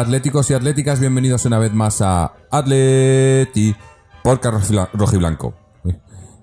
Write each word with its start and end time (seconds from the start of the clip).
atléticos 0.00 0.50
y 0.50 0.54
atléticas, 0.54 0.98
bienvenidos 0.98 1.44
una 1.44 1.58
vez 1.58 1.74
más 1.74 2.00
a 2.00 2.32
Atleti 2.50 3.76
Porca 4.24 4.50
Rojiblanco. 4.50 5.54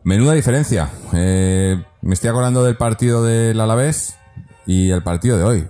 Menuda 0.04 0.34
diferencia. 0.34 0.92
Eh, 1.14 1.84
me 2.04 2.14
estoy 2.14 2.30
acordando 2.30 2.64
del 2.64 2.78
partido 2.78 3.23
del 3.23 3.59
Alavés 3.59 4.16
y 4.68 4.92
el 4.92 5.02
partido 5.02 5.40
de 5.40 5.44
hoy. 5.44 5.68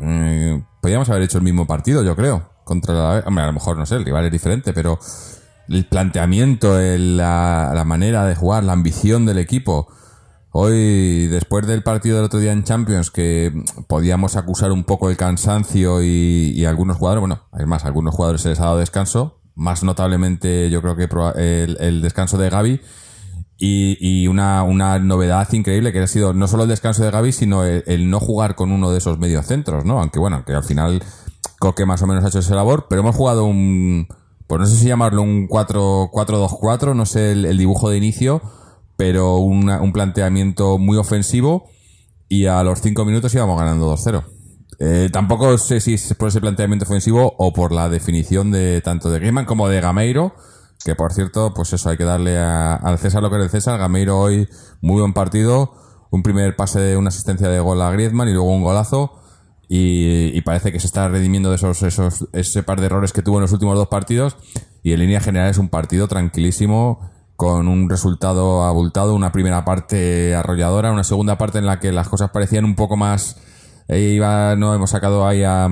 Eh, 0.00 0.62
podríamos 0.80 1.08
haber 1.10 1.22
hecho 1.22 1.38
el 1.38 1.44
mismo 1.44 1.64
partido, 1.64 2.02
yo 2.02 2.16
creo, 2.16 2.50
contra 2.64 2.92
el 2.92 3.00
Alavés. 3.00 3.24
A 3.24 3.46
lo 3.46 3.52
mejor 3.52 3.78
no 3.78 3.86
sé, 3.86 3.96
el 3.96 4.04
rival 4.04 4.26
es 4.26 4.32
diferente, 4.32 4.72
pero 4.72 4.98
el 5.68 5.86
planteamiento, 5.86 6.76
la, 6.76 7.70
la 7.72 7.84
manera 7.84 8.26
de 8.26 8.34
jugar, 8.34 8.64
la 8.64 8.72
ambición 8.72 9.26
del 9.26 9.38
equipo. 9.38 9.86
Hoy, 10.54 11.28
después 11.28 11.66
del 11.66 11.82
partido 11.82 12.16
del 12.16 12.26
otro 12.26 12.38
día 12.38 12.52
en 12.52 12.62
Champions, 12.62 13.10
que 13.10 13.52
podíamos 13.88 14.36
acusar 14.36 14.70
un 14.70 14.84
poco 14.84 15.08
el 15.08 15.16
cansancio 15.16 16.02
y, 16.02 16.52
y 16.54 16.66
algunos 16.66 16.98
jugadores, 16.98 17.20
bueno, 17.20 17.42
además, 17.52 17.84
a 17.84 17.86
algunos 17.88 18.14
jugadores 18.14 18.42
se 18.42 18.50
les 18.50 18.60
ha 18.60 18.64
dado 18.64 18.76
descanso, 18.76 19.40
más 19.54 19.82
notablemente 19.82 20.68
yo 20.68 20.82
creo 20.82 20.94
que 20.94 21.08
el, 21.36 21.78
el 21.80 22.02
descanso 22.02 22.36
de 22.36 22.50
Gaby 22.50 22.80
y, 23.56 23.96
y 24.00 24.26
una, 24.28 24.62
una 24.62 24.98
novedad 24.98 25.50
increíble 25.52 25.92
que 25.92 26.00
ha 26.00 26.06
sido 26.06 26.34
no 26.34 26.46
solo 26.48 26.64
el 26.64 26.68
descanso 26.68 27.02
de 27.02 27.10
Gaby, 27.10 27.32
sino 27.32 27.64
el, 27.64 27.82
el 27.86 28.10
no 28.10 28.20
jugar 28.20 28.54
con 28.54 28.72
uno 28.72 28.90
de 28.92 28.98
esos 28.98 29.18
mediocentros, 29.18 29.86
¿no? 29.86 30.00
Aunque 30.00 30.18
bueno, 30.18 30.44
que 30.44 30.52
al 30.52 30.64
final 30.64 31.02
Coque 31.58 31.86
más 31.86 32.02
o 32.02 32.06
menos 32.06 32.24
ha 32.24 32.28
hecho 32.28 32.40
esa 32.40 32.56
labor, 32.56 32.86
pero 32.90 33.00
hemos 33.00 33.16
jugado 33.16 33.44
un, 33.44 34.06
pues 34.48 34.60
no 34.60 34.66
sé 34.66 34.76
si 34.76 34.88
llamarlo 34.88 35.22
un 35.22 35.46
4 35.46 36.10
4-2-4, 36.12 36.94
no 36.94 37.06
sé 37.06 37.32
el, 37.32 37.44
el 37.46 37.56
dibujo 37.56 37.88
de 37.88 37.98
inicio, 37.98 38.42
pero 38.96 39.36
un 39.38 39.92
planteamiento 39.92 40.78
muy 40.78 40.96
ofensivo 40.96 41.68
y 42.28 42.46
a 42.46 42.62
los 42.62 42.80
5 42.80 43.04
minutos 43.04 43.34
íbamos 43.34 43.58
ganando 43.58 43.86
2-0. 43.94 44.24
Eh, 44.78 45.10
tampoco 45.12 45.58
sé 45.58 45.80
si 45.80 45.94
es 45.94 46.14
por 46.14 46.28
ese 46.28 46.40
planteamiento 46.40 46.84
ofensivo 46.84 47.34
o 47.38 47.52
por 47.52 47.72
la 47.72 47.88
definición 47.88 48.50
de 48.50 48.80
tanto 48.80 49.10
de 49.10 49.18
Griezmann 49.18 49.44
como 49.44 49.68
de 49.68 49.80
Gameiro, 49.80 50.34
que 50.84 50.94
por 50.96 51.12
cierto, 51.12 51.52
pues 51.54 51.72
eso, 51.72 51.90
hay 51.90 51.96
que 51.96 52.04
darle 52.04 52.38
a- 52.38 52.74
al 52.74 52.98
César 52.98 53.22
lo 53.22 53.30
que 53.30 53.36
es 53.36 53.42
del 53.42 53.50
César. 53.50 53.78
Gameiro 53.78 54.18
hoy, 54.18 54.48
muy 54.80 55.00
buen 55.00 55.12
partido, 55.12 55.74
un 56.10 56.22
primer 56.22 56.56
pase 56.56 56.80
de 56.80 56.96
una 56.96 57.08
asistencia 57.08 57.48
de 57.48 57.60
gol 57.60 57.80
a 57.82 57.90
Griezmann 57.92 58.28
y 58.28 58.32
luego 58.32 58.52
un 58.52 58.62
golazo. 58.62 59.12
Y, 59.68 60.36
y 60.36 60.40
parece 60.42 60.70
que 60.72 60.80
se 60.80 60.86
está 60.86 61.08
redimiendo 61.08 61.48
de 61.48 61.56
esos, 61.56 61.82
esos, 61.82 62.28
ese 62.32 62.62
par 62.62 62.80
de 62.80 62.86
errores 62.86 63.12
que 63.12 63.22
tuvo 63.22 63.36
en 63.36 63.42
los 63.42 63.52
últimos 63.52 63.76
dos 63.76 63.88
partidos. 63.88 64.36
Y 64.82 64.92
en 64.92 65.00
línea 65.00 65.20
general 65.20 65.48
es 65.48 65.56
un 65.58 65.68
partido 65.68 66.08
tranquilísimo, 66.08 67.10
con 67.42 67.66
un 67.66 67.90
resultado 67.90 68.62
abultado, 68.62 69.16
una 69.16 69.32
primera 69.32 69.64
parte 69.64 70.32
arrolladora, 70.32 70.92
una 70.92 71.02
segunda 71.02 71.38
parte 71.38 71.58
en 71.58 71.66
la 71.66 71.80
que 71.80 71.90
las 71.90 72.08
cosas 72.08 72.30
parecían 72.30 72.64
un 72.64 72.76
poco 72.76 72.96
más. 72.96 73.36
eh, 73.88 74.12
iba, 74.14 74.54
no 74.54 74.72
hemos 74.72 74.90
sacado 74.90 75.26
ahí 75.26 75.42
a, 75.42 75.68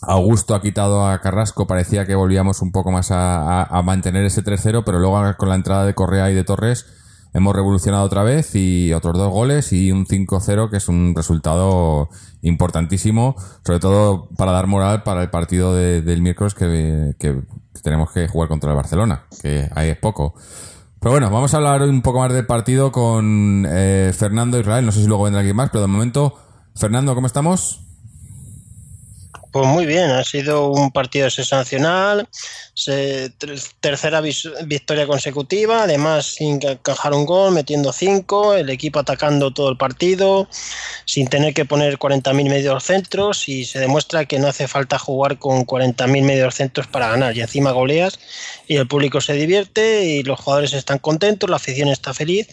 Augusto 0.00 0.54
ha 0.54 0.62
quitado 0.62 1.06
a 1.06 1.20
Carrasco, 1.20 1.66
parecía 1.66 2.06
que 2.06 2.14
volvíamos 2.14 2.62
un 2.62 2.72
poco 2.72 2.90
más 2.90 3.08
a, 3.10 3.68
mantener 3.84 4.24
ese 4.24 4.42
3-0, 4.42 4.82
pero 4.86 4.98
luego 4.98 5.20
con 5.36 5.50
la 5.50 5.56
entrada 5.56 5.84
de 5.84 5.92
Correa 5.94 6.30
y 6.30 6.34
de 6.34 6.44
Torres 6.44 6.86
hemos 7.34 7.54
revolucionado 7.54 8.04
otra 8.04 8.22
vez 8.22 8.54
y 8.54 8.94
otros 8.94 9.18
dos 9.18 9.30
goles 9.30 9.74
y 9.74 9.92
un 9.92 10.06
5-0 10.06 10.70
que 10.70 10.78
es 10.78 10.88
un 10.88 11.14
resultado 11.14 12.08
importantísimo, 12.40 13.36
sobre 13.62 13.78
todo 13.78 14.30
para 14.38 14.52
dar 14.52 14.68
moral 14.68 15.02
para 15.02 15.20
el 15.20 15.28
partido 15.28 15.74
de- 15.74 16.00
del 16.00 16.22
miércoles 16.22 16.54
que 16.54 17.12
tenemos 17.82 18.10
que 18.12 18.26
jugar 18.26 18.48
contra 18.48 18.70
el 18.70 18.76
Barcelona, 18.76 19.24
que 19.42 19.68
ahí 19.74 19.90
es 19.90 19.98
poco. 19.98 20.34
Pero 21.00 21.12
bueno, 21.12 21.30
vamos 21.30 21.54
a 21.54 21.58
hablar 21.58 21.82
un 21.82 22.02
poco 22.02 22.18
más 22.18 22.32
del 22.32 22.46
partido 22.46 22.90
con 22.90 23.66
eh, 23.68 24.12
Fernando 24.16 24.58
Israel, 24.58 24.84
no 24.84 24.92
sé 24.92 25.00
si 25.00 25.06
luego 25.06 25.24
vendrá 25.24 25.40
alguien 25.40 25.56
más, 25.56 25.70
pero 25.70 25.82
de 25.82 25.86
momento, 25.86 26.34
Fernando, 26.74 27.14
¿cómo 27.14 27.26
estamos? 27.26 27.87
Pues 29.58 29.70
muy 29.70 29.86
bien, 29.86 30.10
ha 30.12 30.22
sido 30.22 30.70
un 30.70 30.92
partido 30.92 31.28
sensacional, 31.30 32.28
se- 32.74 33.30
ter- 33.38 33.58
tercera 33.80 34.20
victoria 34.20 35.04
consecutiva, 35.08 35.82
además 35.82 36.26
sin 36.26 36.60
encajar 36.64 37.12
un 37.12 37.26
gol, 37.26 37.52
metiendo 37.52 37.92
cinco, 37.92 38.54
el 38.54 38.70
equipo 38.70 39.00
atacando 39.00 39.52
todo 39.52 39.68
el 39.70 39.76
partido, 39.76 40.48
sin 41.06 41.26
tener 41.26 41.54
que 41.54 41.64
poner 41.64 41.98
40.000 41.98 42.48
medios 42.48 42.84
centros 42.84 43.48
y 43.48 43.64
se 43.64 43.80
demuestra 43.80 44.26
que 44.26 44.38
no 44.38 44.46
hace 44.46 44.68
falta 44.68 44.96
jugar 44.96 45.40
con 45.40 45.64
40.000 45.64 46.22
medios 46.24 46.54
centros 46.54 46.86
para 46.86 47.08
ganar 47.08 47.36
y 47.36 47.40
encima 47.40 47.72
goleas 47.72 48.20
y 48.68 48.76
el 48.76 48.86
público 48.86 49.20
se 49.20 49.32
divierte 49.32 50.04
y 50.04 50.22
los 50.22 50.38
jugadores 50.38 50.72
están 50.72 50.98
contentos, 50.98 51.50
la 51.50 51.56
afición 51.56 51.88
está 51.88 52.14
feliz. 52.14 52.46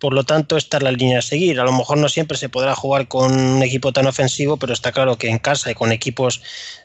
Por 0.00 0.14
lo 0.14 0.24
tanto, 0.24 0.56
esta 0.56 0.78
es 0.78 0.82
la 0.82 0.92
línea 0.92 1.18
a 1.18 1.22
seguir. 1.22 1.60
A 1.60 1.64
lo 1.64 1.72
mejor 1.72 1.98
no 1.98 2.08
siempre 2.08 2.38
se 2.38 2.48
podrá 2.48 2.74
jugar 2.74 3.06
con 3.06 3.38
un 3.38 3.62
equipo 3.62 3.92
tan 3.92 4.06
ofensivo, 4.06 4.56
pero 4.56 4.72
está 4.72 4.92
claro 4.92 5.18
que 5.18 5.28
en 5.28 5.38
casa 5.38 5.70
y 5.70 5.74
con 5.74 5.92
equipos 5.92 6.40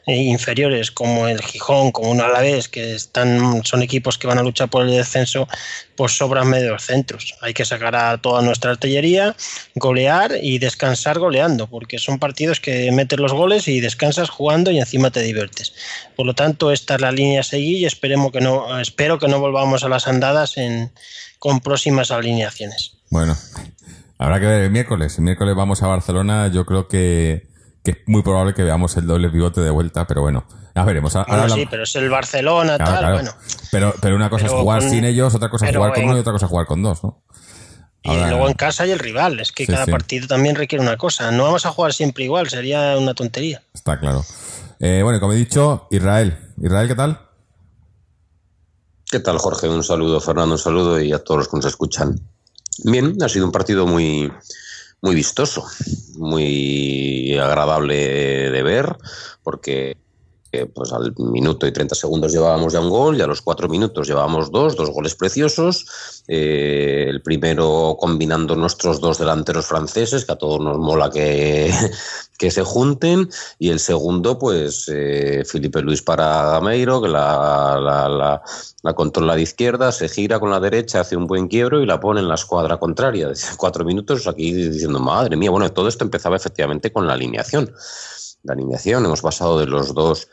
eh, 0.06 0.14
inferiores 0.16 0.90
como 0.90 1.26
el 1.26 1.40
Gijón, 1.40 1.92
como 1.92 2.10
un 2.10 2.20
Alavés, 2.20 2.68
que 2.68 2.94
están, 2.94 3.64
son 3.64 3.82
equipos 3.82 4.18
que 4.18 4.26
van 4.26 4.36
a 4.36 4.42
luchar 4.42 4.68
por 4.68 4.82
el 4.82 4.90
descenso, 4.90 5.48
pues 5.96 6.12
sobran 6.12 6.50
medios 6.50 6.82
centros. 6.84 7.34
Hay 7.40 7.54
que 7.54 7.64
sacar 7.64 7.96
a 7.96 8.18
toda 8.18 8.42
nuestra 8.42 8.72
artillería, 8.72 9.34
golear 9.74 10.32
y 10.42 10.58
descansar 10.58 11.18
goleando, 11.18 11.68
porque 11.68 11.98
son 11.98 12.18
partidos 12.18 12.60
que 12.60 12.92
metes 12.92 13.18
los 13.18 13.32
goles 13.32 13.66
y 13.66 13.80
descansas 13.80 14.28
jugando 14.28 14.70
y 14.70 14.78
encima 14.78 15.10
te 15.10 15.22
diviertes. 15.22 15.72
Por 16.16 16.26
lo 16.26 16.34
tanto, 16.34 16.70
esta 16.70 16.96
es 16.96 17.00
la 17.00 17.12
línea 17.12 17.40
a 17.40 17.44
seguir 17.44 17.78
y 17.78 17.86
esperemos 17.86 18.30
que 18.30 18.42
no, 18.42 18.78
espero 18.78 19.18
que 19.18 19.28
no 19.28 19.40
volvamos 19.40 19.84
a 19.84 19.88
las 19.88 20.06
andadas 20.06 20.58
en, 20.58 20.92
con 21.38 21.60
próximas 21.60 22.10
alineaciones. 22.10 22.95
Bueno, 23.10 23.36
habrá 24.18 24.40
que 24.40 24.46
ver 24.46 24.62
el 24.64 24.70
miércoles. 24.70 25.16
El 25.18 25.24
miércoles 25.24 25.54
vamos 25.54 25.82
a 25.82 25.86
Barcelona. 25.86 26.48
Yo 26.48 26.66
creo 26.66 26.88
que, 26.88 27.48
que 27.84 27.90
es 27.92 27.96
muy 28.06 28.22
probable 28.22 28.54
que 28.54 28.62
veamos 28.62 28.96
el 28.96 29.06
doble 29.06 29.30
pivote 29.30 29.60
de 29.60 29.70
vuelta, 29.70 30.06
pero 30.06 30.22
bueno, 30.22 30.44
ya 30.74 30.84
veremos. 30.84 31.14
Ahora 31.16 31.26
Bueno, 31.28 31.42
hablamos- 31.44 31.62
sí, 31.62 31.68
pero 31.70 31.82
es 31.84 31.96
el 31.96 32.10
Barcelona, 32.10 32.76
Claro, 32.76 32.90
tal, 32.92 33.00
claro. 33.00 33.14
bueno. 33.16 33.30
pero, 33.70 33.94
pero 34.00 34.16
una 34.16 34.28
cosa 34.30 34.44
Pero 34.46 34.56
es 34.56 34.60
jugar 34.62 34.80
con- 34.80 34.90
sin 34.90 35.04
ellos, 35.04 35.34
otra 35.34 35.48
cosa 35.50 35.68
es 35.68 35.76
jugar 35.76 35.92
con 35.92 36.02
en- 36.02 36.08
uno 36.08 36.16
y 36.16 36.20
otra 36.20 36.32
cosa 36.32 36.46
es 36.46 36.50
jugar 36.50 36.66
con 36.66 36.82
dos, 36.82 37.04
¿no? 37.04 37.22
Y 38.02 38.10
Ahora- 38.10 38.28
luego 38.30 38.48
en 38.48 38.54
casa 38.54 38.86
y 38.86 38.92
el 38.92 39.00
rival. 39.00 39.40
Es 39.40 39.50
que 39.50 39.66
Sí, 39.66 39.72
cada 39.72 39.84
sí. 39.84 39.90
partido 39.90 40.28
también 40.28 40.54
requiere 40.54 40.80
una 40.84 40.96
cosa. 40.96 41.30
No 41.32 41.42
vamos 41.44 41.66
a 41.66 41.70
jugar 41.72 41.92
siempre 41.92 42.22
igual, 42.24 42.48
sería 42.48 42.96
una 42.98 43.14
tontería. 43.14 43.62
Está 43.74 43.98
claro. 43.98 44.24
Eh, 44.78 45.00
bueno, 45.02 45.18
como 45.18 45.32
he 45.32 45.36
dicho, 45.36 45.88
Israel. 45.90 46.38
Israel, 46.62 46.86
¿qué 46.86 46.94
tal? 46.94 47.20
¿Qué 49.10 49.18
tal, 49.20 49.38
Jorge? 49.38 49.68
Un 49.68 49.82
saludo, 49.82 50.20
Fernando, 50.20 50.54
un 50.54 50.58
saludo 50.58 51.00
y 51.00 51.12
a 51.12 51.18
todos 51.22 51.38
los 51.38 51.48
que 51.48 51.56
nos 51.56 51.66
escuchan. 51.66 52.20
Bien, 52.84 53.16
ha 53.22 53.28
sido 53.28 53.46
un 53.46 53.52
partido 53.52 53.86
muy, 53.86 54.30
muy 55.00 55.14
vistoso, 55.14 55.64
muy 56.16 57.36
agradable 57.38 58.50
de 58.50 58.62
ver, 58.62 58.96
porque 59.42 59.96
pues 60.64 60.92
al 60.92 61.14
minuto 61.18 61.66
y 61.66 61.72
30 61.72 61.94
segundos 61.94 62.32
llevábamos 62.32 62.72
ya 62.72 62.80
un 62.80 62.88
gol 62.88 63.18
y 63.18 63.20
a 63.20 63.26
los 63.26 63.42
cuatro 63.42 63.68
minutos 63.68 64.08
llevábamos 64.08 64.50
dos, 64.50 64.76
dos 64.76 64.90
goles 64.90 65.14
preciosos. 65.14 66.22
Eh, 66.28 67.06
el 67.08 67.20
primero 67.22 67.96
combinando 68.00 68.56
nuestros 68.56 69.00
dos 69.00 69.18
delanteros 69.18 69.66
franceses, 69.66 70.24
que 70.24 70.32
a 70.32 70.36
todos 70.36 70.60
nos 70.60 70.78
mola 70.78 71.10
que, 71.10 71.70
que 72.38 72.50
se 72.50 72.62
junten, 72.62 73.28
y 73.58 73.70
el 73.70 73.78
segundo, 73.78 74.38
pues 74.38 74.90
eh, 74.92 75.44
Felipe 75.46 75.82
Luis 75.82 76.02
para 76.02 76.50
Gameiro, 76.52 77.02
que 77.02 77.08
la, 77.08 78.40
la 78.86 78.94
controla 78.94 79.34
de 79.34 79.42
izquierda, 79.42 79.90
se 79.90 80.08
gira 80.08 80.38
con 80.38 80.50
la 80.50 80.60
derecha, 80.60 81.00
hace 81.00 81.16
un 81.16 81.26
buen 81.26 81.48
quiebro 81.48 81.82
y 81.82 81.86
la 81.86 81.98
pone 81.98 82.20
en 82.20 82.28
la 82.28 82.36
escuadra 82.36 82.78
contraria. 82.78 83.28
Cuatro 83.56 83.84
minutos 83.84 84.26
aquí 84.28 84.52
diciendo, 84.52 85.00
madre 85.00 85.36
mía, 85.36 85.50
bueno, 85.50 85.70
todo 85.72 85.88
esto 85.88 86.04
empezaba 86.04 86.36
efectivamente 86.36 86.92
con 86.92 87.06
la 87.06 87.14
alineación. 87.14 87.72
La 88.46 88.52
alineación, 88.52 89.04
hemos 89.04 89.22
pasado 89.22 89.58
de 89.58 89.66
los 89.66 89.92
dos 89.92 90.28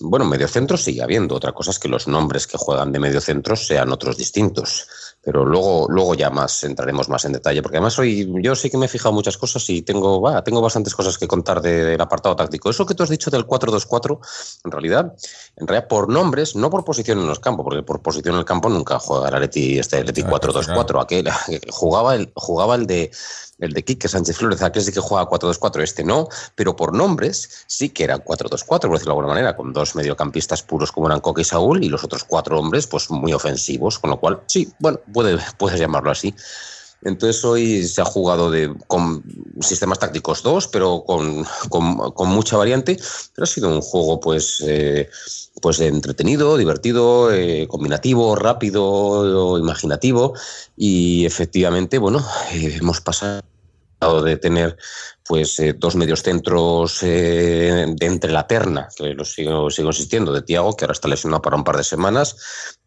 Bueno, 0.00 0.24
mediocentro 0.24 0.76
sigue 0.76 1.02
habiendo. 1.02 1.34
Otra 1.34 1.52
cosa 1.52 1.72
es 1.72 1.80
que 1.80 1.88
los 1.88 2.06
nombres 2.06 2.46
que 2.46 2.56
juegan 2.56 2.92
de 2.92 3.00
mediocentro 3.00 3.56
sean 3.56 3.90
otros 3.90 4.16
distintos. 4.16 4.86
Pero 5.30 5.44
luego, 5.44 5.86
luego 5.90 6.14
ya 6.14 6.30
más 6.30 6.64
entraremos 6.64 7.10
más 7.10 7.22
en 7.26 7.32
detalle. 7.32 7.60
Porque 7.60 7.76
además 7.76 7.98
hoy 7.98 8.32
yo 8.42 8.54
sí 8.56 8.70
que 8.70 8.78
me 8.78 8.86
he 8.86 8.88
fijado 8.88 9.12
muchas 9.12 9.36
cosas 9.36 9.68
y 9.68 9.82
tengo, 9.82 10.22
va, 10.22 10.42
tengo 10.42 10.62
bastantes 10.62 10.94
cosas 10.94 11.18
que 11.18 11.28
contar 11.28 11.60
de- 11.60 11.84
del 11.84 12.00
apartado 12.00 12.34
táctico. 12.34 12.70
Eso 12.70 12.86
que 12.86 12.94
tú 12.94 13.02
has 13.02 13.10
dicho 13.10 13.30
del 13.30 13.46
4-2-4, 13.46 14.18
en 14.64 14.70
realidad, 14.70 15.14
en 15.56 15.66
realidad 15.66 15.86
por 15.86 16.08
nombres, 16.08 16.56
no 16.56 16.70
por 16.70 16.82
posición 16.82 17.18
en 17.18 17.26
los 17.26 17.40
campos, 17.40 17.64
porque 17.64 17.82
por 17.82 18.00
posición 18.00 18.36
en 18.36 18.38
el 18.40 18.46
campo 18.46 18.70
nunca 18.70 18.98
juega 18.98 19.28
el 19.28 19.34
Atleti, 19.34 19.78
este 19.78 19.98
Atleti 19.98 20.22
Ah, 20.22 20.30
4-2-4. 20.30 21.02
Aquel 21.02 21.28
jugaba 21.68 22.14
el, 22.14 22.32
jugaba 22.34 22.74
el 22.76 22.86
de 22.86 23.10
el 23.60 23.72
de 23.72 23.82
Quique 23.84 24.06
Sánchez 24.06 24.36
Flores, 24.36 24.62
aquel 24.62 24.84
sí 24.84 24.92
que 24.92 25.00
juega 25.00 25.26
4-2-4, 25.28 25.82
este 25.82 26.04
no, 26.04 26.28
pero 26.54 26.76
por 26.76 26.94
nombres 26.94 27.64
sí 27.66 27.88
que 27.90 28.04
era 28.04 28.24
4-2-4, 28.24 28.64
por 28.66 28.92
decirlo 28.92 28.98
de 28.98 29.10
alguna 29.10 29.26
manera, 29.26 29.56
con 29.56 29.72
dos 29.72 29.96
mediocampistas 29.96 30.62
puros 30.62 30.92
como 30.92 31.08
eran 31.08 31.18
Coque 31.18 31.40
y 31.42 31.44
Saúl 31.44 31.82
y 31.82 31.88
los 31.88 32.04
otros 32.04 32.22
cuatro 32.22 32.56
hombres 32.60 32.86
pues 32.86 33.10
muy 33.10 33.32
ofensivos, 33.32 33.98
con 33.98 34.10
lo 34.10 34.20
cual 34.20 34.42
sí, 34.46 34.72
bueno, 34.78 35.00
puede, 35.18 35.36
puedes 35.58 35.80
llamarlo 35.80 36.12
así. 36.12 36.32
Entonces 37.02 37.44
hoy 37.44 37.84
se 37.86 38.00
ha 38.00 38.04
jugado 38.04 38.50
de, 38.50 38.72
con 38.86 39.22
sistemas 39.60 39.98
tácticos 39.98 40.42
dos, 40.42 40.66
pero 40.68 41.02
con, 41.04 41.44
con- 41.68 42.10
con 42.12 42.28
mucha 42.28 42.56
variante, 42.56 42.96
pero 43.34 43.44
ha 43.44 43.46
sido 43.46 43.68
un 43.68 43.80
juego 43.80 44.20
pues, 44.20 44.62
eh, 44.66 45.08
pues 45.60 45.80
entretenido, 45.80 46.56
divertido, 46.56 47.32
eh, 47.32 47.66
combinativo, 47.68 48.34
rápido, 48.36 49.58
imaginativo 49.58 50.34
y 50.76 51.24
efectivamente, 51.24 51.98
bueno, 51.98 52.18
eh, 52.52 52.78
hemos 52.80 53.00
pasado 53.00 53.42
de 54.00 54.36
tener 54.36 54.76
pues 55.26 55.58
eh, 55.58 55.74
dos 55.76 55.96
medios 55.96 56.22
centros 56.22 57.02
eh, 57.02 57.84
de 57.88 58.06
entre 58.06 58.32
la 58.32 58.46
terna, 58.46 58.88
que 58.96 59.12
lo 59.12 59.24
sigo, 59.24 59.70
sigo 59.70 59.88
insistiendo, 59.88 60.32
de 60.32 60.42
Tiago, 60.42 60.74
que 60.74 60.84
ahora 60.84 60.92
está 60.92 61.08
lesionado 61.08 61.42
para 61.42 61.56
un 61.56 61.64
par 61.64 61.76
de 61.76 61.84
semanas, 61.84 62.36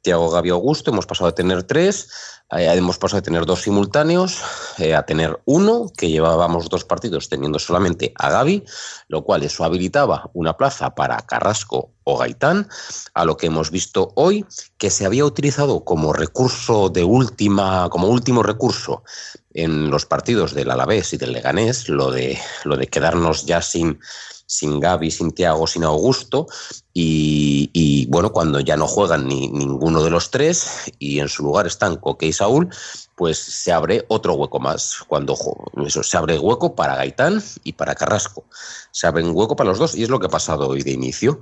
Tiago 0.02 0.32
Gabi 0.32 0.50
Augusto, 0.50 0.90
hemos 0.90 1.06
pasado 1.06 1.28
de 1.28 1.36
tener 1.36 1.64
tres, 1.64 2.10
eh, 2.52 2.66
hemos 2.74 2.98
pasado 2.98 3.22
de 3.22 3.26
tener 3.26 3.46
dos 3.46 3.62
simultáneos 3.62 4.42
eh, 4.80 4.96
a 4.96 5.04
tener 5.06 5.40
uno, 5.46 5.92
que 5.96 6.10
llevábamos 6.10 6.70
dos 6.70 6.84
partidos 6.84 7.30
teniendo 7.30 7.60
solamente 7.60 8.12
a 8.18 8.32
Gaby, 8.32 8.66
lo 9.08 9.24
cual 9.24 9.44
eso 9.44 9.64
habilitaba 9.64 10.30
una 10.34 10.58
plaza 10.58 10.96
para 10.96 11.18
Carrasco 11.18 11.92
o 12.04 12.18
Gaitán, 12.18 12.68
a 13.14 13.26
lo 13.26 13.38
que 13.38 13.48
hemos 13.48 13.70
visto 13.70 14.12
hoy, 14.16 14.46
que 14.80 14.90
se 14.90 15.06
había 15.06 15.24
utilizado 15.24 15.86
como 15.86 16.14
recurso 16.14 16.90
de 16.90 17.04
última, 17.04 17.88
como 17.90 18.08
último 18.08 18.42
recurso 18.42 19.04
en 19.54 19.90
los 19.90 20.06
partidos 20.06 20.54
del 20.54 20.72
Alavés 20.72 21.14
y 21.14 21.18
del 21.18 21.34
Leganés, 21.34 21.90
lo 21.90 22.12
de, 22.12 22.38
lo 22.64 22.78
de 22.78 22.88
quedarnos 22.88 23.46
ya 23.46 23.62
sin, 23.62 24.00
sin 24.46 24.80
Gaby, 24.80 25.12
sin 25.12 25.32
Tiago, 25.32 25.68
sin 25.68 25.84
Augusto, 25.84 26.48
y, 26.94 28.06
bueno, 28.10 28.34
cuando 28.34 28.60
ya 28.60 28.76
no 28.76 28.86
juegan 28.86 29.28
ni 29.28 29.48
ninguno 29.48 30.04
de 30.04 30.10
los 30.10 30.30
tres 30.30 30.92
y 31.00 31.20
en 31.20 31.30
su 31.30 31.44
lugar 31.44 31.66
están 31.66 31.96
Coque 31.96 32.28
y 32.28 32.34
Saúl, 32.34 32.70
pues 33.16 33.38
se 33.38 33.72
abre 33.72 34.04
otro 34.10 34.34
hueco 34.34 34.60
más. 34.60 34.98
Cuando 35.08 35.38
eso, 35.86 36.04
se 36.04 36.18
abre 36.18 36.38
hueco 36.38 36.76
para 36.76 36.96
Gaitán 36.96 37.42
y 37.64 37.74
para 37.74 37.96
Carrasco. 37.96 38.44
Se 38.92 39.08
abre 39.08 39.24
un 39.24 39.32
hueco 39.34 39.56
para 39.56 39.70
los 39.70 39.80
dos 39.80 39.96
y 39.96 40.04
es 40.04 40.10
lo 40.10 40.20
que 40.20 40.26
ha 40.26 40.30
pasado 40.30 40.68
hoy 40.68 40.84
de 40.84 40.92
inicio. 40.92 41.42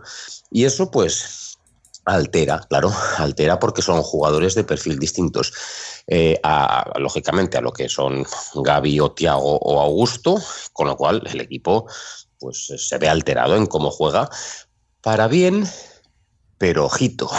Y 0.51 0.65
eso 0.65 0.91
pues 0.91 1.48
altera, 2.05 2.59
claro, 2.69 2.91
altera 3.17 3.59
porque 3.59 3.81
son 3.81 4.01
jugadores 4.03 4.55
de 4.55 4.63
perfil 4.63 4.97
distintos. 4.99 5.53
eh, 6.11 6.39
a- 6.41 6.91
lógicamente 6.97 7.57
a 7.57 7.61
lo 7.61 7.71
que 7.71 7.87
son 7.87 8.25
Gaby 8.55 8.99
o 8.99 9.11
Tiago 9.11 9.57
o 9.59 9.79
Augusto, 9.79 10.41
con 10.73 10.87
lo 10.87 10.97
cual 10.97 11.21
el 11.31 11.39
equipo 11.39 11.85
pues 12.39 12.65
se 12.77 12.97
ve 12.97 13.07
alterado 13.07 13.55
en 13.55 13.67
cómo 13.67 13.91
juega 13.91 14.27
para 15.01 15.27
bien, 15.27 15.69
pero 16.57 16.85
ojito, 16.85 17.29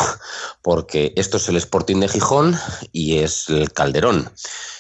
porque 0.62 1.12
esto 1.16 1.38
es 1.38 1.48
el 1.48 1.56
Sporting 1.56 1.98
de 2.00 2.08
Gijón 2.08 2.56
y 2.92 3.18
es 3.18 3.48
el 3.48 3.72
Calderón. 3.72 4.30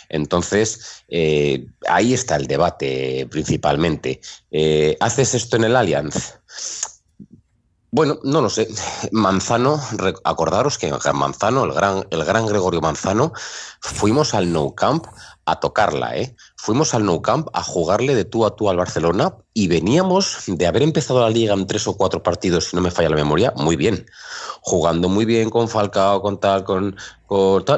Entonces, 0.08 1.02
eh, 1.08 1.66
ahí 1.88 2.14
está 2.14 2.36
el 2.36 2.46
debate 2.46 3.26
principalmente. 3.30 4.20
Eh, 4.52 4.96
¿Haces 5.00 5.34
esto 5.34 5.56
en 5.56 5.64
el 5.64 5.74
Allianz? 5.76 6.34
Bueno, 7.92 8.20
no 8.22 8.40
lo 8.40 8.48
sé. 8.48 8.68
Manzano, 9.10 9.80
acordaros 10.22 10.78
que 10.78 10.92
Manzano, 11.12 11.64
el 11.64 11.72
gran, 11.72 12.06
el 12.10 12.24
gran 12.24 12.46
Gregorio 12.46 12.80
Manzano, 12.80 13.32
fuimos 13.80 14.32
al 14.32 14.52
Nou 14.52 14.76
Camp 14.76 15.06
a 15.44 15.58
tocarla, 15.58 16.14
¿eh? 16.16 16.36
Fuimos 16.54 16.94
al 16.94 17.04
Nou 17.04 17.20
Camp 17.20 17.48
a 17.52 17.64
jugarle 17.64 18.14
de 18.14 18.24
tú 18.24 18.46
a 18.46 18.54
tú 18.54 18.70
al 18.70 18.76
Barcelona 18.76 19.34
y 19.54 19.66
veníamos 19.66 20.38
de 20.46 20.66
haber 20.68 20.82
empezado 20.82 21.20
la 21.20 21.30
liga 21.30 21.52
en 21.52 21.66
tres 21.66 21.88
o 21.88 21.96
cuatro 21.96 22.22
partidos, 22.22 22.66
si 22.66 22.76
no 22.76 22.82
me 22.82 22.92
falla 22.92 23.10
la 23.10 23.16
memoria, 23.16 23.52
muy 23.56 23.74
bien. 23.74 24.06
Jugando 24.60 25.08
muy 25.08 25.24
bien 25.24 25.50
con 25.50 25.68
Falcao, 25.68 26.22
con 26.22 26.38
tal, 26.38 26.62
con, 26.62 26.94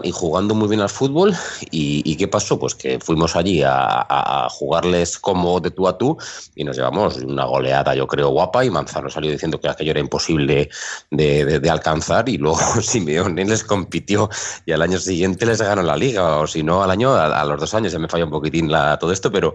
y 0.02 0.10
jugando 0.12 0.54
muy 0.54 0.69
bien 0.69 0.81
al 0.81 0.88
fútbol. 0.88 1.34
¿Y, 1.70 2.16
qué 2.16 2.26
pasó? 2.26 2.58
Pues 2.58 2.75
que 2.75 2.99
fuimos 3.00 3.37
allí 3.37 3.62
a, 3.64 4.49
jugarles 4.50 5.19
como 5.19 5.60
de 5.60 5.70
tú 5.70 5.88
a 5.88 5.99
tú 5.99 6.16
y 6.54 6.64
nos 6.64 6.76
llevamos 6.76 7.16
una 7.19 7.44
goleada, 7.44 7.94
yo 7.94 8.06
creo, 8.06 8.31
guapa, 8.31 8.64
y 8.64 8.70
Manzano 8.70 9.10
salió 9.10 9.31
diciendo 9.31 9.60
que 9.60 9.69
aquello 9.69 9.90
era 9.90 10.00
imposible 10.00 10.70
de, 11.10 11.70
alcanzar 11.70 12.28
y 12.28 12.38
luego 12.38 12.58
Simeone 12.82 13.44
les 13.44 13.64
compitió 13.64 14.28
y 14.66 14.72
al 14.72 14.82
año 14.82 14.99
siguiente 14.99 15.46
les 15.46 15.60
ganó 15.60 15.82
la 15.82 15.96
liga, 15.96 16.38
o 16.38 16.46
si 16.46 16.62
no, 16.62 16.82
al 16.82 16.90
año, 16.90 17.14
a, 17.14 17.44
los 17.44 17.60
dos 17.60 17.75
años, 17.75 17.93
ya 17.93 17.99
me 17.99 18.08
falla 18.08 18.25
un 18.25 18.31
poquitín 18.31 18.70
todo 18.99 19.12
esto, 19.12 19.31
pero 19.31 19.54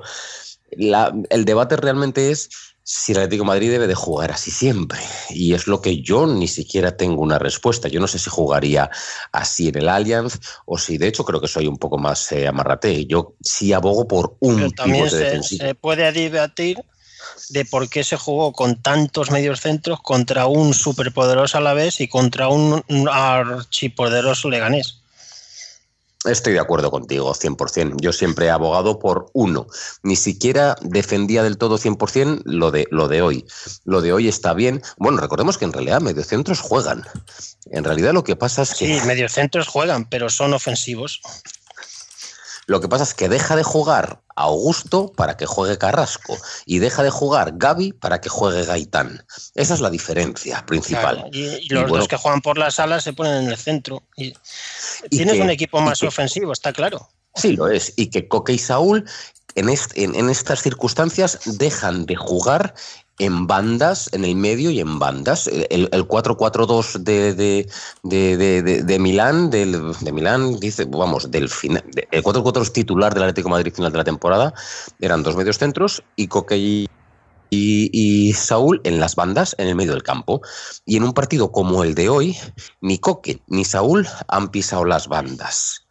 el 0.70 1.46
debate 1.46 1.78
realmente 1.78 2.32
es 2.32 2.50
si 2.90 3.12
el 3.12 3.18
Atlético 3.18 3.44
de 3.44 3.48
Madrid 3.48 3.70
debe 3.70 3.86
de 3.86 3.96
jugar 3.96 4.32
así 4.32 4.50
siempre. 4.50 4.98
Y 5.30 5.54
es 5.54 5.68
lo 5.68 5.82
que 5.82 6.02
yo 6.02 6.26
ni 6.26 6.48
siquiera 6.48 6.96
tengo 6.96 7.22
una 7.22 7.38
respuesta. 7.38 7.90
Yo 7.90 8.00
no 8.00 8.08
sé 8.08 8.18
si 8.18 8.30
jugaría 8.30 8.90
así 9.34 9.68
en 9.68 9.80
el 9.80 9.90
Allianz 9.90 10.40
o 10.66 10.78
si 10.78 10.98
de 10.98 11.10
hecho 11.10 11.26
creo 11.26 11.42
que 11.42 11.50
soy 11.50 11.68
un 11.68 11.78
poco 11.78 11.98
más 11.98 12.32
eh, 12.32 12.48
amarrate. 12.48 13.06
Yo 13.06 13.34
sí 13.42 13.74
abogo 13.74 14.08
por 14.08 14.38
un 14.40 14.56
Pero 14.56 14.72
también 14.72 15.04
pivote 15.04 15.18
se, 15.18 15.24
defensivo. 15.26 15.66
se 15.66 15.76
puede 15.76 16.10
debatir 16.14 16.82
de 17.50 17.66
por 17.66 17.90
qué 17.90 18.06
se 18.06 18.16
jugó 18.16 18.54
con 18.54 18.82
tantos 18.82 19.32
medios 19.32 19.60
centros 19.60 20.02
contra 20.02 20.48
un 20.48 20.74
superpoderoso 20.74 21.58
Alavés 21.58 22.00
y 22.00 22.08
contra 22.08 22.48
un 22.48 22.82
archipoderoso 23.12 24.50
Leganés. 24.50 24.97
Estoy 26.28 26.54
de 26.54 26.60
acuerdo 26.60 26.92
contigo, 26.92 27.34
100%. 27.34 27.98
Yo 28.02 28.14
siempre 28.14 28.48
he 28.48 28.50
abogado 28.50 29.00
por 29.00 29.30
uno. 29.34 29.68
Ni 30.04 30.16
siquiera 30.16 30.76
defendía 30.82 31.44
del 31.44 31.58
todo 31.58 31.78
100% 31.78 32.42
lo 32.46 32.72
de, 32.72 32.88
lo 32.92 33.08
de 33.08 33.22
hoy. 33.22 33.46
Lo 33.86 34.02
de 34.02 34.14
hoy 34.14 34.28
está 34.28 34.54
bien. 34.54 34.82
Bueno, 34.98 35.20
recordemos 35.20 35.58
que 35.58 35.66
en 35.66 35.74
realidad 35.74 36.02
mediocentros 36.02 36.60
juegan. 36.60 37.04
En 37.72 37.84
realidad 37.84 38.14
lo 38.14 38.24
que 38.24 38.36
pasa 38.36 38.62
es 38.62 38.76
que... 38.76 39.00
Sí, 39.00 39.08
medios 39.08 39.34
centros 39.34 39.68
juegan, 39.68 40.10
pero 40.10 40.30
son 40.30 40.54
ofensivos. 40.54 41.22
Lo 42.68 42.80
que 42.82 42.88
pasa 42.90 43.04
es 43.06 43.14
que 43.14 43.30
deja 43.30 43.56
de 43.56 43.64
jugar 43.64 44.22
Augusto 44.36 45.12
para 45.14 45.36
que 45.38 45.46
juegue 45.46 45.78
Carrasco 45.78 46.38
y 46.66 46.78
deja 46.80 47.02
de 47.02 47.10
jugar 47.10 47.54
Gaby 47.56 47.94
para 47.94 48.22
que 48.22 48.30
juegue 48.30 48.64
Gaitán. 48.66 49.26
Esa 49.56 49.74
es 49.74 49.80
la 49.82 49.90
diferencia 49.90 50.64
principal. 50.66 51.16
Claro, 51.16 51.30
y, 51.32 51.46
y 51.46 51.58
Y 51.62 51.70
los 51.70 51.84
bueno, 51.84 51.98
dos 51.98 52.08
que 52.08 52.18
juegan 52.18 52.42
por 52.42 52.58
las 52.58 52.78
alas 52.80 53.04
se 53.04 53.14
ponen 53.14 53.44
en 53.46 53.50
el 53.50 53.58
centro. 53.58 54.04
Y, 54.16 54.34
tienes 55.10 55.36
que- 55.36 55.42
un 55.42 55.50
equipo 55.50 55.80
más 55.82 56.00
que- 56.00 56.08
ofensivo, 56.08 56.52
está 56.52 56.72
claro. 56.74 57.10
Sí, 57.36 57.56
lo 57.56 57.68
es. 57.70 57.94
Y 57.96 58.08
que 58.10 58.28
Coque 58.28 58.54
y 58.54 58.58
Saúl 58.60 59.06
en, 59.56 59.70
est- 59.70 59.98
en- 59.98 60.14
en 60.16 60.30
estas 60.30 60.62
circunstancias 60.62 61.40
dejan 61.46 62.06
de 62.06 62.16
jugar 62.16 62.74
en 63.20 63.48
bandas, 63.48 64.10
en 64.14 64.24
el 64.26 64.36
medio 64.36 64.70
y 64.72 64.80
en 64.80 65.00
bandas. 65.00 65.48
El, 65.48 65.90
el 65.92 66.08
4-4-2 66.08 67.00
de, 67.00 67.34
de, 67.34 67.68
de, 68.04 68.62
de- 68.84 69.00
Milán, 69.00 69.50
de 69.50 70.12
Milán, 70.12 70.60
dice, 70.60 70.86
vamos, 70.86 71.32
del 71.32 71.50
final, 71.50 71.84
el 72.12 72.24
4-4 72.24 72.72
titular 72.72 73.14
del 73.14 73.24
Atlético 73.24 73.50
de 73.50 73.52
Madrid 73.52 73.74
final 73.74 73.92
de 73.92 73.98
la 73.98 74.04
temporada, 74.04 74.54
eran 75.00 75.24
dos 75.24 75.36
medios 75.36 75.58
centros 75.58 76.04
y 76.16 76.28
Coque 76.28 76.58
y, 76.58 76.88
y, 77.50 77.90
y 77.94 78.34
Saúl 78.34 78.82
en 78.84 79.00
las 79.00 79.16
bandas, 79.16 79.56
en 79.58 79.68
el 79.68 79.76
medio 79.76 79.94
del 79.94 80.04
campo. 80.04 80.42
Y 80.86 80.98
en 80.98 81.04
un 81.04 81.14
partido 81.14 81.52
como 81.52 81.84
el 81.84 81.96
de 81.96 82.10
hoy, 82.10 82.38
ni 82.82 83.00
Coque 83.00 83.42
ni 83.48 83.66
Saúl 83.66 84.08
han 84.28 84.50
pisado 84.50 84.86
las 84.86 85.08
bandas. 85.08 85.87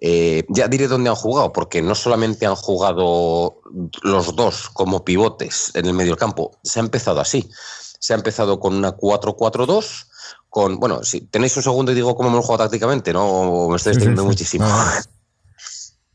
Eh, 0.00 0.44
ya 0.48 0.68
diré 0.68 0.86
dónde 0.86 1.10
han 1.10 1.16
jugado, 1.16 1.52
porque 1.52 1.82
no 1.82 1.94
solamente 1.94 2.46
han 2.46 2.54
jugado 2.54 3.60
los 4.02 4.36
dos 4.36 4.70
como 4.70 5.04
pivotes 5.04 5.72
en 5.74 5.86
el 5.86 5.94
medio 5.94 6.12
del 6.12 6.18
campo, 6.18 6.52
se 6.62 6.78
ha 6.78 6.82
empezado 6.82 7.20
así. 7.20 7.50
Se 7.98 8.12
ha 8.12 8.16
empezado 8.16 8.60
con 8.60 8.74
una 8.76 8.96
4-4-2, 8.96 10.06
con, 10.50 10.78
bueno, 10.78 11.02
si 11.02 11.22
tenéis 11.22 11.56
un 11.56 11.62
segundo 11.64 11.90
y 11.90 11.96
digo 11.96 12.14
cómo 12.16 12.28
hemos 12.28 12.44
jugado 12.44 12.64
tácticamente, 12.64 13.12
¿no? 13.12 13.68
Me 13.68 13.76
estoy 13.76 13.94
Sí, 13.94 14.00
sí, 14.00 14.06
extendiendo 14.06 14.22
sí. 14.22 14.28
muchísimo. 14.28 14.66
No. 14.68 14.74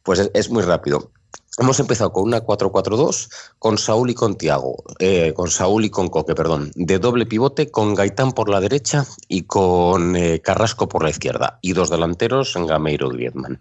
Pues 0.04 0.20
es, 0.20 0.32
es 0.34 0.50
muy 0.50 0.64
rápido. 0.64 1.12
Hemos 1.60 1.80
empezado 1.80 2.12
con 2.12 2.24
una 2.24 2.44
4-4-2 2.44 3.30
con 3.60 3.78
Saúl 3.78 4.10
y 4.10 4.16
con 4.16 4.36
Tiago, 4.36 4.84
eh, 4.98 5.34
con 5.36 5.52
Saúl 5.52 5.86
y 5.86 5.92
con 5.92 6.10
Coque, 6.10 6.34
perdón, 6.34 6.72
de 6.76 6.98
doble 6.98 7.28
pivote 7.28 7.70
con 7.70 7.94
Gaitán 7.94 8.32
por 8.32 8.50
la 8.50 8.60
derecha 8.60 9.06
y 9.28 9.44
con 9.44 10.16
eh, 10.16 10.42
Carrasco 10.42 10.90
por 10.90 11.04
la 11.04 11.12
izquierda 11.12 11.60
y 11.62 11.74
dos 11.74 11.92
delanteros 11.92 12.56
en 12.56 12.66
Gameiro 12.66 13.12
y 13.12 13.18
Griezmann. 13.18 13.60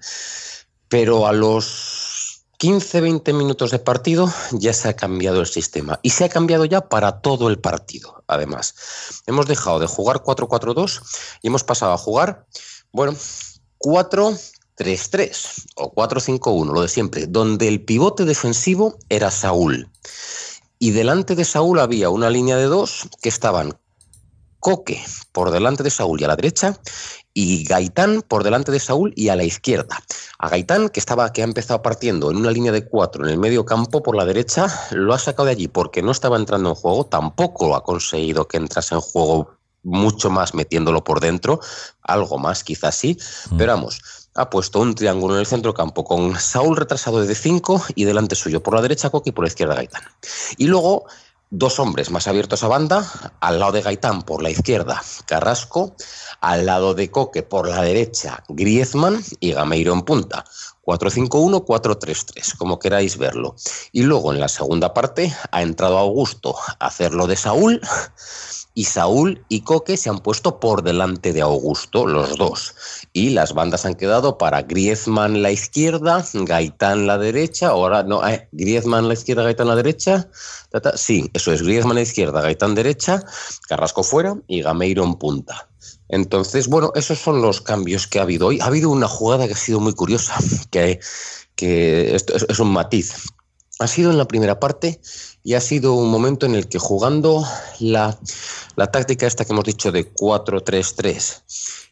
Pero 0.89 1.27
a 1.27 1.33
los 1.33 2.45
15-20 2.59 3.35
minutos 3.35 3.73
de 3.73 3.79
partido 3.79 4.33
ya 4.53 4.73
se 4.73 4.89
ha 4.89 4.97
cambiado 4.97 5.41
el 5.41 5.47
sistema 5.47 6.01
y 6.03 6.11
se 6.11 6.25
ha 6.25 6.29
cambiado 6.31 6.65
ya 6.65 6.89
para 6.89 7.21
todo 7.21 7.51
el 7.51 7.59
partido, 7.59 8.25
además. 8.27 9.23
Hemos 9.27 9.47
dejado 9.47 9.81
de 9.81 9.87
jugar 9.87 10.23
4-4-2 10.23 11.03
y 11.43 11.49
hemos 11.49 11.63
pasado 11.63 11.93
a 11.93 11.99
jugar, 11.99 12.47
bueno, 12.91 13.15
4-3-3 14.79 15.65
o 15.77 15.95
4-5-1, 15.95 16.73
lo 16.73 16.83
de 16.83 16.89
siempre, 16.89 17.27
donde 17.27 17.69
el 17.69 17.83
pivote 17.83 18.25
defensivo 18.25 18.97
era 19.09 19.31
Saúl. 19.31 19.89
Y 20.79 20.91
delante 20.91 21.35
de 21.35 21.45
Saúl 21.45 21.79
había 21.79 22.11
una 22.11 22.31
línea 22.31 22.57
de 22.57 22.65
dos 22.65 23.09
que 23.23 23.29
estaban 23.29 23.75
Coque 24.59 25.03
por 25.33 25.51
delante 25.51 25.83
de 25.83 25.91
Saúl 25.91 26.21
y 26.21 26.25
a 26.25 26.29
la 26.29 26.37
derecha 26.37 26.79
y 27.35 27.65
Gaitán 27.65 28.23
por 28.23 28.45
delante 28.45 28.71
de 28.71 28.79
Saúl 28.79 29.13
y 29.17 29.29
a 29.29 29.35
la 29.35 29.43
izquierda. 29.43 29.99
A 30.39 30.49
Gaitán, 30.49 30.89
que 30.89 31.01
estaba, 31.01 31.33
que 31.33 31.41
ha 31.41 31.45
empezado 31.45 31.83
partiendo 31.83 32.31
en 32.31 32.37
una 32.37 32.53
línea 32.53 32.71
de 32.71 32.87
cuatro 32.87 33.25
en 33.25 33.31
el 33.31 33.39
medio 33.39 33.65
campo 33.65 34.03
por 34.03 34.15
la 34.15 34.25
derecha, 34.25 34.69
lo 34.93 35.15
ha 35.15 35.19
sacado 35.19 35.47
de 35.47 35.53
allí 35.53 35.69
porque 35.69 36.03
no 36.03 36.13
estaba 36.13 36.37
entrando 36.37 36.69
en 36.69 36.75
juego, 36.77 37.07
tampoco 37.07 37.75
ha 37.75 37.83
conseguido 37.83 38.47
que 38.47 38.59
entrase 38.59 38.95
en 38.95 39.01
juego 39.01 39.57
mucho 39.83 40.31
más 40.31 40.55
metiéndolo 40.55 41.03
por 41.03 41.21
dentro, 41.21 41.59
algo 42.03 42.39
más 42.39 42.63
quizás 42.63 42.95
sí, 42.95 43.19
mm. 43.51 43.57
pero 43.57 43.73
vamos, 43.73 44.01
ha 44.35 44.51
puesto 44.51 44.81
un 44.81 44.95
triángulo 44.95 45.35
en 45.35 45.41
el 45.41 45.47
centro 45.47 45.75
campo 45.75 46.05
con 46.05 46.39
Saúl 46.39 46.77
retrasado 46.77 47.25
de 47.25 47.35
5 47.35 47.87
y 47.95 48.05
delante 48.05 48.35
suyo 48.35 48.63
por 48.63 48.75
la 48.75 48.83
derecha 48.83 49.11
Coque 49.11 49.31
y 49.31 49.33
por 49.33 49.45
la 49.45 49.49
izquierda 49.49 49.75
Gaitán. 49.75 50.03
Y 50.57 50.67
luego 50.67 51.05
dos 51.51 51.79
hombres 51.79 52.11
más 52.11 52.27
abiertos 52.29 52.63
a 52.65 52.69
banda, 52.69 53.07
al 53.41 53.61
lado 53.61 53.73
de 53.73 53.83
Gaitán 53.83 54.23
por 54.23 54.43
la 54.43 54.49
izquierda, 54.49 55.03
Carrasco, 55.27 55.95
al 56.41 56.65
lado 56.65 56.95
de 56.95 57.11
Coque 57.11 57.43
por 57.43 57.69
la 57.69 57.83
derecha, 57.83 58.43
Griezmann 58.49 59.23
y 59.39 59.53
Gameiro 59.53 59.93
en 59.93 60.03
punta. 60.03 60.45
4-5-1, 60.85 61.65
4-3-3, 61.65 62.57
como 62.57 62.79
queráis 62.79 63.17
verlo. 63.17 63.55
Y 63.93 64.03
luego 64.03 64.33
en 64.33 64.41
la 64.41 64.49
segunda 64.49 64.93
parte 64.95 65.33
ha 65.53 65.63
entrado 65.63 65.99
Augusto 65.99 66.57
a 66.81 66.87
hacerlo 66.87 67.27
de 67.27 67.37
Saúl 67.37 67.81
y 68.75 68.85
Saúl 68.85 69.45
y 69.49 69.63
Coque 69.63 69.97
se 69.97 70.09
han 70.09 70.21
puesto 70.21 70.59
por 70.59 70.83
delante 70.83 71.33
de 71.33 71.43
Augusto, 71.43 72.07
los 72.07 72.37
dos. 72.37 72.75
Y 73.13 73.31
las 73.31 73.53
bandas 73.53 73.85
han 73.85 73.95
quedado 73.95 74.39
para 74.39 74.63
Griezmann 74.63 75.43
la 75.43 75.51
izquierda, 75.51 76.25
Gaitán 76.33 77.07
la 77.07 77.19
derecha, 77.19 77.69
ahora 77.69 78.03
no, 78.03 78.27
eh, 78.27 78.49
Griezmann 78.53 79.09
la 79.09 79.15
izquierda, 79.15 79.43
Gaitán 79.43 79.69
la 79.69 79.77
derecha. 79.77 80.29
sí, 80.95 81.31
eso 81.35 81.53
es, 81.53 81.63
Griezmann 81.63 81.97
la 81.97 82.03
izquierda, 82.03 82.41
Gaitán 82.41 82.75
derecha, 82.75 83.23
Carrasco 83.69 84.03
fuera 84.03 84.37
y 84.47 84.63
Gameiro 84.63 85.05
en 85.05 85.15
punta. 85.15 85.69
Entonces, 86.09 86.69
bueno, 86.69 86.93
esos 86.95 87.19
son 87.19 87.43
los 87.43 87.61
cambios 87.61 88.07
que 88.07 88.19
ha 88.19 88.23
habido 88.23 88.49
hoy. 88.49 88.61
Ha 88.61 88.67
habido 88.67 88.91
una 88.91 89.09
jugada 89.09 89.47
que 89.47 89.55
ha 89.55 89.57
sido 89.57 89.81
muy 89.81 89.95
curiosa, 89.95 90.37
que, 90.71 91.01
que 91.57 92.15
es 92.15 92.59
un 92.61 92.73
matiz. 92.73 93.15
Ha 93.83 93.89
sido 93.89 94.13
en 94.13 94.19
la 94.19 94.29
primera 94.29 94.61
parte 94.61 95.01
y 95.43 95.55
ha 95.55 95.61
sido 95.61 95.95
un 95.95 96.09
momento 96.09 96.47
en 96.47 96.55
el 96.55 96.69
que 96.69 96.79
jugando 96.79 97.45
la, 97.81 98.17
táctica 98.93 99.27
esta 99.27 99.45
que 99.45 99.53
hemos 99.53 99.65
dicho 99.65 99.91
de 99.91 100.15
4-3-3, 100.15 101.43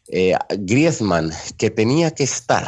eh, 0.07 0.37
Griezmann, 0.59 1.33
que 1.57 1.69
tenía 1.69 2.11
que 2.11 2.23
estar 2.23 2.65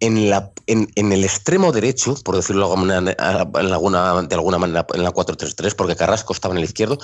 en, 0.00 0.28
la, 0.28 0.52
en, 0.66 1.12
el 1.12 1.24
extremo 1.24 1.72
derecho, 1.72 2.14
por 2.24 2.36
decirlo 2.36 2.66
de 2.66 2.72
alguna 2.74 4.58
manera, 4.58 4.86
en 4.94 5.02
la 5.02 5.12
4-3-3, 5.12 5.74
porque 5.74 5.96
Carrasco 5.96 6.34
estaba 6.34 6.52
en 6.52 6.58
el 6.58 6.64
izquierdo, 6.64 6.98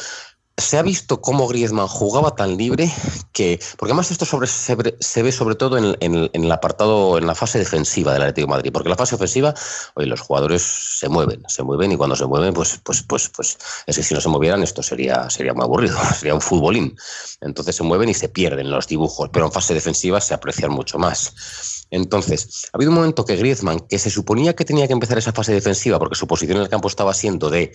se 0.56 0.78
ha 0.78 0.82
visto 0.82 1.20
cómo 1.20 1.49
Griezmann 1.49 1.88
jugaba 1.88 2.37
tan 2.37 2.56
libre 2.56 2.92
que, 3.32 3.58
porque 3.76 3.92
además 3.92 4.12
esto 4.12 4.25
se, 4.25 5.23
ve 5.23 5.32
sobre 5.32 5.56
todo 5.56 5.76
en, 5.78 6.30
el 6.32 6.52
apartado, 6.52 7.18
en 7.18 7.26
la 7.26 7.34
fase 7.34 7.58
defensiva 7.58 8.12
del 8.12 8.23
Atlético 8.23 8.46
de 8.46 8.50
Madrid, 8.50 8.73
porque 8.73 8.88
la 8.88 8.96
fase 8.96 9.16
ofensiva, 9.16 9.52
hoy 9.94 10.06
los 10.06 10.20
jugadores 10.20 10.62
se 10.62 11.08
mueven, 11.08 11.42
se 11.49 11.64
mueven 11.64 11.92
y 11.92 11.96
cuando 11.96 12.14
se 12.14 12.26
mueven, 12.26 12.54
pues, 12.54 12.80
pues, 12.84 13.02
pues, 13.02 13.28
pues, 13.30 13.58
es 13.87 13.96
que 13.96 14.02
si 14.02 14.14
no 14.14 14.20
se 14.20 14.28
movieran 14.28 14.62
esto 14.62 14.82
sería, 14.82 15.28
sería 15.28 15.54
muy 15.54 15.64
aburrido, 15.64 15.99
sería 16.18 16.34
un 16.34 16.40
futbolín. 16.40 16.96
Entonces 17.40 17.75
se 17.75 17.82
mueven 17.82 18.08
y 18.08 18.14
se 18.14 18.28
pierden 18.28 18.70
los 18.70 18.87
dibujos, 18.87 19.30
pero 19.32 19.46
en 19.46 19.52
fase 19.52 19.75
defensiva 19.75 20.20
se 20.20 20.34
aprecian 20.34 20.70
mucho 20.70 20.99
más. 20.99 21.84
Entonces, 21.90 22.66
ha 22.73 22.76
habido 22.76 22.90
un 22.90 22.96
momento 22.96 23.25
que 23.25 23.37
Griezmann, 23.37 23.80
que 23.80 23.99
se 23.99 24.11
suponía 24.11 24.56
que 24.56 24.64
tenía 24.64 24.87
que 24.87 24.92
empezar 24.92 25.18
esa 25.18 25.32
fase 25.32 25.52
defensiva 25.52 25.99
porque 25.99 26.16
su 26.16 26.26
posición 26.26 26.56
en 26.56 26.64
el 26.64 26.68
campo 26.68 26.88
estaba 26.88 27.14
siendo 27.14 27.50
de 27.50 27.73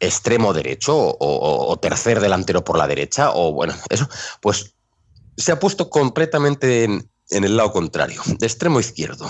extremo 0.00 0.52
derecho 0.52 0.94
o, 0.96 1.78
tercer 1.80 2.20
delantero 2.20 2.64
por 2.64 2.76
la 2.76 2.86
derecha, 2.86 3.30
o 3.32 3.52
bueno, 3.52 3.74
eso, 3.88 4.08
pues 4.40 4.74
se 5.36 5.52
ha 5.52 5.58
puesto 5.58 5.88
completamente 5.88 6.84
en, 6.84 7.10
el 7.30 7.56
lado 7.56 7.72
contrario, 7.72 8.20
de 8.38 8.46
extremo 8.46 8.80
izquierdo. 8.80 9.28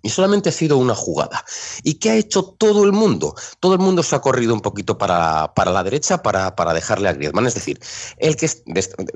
Y 0.00 0.10
solamente 0.10 0.50
ha 0.50 0.52
sido 0.52 0.78
una 0.78 0.94
jugada. 0.94 1.44
¿Y 1.82 1.94
qué 1.94 2.10
ha 2.10 2.14
hecho 2.14 2.44
todo 2.44 2.84
el 2.84 2.92
mundo? 2.92 3.34
Todo 3.58 3.72
el 3.72 3.80
mundo 3.80 4.02
se 4.02 4.14
ha 4.14 4.20
corrido 4.20 4.54
un 4.54 4.60
poquito 4.60 4.96
para, 4.96 5.52
la 5.56 5.82
derecha 5.82 6.22
para, 6.22 6.72
dejarle 6.72 7.08
a 7.08 7.12
Griezmann. 7.14 7.46
Es 7.46 7.54
decir, 7.54 7.80
el 8.18 8.36
que 8.36 8.48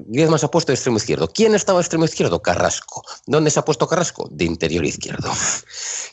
Griezmann 0.06 0.38
se 0.38 0.46
ha 0.46 0.50
puesto 0.50 0.72
de 0.72 0.74
extremo 0.74 0.96
izquierdo. 0.96 1.28
¿Quién 1.28 1.54
estaba 1.54 1.78
de 1.78 1.82
extremo 1.82 2.04
izquierdo? 2.04 2.42
Carrasco. 2.42 3.04
¿Dónde 3.26 3.50
se 3.50 3.60
ha 3.60 3.64
puesto 3.64 3.86
Carrasco? 3.86 4.28
De 4.30 4.44
interior 4.44 4.84
izquierdo. 4.84 5.30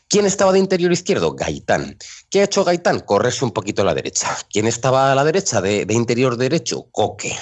¿Quién 0.07 0.25
estaba 0.25 0.51
de 0.51 0.59
interior 0.59 0.91
izquierdo? 0.91 1.33
Gaitán. 1.33 1.97
¿Qué 2.29 2.41
ha 2.41 2.43
hecho 2.43 2.63
Gaitán? 2.63 2.99
Correrse 2.99 3.45
un 3.45 3.51
poquito 3.51 3.81
a 3.81 3.85
la 3.85 3.95
derecha. 3.95 4.37
¿Quién 4.51 4.67
estaba 4.67 5.11
a 5.11 5.15
la 5.15 5.23
derecha 5.23 5.61
de, 5.61 5.85
de 5.85 5.93
interior 5.93 6.37
derecho? 6.37 6.87
Coque. 6.91 7.35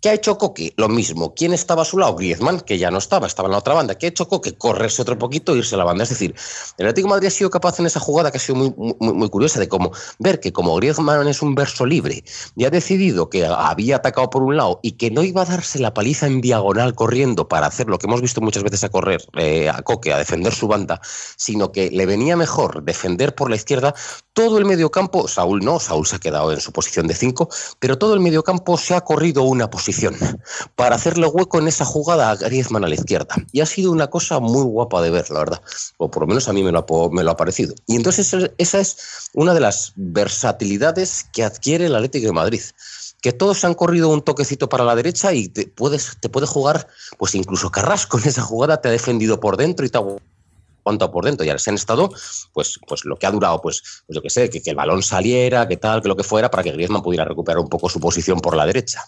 ¿Qué 0.00 0.10
ha 0.10 0.14
hecho 0.14 0.38
Coque? 0.38 0.72
Lo 0.76 0.88
mismo. 0.88 1.34
¿Quién 1.34 1.52
estaba 1.52 1.82
a 1.82 1.84
su 1.84 1.98
lado? 1.98 2.14
Griezmann, 2.14 2.60
que 2.60 2.78
ya 2.78 2.90
no 2.90 2.98
estaba, 2.98 3.26
estaba 3.26 3.48
en 3.48 3.52
la 3.52 3.58
otra 3.58 3.74
banda. 3.74 3.96
¿Qué 3.96 4.06
ha 4.06 4.08
hecho 4.08 4.28
Coque? 4.28 4.56
Correrse 4.56 5.02
otro 5.02 5.18
poquito 5.18 5.54
e 5.54 5.58
irse 5.58 5.74
a 5.74 5.78
la 5.78 5.84
banda. 5.84 6.04
Es 6.04 6.10
decir, 6.10 6.34
el 6.78 6.86
Atlético 6.86 7.08
de 7.08 7.14
Madrid 7.14 7.28
ha 7.28 7.30
sido 7.30 7.50
capaz 7.50 7.78
en 7.80 7.86
esa 7.86 8.00
jugada 8.00 8.30
que 8.30 8.38
ha 8.38 8.40
sido 8.40 8.56
muy, 8.56 8.74
muy, 9.00 9.28
curiosa 9.28 9.60
de 9.60 9.68
cómo 9.68 9.92
ver 10.18 10.40
que 10.40 10.52
como 10.52 10.76
Griezmann 10.76 11.28
es 11.28 11.42
un 11.42 11.54
verso 11.54 11.86
libre 11.86 12.24
y 12.54 12.64
ha 12.64 12.70
decidido 12.70 13.28
que 13.30 13.46
había 13.46 13.96
atacado 13.96 14.30
por 14.30 14.42
un 14.42 14.56
lado 14.56 14.80
y 14.82 14.92
que 14.92 15.10
no 15.10 15.22
iba 15.22 15.42
a 15.42 15.44
darse 15.44 15.78
la 15.78 15.94
paliza 15.94 16.26
en 16.26 16.40
diagonal 16.40 16.94
corriendo 16.94 17.48
para 17.48 17.66
hacer 17.66 17.88
lo 17.88 17.98
que 17.98 18.06
hemos 18.06 18.20
visto 18.20 18.40
muchas 18.40 18.62
veces 18.62 18.84
a 18.84 18.88
correr 18.88 19.22
eh, 19.36 19.68
a 19.68 19.82
Coque, 19.82 20.12
a 20.12 20.18
defender 20.18 20.54
su 20.54 20.68
banda, 20.68 21.00
sino 21.36 21.72
que 21.72 21.90
le 21.90 22.06
venía 22.06 22.36
mejor 22.36 22.84
defender 22.84 23.34
por 23.34 23.50
la 23.50 23.56
izquierda, 23.56 23.94
todo 24.32 24.58
el 24.58 24.64
mediocampo, 24.64 25.28
Saúl 25.28 25.64
no, 25.64 25.80
Saúl 25.80 26.06
se 26.06 26.16
ha 26.16 26.18
quedado 26.18 26.52
en 26.52 26.60
su 26.60 26.72
posición 26.72 27.06
de 27.06 27.14
5, 27.14 27.48
pero 27.78 27.98
todo 27.98 28.14
el 28.14 28.20
mediocampo 28.20 28.76
se 28.76 28.94
ha 28.94 29.00
corrido 29.00 29.42
una 29.42 29.70
posición 29.76 30.16
para 30.74 30.96
hacerle 30.96 31.26
hueco 31.26 31.58
en 31.58 31.68
esa 31.68 31.84
jugada 31.84 32.30
a 32.30 32.36
Griezmann 32.36 32.84
a 32.84 32.88
la 32.88 32.94
izquierda. 32.94 33.34
Y 33.52 33.60
ha 33.60 33.66
sido 33.66 33.92
una 33.92 34.08
cosa 34.08 34.40
muy 34.40 34.62
guapa 34.62 35.02
de 35.02 35.10
ver, 35.10 35.28
la 35.30 35.40
verdad. 35.40 35.62
O 35.98 36.10
por 36.10 36.22
lo 36.22 36.28
menos 36.28 36.48
a 36.48 36.54
mí 36.54 36.62
me 36.62 36.72
lo 36.72 36.78
ha, 36.78 37.10
me 37.10 37.22
lo 37.22 37.30
ha 37.30 37.36
parecido. 37.36 37.74
Y 37.86 37.96
entonces 37.96 38.34
esa 38.56 38.80
es 38.80 38.96
una 39.34 39.52
de 39.52 39.60
las 39.60 39.92
versatilidades 39.96 41.26
que 41.32 41.44
adquiere 41.44 41.86
el 41.86 41.94
Atlético 41.94 42.26
de 42.26 42.32
Madrid 42.32 42.62
que 43.22 43.32
todos 43.32 43.64
han 43.64 43.74
corrido 43.74 44.10
un 44.10 44.22
toquecito 44.22 44.68
para 44.68 44.84
la 44.84 44.94
derecha 44.94 45.32
y 45.32 45.48
te 45.48 45.66
puedes 45.66 46.16
te 46.20 46.28
puede 46.28 46.46
jugar, 46.46 46.86
pues 47.18 47.34
incluso 47.34 47.70
Carrasco 47.70 48.18
en 48.18 48.28
esa 48.28 48.42
jugada 48.42 48.80
te 48.80 48.88
ha 48.88 48.92
defendido 48.92 49.40
por 49.40 49.56
dentro 49.56 49.84
y 49.84 49.88
te 49.88 49.98
ha 49.98 50.02
cuanto 50.86 51.10
por 51.10 51.24
dentro 51.24 51.44
y 51.44 51.48
ahora 51.48 51.58
se 51.58 51.70
han 51.70 51.74
estado, 51.74 52.08
pues, 52.52 52.78
pues 52.86 53.04
lo 53.04 53.16
que 53.16 53.26
ha 53.26 53.32
durado, 53.32 53.60
pues, 53.60 53.82
pues 54.06 54.14
yo 54.14 54.22
que 54.22 54.30
sé, 54.30 54.48
que, 54.48 54.62
el 54.64 54.76
balón 54.76 55.02
saliera, 55.02 55.66
que 55.66 55.76
tal, 55.76 56.00
que 56.00 56.06
lo 56.06 56.14
que 56.14 56.22
fuera, 56.22 56.48
para 56.48 56.62
que 56.62 56.70
Griezmann 56.70 57.02
pudiera 57.02 57.24
recuperar 57.24 57.58
un 57.58 57.68
poco 57.68 57.88
su 57.88 57.98
posición 57.98 58.38
por 58.38 58.54
la 58.54 58.64
derecha. 58.64 59.02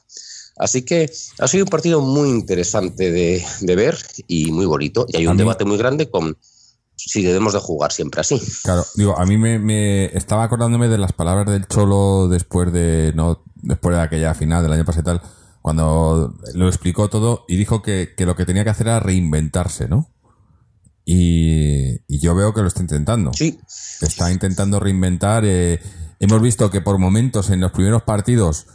Así 0.59 0.83
que 0.83 1.11
ha 1.39 1.49
sido 1.49 1.65
un 1.65 1.71
partido 1.71 2.01
muy 2.01 2.31
interesante 2.31 3.11
de, 3.11 3.45
ver 3.77 3.97
y 4.27 4.51
muy 4.51 4.67
bonito. 4.67 5.07
Y 5.09 5.19
hay 5.19 5.27
un 5.27 5.37
debate 5.37 5.65
muy 5.65 5.79
grande 5.79 6.11
con 6.11 6.37
si 6.97 7.23
debemos 7.23 7.53
de 7.53 7.61
jugar 7.61 7.93
siempre 7.93 8.21
así. 8.21 8.41
Claro, 8.65 8.85
digo, 8.97 9.19
a 9.19 9.25
mí 9.25 9.37
me, 9.39 10.07
estaba 10.17 10.45
acordándome 10.45 10.89
de 10.89 10.99
las 10.99 11.13
palabras 11.13 11.47
del 11.47 11.67
Cholo 11.69 12.29
después 12.29 12.73
de 12.73 13.13
no 13.15 13.45
después 13.55 13.97
de 13.97 14.03
aquella 14.03 14.35
final 14.35 14.63
del 14.63 14.73
año 14.73 14.85
pasado 14.85 15.03
y 15.03 15.19
tal, 15.19 15.31
cuando 15.63 16.35
lo 16.55 16.69
explicó 16.69 17.09
todo 17.09 17.45
y 17.49 17.57
dijo 17.57 17.83
que, 17.83 18.15
que 18.17 18.27
lo 18.27 18.35
que 18.37 18.47
tenía 18.47 18.65
que 18.65 18.71
hacer 18.71 18.89
era 18.89 19.01
reinventarse, 19.01 19.89
¿no? 19.89 20.11
Y, 21.11 22.03
yo 22.21 22.35
veo 22.35 22.53
que 22.53 22.61
lo 22.61 22.69
está 22.69 22.83
intentando. 22.83 23.33
Sí. 23.33 23.59
Está 24.03 24.31
intentando 24.31 24.79
reinventar. 24.79 25.43
Eh, 25.47 25.81
hemos 26.21 26.43
visto 26.43 26.71
que 26.71 26.83
por 26.83 26.99
momentos 26.99 27.49
en 27.49 27.61
los 27.61 27.73
primeros 27.73 28.03
partidos 28.03 28.67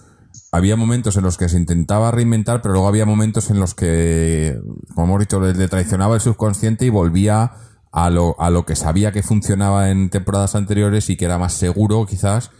había 0.54 0.76
momentos 0.76 1.18
en 1.18 1.24
los 1.24 1.36
que 1.36 1.50
se 1.50 1.58
intentaba 1.58 2.12
reinventar, 2.12 2.62
pero 2.62 2.74
luego 2.74 2.88
había 2.88 3.08
momentos 3.08 3.50
en 3.50 3.60
los 3.60 3.74
que, 3.74 4.56
como 4.94 5.08
hemos 5.08 5.20
dicho, 5.22 5.40
le, 5.40 5.68
traicionaba 5.68 6.14
el 6.14 6.22
subconsciente 6.22 6.86
y 6.86 6.90
volvía 6.90 7.54
a 7.92 8.10
lo, 8.12 8.40
a 8.40 8.52
lo 8.52 8.64
que 8.64 8.76
sabía 8.76 9.12
que 9.12 9.24
funcionaba 9.24 9.90
en 9.90 10.12
temporadas 10.12 10.54
anteriores 10.54 11.10
y 11.10 11.18
que 11.18 11.26
era 11.26 11.40
más 11.40 11.54
seguro, 11.54 12.06
quizás. 12.06 12.52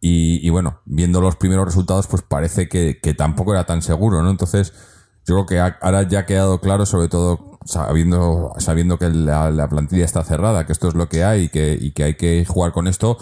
Y, 0.00 0.48
bueno, 0.50 0.82
viendo 0.84 1.20
los 1.20 1.34
primeros 1.34 1.64
resultados, 1.64 2.06
pues 2.06 2.22
parece 2.22 2.68
que, 2.68 3.00
que 3.02 3.14
tampoco 3.14 3.52
era 3.52 3.64
tan 3.64 3.82
seguro, 3.82 4.22
¿no? 4.22 4.30
Entonces, 4.30 4.72
yo 5.26 5.34
creo 5.34 5.46
que 5.46 5.76
ahora 5.80 6.06
ya 6.06 6.20
ha 6.20 6.26
quedado 6.26 6.60
claro, 6.60 6.86
sobre 6.86 7.08
todo 7.08 7.58
sabiendo, 7.64 8.52
sabiendo 8.58 8.96
que 8.98 9.08
la, 9.08 9.66
plantilla 9.68 10.04
está 10.04 10.22
cerrada, 10.22 10.66
que 10.66 10.72
esto 10.72 10.86
es 10.86 10.94
lo 10.94 11.08
que 11.08 11.24
hay 11.24 11.44
y 11.44 11.48
que, 11.48 11.76
y 11.80 11.90
que 11.92 12.04
hay 12.04 12.14
que 12.14 12.44
jugar 12.44 12.70
con 12.70 12.86
esto, 12.86 13.16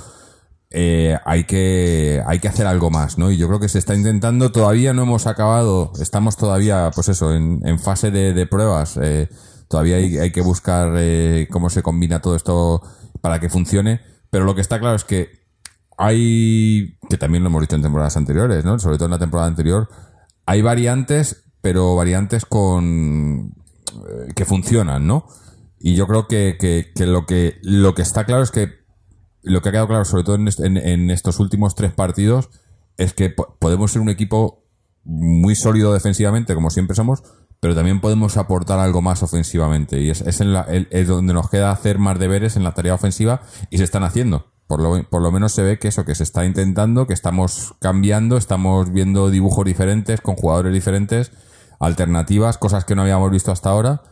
eh, 0.74 1.18
hay 1.24 1.44
que 1.44 2.22
hay 2.26 2.38
que 2.38 2.48
hacer 2.48 2.66
algo 2.66 2.90
más, 2.90 3.18
¿no? 3.18 3.30
Y 3.30 3.36
yo 3.36 3.46
creo 3.48 3.60
que 3.60 3.68
se 3.68 3.78
está 3.78 3.94
intentando, 3.94 4.52
todavía 4.52 4.94
no 4.94 5.02
hemos 5.02 5.26
acabado, 5.26 5.92
estamos 6.00 6.36
todavía, 6.36 6.90
pues 6.94 7.08
eso, 7.08 7.34
en, 7.34 7.60
en 7.64 7.78
fase 7.78 8.10
de, 8.10 8.32
de 8.32 8.46
pruebas, 8.46 8.98
eh, 9.00 9.28
todavía 9.68 9.96
hay, 9.96 10.16
hay, 10.16 10.32
que 10.32 10.40
buscar 10.40 10.94
eh, 10.96 11.46
cómo 11.50 11.68
se 11.68 11.82
combina 11.82 12.22
todo 12.22 12.36
esto 12.36 12.82
para 13.20 13.38
que 13.38 13.50
funcione, 13.50 14.00
pero 14.30 14.44
lo 14.44 14.54
que 14.54 14.62
está 14.62 14.78
claro 14.78 14.96
es 14.96 15.04
que 15.04 15.42
hay, 15.98 16.96
que 17.10 17.18
también 17.18 17.42
lo 17.42 17.50
hemos 17.50 17.60
dicho 17.60 17.76
en 17.76 17.82
temporadas 17.82 18.16
anteriores, 18.16 18.64
¿no? 18.64 18.78
Sobre 18.78 18.96
todo 18.96 19.06
en 19.06 19.12
la 19.12 19.18
temporada 19.18 19.48
anterior, 19.48 19.88
hay 20.46 20.62
variantes, 20.62 21.44
pero 21.60 21.94
variantes 21.96 22.46
con 22.46 23.54
eh, 23.92 24.32
que 24.34 24.46
funcionan, 24.46 25.06
¿no? 25.06 25.26
Y 25.78 25.96
yo 25.96 26.06
creo 26.06 26.28
que, 26.28 26.56
que, 26.58 26.92
que 26.94 27.06
lo 27.06 27.26
que 27.26 27.58
lo 27.62 27.94
que 27.94 28.02
está 28.02 28.24
claro 28.24 28.42
es 28.42 28.50
que 28.50 28.81
lo 29.42 29.60
que 29.62 29.68
ha 29.68 29.72
quedado 29.72 29.88
claro, 29.88 30.04
sobre 30.04 30.24
todo 30.24 30.36
en, 30.36 30.48
est- 30.48 30.60
en- 30.60 30.76
en 30.76 31.10
estos 31.10 31.38
últimos 31.40 31.74
tres 31.74 31.92
partidos, 31.92 32.50
es 32.96 33.14
que 33.14 33.30
po- 33.30 33.56
podemos 33.58 33.92
ser 33.92 34.02
un 34.02 34.08
equipo 34.08 34.64
muy 35.04 35.54
sólido 35.56 35.92
defensivamente, 35.92 36.54
como 36.54 36.70
siempre 36.70 36.94
somos, 36.94 37.22
pero 37.60 37.74
también 37.74 38.00
podemos 38.00 38.36
aportar 38.36 38.78
algo 38.80 39.02
más 39.02 39.22
ofensivamente. 39.22 40.00
Y 40.00 40.10
es, 40.10 40.40
en 40.40 40.52
la- 40.52 40.66
es 40.70 41.08
donde 41.08 41.32
nos 41.34 41.48
queda 41.50 41.70
hacer 41.70 41.98
más 41.98 42.18
deberes 42.18 42.56
en 42.56 42.64
la 42.64 42.74
tarea 42.74 42.94
ofensiva 42.94 43.40
y 43.70 43.78
se 43.78 43.84
están 43.84 44.04
haciendo. 44.04 44.46
Por 44.66 44.80
lo, 44.80 45.08
por 45.10 45.20
lo 45.22 45.30
menos 45.32 45.52
se 45.52 45.62
ve 45.62 45.78
que 45.78 45.88
eso, 45.88 46.04
que 46.04 46.14
se 46.14 46.22
está 46.22 46.44
intentando, 46.46 47.06
que 47.06 47.12
estamos 47.14 47.74
cambiando, 47.80 48.36
estamos 48.36 48.90
viendo 48.92 49.28
dibujos 49.30 49.64
diferentes, 49.64 50.20
con 50.20 50.34
jugadores 50.36 50.72
diferentes, 50.72 51.32
alternativas, 51.78 52.58
cosas 52.58 52.84
que 52.84 52.94
no 52.94 53.02
habíamos 53.02 53.30
visto 53.30 53.52
hasta 53.52 53.70
ahora 53.70 54.02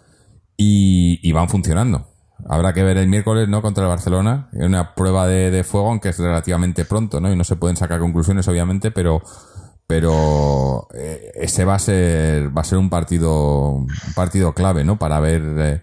y 0.56 1.32
van 1.32 1.48
funcionando. 1.48 2.09
Habrá 2.48 2.72
que 2.72 2.82
ver 2.82 2.96
el 2.96 3.08
miércoles, 3.08 3.48
¿no? 3.48 3.62
Contra 3.62 3.84
el 3.84 3.88
Barcelona. 3.90 4.48
Una 4.52 4.94
prueba 4.94 5.26
de, 5.26 5.50
de 5.50 5.64
fuego, 5.64 5.88
aunque 5.90 6.10
es 6.10 6.18
relativamente 6.18 6.84
pronto, 6.84 7.20
¿no? 7.20 7.32
Y 7.32 7.36
no 7.36 7.44
se 7.44 7.56
pueden 7.56 7.76
sacar 7.76 8.00
conclusiones, 8.00 8.46
obviamente, 8.48 8.90
pero, 8.90 9.22
pero 9.86 10.88
eh, 10.94 11.32
ese 11.34 11.64
va 11.64 11.74
a 11.74 11.78
ser, 11.78 12.56
va 12.56 12.62
a 12.62 12.64
ser 12.64 12.78
un 12.78 12.90
partido, 12.90 13.70
un 13.72 13.88
partido 14.14 14.54
clave, 14.54 14.84
¿no? 14.84 14.98
Para 14.98 15.20
ver 15.20 15.42
eh, 15.58 15.82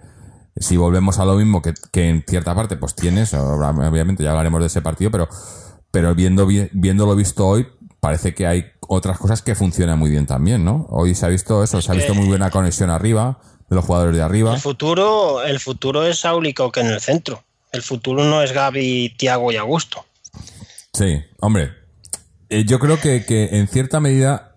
si 0.56 0.78
volvemos 0.78 1.20
a 1.20 1.26
lo 1.26 1.36
mismo 1.36 1.62
que, 1.62 1.74
que 1.92 2.10
en 2.10 2.24
cierta 2.28 2.56
parte, 2.56 2.78
pues 2.78 2.96
tienes, 2.96 3.34
obviamente 3.34 4.24
ya 4.24 4.32
hablaremos 4.32 4.62
de 4.62 4.68
ese 4.68 4.82
partido, 4.82 5.12
pero, 5.12 5.28
pero 5.92 6.16
viendo, 6.16 6.46
vi- 6.46 6.70
viendo 6.74 7.06
lo 7.06 7.16
visto 7.16 7.46
hoy, 7.48 7.68
parece 8.00 8.34
que 8.34 8.48
hay 8.48 8.66
otras 8.88 9.18
cosas 9.18 9.42
que 9.42 9.56
funcionan 9.56 10.00
muy 10.00 10.10
bien 10.10 10.26
también, 10.26 10.64
¿no? 10.64 10.86
Hoy 10.90 11.14
se 11.14 11.26
ha 11.26 11.30
visto 11.30 11.64
eso, 11.64 11.82
se 11.82 11.92
ha 11.92 11.96
visto 11.96 12.14
muy 12.16 12.28
buena 12.28 12.50
conexión 12.50 12.90
arriba, 12.90 13.40
de 13.70 13.76
los 13.76 13.86
jugadores 13.86 14.16
de 14.16 14.22
arriba. 14.24 14.54
El 14.54 14.60
futuro, 14.62 15.44
el 15.44 15.60
futuro 15.60 16.06
es 16.06 16.20
Saúl 16.20 16.48
y 16.48 16.54
Coque 16.54 16.80
en 16.82 16.88
el 16.88 17.02
centro. 17.02 17.44
El 17.72 17.82
futuro 17.82 18.24
no 18.24 18.42
es 18.42 18.52
Gaby, 18.54 19.16
Tiago 19.18 19.52
y 19.52 19.58
Augusto. 19.58 20.06
Sí, 20.94 21.22
hombre. 21.40 21.72
eh, 22.50 22.64
yo 22.66 22.80
creo 22.80 23.00
que, 23.00 23.26
que 23.26 23.58
en 23.58 23.68
cierta 23.68 24.00
medida 24.00 24.56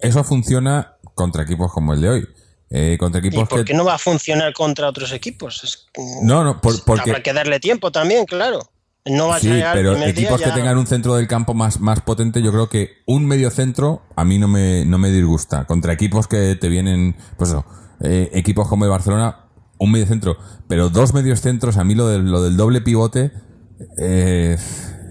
eso 0.00 0.24
funciona 0.24 0.96
contra 1.14 1.44
equipos 1.44 1.72
como 1.72 1.94
el 1.94 2.00
de 2.00 2.08
hoy. 2.08 2.28
Eh, 2.72 2.96
contra 2.98 3.20
¿Y 3.22 3.26
equipos 3.28 3.48
por 3.48 3.60
que. 3.60 3.64
qué 3.66 3.74
no 3.74 3.84
va 3.84 3.94
a 3.94 3.98
funcionar 3.98 4.52
contra 4.52 4.88
otros 4.88 5.12
equipos? 5.12 5.62
Es 5.64 5.88
que- 5.92 6.02
No, 6.22 6.44
no, 6.44 6.60
por- 6.60 6.84
porque. 6.84 7.10
Habrá 7.10 7.22
que 7.22 7.32
darle 7.32 7.58
tiempo 7.60 7.90
también, 7.90 8.26
claro. 8.26 8.60
No 9.06 9.28
va 9.28 9.36
a 9.36 9.38
llegar 9.40 9.74
pero 9.74 9.92
primer 9.92 10.14
día 10.14 10.24
equipos 10.28 10.42
que 10.42 10.50
tengan 10.52 10.76
un 10.76 10.86
centro 10.86 11.14
del 11.16 11.26
campo 11.26 11.54
más, 11.54 11.80
más 11.80 12.00
potente, 12.02 12.42
yo 12.42 12.52
creo 12.52 12.68
que 12.68 12.98
un 13.06 13.24
medio 13.26 13.50
centro 13.50 14.02
a 14.14 14.24
mí 14.24 14.38
no 14.38 14.46
me, 14.46 14.84
no 14.84 14.98
me 14.98 15.10
disgusta. 15.10 15.64
Contra 15.64 15.92
equipos 15.94 16.28
que 16.28 16.54
te 16.56 16.68
vienen, 16.68 17.16
pues 17.38 17.50
eso, 17.50 17.64
eh, 18.00 18.30
equipos 18.32 18.68
como 18.68 18.84
el 18.84 18.90
Barcelona, 18.90 19.46
un 19.78 19.92
medio 19.92 20.06
centro. 20.06 20.36
Pero 20.68 20.90
dos 20.90 21.14
medios 21.14 21.40
centros, 21.40 21.76
a 21.76 21.84
mí 21.84 21.94
lo 21.94 22.08
del, 22.08 22.30
lo 22.30 22.42
del 22.42 22.56
doble 22.56 22.80
pivote, 22.80 23.32
eh, 23.98 24.56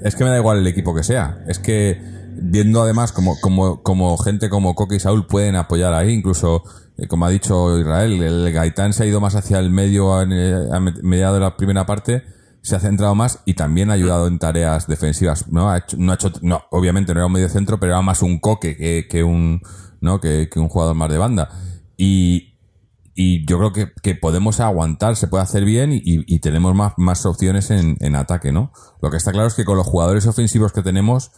es 0.04 0.16
que 0.16 0.24
me 0.24 0.30
da 0.30 0.38
igual 0.38 0.60
el 0.60 0.68
equipo 0.68 0.94
que 0.96 1.04
sea. 1.04 1.44
Es 1.48 1.60
que 1.60 2.00
viendo 2.42 2.82
además 2.82 3.12
como, 3.12 3.40
como, 3.42 3.84
como 3.84 4.18
gente 4.18 4.50
como 4.50 4.76
Coque 4.76 4.96
y 4.96 5.00
Saúl 5.00 5.28
pueden 5.28 5.56
apoyar 5.56 5.94
ahí, 5.94 6.12
incluso, 6.14 6.64
eh, 6.98 7.08
como 7.08 7.26
ha 7.26 7.30
dicho 7.30 7.78
Israel, 7.78 8.22
el 8.24 8.52
Gaitán 8.54 8.94
se 8.94 9.04
ha 9.04 9.06
ido 9.08 9.20
más 9.20 9.36
hacia 9.36 9.60
el 9.60 9.70
medio, 9.72 10.22
eh, 10.22 10.70
a 10.72 10.80
me- 10.80 10.94
mediado 11.04 11.34
de 11.34 11.42
la 11.42 11.58
primera 11.58 11.86
parte, 11.86 12.24
se 12.62 12.76
ha 12.76 12.80
centrado 12.80 13.16
más 13.16 13.40
y 13.46 13.56
también 13.56 13.90
ha 13.90 13.94
ayudado 13.94 14.28
en 14.28 14.40
tareas 14.40 14.88
defensivas. 14.88 15.48
No 15.52 15.70
ha 15.70 15.80
hecho, 15.80 15.98
no 15.98 16.12
ha 16.12 16.16
hecho, 16.16 16.32
no, 16.42 16.62
obviamente 16.72 17.14
no 17.14 17.20
era 17.22 17.26
un 17.28 17.34
medio 17.34 17.50
centro, 17.50 17.80
pero 17.80 17.94
era 17.94 18.02
más 18.02 18.22
un 18.22 18.40
coque 18.40 18.78
que, 18.78 19.08
que 19.10 19.24
un, 19.24 19.62
¿no? 20.02 20.20
Que, 20.22 20.50
que 20.50 20.60
un 20.60 20.70
jugador 20.70 20.96
más 20.96 21.10
de 21.10 21.18
banda. 21.18 21.50
Y, 21.98 22.49
y 23.22 23.46
yo 23.46 23.58
creo 23.58 23.74
que, 23.74 23.92
que 24.02 24.16
podemos 24.16 24.62
aguantar, 24.62 25.18
se 25.18 25.28
puede 25.28 25.44
hacer 25.44 25.66
bien 25.66 25.92
y, 25.92 26.02
y 26.06 26.40
tenemos 26.40 26.74
más, 26.74 26.94
más 26.96 27.26
opciones 27.26 27.70
en, 27.70 27.98
en 28.00 28.16
ataque, 28.16 28.54
¿no? 28.54 28.72
Lo 29.02 29.12
que 29.12 29.18
está 29.18 29.34
claro 29.34 29.50
es 29.50 29.56
que 29.56 29.66
con 29.66 29.76
los 29.76 29.86
jugadores 29.86 30.26
ofensivos 30.26 30.72
que 30.72 30.84
tenemos, 30.84 31.32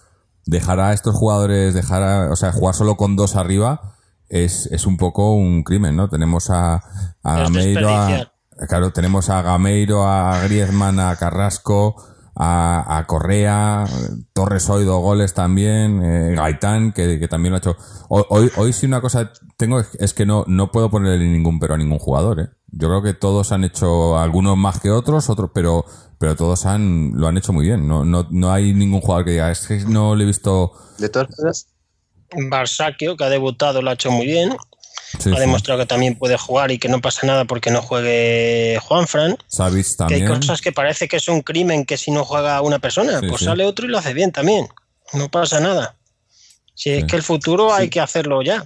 dejar 0.45 0.79
a 0.79 0.93
estos 0.93 1.15
jugadores, 1.15 1.73
dejar 1.73 2.03
a, 2.03 2.31
o 2.31 2.35
sea, 2.35 2.51
jugar 2.51 2.75
solo 2.75 2.97
con 2.97 3.15
dos 3.15 3.35
arriba 3.35 3.95
es, 4.29 4.67
es 4.67 4.85
un 4.85 4.97
poco 4.97 5.33
un 5.33 5.63
crimen, 5.63 5.95
¿no? 5.95 6.07
Tenemos 6.07 6.51
a, 6.51 6.83
a 7.23 7.37
Gameiro, 7.39 7.89
a, 7.89 8.31
claro, 8.69 8.93
tenemos 8.93 9.31
a 9.31 9.41
Gameiro, 9.41 10.07
a 10.07 10.39
Griezmann, 10.43 10.99
a 10.99 11.15
Carrasco, 11.15 11.95
a, 12.35 12.97
a 12.97 13.07
Correa, 13.07 13.85
Torres 14.33 14.69
hoy 14.69 14.85
dos 14.85 15.01
goles 15.01 15.33
también, 15.33 16.03
eh, 16.03 16.35
Gaitán, 16.35 16.93
que, 16.93 17.19
que 17.19 17.27
también 17.27 17.51
lo 17.51 17.57
ha 17.57 17.59
hecho. 17.59 17.77
Hoy, 18.09 18.23
hoy, 18.29 18.51
hoy 18.57 18.73
sí 18.73 18.85
una 18.85 19.01
cosa 19.01 19.31
tengo 19.57 19.79
es, 19.79 19.89
es 19.99 20.13
que 20.13 20.25
no, 20.25 20.43
no 20.47 20.71
puedo 20.71 20.89
ponerle 20.89 21.27
ningún 21.27 21.59
pero 21.59 21.75
a 21.75 21.77
ningún 21.77 21.99
jugador, 21.99 22.39
¿eh? 22.39 22.49
Yo 22.73 22.87
creo 22.87 23.01
que 23.03 23.13
todos 23.13 23.51
han 23.51 23.65
hecho, 23.65 24.17
algunos 24.17 24.57
más 24.57 24.79
que 24.79 24.91
otros, 24.91 25.29
otros, 25.29 25.51
pero, 25.53 25.83
pero 26.17 26.37
todos 26.37 26.65
han, 26.65 27.11
lo 27.15 27.27
han 27.27 27.37
hecho 27.37 27.51
muy 27.51 27.65
bien. 27.65 27.85
No, 27.85 28.05
no, 28.05 28.27
no 28.31 28.51
hay 28.51 28.73
ningún 28.73 29.01
jugador 29.01 29.25
que 29.25 29.31
diga, 29.31 29.51
es 29.51 29.67
que 29.67 29.79
no 29.79 30.15
le 30.15 30.23
he 30.23 30.27
visto. 30.27 30.71
De 30.97 31.09
todas 31.09 31.27
maneras, 31.37 31.67
Barsakio, 32.49 33.17
que 33.17 33.25
ha 33.25 33.29
debutado, 33.29 33.81
lo 33.81 33.89
ha 33.89 33.93
hecho 33.93 34.09
muy 34.09 34.25
bien. 34.25 34.55
Sí, 35.19 35.29
ha 35.31 35.35
sí. 35.35 35.39
demostrado 35.39 35.79
que 35.79 35.85
también 35.85 36.17
puede 36.17 36.37
jugar 36.37 36.71
y 36.71 36.79
que 36.79 36.87
no 36.89 37.01
pasa 37.01 37.25
nada 37.27 37.45
porque 37.45 37.71
no 37.71 37.81
juegue 37.81 38.79
Juanfran. 38.81 39.37
Que 39.37 39.83
también. 39.97 40.27
hay 40.31 40.39
cosas 40.39 40.61
que 40.61 40.71
parece 40.71 41.07
que 41.07 41.17
es 41.17 41.27
un 41.27 41.41
crimen 41.41 41.85
que 41.85 41.97
si 41.97 42.11
no 42.11 42.23
juega 42.25 42.61
una 42.61 42.79
persona, 42.79 43.19
Sí, 43.19 43.27
pues 43.27 43.39
sí. 43.39 43.45
sale 43.45 43.65
otro 43.65 43.85
y 43.85 43.89
lo 43.89 43.97
hace 43.97 44.13
bien 44.13 44.31
también. 44.31 44.67
No 45.13 45.29
pasa 45.29 45.59
nada. 45.59 45.95
Si 46.73 46.89
Sí. 46.89 46.95
es 46.97 47.05
que 47.05 47.15
el 47.17 47.23
futuro 47.23 47.73
hay 47.73 47.89
que 47.89 47.99
hacerlo 47.99 48.41
ya. 48.41 48.65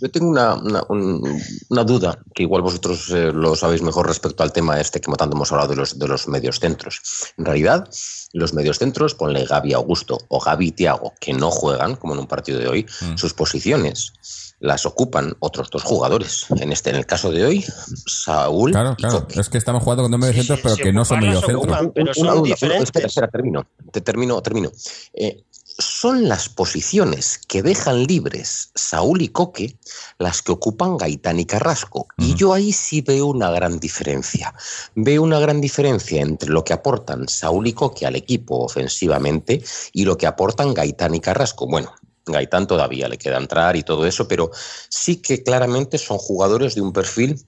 yo 0.00 0.08
tengo 0.12 0.28
una, 0.28 0.54
una, 0.54 0.82
un- 0.90 1.42
una 1.70 1.82
duda, 1.82 2.20
que 2.32 2.44
igual 2.44 2.62
vosotros 2.62 3.10
eh, 3.10 3.32
lo 3.34 3.56
sabéis 3.56 3.82
mejor 3.82 4.06
respecto 4.06 4.44
al 4.44 4.52
tema 4.52 4.78
este 4.80 5.00
que 5.00 5.10
tanto 5.10 5.34
hemos 5.34 5.50
hablado 5.50 5.70
de 5.70 5.74
los, 5.76 5.98
de 5.98 6.06
los 6.06 6.28
medios 6.28 6.60
centros. 6.60 7.00
En 7.36 7.44
realidad, 7.44 7.88
los 8.32 8.54
medios 8.54 8.78
centros, 8.78 9.14
ponle 9.16 9.44
Gaby 9.44 9.72
Augusto 9.72 10.18
o 10.28 10.38
Gaby 10.38 10.70
Tiago, 10.70 11.14
que 11.20 11.32
no 11.32 11.50
juegan, 11.50 11.96
como 11.96 12.12
en 12.14 12.20
un 12.20 12.28
partido 12.28 12.60
de 12.60 12.68
hoy, 12.68 12.86
Mm. 13.00 13.16
sus 13.16 13.34
posiciones 13.34 14.12
las 14.60 14.86
ocupan 14.86 15.36
otros 15.40 15.70
dos 15.70 15.82
jugadores. 15.82 16.46
En 16.60 16.72
este, 16.72 16.90
en 16.90 16.96
el 16.96 17.06
caso 17.06 17.30
de 17.30 17.44
hoy, 17.44 17.64
Saúl 18.06 18.72
Claro, 18.72 18.92
y 18.92 18.96
claro. 18.96 19.20
Coque. 19.20 19.40
Es 19.40 19.48
que 19.48 19.58
estamos 19.58 19.82
jugando 19.82 20.02
con 20.04 20.10
dos 20.12 20.20
medios 20.20 20.46
Sí, 20.46 20.52
pero 20.62 20.76
que 20.76 20.92
no 20.92 21.04
son 21.04 21.18
ocuparlas 21.18 21.22
medio 21.22 21.40
centro. 21.40 21.58
ocupan. 21.60 21.92
pero 21.92 22.04
Una 22.04 22.14
son 22.14 22.24
duda, 22.26 22.34
una- 22.40 22.42
diferentes. 22.48 22.84
Espera, 22.84 23.06
espera, 23.06 23.28
termino. 23.28 23.66
Te 23.92 24.00
termino, 24.00 24.40
termino. 24.42 24.70
Eh, 25.14 25.42
son 25.80 26.28
las 26.28 26.48
posiciones 26.48 27.38
que 27.46 27.62
dejan 27.62 28.02
libres 28.04 28.70
Saúl 28.74 29.22
y 29.22 29.28
Coque 29.28 29.76
las 30.18 30.42
que 30.42 30.50
ocupan 30.50 30.96
Gaitán 30.96 31.38
y 31.38 31.44
Carrasco. 31.44 32.08
Y 32.16 32.30
Ujú. 32.30 32.36
yo 32.36 32.52
ahí 32.52 32.72
sí 32.72 33.00
veo 33.00 33.26
una 33.26 33.50
gran 33.50 33.78
diferencia. 33.78 34.52
Veo 34.96 35.22
una 35.22 35.38
gran 35.38 35.60
diferencia 35.60 36.20
entre 36.20 36.50
lo 36.50 36.64
que 36.64 36.72
aportan 36.72 37.28
Saúl 37.28 37.68
y 37.68 37.74
Coque 37.74 38.06
al 38.06 38.16
equipo 38.16 38.64
ofensivamente 38.64 39.62
y 39.92 40.04
lo 40.04 40.18
que 40.18 40.26
aportan 40.26 40.74
Gaitán 40.74 41.14
y 41.14 41.20
Carrasco. 41.20 41.68
Bueno, 41.68 41.92
Gaitán 42.32 42.66
todavía 42.66 43.08
le 43.08 43.18
queda 43.18 43.38
entrar 43.38 43.76
y 43.76 43.82
todo 43.82 44.06
eso, 44.06 44.28
pero 44.28 44.50
sí 44.88 45.16
que 45.16 45.42
claramente 45.42 45.98
son 45.98 46.18
jugadores 46.18 46.74
de 46.74 46.80
un 46.80 46.92
perfil 46.92 47.40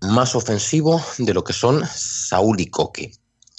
más 0.00 0.34
ofensivo 0.34 1.02
de 1.18 1.34
lo 1.34 1.44
que 1.44 1.52
son 1.52 1.84
Saúl 1.86 2.60
y 2.60 2.66
Coque. 2.66 3.12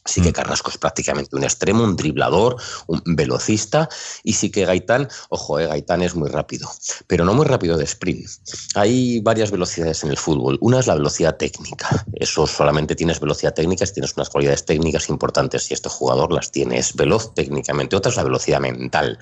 Sí 0.06 0.22
que 0.22 0.30
Mm. 0.30 0.34
Carrasco 0.34 0.72
es 0.72 0.78
prácticamente 0.78 1.36
un 1.36 1.44
extremo, 1.44 1.84
un 1.84 1.96
driblador, 1.96 2.56
un 2.88 3.02
velocista, 3.06 3.90
y 4.24 4.34
sí 4.34 4.50
que 4.50 4.66
Gaitán, 4.66 5.08
ojo, 5.30 5.60
eh, 5.60 5.68
Gaitán 5.68 6.02
es 6.02 6.16
muy 6.16 6.30
rápido, 6.30 6.70
pero 7.06 7.26
no 7.26 7.34
muy 7.34 7.46
rápido 7.46 7.78
de 7.78 7.84
sprint. 7.84 8.28
Hay 8.76 9.20
varias 9.20 9.52
velocidades 9.52 10.04
en 10.04 10.10
el 10.10 10.18
fútbol. 10.18 10.58
Una 10.62 10.80
es 10.80 10.88
la 10.88 10.96
velocidad 10.96 11.36
técnica. 11.38 12.06
Eso 12.14 12.48
solamente 12.48 12.96
tienes 12.96 13.20
velocidad 13.20 13.54
técnica 13.54 13.86
si 13.86 13.94
tienes 13.94 14.16
unas 14.16 14.30
cualidades 14.30 14.66
técnicas 14.66 15.10
importantes 15.10 15.70
y 15.70 15.74
este 15.74 15.90
jugador 15.90 16.32
las 16.32 16.52
tiene. 16.52 16.78
Es 16.80 16.96
veloz 16.96 17.34
técnicamente. 17.34 17.96
Otra 17.96 18.10
es 18.12 18.16
la 18.18 18.24
velocidad 18.24 18.60
mental. 18.62 19.20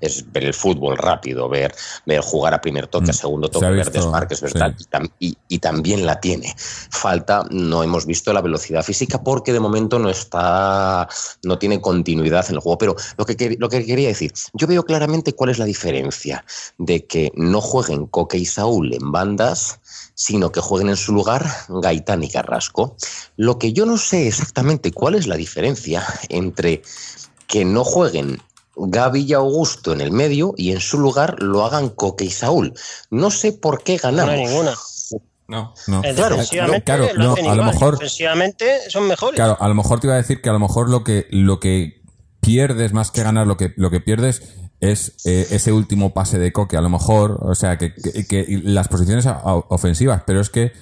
Es 0.00 0.30
ver 0.32 0.44
el 0.44 0.54
fútbol 0.54 0.96
rápido, 0.96 1.48
ver, 1.48 1.74
ver 2.06 2.20
jugar 2.20 2.54
a 2.54 2.60
primer 2.60 2.86
toque, 2.86 3.06
Mm. 3.08 3.10
a 3.10 3.14
segundo 3.14 3.46
Se 3.48 3.52
toque, 3.54 3.66
ver 3.66 3.90
desmarques, 3.90 4.40
¿verdad? 4.40 4.74
sí. 4.78 4.84
y, 4.84 4.88
tam- 4.96 5.12
y- 5.18 5.36
y 5.48 5.58
también 5.58 6.06
la 6.06 6.20
tiene. 6.20 6.54
Falta, 6.90 7.44
no 7.50 7.82
hemos 7.82 8.06
visto 8.06 8.32
la 8.32 8.40
velocidad 8.40 8.82
física 8.82 9.22
porque 9.22 9.52
de 9.52 9.60
momento 9.60 9.98
no 9.98 10.08
está, 10.20 11.08
no 11.42 11.58
tiene 11.58 11.80
continuidad 11.80 12.46
en 12.48 12.54
el 12.56 12.60
juego. 12.60 12.78
Pero 12.78 12.96
lo 13.16 13.26
que, 13.26 13.56
lo 13.58 13.68
que 13.68 13.84
quería 13.84 14.08
decir, 14.08 14.32
yo 14.54 14.66
veo 14.66 14.84
claramente 14.84 15.32
cuál 15.32 15.50
es 15.50 15.58
la 15.58 15.64
diferencia 15.64 16.44
de 16.78 17.04
que 17.06 17.32
no 17.34 17.60
jueguen 17.60 18.06
Coque 18.06 18.38
y 18.38 18.46
Saúl 18.46 18.94
en 18.94 19.12
bandas, 19.12 19.80
sino 20.14 20.52
que 20.52 20.60
jueguen 20.60 20.90
en 20.90 20.96
su 20.96 21.12
lugar 21.12 21.46
Gaitán 21.68 22.22
y 22.22 22.30
Carrasco. 22.30 22.96
Lo 23.36 23.58
que 23.58 23.72
yo 23.72 23.86
no 23.86 23.96
sé 23.96 24.28
exactamente 24.28 24.92
cuál 24.92 25.14
es 25.14 25.26
la 25.26 25.36
diferencia 25.36 26.04
entre 26.28 26.82
que 27.46 27.64
no 27.64 27.84
jueguen 27.84 28.40
Gaby 28.76 29.24
y 29.24 29.32
Augusto 29.34 29.92
en 29.92 30.00
el 30.00 30.12
medio 30.12 30.54
y 30.56 30.72
en 30.72 30.80
su 30.80 30.98
lugar 30.98 31.42
lo 31.42 31.64
hagan 31.64 31.88
Coque 31.90 32.24
y 32.24 32.30
Saúl. 32.30 32.72
No 33.10 33.30
sé 33.30 33.52
por 33.52 33.82
qué 33.82 33.96
No 33.96 34.02
ganamos. 34.02 34.34
hay 34.34 34.46
ninguna. 34.46 34.74
No, 35.50 35.74
no. 35.88 36.02
Claro, 36.02 36.36
claro, 36.84 37.06
lo 37.14 37.24
no, 37.24 37.32
hacen 37.32 37.46
a 37.46 37.54
lo 37.54 37.64
mejor- 37.64 37.94
Ofensivamente 37.94 38.88
son 38.88 39.08
mejores. 39.08 39.36
Claro, 39.36 39.56
a 39.60 39.68
lo 39.68 39.74
mejor 39.74 40.00
te 40.00 40.06
iba 40.06 40.14
a 40.14 40.18
decir 40.18 40.40
que 40.40 40.48
a 40.48 40.52
lo 40.52 40.58
mejor 40.60 40.88
lo 40.88 41.02
que, 41.04 41.26
lo 41.30 41.58
que 41.60 42.00
pierdes 42.40 42.92
más 42.92 43.10
que 43.10 43.22
ganar, 43.22 43.46
lo 43.46 43.56
que, 43.56 43.72
lo 43.76 43.90
que 43.90 44.00
pierdes 44.00 44.42
es 44.80 45.12
eh, 45.26 45.46
ese 45.50 45.72
último 45.72 46.14
pase 46.14 46.38
de 46.38 46.52
coque, 46.52 46.76
a 46.76 46.80
lo 46.80 46.88
mejor, 46.88 47.38
o 47.42 47.54
sea, 47.54 47.76
que, 47.76 47.92
que- 47.94 48.26
que 48.26 48.60
las 48.64 48.88
posiciones 48.88 49.26
a- 49.26 49.32
a- 49.32 49.54
ofensivas, 49.56 50.22
pero 50.26 50.40
es 50.40 50.48
que 50.48 50.72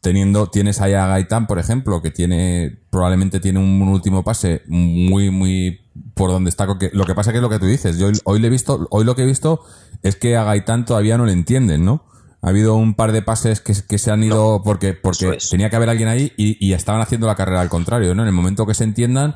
teniendo, 0.00 0.48
tienes 0.48 0.80
ahí 0.80 0.92
a 0.94 1.06
Gaitán, 1.06 1.46
por 1.46 1.58
ejemplo, 1.58 2.02
que 2.02 2.10
tiene, 2.10 2.78
probablemente 2.90 3.40
tiene 3.40 3.60
un 3.60 3.80
último 3.88 4.24
pase 4.24 4.62
muy, 4.66 5.30
muy 5.30 5.80
por 6.14 6.30
donde 6.30 6.50
está 6.50 6.66
Coque. 6.66 6.90
Lo 6.92 7.04
que 7.04 7.14
pasa 7.14 7.30
que 7.30 7.38
es 7.38 7.42
lo 7.42 7.48
que 7.48 7.58
tú 7.58 7.66
dices, 7.66 7.96
yo 7.98 8.08
hoy, 8.08 8.18
hoy 8.24 8.40
le 8.40 8.48
he 8.48 8.50
visto, 8.50 8.86
hoy 8.90 9.04
lo 9.04 9.14
que 9.14 9.22
he 9.22 9.26
visto 9.26 9.60
es 10.02 10.16
que 10.16 10.36
a 10.36 10.44
Gaitán 10.44 10.84
todavía 10.84 11.16
no 11.16 11.24
le 11.26 11.32
entienden, 11.32 11.84
¿no? 11.84 12.04
Ha 12.40 12.50
habido 12.50 12.74
un 12.76 12.94
par 12.94 13.12
de 13.12 13.22
pases 13.22 13.60
que, 13.60 13.74
que 13.88 13.98
se 13.98 14.10
han 14.12 14.22
ido 14.22 14.62
porque, 14.62 14.92
porque 14.94 15.30
es. 15.36 15.48
tenía 15.50 15.70
que 15.70 15.76
haber 15.76 15.88
alguien 15.90 16.08
ahí 16.08 16.32
y, 16.36 16.64
y 16.64 16.72
estaban 16.72 17.00
haciendo 17.00 17.26
la 17.26 17.34
carrera 17.34 17.60
al 17.60 17.68
contrario, 17.68 18.14
¿no? 18.14 18.22
En 18.22 18.28
el 18.28 18.34
momento 18.34 18.64
que 18.66 18.74
se 18.74 18.84
entiendan, 18.84 19.34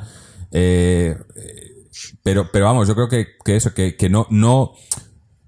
eh, 0.53 1.17
pero, 2.23 2.51
pero 2.53 2.67
vamos, 2.67 2.87
yo 2.89 2.95
creo 2.95 3.09
que, 3.09 3.27
que 3.45 3.57
eso, 3.57 3.75
que, 3.75 3.97
que 3.97 4.09
no, 4.09 4.27
no, 4.31 4.73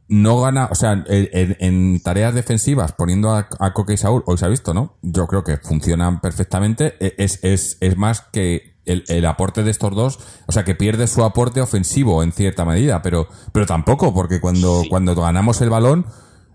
no 0.08 0.40
gana, 0.40 0.68
o 0.70 0.74
sea, 0.74 0.92
en, 0.92 1.04
en- 1.08 1.56
en 1.60 2.00
tareas 2.02 2.34
defensivas, 2.34 2.92
poniendo 2.92 3.30
a, 3.32 3.48
a 3.60 3.72
Coque 3.72 3.94
y 3.94 3.96
Saúl, 3.96 4.22
hoy 4.26 4.36
se 4.36 4.44
ha 4.46 4.48
visto, 4.48 4.74
¿no? 4.74 4.96
Yo 5.02 5.26
creo 5.26 5.44
que 5.44 5.56
funcionan 5.58 6.20
perfectamente. 6.20 6.94
E- 7.00 7.14
Es, 7.18 7.38
es, 7.44 7.78
es 7.80 7.96
más 7.96 8.20
que 8.32 8.74
el, 8.84 9.04
el 9.08 9.24
aporte 9.26 9.62
de 9.62 9.70
estos 9.70 9.94
dos, 9.94 10.18
o 10.46 10.52
sea, 10.52 10.64
que 10.64 10.74
pierde 10.74 11.06
su 11.06 11.24
aporte 11.24 11.60
ofensivo 11.60 12.22
en 12.22 12.32
cierta 12.32 12.64
medida, 12.64 13.00
pero, 13.00 13.28
pero 13.52 13.64
tampoco, 13.66 14.12
porque 14.12 14.40
cuando, 14.40 14.82
cuando 14.90 15.14
ganamos 15.14 15.60
el 15.62 15.70
balón, 15.70 16.06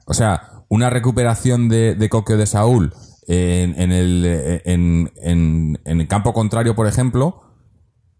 o 0.05 0.13
sea, 0.13 0.58
una 0.69 0.89
recuperación 0.89 1.67
de, 1.67 1.95
de 1.95 2.09
Coque 2.09 2.35
de 2.35 2.45
Saúl 2.45 2.93
en, 3.27 3.79
en 3.79 3.91
el, 3.91 4.61
en, 4.65 5.11
en, 5.21 5.79
el 5.85 6.07
campo 6.07 6.33
contrario, 6.33 6.75
por 6.75 6.87
ejemplo, 6.87 7.43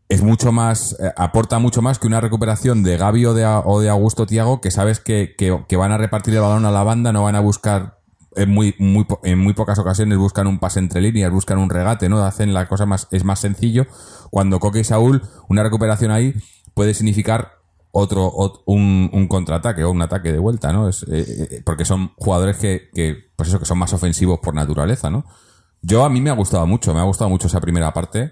es 0.07 0.21
mucho 0.23 0.51
más, 0.51 0.95
eh, 0.99 1.11
aporta 1.15 1.59
mucho 1.59 1.81
más 1.81 1.99
que 1.99 2.07
una 2.07 2.21
recuperación 2.21 2.83
de 2.83 2.97
Gaby 2.97 3.25
o 3.25 3.33
de, 3.33 3.45
o 3.45 3.79
de 3.79 3.89
Augusto 3.89 4.25
Tiago, 4.25 4.61
que 4.61 4.71
sabes 4.71 4.99
que, 4.99 5.35
que, 5.37 5.77
van 5.77 5.91
a 5.91 5.97
repartir 5.97 6.33
el 6.33 6.41
balón 6.41 6.65
a 6.65 6.71
la 6.71 6.83
banda, 6.83 7.11
no 7.11 7.23
van 7.23 7.35
a 7.35 7.39
buscar, 7.39 7.99
en 8.35 8.49
muy, 8.49 8.75
muy, 8.77 9.05
en 9.23 9.39
muy 9.39 9.53
pocas 9.53 9.79
ocasiones 9.79 10.17
buscan 10.17 10.47
un 10.47 10.59
pase 10.59 10.79
entre 10.79 11.01
líneas, 11.01 11.31
buscan 11.31 11.57
un 11.57 11.69
regate, 11.69 12.09
¿no? 12.09 12.23
Hacen 12.23 12.53
la 12.53 12.67
cosa 12.67 12.85
más, 12.85 13.07
es 13.11 13.23
más 13.23 13.39
sencillo. 13.39 13.87
Cuando 14.29 14.59
Coque 14.59 14.79
y 14.79 14.83
Saúl, 14.83 15.23
una 15.47 15.63
recuperación 15.63 16.11
ahí 16.11 16.35
puede 16.75 16.93
significar 16.93 17.58
otro, 17.91 18.31
ot- 18.31 18.61
un, 18.65 19.09
un 19.13 19.27
contraataque 19.27 19.83
o 19.83 19.91
un 19.91 20.01
ataque 20.01 20.31
de 20.31 20.39
vuelta, 20.39 20.71
¿no? 20.71 20.87
Es, 20.89 21.03
eh, 21.03 21.47
eh, 21.51 21.61
porque 21.65 21.85
son 21.85 22.11
jugadores 22.17 22.57
que, 22.57 22.89
que, 22.93 23.15
pues 23.35 23.49
eso, 23.49 23.59
que 23.59 23.65
son 23.65 23.77
más 23.79 23.93
ofensivos 23.93 24.39
por 24.39 24.53
naturaleza, 24.53 25.09
¿no? 25.09 25.25
Yo 25.81 26.03
a 26.03 26.09
mí 26.09 26.21
me 26.21 26.29
ha 26.29 26.33
gustado 26.33 26.67
mucho, 26.67 26.93
me 26.93 26.99
ha 26.99 27.03
gustado 27.03 27.29
mucho 27.29 27.47
esa 27.47 27.61
primera 27.61 27.93
parte. 27.93 28.31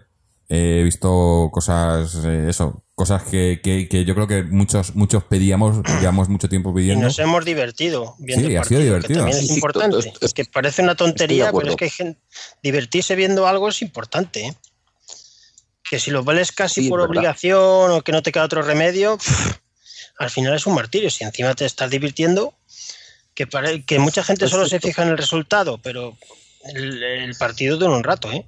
He 0.49 0.81
visto 0.83 1.49
cosas, 1.51 2.15
eh, 2.23 2.45
eso, 2.49 2.83
cosas 2.95 3.23
que, 3.23 3.59
que, 3.61 3.89
que 3.89 4.05
yo 4.05 4.15
creo 4.15 4.27
que 4.27 4.43
muchos, 4.43 4.95
muchos 4.95 5.23
pedíamos, 5.25 5.77
llevamos 5.99 6.29
mucho 6.29 6.47
tiempo 6.47 6.71
Y 6.71 6.75
pidiendo. 6.75 7.05
nos 7.05 7.19
hemos 7.19 7.43
divertido 7.43 8.15
viendo 8.19 8.47
Sí, 8.47 8.53
el 8.55 8.61
ha 8.61 8.63
sido 8.63 8.81
divertido. 8.81 9.07
que 9.07 9.15
también 9.31 9.37
es 9.43 9.49
importante. 9.51 10.13
es 10.21 10.33
que 10.33 10.45
parece 10.45 10.81
una 10.83 10.95
tontería, 10.95 11.51
pero 11.51 11.69
es 11.71 11.75
que 11.75 11.85
hay 11.85 11.91
gen- 11.91 12.17
divertirse 12.63 13.15
viendo 13.15 13.45
algo 13.47 13.67
es 13.69 13.81
importante. 13.81 14.45
¿eh? 14.47 14.55
Que 15.89 15.99
si 15.99 16.11
lo 16.11 16.23
vales 16.23 16.51
casi 16.51 16.83
Sí, 16.83 16.89
por 16.89 16.99
obligación 17.01 17.91
o 17.91 18.01
que 18.01 18.11
no 18.11 18.21
te 18.21 18.31
queda 18.31 18.43
otro 18.45 18.61
remedio, 18.61 19.17
pff, 19.17 19.53
al 20.19 20.29
final 20.29 20.53
es 20.55 20.65
un 20.65 20.75
martirio. 20.75 21.09
Si 21.09 21.23
encima 21.23 21.53
te 21.55 21.65
estás 21.65 21.89
divirtiendo, 21.89 22.53
que, 23.33 23.47
pare- 23.47 23.83
que 23.85 23.99
mucha 23.99 24.23
gente 24.23 24.47
solo 24.47 24.67
se 24.67 24.79
fija 24.79 25.03
en 25.03 25.09
el 25.09 25.17
resultado, 25.17 25.79
pero 25.81 26.17
el, 26.73 27.01
el 27.03 27.35
partido 27.35 27.77
dura 27.77 27.91
un 27.95 28.03
rato, 28.03 28.31
¿eh? 28.31 28.45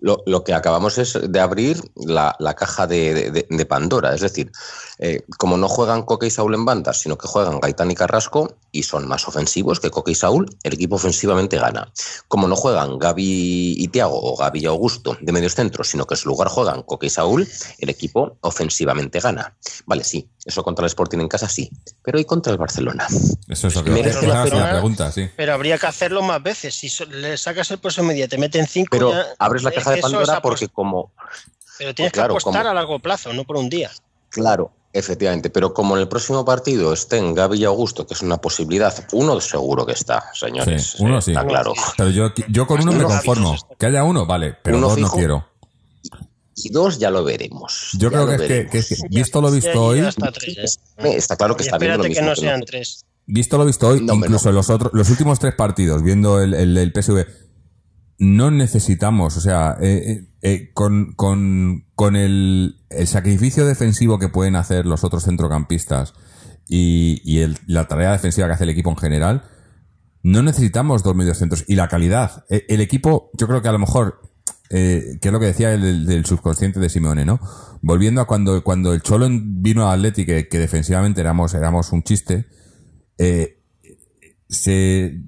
Lo, 0.00 0.44
que 0.44 0.54
acabamos 0.54 0.96
es 0.98 1.18
de 1.28 1.40
abrir 1.40 1.82
la, 1.96 2.36
la 2.38 2.54
caja 2.54 2.86
de, 2.86 3.30
de- 3.32 3.46
de 3.50 3.66
Pandora. 3.66 4.14
Es 4.14 4.20
decir, 4.20 4.52
eh, 5.00 5.24
como 5.38 5.56
no 5.56 5.68
juegan 5.68 6.02
Coque 6.02 6.28
y 6.28 6.30
Saúl 6.30 6.54
en 6.54 6.64
bandas, 6.64 7.00
sino 7.00 7.18
que 7.18 7.26
juegan 7.26 7.58
Gaitán 7.60 7.90
y 7.90 7.94
Carrasco 7.96 8.56
y 8.70 8.84
son 8.84 9.08
más 9.08 9.26
ofensivos 9.26 9.80
que 9.80 9.90
Coque 9.90 10.12
y 10.12 10.14
Saúl, 10.14 10.46
el 10.62 10.74
equipo 10.74 10.96
ofensivamente 10.96 11.58
gana. 11.58 11.92
Como 12.28 12.46
no 12.46 12.54
juegan 12.54 12.98
Gaby 12.98 13.74
y 13.78 13.88
Tiago 13.88 14.20
o 14.22 14.36
Gaby 14.36 14.60
y 14.60 14.66
Augusto 14.66 15.16
de 15.20 15.32
medios 15.32 15.54
centros, 15.56 15.88
sino 15.88 16.06
que 16.06 16.14
en 16.14 16.18
su 16.18 16.28
lugar 16.28 16.48
juegan 16.48 16.82
Coque 16.82 17.06
y 17.06 17.10
Saúl, 17.10 17.48
el 17.78 17.88
equipo 17.88 18.36
ofensivamente 18.42 19.20
gana. 19.20 19.56
Vale, 19.86 20.04
sí, 20.04 20.28
eso 20.48 20.64
contra 20.64 20.84
el 20.84 20.88
Sporting 20.88 21.18
en 21.18 21.28
casa 21.28 21.46
sí, 21.48 21.70
pero 22.02 22.18
¿y 22.18 22.24
contra 22.24 22.50
el 22.50 22.58
Barcelona? 22.58 23.06
Eso 23.48 23.68
es 23.68 23.74
lo 23.76 23.84
que 23.84 24.00
esa 24.00 24.22
la 24.22 24.44
la 24.46 24.70
pregunta, 24.70 25.12
sí. 25.12 25.28
Pero 25.36 25.52
habría 25.52 25.76
que 25.76 25.86
hacerlo 25.86 26.22
más 26.22 26.42
veces. 26.42 26.74
Si 26.74 26.88
le 27.10 27.36
sacas 27.36 27.70
el 27.70 27.78
próximo 27.78 28.10
día, 28.12 28.26
te 28.26 28.38
meten 28.38 28.66
cinco. 28.66 28.88
Pero 28.90 29.12
ya- 29.12 29.26
abres 29.38 29.62
la 29.62 29.70
caja 29.70 29.90
de 29.92 30.00
Pandora 30.00 30.40
porque 30.40 30.68
como 30.68 31.12
Pero 31.76 31.94
tienes 31.94 32.12
claro, 32.14 32.28
que 32.34 32.38
apostar 32.38 32.62
como- 32.62 32.70
a 32.70 32.74
largo 32.74 32.98
plazo, 32.98 33.32
no 33.34 33.44
por 33.44 33.56
un 33.58 33.68
día. 33.68 33.90
Claro, 34.30 34.72
efectivamente, 34.92 35.50
pero 35.50 35.74
como 35.74 35.96
en 35.96 36.00
el 36.02 36.08
próximo 36.08 36.44
partido 36.46 36.94
estén 36.94 37.34
Gaby 37.34 37.58
y 37.58 37.64
Augusto, 37.66 38.06
que 38.06 38.14
es 38.14 38.22
una 38.22 38.38
posibilidad, 38.38 38.94
uno 39.12 39.38
seguro 39.42 39.84
que 39.84 39.92
está, 39.92 40.24
señores. 40.32 40.82
Sí, 40.92 40.96
uno 41.00 41.18
eh, 41.18 41.22
sí. 41.22 41.30
Está 41.32 41.46
claro. 41.46 41.74
Pero 41.96 42.08
yo, 42.10 42.32
yo 42.48 42.66
con 42.66 42.80
uno 42.80 42.92
me 42.92 43.04
conformo. 43.04 43.54
Que 43.78 43.86
haya 43.86 44.02
uno, 44.04 44.24
vale, 44.24 44.56
pero 44.62 44.78
Uno 44.78 44.88
dos 44.88 44.98
no 44.98 45.10
quiero. 45.10 45.46
Y 46.64 46.70
dos 46.70 46.98
ya 46.98 47.10
lo 47.10 47.24
veremos. 47.24 47.90
Yo 47.98 48.10
ya 48.10 48.24
creo 48.24 48.26
que 48.26 48.34
es 48.34 48.40
que, 48.40 48.48
veremos. 48.48 48.72
que 48.72 48.78
es 48.78 48.88
que, 48.88 48.94
Ya- 49.10 49.20
visto 49.20 49.40
lo 49.40 49.50
visto 49.50 49.72
ya 49.72 49.80
hoy, 49.80 50.00
tres, 50.34 50.78
¿eh? 50.98 51.14
Está 51.16 51.36
claro 51.36 51.56
que 51.56 51.62
está 51.62 51.76
lo 51.78 51.82
espérate 51.84 52.08
mismo 52.08 52.20
que 52.22 52.26
no 52.28 52.34
que 52.34 52.40
sean 52.40 52.60
tres. 52.62 53.04
visto 53.26 53.58
lo 53.58 53.64
visto 53.66 53.88
hoy, 53.88 54.00
No, 54.04 54.14
incluso 54.14 54.50
los 54.52 54.70
otros, 54.70 54.92
los 54.94 55.10
últimos 55.10 55.38
tres 55.38 55.54
partidos, 55.54 56.02
viendo 56.02 56.40
el, 56.42 56.54
el, 56.54 56.76
el 56.76 56.92
PSV, 56.92 57.26
no 58.18 58.50
necesitamos, 58.50 59.36
o 59.36 59.40
sea, 59.40 59.76
eh, 59.80 60.02
eh, 60.10 60.28
eh, 60.42 60.70
con, 60.74 61.12
con, 61.14 61.86
con 61.94 62.16
el, 62.16 62.80
el 62.90 63.06
sacrificio 63.06 63.64
defensivo 63.66 64.18
que 64.18 64.28
pueden 64.28 64.56
hacer 64.56 64.86
los 64.86 65.04
otros 65.04 65.24
centrocampistas 65.24 66.14
y, 66.68 67.20
y 67.24 67.40
el- 67.42 67.58
la 67.66 67.86
tarea 67.86 68.12
defensiva 68.12 68.46
que 68.48 68.54
hace 68.54 68.64
el 68.64 68.70
equipo 68.70 68.90
en 68.90 68.96
general, 68.96 69.44
no 70.24 70.42
necesitamos 70.42 71.04
dos 71.04 71.14
mediocentros. 71.14 71.64
Y 71.68 71.76
la 71.76 71.86
calidad, 71.88 72.44
eh, 72.50 72.66
el 72.68 72.80
equipo, 72.80 73.30
yo 73.34 73.46
creo 73.46 73.62
que 73.62 73.68
a 73.68 73.72
lo 73.72 73.78
mejor, 73.78 74.20
eh, 74.70 75.18
que 75.20 75.28
es 75.28 75.32
lo 75.32 75.40
que 75.40 75.46
decía 75.46 75.72
el 75.72 76.24
subconsciente 76.26 76.80
de 76.80 76.88
Simeone, 76.88 77.24
¿no? 77.24 77.40
Volviendo 77.80 78.20
a 78.20 78.26
cuando, 78.26 78.62
cuando 78.64 78.92
el 78.92 79.02
Cholo 79.02 79.28
vino 79.30 79.88
a 79.88 79.92
Atleti, 79.92 80.26
que, 80.26 80.46
defensivamente 80.50 81.20
éramos, 81.20 81.54
éramos 81.54 81.92
un 81.92 82.02
chiste, 82.02 82.46
eh, 83.18 83.60
se 84.48 85.22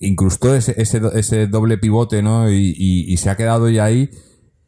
incrustó 0.00 0.54
ese, 0.54 0.74
ese, 0.80 1.00
do- 1.00 1.12
ese 1.12 1.46
doble 1.46 1.78
pivote, 1.78 2.22
¿no? 2.22 2.50
Y, 2.50 3.16
se 3.16 3.30
ha 3.30 3.36
quedado 3.36 3.68
ya 3.70 3.84
ahí. 3.84 4.10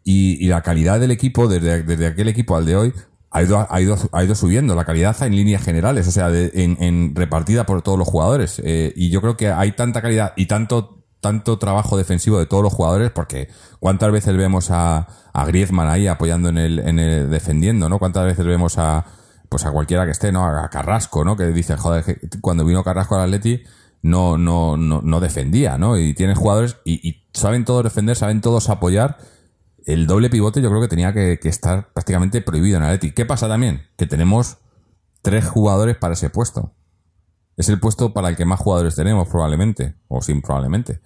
Y, 0.05 0.47
la 0.49 0.63
calidad 0.63 1.01
del 1.01 1.11
equipo, 1.11 1.49
desde, 1.49 1.83
desde 1.83 2.07
aquel 2.07 2.29
equipo 2.29 2.57
al 2.57 2.65
de 2.65 2.77
hoy, 2.77 2.93
ha 3.31 3.43
ido, 3.43 3.67
ha 3.69 3.81
ido, 3.81 3.97
ha 4.13 4.25
ido 4.25 4.35
subiendo. 4.35 4.75
La 4.75 4.85
calidad 4.85 5.21
en 5.23 5.37
líneas 5.37 5.63
generales, 5.63 6.09
o 6.09 6.11
sea, 6.11 6.31
en 6.33 7.15
repartida 7.15 7.67
por 7.67 7.83
todos 7.83 7.99
los 7.99 8.09
jugadores. 8.09 8.63
Eh, 8.65 8.93
y 8.97 9.11
yo 9.11 9.21
creo 9.21 9.37
que 9.37 9.49
hay 9.49 9.73
tanta 9.73 10.01
calidad 10.01 10.33
y 10.37 10.47
tanto, 10.47 10.96
tanto 11.27 11.59
trabajo 11.59 11.97
defensivo 11.97 12.39
de 12.39 12.47
todos 12.47 12.63
los 12.63 12.73
jugadores, 12.73 13.11
porque 13.11 13.49
cuántas 13.81 14.13
veces 14.13 14.37
vemos 14.37 14.71
a, 14.71 15.09
a 15.33 15.45
Griezmann 15.45 15.89
ahí 15.89 16.07
apoyando 16.07 16.51
en 16.51 16.57
el, 16.57 16.79
en 16.79 17.01
el 17.01 17.29
defendiendo, 17.29 17.89
¿no? 17.89 17.99
Cuántas 17.99 18.27
veces 18.27 18.47
vemos 18.47 18.79
a, 18.79 19.05
pues 19.49 19.65
a 19.67 19.73
cualquiera 19.73 20.05
que 20.05 20.13
esté, 20.13 20.31
¿no? 20.31 20.47
A 20.47 20.71
Carrasco, 20.71 21.25
¿no? 21.25 21.37
Que 21.37 21.49
dice, 21.49 21.77
joder, 21.77 22.21
cuando 22.41 22.65
vino 22.65 22.85
Carrasco 22.85 23.17
al 23.17 23.23
Atleti, 23.23 23.65
no, 24.03 24.39
no, 24.39 24.77
no, 24.77 25.03
no 25.03 25.19
defendía, 25.19 25.79
¿no? 25.79 25.99
Y 25.99 26.15
tienes 26.15 26.39
jugadores 26.39 26.77
y, 26.85 27.25
saben 27.33 27.65
todos 27.65 27.83
defender, 27.83 28.15
saben 28.15 28.41
todos 28.41 28.71
apoyar. 28.71 29.19
El 29.85 30.07
doble 30.07 30.31
pivote 30.31 30.63
yo 30.63 30.69
creo 30.69 30.81
que 30.81 30.89
tenía 30.89 31.13
que, 31.13 31.41
que 31.43 31.49
estar 31.49 31.93
prácticamente 31.93 32.41
prohibido 32.41 32.77
en 32.77 32.85
Atleti. 32.85 33.11
¿Qué 33.11 33.27
pasa 33.27 33.49
también? 33.49 33.83
Que 33.97 34.07
tenemos 34.07 34.59
tres 35.23 35.45
jugadores 35.45 35.97
para 35.97 36.15
ese 36.15 36.31
puesto. 36.31 36.73
Es 37.57 37.69
el 37.69 37.81
puesto 37.81 38.13
para 38.13 38.29
el 38.29 38.37
que 38.37 38.45
más 38.45 38.61
jugadores 38.61 38.95
tenemos, 38.95 39.27
probablemente. 39.29 39.97
O 40.07 40.23
sin 40.23 40.41
probablemente. 40.41 41.01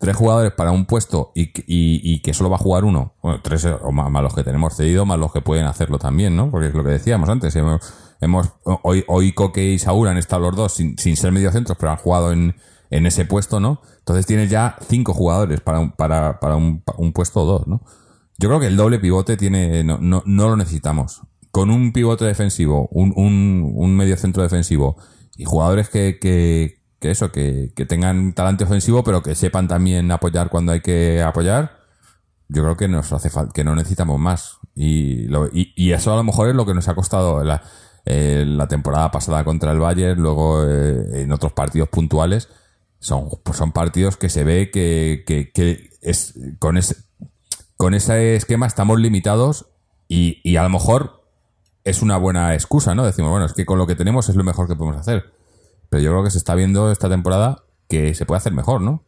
Tres 0.00 0.16
jugadores 0.16 0.52
para 0.52 0.72
un 0.72 0.86
puesto 0.86 1.30
y, 1.34 1.50
y, 1.66 2.00
y 2.02 2.22
que 2.22 2.32
solo 2.32 2.48
va 2.48 2.56
a 2.56 2.58
jugar 2.58 2.84
uno. 2.84 3.12
Bueno, 3.22 3.40
tres 3.42 3.66
o 3.66 3.92
más, 3.92 4.10
más 4.10 4.22
los 4.22 4.34
que 4.34 4.42
tenemos 4.42 4.74
cedido, 4.74 5.04
más 5.04 5.18
los 5.18 5.30
que 5.30 5.42
pueden 5.42 5.66
hacerlo 5.66 5.98
también, 5.98 6.34
¿no? 6.34 6.50
Porque 6.50 6.68
es 6.68 6.74
lo 6.74 6.82
que 6.82 6.88
decíamos 6.88 7.28
antes. 7.28 7.54
Hemos, 7.54 7.82
hemos 8.22 8.48
hoy, 8.82 9.04
hoy 9.08 9.32
Coque 9.34 9.62
y 9.62 9.78
Saúl 9.78 10.08
han 10.08 10.16
estado 10.16 10.40
los 10.40 10.56
dos 10.56 10.72
sin, 10.72 10.96
sin 10.96 11.18
ser 11.18 11.32
mediocentros, 11.32 11.76
pero 11.78 11.92
han 11.92 11.98
jugado 11.98 12.32
en, 12.32 12.56
en 12.88 13.04
ese 13.04 13.26
puesto, 13.26 13.60
¿no? 13.60 13.82
Entonces 13.98 14.24
tienes 14.24 14.48
ya 14.48 14.76
cinco 14.88 15.12
jugadores 15.12 15.60
para 15.60 15.80
un, 15.80 15.92
para, 15.92 16.40
para 16.40 16.56
un, 16.56 16.82
un 16.96 17.12
puesto 17.12 17.42
o 17.42 17.44
dos, 17.44 17.66
¿no? 17.66 17.82
Yo 18.38 18.48
creo 18.48 18.58
que 18.58 18.68
el 18.68 18.78
doble 18.78 19.00
pivote 19.00 19.36
tiene, 19.36 19.84
no, 19.84 19.98
no, 19.98 20.22
no 20.24 20.48
lo 20.48 20.56
necesitamos. 20.56 21.20
Con 21.50 21.68
un 21.68 21.92
pivote 21.92 22.24
defensivo, 22.24 22.88
un, 22.90 23.12
un, 23.16 23.70
un 23.74 23.94
medio 23.94 24.16
centro 24.16 24.42
defensivo 24.42 24.96
y 25.36 25.44
jugadores 25.44 25.90
que, 25.90 26.18
que, 26.18 26.79
que 27.00 27.10
eso, 27.10 27.32
que, 27.32 27.72
que 27.74 27.86
tengan 27.86 28.34
talante 28.34 28.64
ofensivo, 28.64 29.02
pero 29.02 29.22
que 29.22 29.34
sepan 29.34 29.68
también 29.68 30.12
apoyar 30.12 30.50
cuando 30.50 30.72
hay 30.72 30.80
que 30.80 31.22
apoyar, 31.22 31.80
yo 32.48 32.62
creo 32.62 32.76
que 32.76 32.88
nos 32.88 33.12
hace 33.12 33.30
falta, 33.30 33.52
que 33.52 33.64
no 33.64 33.74
necesitamos 33.74 34.20
más. 34.20 34.58
Y, 34.74 35.26
lo, 35.28 35.48
y, 35.52 35.92
eso 35.92 36.12
a 36.12 36.16
lo 36.16 36.24
mejor 36.24 36.48
es 36.48 36.54
lo 36.54 36.66
que 36.66 36.74
nos 36.74 36.88
ha 36.88 36.94
costado 36.94 37.42
la, 37.42 37.62
eh, 38.04 38.44
la 38.46 38.68
temporada 38.68 39.10
pasada 39.10 39.44
contra 39.44 39.72
el 39.72 39.78
Bayern, 39.78 40.20
luego 40.20 40.64
eh, 40.66 41.22
en 41.22 41.32
otros 41.32 41.52
partidos 41.52 41.88
puntuales, 41.88 42.48
son, 42.98 43.28
pues 43.42 43.56
son 43.56 43.72
partidos 43.72 44.16
que 44.16 44.28
se 44.28 44.44
ve 44.44 44.70
que, 44.70 45.24
que, 45.26 45.52
que 45.52 45.90
es, 46.02 46.34
con, 46.58 46.76
ese, 46.76 46.96
con 47.76 47.94
ese 47.94 48.36
esquema 48.36 48.66
estamos 48.66 49.00
limitados 49.00 49.66
y, 50.06 50.40
y 50.44 50.56
a 50.56 50.62
lo 50.62 50.68
mejor 50.68 51.24
es 51.84 52.02
una 52.02 52.18
buena 52.18 52.52
excusa, 52.52 52.94
¿no? 52.94 53.06
Decimos, 53.06 53.30
bueno, 53.30 53.46
es 53.46 53.54
que 53.54 53.64
con 53.64 53.78
lo 53.78 53.86
que 53.86 53.96
tenemos 53.96 54.28
es 54.28 54.36
lo 54.36 54.44
mejor 54.44 54.68
que 54.68 54.76
podemos 54.76 55.00
hacer. 55.00 55.39
Pero 55.90 56.02
yo 56.02 56.10
creo 56.12 56.24
que 56.24 56.30
se 56.30 56.38
está 56.38 56.54
viendo 56.54 56.90
esta 56.90 57.10
temporada 57.10 57.64
que 57.88 58.14
se 58.14 58.24
puede 58.24 58.38
hacer 58.38 58.54
mejor, 58.54 58.80
¿no? 58.80 59.04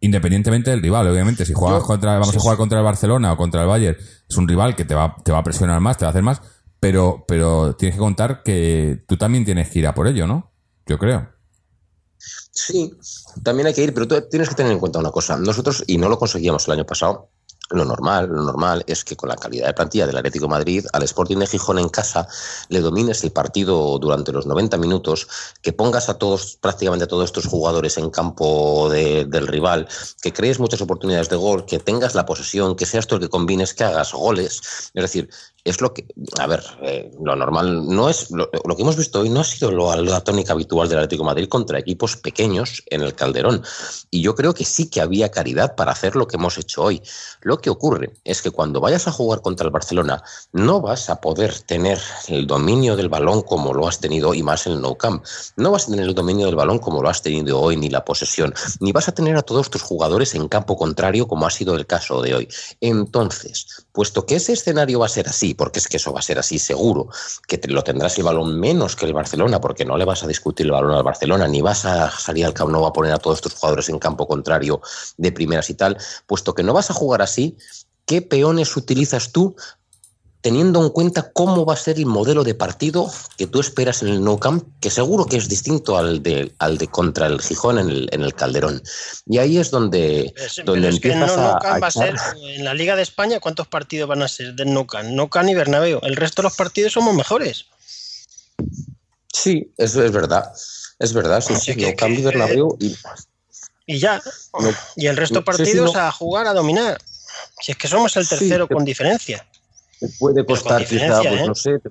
Independientemente 0.00 0.70
del 0.70 0.80
rival, 0.80 1.08
obviamente. 1.08 1.44
Si 1.44 1.52
juegas 1.52 1.82
contra, 1.82 2.18
vamos 2.18 2.34
a 2.34 2.40
jugar 2.40 2.56
contra 2.56 2.78
el 2.78 2.84
Barcelona 2.84 3.32
o 3.32 3.36
contra 3.36 3.62
el 3.62 3.68
Bayern, 3.68 3.96
es 4.28 4.36
un 4.36 4.48
rival 4.48 4.74
que 4.74 4.84
te 4.84 4.94
va, 4.94 5.16
te 5.22 5.32
va 5.32 5.38
a 5.38 5.44
presionar 5.44 5.80
más, 5.80 5.98
te 5.98 6.04
va 6.04 6.08
a 6.08 6.10
hacer 6.10 6.22
más, 6.22 6.40
pero, 6.80 7.24
pero 7.28 7.76
tienes 7.76 7.96
que 7.96 8.00
contar 8.00 8.42
que 8.42 9.04
tú 9.06 9.16
también 9.16 9.44
tienes 9.44 9.68
que 9.68 9.80
ir 9.80 9.86
a 9.86 9.94
por 9.94 10.06
ello, 10.06 10.26
¿no? 10.26 10.52
Yo 10.86 10.98
creo. 10.98 11.28
Sí, 12.18 12.94
también 13.42 13.66
hay 13.66 13.74
que 13.74 13.82
ir, 13.82 13.94
pero 13.94 14.06
tú 14.06 14.16
tienes 14.30 14.48
que 14.48 14.54
tener 14.54 14.72
en 14.72 14.78
cuenta 14.78 14.98
una 14.98 15.10
cosa. 15.10 15.36
Nosotros, 15.36 15.82
y 15.86 15.98
no 15.98 16.08
lo 16.08 16.18
conseguíamos 16.18 16.66
el 16.68 16.74
año 16.74 16.86
pasado, 16.86 17.30
lo 17.74 17.84
normal, 17.84 18.28
lo 18.28 18.42
normal 18.42 18.84
es 18.86 19.04
que 19.04 19.16
con 19.16 19.28
la 19.28 19.36
calidad 19.36 19.66
de 19.66 19.74
plantilla 19.74 20.06
del 20.06 20.16
Atlético 20.16 20.48
Madrid, 20.48 20.84
al 20.92 21.02
Sporting 21.02 21.38
de 21.38 21.46
Gijón 21.46 21.78
en 21.78 21.88
casa, 21.88 22.26
le 22.68 22.80
domines 22.80 23.22
el 23.24 23.32
partido 23.32 23.98
durante 23.98 24.32
los 24.32 24.46
90 24.46 24.76
minutos, 24.78 25.28
que 25.60 25.72
pongas 25.72 26.08
a 26.08 26.18
todos, 26.18 26.56
prácticamente 26.60 27.04
a 27.04 27.08
todos 27.08 27.24
estos 27.24 27.46
jugadores 27.46 27.98
en 27.98 28.10
campo 28.10 28.88
de- 28.90 29.24
del 29.24 29.46
rival, 29.46 29.88
que 30.20 30.32
crees 30.32 30.58
muchas 30.58 30.80
oportunidades 30.80 31.28
de 31.28 31.36
gol, 31.36 31.64
que 31.66 31.78
tengas 31.78 32.14
la 32.14 32.26
posesión, 32.26 32.76
que 32.76 32.86
seas 32.86 33.06
tú 33.06 33.16
el 33.16 33.20
que 33.22 33.28
combines, 33.28 33.74
que 33.74 33.84
hagas 33.84 34.12
goles. 34.12 34.60
Es 34.94 35.02
decir, 35.02 35.28
es 35.64 35.80
lo 35.80 35.94
que, 35.94 36.06
a 36.40 36.46
ver, 36.46 36.62
eh, 36.82 37.10
lo 37.22 37.36
normal 37.36 37.86
no 37.86 38.08
es, 38.08 38.30
lo, 38.32 38.50
que 38.50 38.82
hemos 38.82 38.96
visto 38.96 39.20
hoy 39.20 39.28
no 39.28 39.40
ha 39.40 39.44
sido 39.44 39.70
lo- 39.70 39.94
la 39.94 40.20
tónica 40.20 40.52
habitual 40.54 40.88
del 40.88 40.98
Atlético 40.98 41.22
Madrid 41.24 41.48
contra 41.48 41.78
equipos 41.78 42.16
pequeños 42.16 42.82
en 42.90 43.02
el 43.02 43.14
Calderón. 43.14 43.62
Y 44.10 44.22
yo 44.22 44.34
creo 44.34 44.54
que 44.54 44.64
sí 44.64 44.90
que 44.90 45.00
había 45.00 45.30
caridad 45.30 45.76
para 45.76 45.92
hacer 45.92 46.16
lo 46.16 46.26
que 46.26 46.36
hemos 46.36 46.58
hecho 46.58 46.82
hoy. 46.82 47.00
Lo 47.42 47.58
que 47.58 47.70
ocurre 47.70 48.12
es 48.24 48.42
que 48.42 48.50
cuando 48.50 48.80
vayas 48.80 49.06
a 49.06 49.12
jugar 49.12 49.40
contra 49.40 49.66
el 49.66 49.72
Barcelona, 49.72 50.22
no 50.52 50.80
vas 50.80 51.08
a 51.10 51.20
poder 51.20 51.56
tener 51.60 52.00
el 52.26 52.46
dominio 52.46 52.96
del 52.96 53.08
balón 53.08 53.42
como 53.42 53.72
lo 53.72 53.86
has 53.86 54.00
tenido 54.00 54.30
hoy, 54.30 54.42
más 54.42 54.66
en 54.66 54.72
el 54.72 54.80
Nou 54.80 54.96
Camp. 54.96 55.24
No 55.56 55.70
vas 55.70 55.84
a 55.84 55.90
tener 55.92 56.06
el 56.06 56.14
dominio 56.14 56.46
del 56.46 56.56
balón 56.56 56.78
como 56.80 57.02
lo 57.02 57.08
has 57.08 57.22
tenido 57.22 57.60
hoy, 57.60 57.76
ni 57.76 57.88
la 57.88 58.04
posesión, 58.04 58.52
ni 58.80 58.90
vas 58.90 59.08
a 59.08 59.12
tener 59.12 59.36
a 59.36 59.42
todos 59.42 59.70
tus 59.70 59.82
jugadores 59.82 60.34
en 60.34 60.48
campo 60.48 60.76
contrario 60.76 61.28
como 61.28 61.46
ha 61.46 61.50
sido 61.50 61.76
el 61.76 61.86
caso 61.86 62.20
de 62.20 62.34
hoy. 62.34 62.48
Entonces, 62.80 63.86
puesto 63.92 64.26
que 64.26 64.36
ese 64.36 64.52
escenario 64.52 64.98
va 64.98 65.06
a 65.06 65.08
ser 65.08 65.28
así, 65.28 65.51
porque 65.54 65.78
es 65.78 65.88
que 65.88 65.96
eso 65.96 66.12
va 66.12 66.20
a 66.20 66.22
ser 66.22 66.38
así 66.38 66.58
seguro, 66.58 67.08
que 67.46 67.60
lo 67.68 67.82
tendrás 67.82 68.16
el 68.18 68.24
balón 68.24 68.58
menos 68.58 68.96
que 68.96 69.06
el 69.06 69.12
Barcelona, 69.12 69.60
porque 69.60 69.84
no 69.84 69.96
le 69.96 70.04
vas 70.04 70.22
a 70.22 70.26
discutir 70.26 70.66
el 70.66 70.72
balón 70.72 70.92
al 70.92 71.02
Barcelona, 71.02 71.48
ni 71.48 71.62
vas 71.62 71.84
a 71.84 72.10
salir 72.10 72.44
al 72.44 72.54
Camp 72.54 72.70
Nou 72.70 72.86
a 72.86 72.92
poner 72.92 73.12
a 73.12 73.18
todos 73.18 73.40
tus 73.40 73.54
jugadores 73.54 73.88
en 73.88 73.98
campo 73.98 74.26
contrario 74.26 74.80
de 75.16 75.32
primeras 75.32 75.70
y 75.70 75.74
tal, 75.74 75.96
puesto 76.26 76.54
que 76.54 76.62
no 76.62 76.72
vas 76.72 76.90
a 76.90 76.94
jugar 76.94 77.22
así, 77.22 77.56
¿qué 78.06 78.22
peones 78.22 78.76
utilizas 78.76 79.32
tú 79.32 79.56
teniendo 80.42 80.82
en 80.84 80.90
cuenta 80.90 81.30
cómo 81.32 81.64
va 81.64 81.74
a 81.74 81.76
ser 81.76 81.96
el 81.98 82.06
modelo 82.06 82.42
de 82.44 82.54
partido 82.54 83.10
que 83.38 83.46
tú 83.46 83.60
esperas 83.60 84.02
en 84.02 84.08
el 84.08 84.22
Nou 84.24 84.38
Camp, 84.38 84.64
que 84.80 84.90
seguro 84.90 85.24
que 85.24 85.36
es 85.38 85.48
distinto 85.48 85.96
al 85.96 86.20
de, 86.22 86.52
al 86.58 86.76
de 86.78 86.88
contra 86.88 87.26
el 87.28 87.40
Gijón 87.40 87.78
en 87.78 87.88
el, 87.88 88.08
en 88.12 88.22
el 88.22 88.34
Calderón. 88.34 88.82
Y 89.26 89.38
ahí 89.38 89.56
es 89.58 89.70
donde, 89.70 90.34
Es- 90.36 90.60
donde 90.64 90.88
que 90.90 90.94
empiezas 90.96 91.36
no, 91.36 91.42
a, 91.42 91.46
Nou 91.52 91.58
Camp 91.62 91.76
a 91.76 91.78
va 91.78 91.86
a 91.86 91.90
ser, 91.90 92.14
en 92.58 92.64
la 92.64 92.74
Liga 92.74 92.96
de 92.96 93.02
España, 93.02 93.38
¿cuántos 93.40 93.68
partidos 93.68 94.08
van 94.08 94.22
a 94.22 94.28
ser 94.28 94.54
del 94.54 94.74
Nou 94.74 94.84
Camp? 94.86 95.08
Nou 95.14 95.28
Camp 95.30 95.48
y 95.48 95.54
Bernabéu. 95.54 96.00
El 96.02 96.16
resto 96.16 96.42
de 96.42 96.50
los 96.50 96.56
partidos 96.56 96.92
somos 96.92 97.14
mejores. 97.14 97.66
Sí, 99.32 99.72
eso 99.78 100.04
es 100.04 100.10
verdad. 100.12 100.52
Es 100.98 101.12
verdad, 101.12 101.40
sí, 101.40 101.54
sí. 101.56 101.74
Que- 101.74 101.82
Nou 101.86 101.96
Camp 101.96 102.18
y 102.18 102.22
Bernabéu 102.22 102.76
y- 102.80 102.96
Y 103.86 103.98
ya. 103.98 104.20
No. 104.58 104.70
Y 104.96 105.06
el 105.06 105.16
resto 105.16 105.40
de 105.40 105.40
Sí, 105.40 105.52
sí, 105.52 105.62
partidos 105.64 105.94
no. 105.94 106.00
a 106.00 106.12
jugar, 106.12 106.46
a 106.46 106.52
dominar. 106.52 106.98
Si 107.60 107.72
es 107.72 107.78
que 107.78 107.88
somos 107.88 108.16
el 108.16 108.28
tercero 108.28 108.68
con 108.68 108.84
diferencia. 108.84 109.46
Te 110.02 110.08
puede 110.18 110.44
costar 110.44 110.84
quizá, 110.84 111.18
pues 111.22 111.40
¿eh? 111.40 111.46
no 111.46 111.54
sé, 111.54 111.78
te, 111.78 111.90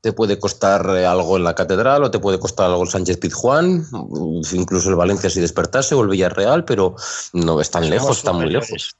te 0.00 0.12
puede 0.14 0.38
costar 0.38 0.88
eh, 0.96 1.04
algo 1.04 1.36
en 1.36 1.44
la 1.44 1.54
Catedral 1.54 2.02
o 2.04 2.10
te 2.10 2.18
puede 2.18 2.38
costar 2.38 2.66
algo 2.66 2.82
el 2.82 2.88
Sánchez 2.88 3.18
Pizjuán, 3.18 3.84
mm, 3.90 4.40
incluso 4.54 4.88
el 4.88 4.96
Valencia 4.96 5.28
si 5.28 5.40
despertase 5.40 5.94
o 5.94 6.02
el 6.02 6.08
Villarreal, 6.08 6.64
pero 6.64 6.96
no 7.34 7.60
es 7.60 7.70
tan 7.70 7.90
lejos, 7.90 8.18
está 8.18 8.32
muy 8.32 8.48
lejos. 8.48 8.96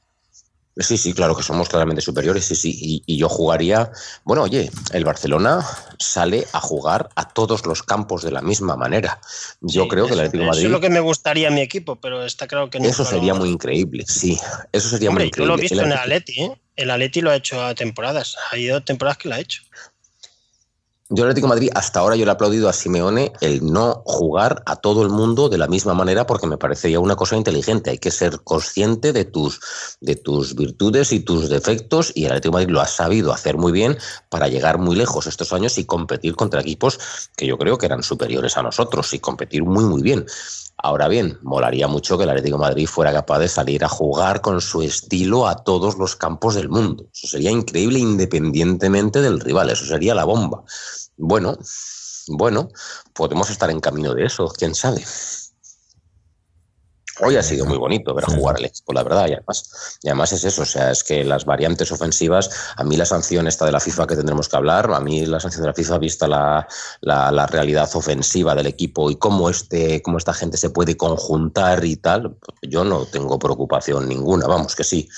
Sí, 0.79 0.97
sí, 0.97 1.13
claro 1.13 1.35
que 1.35 1.43
somos 1.43 1.69
claramente 1.69 2.01
superiores, 2.01 2.45
sí, 2.45 2.55
sí. 2.55 2.77
Y, 2.79 3.03
y 3.05 3.17
yo 3.17 3.29
jugaría, 3.29 3.91
bueno, 4.23 4.43
oye, 4.43 4.69
el 4.93 5.03
Barcelona 5.05 5.65
sale 5.97 6.45
a 6.53 6.59
jugar 6.59 7.09
a 7.15 7.27
todos 7.29 7.65
los 7.65 7.81
campos 7.83 8.21
de 8.23 8.31
la 8.31 8.41
misma 8.41 8.75
manera. 8.77 9.19
Yo 9.61 9.83
Sí, 9.83 9.89
creo 9.89 10.05
que 10.07 10.13
el 10.13 10.19
eso- 10.19 10.27
Atlético 10.27 10.37
de 10.37 10.43
Eso 10.43 10.51
Madrid, 10.51 10.65
es 10.65 10.71
lo 10.71 10.79
que 10.79 10.89
me 10.89 10.99
gustaría 10.99 11.47
a 11.47 11.51
mi 11.51 11.61
equipo, 11.61 11.95
pero 11.95 12.23
está 12.23 12.47
claro 12.47 12.69
que 12.69 12.79
no. 12.79 12.87
eso 12.87 13.03
sería 13.05 13.33
muy 13.33 13.49
increíble, 13.49 14.05
sí. 14.07 14.37
Eso 14.71 14.89
sería 14.89 15.09
Hombre, 15.09 15.25
muy 15.25 15.31
yo 15.31 15.43
increíble. 15.43 15.53
lo 15.53 15.57
he 15.57 15.61
visto 15.61 15.79
El 15.79 15.85
en 15.85 15.91
el 15.91 15.97
Atleti, 15.97 16.41
¿eh? 16.41 16.61
El 16.75 16.91
Atleti 16.91 17.21
lo 17.21 17.31
ha 17.31 17.35
hecho 17.35 17.63
a 17.63 17.73
temporadas. 17.73 18.35
Ha 18.51 18.57
ido 18.57 18.83
temporadas 18.83 19.17
que 19.17 19.29
lo 19.29 19.35
ha 19.35 19.39
hecho. 19.39 19.63
Yo 21.09 21.23
al 21.23 21.29
Atlético 21.29 21.47
Madrid, 21.47 21.69
hasta 21.73 22.01
ahora 22.01 22.17
yo 22.17 22.25
le 22.25 22.31
he 22.31 22.33
aplaudido 22.33 22.67
a 22.67 22.73
Simeone 22.73 23.31
el 23.39 23.65
no 23.65 24.03
jugar 24.05 24.61
a 24.65 24.75
todo 24.75 25.03
el 25.03 25.09
mundo 25.09 25.47
de 25.47 25.57
la 25.57 25.67
misma 25.67 25.93
manera 25.93 26.27
porque 26.27 26.47
me 26.47 26.57
parecería 26.57 26.99
una 26.99 27.15
cosa 27.15 27.37
inteligente. 27.37 27.91
Hay 27.91 27.97
que 27.97 28.11
ser 28.11 28.41
consciente 28.41 29.13
de 29.13 29.23
tus, 29.23 29.61
de 30.01 30.17
tus 30.17 30.53
virtudes 30.53 31.13
y 31.13 31.21
tus 31.21 31.47
defectos 31.47 32.11
y 32.13 32.25
el 32.25 32.31
Atlético 32.31 32.55
Madrid 32.55 32.71
lo 32.71 32.81
ha 32.81 32.87
sabido 32.87 33.31
hacer 33.31 33.55
muy 33.55 33.71
bien 33.71 33.97
para 34.27 34.49
llegar 34.49 34.79
muy 34.79 34.97
lejos 34.97 35.27
estos 35.27 35.53
años 35.53 35.77
y 35.77 35.85
competir 35.85 36.35
contra 36.35 36.59
equipos 36.59 36.99
que 37.37 37.47
yo 37.47 37.57
creo 37.57 37.77
que 37.77 37.85
eran 37.85 38.03
superiores 38.03 38.57
a 38.57 38.63
nosotros 38.63 39.13
y 39.13 39.19
competir 39.19 39.63
muy 39.63 39.85
muy 39.85 40.01
bien. 40.01 40.25
Ahora 40.79 41.07
bien, 41.07 41.39
molaría 41.41 41.87
mucho 41.87 42.17
que 42.17 42.25
el 42.25 42.29
Atlético 42.29 42.59
Madrid 42.59 42.85
fuera 42.85 43.11
capaz 43.11 43.39
de 43.39 43.47
salir 43.47 43.83
a 43.83 43.89
jugar 43.89 44.41
con 44.41 44.61
su 44.61 44.83
estilo 44.83 45.47
a 45.47 45.55
todos 45.63 45.97
los 45.97 46.15
campos 46.15 46.53
del 46.53 46.69
mundo. 46.69 47.07
Eso 47.11 47.27
sería 47.27 47.49
increíble 47.49 47.97
independientemente 47.97 49.21
del 49.21 49.39
rival, 49.39 49.71
eso 49.71 49.85
sería 49.85 50.13
la 50.13 50.25
bomba. 50.25 50.63
Bueno, 51.17 51.57
bueno, 52.27 52.69
podemos 53.13 53.49
estar 53.49 53.69
en 53.69 53.79
camino 53.79 54.13
de 54.13 54.25
eso, 54.25 54.47
quién 54.57 54.75
sabe. 54.75 55.03
Hoy 57.19 57.35
ha 57.35 57.41
sido 57.41 57.65
muy 57.65 57.79
bonito 57.79 58.13
ver 58.13 58.25
Sí. 58.25 58.35
jugar 58.35 58.57
al 58.57 58.65
equipo, 58.65 58.93
la 58.93 59.01
verdad, 59.01 59.27
y 59.27 59.33
además, 59.33 59.97
y 60.03 60.07
además 60.09 60.31
es 60.33 60.43
eso, 60.43 60.61
o 60.61 60.65
sea, 60.65 60.91
es 60.91 61.03
que 61.03 61.23
las 61.23 61.45
variantes 61.45 61.91
ofensivas, 61.91 62.51
a 62.75 62.83
mí 62.83 62.95
la 62.95 63.07
sanción 63.07 63.47
esta 63.47 63.65
de 63.65 63.71
la 63.71 63.79
FIFA 63.79 64.05
que 64.05 64.15
tendremos 64.15 64.47
que 64.47 64.55
hablar, 64.55 64.91
a 64.93 64.99
mí 64.99 65.25
la 65.25 65.39
sanción 65.39 65.63
de 65.63 65.69
la 65.69 65.73
FIFA 65.73 65.97
vista 65.97 66.27
la, 66.27 66.67
la, 67.01 67.31
la 67.31 67.47
realidad 67.47 67.89
ofensiva 67.95 68.53
del 68.53 68.67
equipo 68.67 69.09
y 69.09 69.15
cómo 69.15 69.49
este, 69.49 70.03
cómo 70.03 70.19
esta 70.19 70.31
gente 70.33 70.57
se 70.57 70.69
puede 70.69 70.95
conjuntar 70.95 71.83
y 71.85 71.95
tal, 71.95 72.37
yo 72.61 72.83
no 72.83 73.05
tengo 73.07 73.39
preocupación 73.39 74.07
ninguna, 74.07 74.45
vamos 74.45 74.75
que 74.75 74.83
sí, 74.83 75.09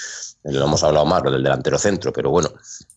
lo 0.43 0.63
hemos 0.63 0.81
hablado 0.83 1.05
más, 1.05 1.21
lo 1.23 1.31
del 1.31 1.43
delantero 1.43 1.77
centro, 1.77 2.13
pero 2.13 2.29
bueno, 2.29 2.49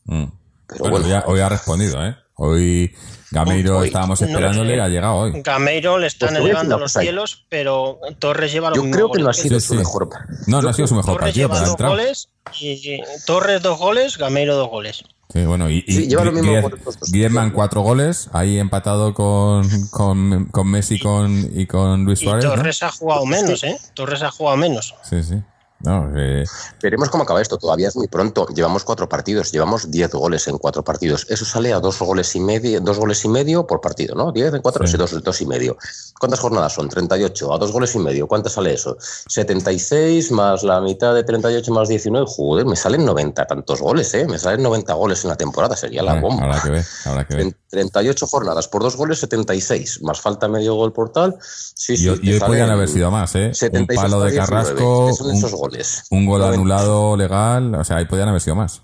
Mm. 0.05 0.27
pero 0.69 0.79
Bueno, 0.79 0.99
bueno. 1.01 1.07
hoy 1.09 1.13
ha- 1.13 1.25
hoy 1.27 1.41
ha 1.41 1.49
respondido, 1.49 2.05
¿eh? 2.07 2.17
Hoy 2.45 2.93
Gameiro 3.31 3.79
Hoy- 3.79 3.87
estábamos 3.87 4.21
no, 4.21 4.27
esperándole, 4.27 4.75
eh, 4.77 4.81
ha 4.81 4.89
llegado 4.89 5.15
hoy. 5.15 5.33
Gameiro 5.43 5.97
le 5.99 6.09
están 6.09 6.31
Pues 6.31 6.41
elevando 6.41 6.77
los 6.77 6.93
cielos, 6.93 7.47
pero 7.49 8.01
Torres 8.19 8.53
lleva 8.53 8.71
los 8.71 8.79
Yo 8.79 8.91
creo 8.91 9.11
que 9.13 9.21
no 9.23 9.27
ha 9.31 9.33
goles 9.33 9.43
sido 9.43 9.61
Sí, 9.61 9.67
su 9.69 9.73
sí. 9.75 9.79
mejor. 9.79 10.09
No, 10.49 10.61
no 10.61 10.69
ha 10.69 10.73
sido 10.73 10.89
su 10.89 10.95
mejor 10.97 11.15
Torres 11.15 11.27
partido, 11.29 11.49
lleva 11.49 11.61
dos 11.65 11.77
goles 11.77 12.29
y 12.61 13.01
Torres 13.27 13.63
dos 13.63 13.79
goles, 13.79 14.19
Gameiro 14.19 14.57
dos 14.57 14.69
goles. 14.69 15.05
Sí, 15.33 15.45
bueno, 15.47 15.71
y, 15.71 15.85
y 15.87 15.93
Sí, 15.93 16.09
lleva 16.09 16.25
lo 16.25 16.33
mismo. 16.33 16.71
Griezmann 17.11 17.53
cuatro 17.53 17.81
goles, 17.81 18.29
ahí 18.33 18.59
empatado 18.59 19.15
con, 19.15 19.67
con, 19.89 20.47
con 20.47 20.69
Messi 20.69 20.99
con, 20.99 21.49
y 21.55 21.67
con 21.67 22.05
Luis 22.05 22.21
Y 22.21 22.25
Suárez. 22.25 22.45
¿no? 22.45 22.51
Torres 22.55 22.83
ha 22.83 22.91
jugado 22.91 23.25
menos, 23.25 23.63
¿eh? 23.65 23.79
Torres 23.95 24.23
ha 24.23 24.31
jugado 24.31 24.57
menos. 24.59 24.95
Sí, 25.09 25.23
sí. 25.23 25.37
No, 25.85 26.11
eh, 26.17 26.45
Veremos 26.83 27.09
cómo 27.11 27.25
acaba 27.25 27.41
esto. 27.43 27.59
Todavía 27.59 27.89
es 27.89 27.97
muy 27.97 28.07
pronto. 28.09 28.47
Llevamos 28.55 28.85
cuatro 28.85 29.09
partidos. 29.09 29.51
Llevamos 29.53 29.91
diez 29.91 30.11
goles 30.13 30.47
en 30.49 30.59
cuatro 30.59 30.83
partidos. 30.85 31.27
Eso 31.29 31.45
sale 31.45 31.73
a 31.73 31.81
dos 31.81 31.99
goles 31.99 32.35
y 32.37 32.41
medio, 32.41 32.81
dos 32.81 32.99
goles 32.99 33.25
y 33.25 33.29
medio 33.29 33.67
por 33.67 33.81
partido, 33.81 34.15
¿no? 34.15 34.33
Diez 34.33 34.53
en 34.55 34.63
cuatro, 34.63 34.87
Sí. 34.87 34.93
sí, 34.93 34.99
dos, 34.99 35.23
dos 35.23 35.41
y 35.41 35.47
medio. 35.47 35.77
¿Cuántas 36.19 36.41
jornadas 36.41 36.73
son? 36.75 36.89
38. 36.89 37.53
A 37.53 37.59
dos 37.59 37.73
goles 37.73 37.95
y 37.95 37.99
medio. 37.99 38.27
¿Cuánto 38.29 38.49
sale 38.49 38.75
eso? 38.75 38.97
76 39.29 40.31
más 40.33 40.63
la 40.63 40.81
mitad 40.81 41.15
de 41.15 41.25
38 41.25 41.73
más 41.73 41.89
19. 41.89 42.27
Joder, 42.29 42.67
me 42.67 42.77
salen 42.77 43.05
90 43.05 43.45
tantos 43.47 43.81
goles, 43.81 44.13
¿eh? 44.15 44.27
Me 44.27 44.39
salen 44.39 44.63
90 44.63 44.93
goles 44.95 45.25
en 45.25 45.31
la 45.31 45.37
temporada. 45.37 45.77
Sería 45.77 46.03
la 46.03 46.13
habrá, 46.13 46.23
bomba. 46.23 46.45
habrá 46.45 46.61
que 46.63 46.71
ver, 46.71 46.85
habrá 47.05 47.25
que 47.27 47.35
ver. 47.37 47.47
En 47.47 47.57
38 47.71 48.27
jornadas 48.27 48.69
por 48.69 48.83
dos 48.83 48.97
goles, 48.97 49.19
76. 49.19 50.03
Más 50.03 50.21
falta 50.21 50.47
medio 50.49 50.75
gol 50.75 50.93
por 50.93 51.11
tal. 51.11 51.37
Sí, 51.41 51.97
sí, 51.97 52.07
Y, 52.07 52.11
y 52.13 52.39
te 52.39 52.45
hoy 52.45 52.51
podían 52.51 52.71
haber 52.71 52.89
sido 52.89 53.11
más, 53.11 53.35
¿eh? 53.35 53.49
Un 53.49 53.55
76 53.55 54.01
palo 54.01 54.23
de 54.25 54.31
19, 54.31 54.37
Carrasco, 54.37 55.07
que 55.09 55.15
son 55.15 55.27
un, 55.31 55.37
esos 55.37 55.53
goles. 55.73 56.05
un 56.11 56.27
gol 56.27 56.41
90. 56.41 56.55
anulado 56.55 57.17
legal, 57.17 57.75
o 57.75 57.85
sea, 57.85 57.97
ahí 57.97 58.05
podían 58.07 58.29
haber 58.29 58.41
sido 58.41 58.57
más. 58.57 58.83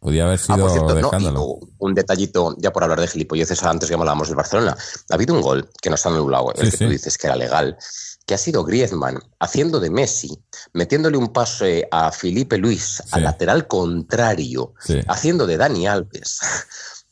Podía 0.00 0.24
haber 0.24 0.38
Ah, 0.38 0.42
sido 0.44 0.58
por 0.58 0.70
cierto, 0.70 0.94
de 0.94 1.00
no, 1.00 1.06
escándalo. 1.08 1.58
un 1.78 1.94
detallito, 1.94 2.54
ya 2.58 2.70
por 2.72 2.84
hablar 2.84 3.00
de 3.00 3.08
gilipolleces 3.08 3.62
antes 3.64 3.88
que 3.88 3.94
hablábamos 3.94 4.28
del 4.28 4.36
Barcelona. 4.36 4.76
Ha 5.10 5.14
habido 5.14 5.34
un 5.34 5.40
gol 5.40 5.68
que 5.82 5.90
nos 5.90 6.04
han 6.06 6.12
anulado, 6.14 6.52
el 6.54 6.66
Sí, 6.66 6.70
que 6.70 6.76
sí. 6.76 6.84
tú 6.84 6.90
dices 6.90 7.18
que 7.18 7.26
era 7.26 7.34
legal, 7.36 7.76
que 8.24 8.34
ha 8.34 8.38
sido 8.38 8.62
Griezmann 8.64 9.18
haciendo 9.40 9.80
de 9.80 9.90
Messi, 9.90 10.38
metiéndole 10.74 11.16
un 11.16 11.32
pase 11.32 11.88
a 11.90 12.12
Felipe 12.12 12.56
Luis, 12.58 13.00
al 13.12 13.20
Sí. 13.20 13.24
lateral 13.24 13.66
contrario, 13.66 14.74
haciendo 15.08 15.46
de 15.46 15.56
Dani 15.56 15.86
Alves. 15.88 16.38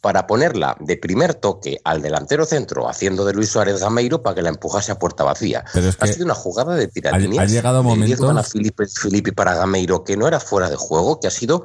Para 0.04 0.26
ponerla 0.26 0.76
de 0.80 0.98
primer 0.98 1.32
toque 1.32 1.80
al 1.82 2.02
delantero 2.02 2.44
centro, 2.44 2.86
haciendo 2.90 3.24
de 3.24 3.32
Luis 3.32 3.48
Suárez 3.48 3.80
Gameiro 3.80 4.22
para 4.22 4.34
que 4.34 4.42
la 4.42 4.50
empujase 4.50 4.92
a 4.92 4.98
puerta 4.98 5.24
vacía. 5.24 5.64
Pero 5.72 5.88
es 5.88 5.96
ha 5.98 6.04
que 6.04 6.12
sido 6.12 6.26
una 6.26 6.34
jugada 6.34 6.74
de 6.74 6.88
tiratinia. 6.88 7.40
ha 7.40 7.46
llegado 7.46 7.82
momentos- 7.82 8.36
a 8.36 8.42
Felipe, 8.42 8.84
Felipe 8.86 9.32
para 9.32 9.54
Gameiro 9.54 10.04
que 10.04 10.14
no 10.18 10.28
era 10.28 10.40
fuera 10.40 10.68
de 10.68 10.76
juego, 10.76 11.18
que 11.20 11.26
ha 11.28 11.30
sido 11.30 11.64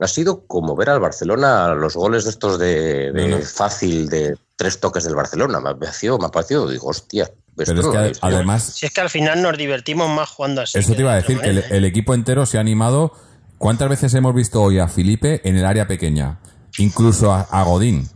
ha 0.00 0.08
sido 0.08 0.46
como 0.46 0.74
ver 0.74 0.88
al 0.88 0.98
Barcelona 0.98 1.74
los 1.74 1.94
goles 1.94 2.24
de 2.24 2.30
estos 2.30 2.58
de, 2.58 3.12
de 3.12 3.28
No, 3.28 3.36
no. 3.38 3.44
fácil 3.44 4.08
de 4.08 4.34
tres 4.56 4.80
toques 4.80 5.04
del 5.04 5.14
Barcelona. 5.14 5.60
Me 5.60 5.68
ha 5.70 5.74
parecido, 5.78 6.16
me 6.18 6.24
ha 6.26 6.30
parecido 6.30 6.66
digo, 6.68 6.88
hostia. 6.88 7.24
esto 7.24 7.34
Pero 7.54 7.80
es 7.80 7.86
no 7.86 7.92
que 7.92 8.08
visto. 8.08 8.26
además, 8.26 8.62
Si 8.64 8.86
es 8.86 8.92
que 8.92 9.00
al 9.02 9.10
final 9.10 9.42
nos 9.42 9.58
divertimos 9.58 10.08
más 10.08 10.30
jugando 10.30 10.62
así. 10.62 10.78
eso 10.78 10.94
te 10.94 11.00
iba 11.02 11.12
a 11.12 11.16
de 11.16 11.20
decir, 11.20 11.38
que 11.40 11.50
el, 11.50 11.58
¿eh? 11.58 11.64
el 11.70 11.84
equipo 11.84 12.14
entero 12.14 12.46
se 12.46 12.56
ha 12.56 12.60
animado. 12.62 13.12
¿Cuántas 13.58 13.88
veces 13.90 14.12
hemos 14.14 14.34
visto 14.34 14.62
hoy 14.62 14.78
a 14.78 14.88
Felipe 14.88 15.40
en 15.48 15.56
el 15.58 15.64
área 15.66 15.86
pequeña? 15.86 16.40
Incluso 16.78 17.32
a, 17.32 17.42
a 17.42 17.62
Godín. 17.64 18.08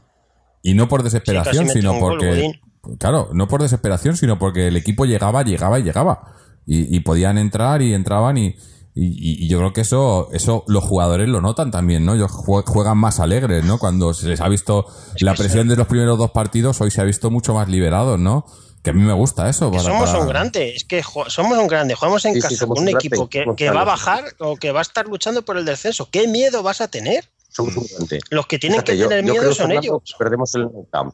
Y 0.62 0.74
no 0.74 0.88
por 0.88 1.02
desesperación, 1.02 1.68
sino 1.68 1.98
gol, 1.98 2.16
porque... 2.18 2.60
Claro, 2.98 3.28
no 3.32 3.48
por 3.48 3.62
desesperación, 3.62 4.16
sino 4.16 4.38
porque 4.38 4.68
el 4.68 4.76
equipo 4.76 5.04
llegaba, 5.04 5.42
llegaba 5.42 5.78
y 5.78 5.82
llegaba. 5.82 6.34
Y, 6.66 6.94
y 6.96 7.00
podían 7.00 7.38
entrar 7.38 7.82
y 7.82 7.94
entraban 7.94 8.36
y, 8.38 8.46
y- 8.94 9.44
y 9.44 9.48
yo 9.48 9.58
creo 9.58 9.72
que 9.72 9.82
eso, 9.82 10.28
eso 10.32 10.64
los 10.68 10.84
jugadores 10.84 11.28
lo 11.28 11.40
notan 11.40 11.70
también, 11.70 12.04
¿no? 12.04 12.14
Ellos 12.14 12.30
jue- 12.30 12.64
juegan 12.66 12.98
más 12.98 13.20
alegres, 13.20 13.64
¿no? 13.64 13.78
Cuando 13.78 14.12
se 14.14 14.26
les 14.28 14.40
ha 14.40 14.48
visto 14.48 14.86
la 15.20 15.34
presión 15.34 15.68
de 15.68 15.76
los 15.76 15.86
primeros 15.86 16.18
dos 16.18 16.30
partidos, 16.30 16.80
hoy 16.80 16.90
se 16.90 17.00
ha 17.00 17.04
visto 17.04 17.30
mucho 17.30 17.54
más 17.54 17.68
liberados, 17.68 18.18
¿no? 18.18 18.44
Que 18.82 18.90
a 18.90 18.92
mí 18.92 19.02
me 19.02 19.12
gusta 19.12 19.48
eso. 19.48 19.70
Que 19.70 19.76
para- 19.78 19.88
somos 19.90 20.10
para- 20.10 20.22
un 20.22 20.28
grande, 20.28 20.74
es 20.74 20.84
que 20.84 21.02
somos 21.28 21.58
un 21.58 21.66
grande, 21.68 21.94
jugamos 21.94 22.24
en 22.24 22.34
Sí, 22.34 22.40
casa 22.40 22.66
con 22.66 22.70
un 22.78 22.84
grande, 22.84 22.92
equipo 22.92 23.28
que, 23.28 23.44
que 23.56 23.70
va 23.70 23.82
a 23.82 23.84
bajar 23.84 24.24
o 24.38 24.56
que 24.56 24.72
va 24.72 24.80
a 24.80 24.82
estar 24.82 25.06
luchando 25.08 25.42
por 25.42 25.56
el 25.58 25.64
descenso. 25.64 26.08
¿Qué 26.10 26.26
miedo 26.28 26.62
vas 26.62 26.80
a 26.80 26.88
tener? 26.88 27.24
Somos 27.58 27.76
un 27.76 27.86
grande. 27.92 28.20
Los 28.30 28.46
que 28.46 28.58
tienen 28.60 28.76
Fíjate, 28.80 28.96
que 28.96 29.08
tener 29.08 29.24
yo 29.24 29.32
miedo 29.32 29.52
son 29.52 29.72
ellos. 29.72 30.14
Perdemos 30.16 30.54
el 30.54 30.62
Nou 30.62 30.86
Camp. 30.92 31.12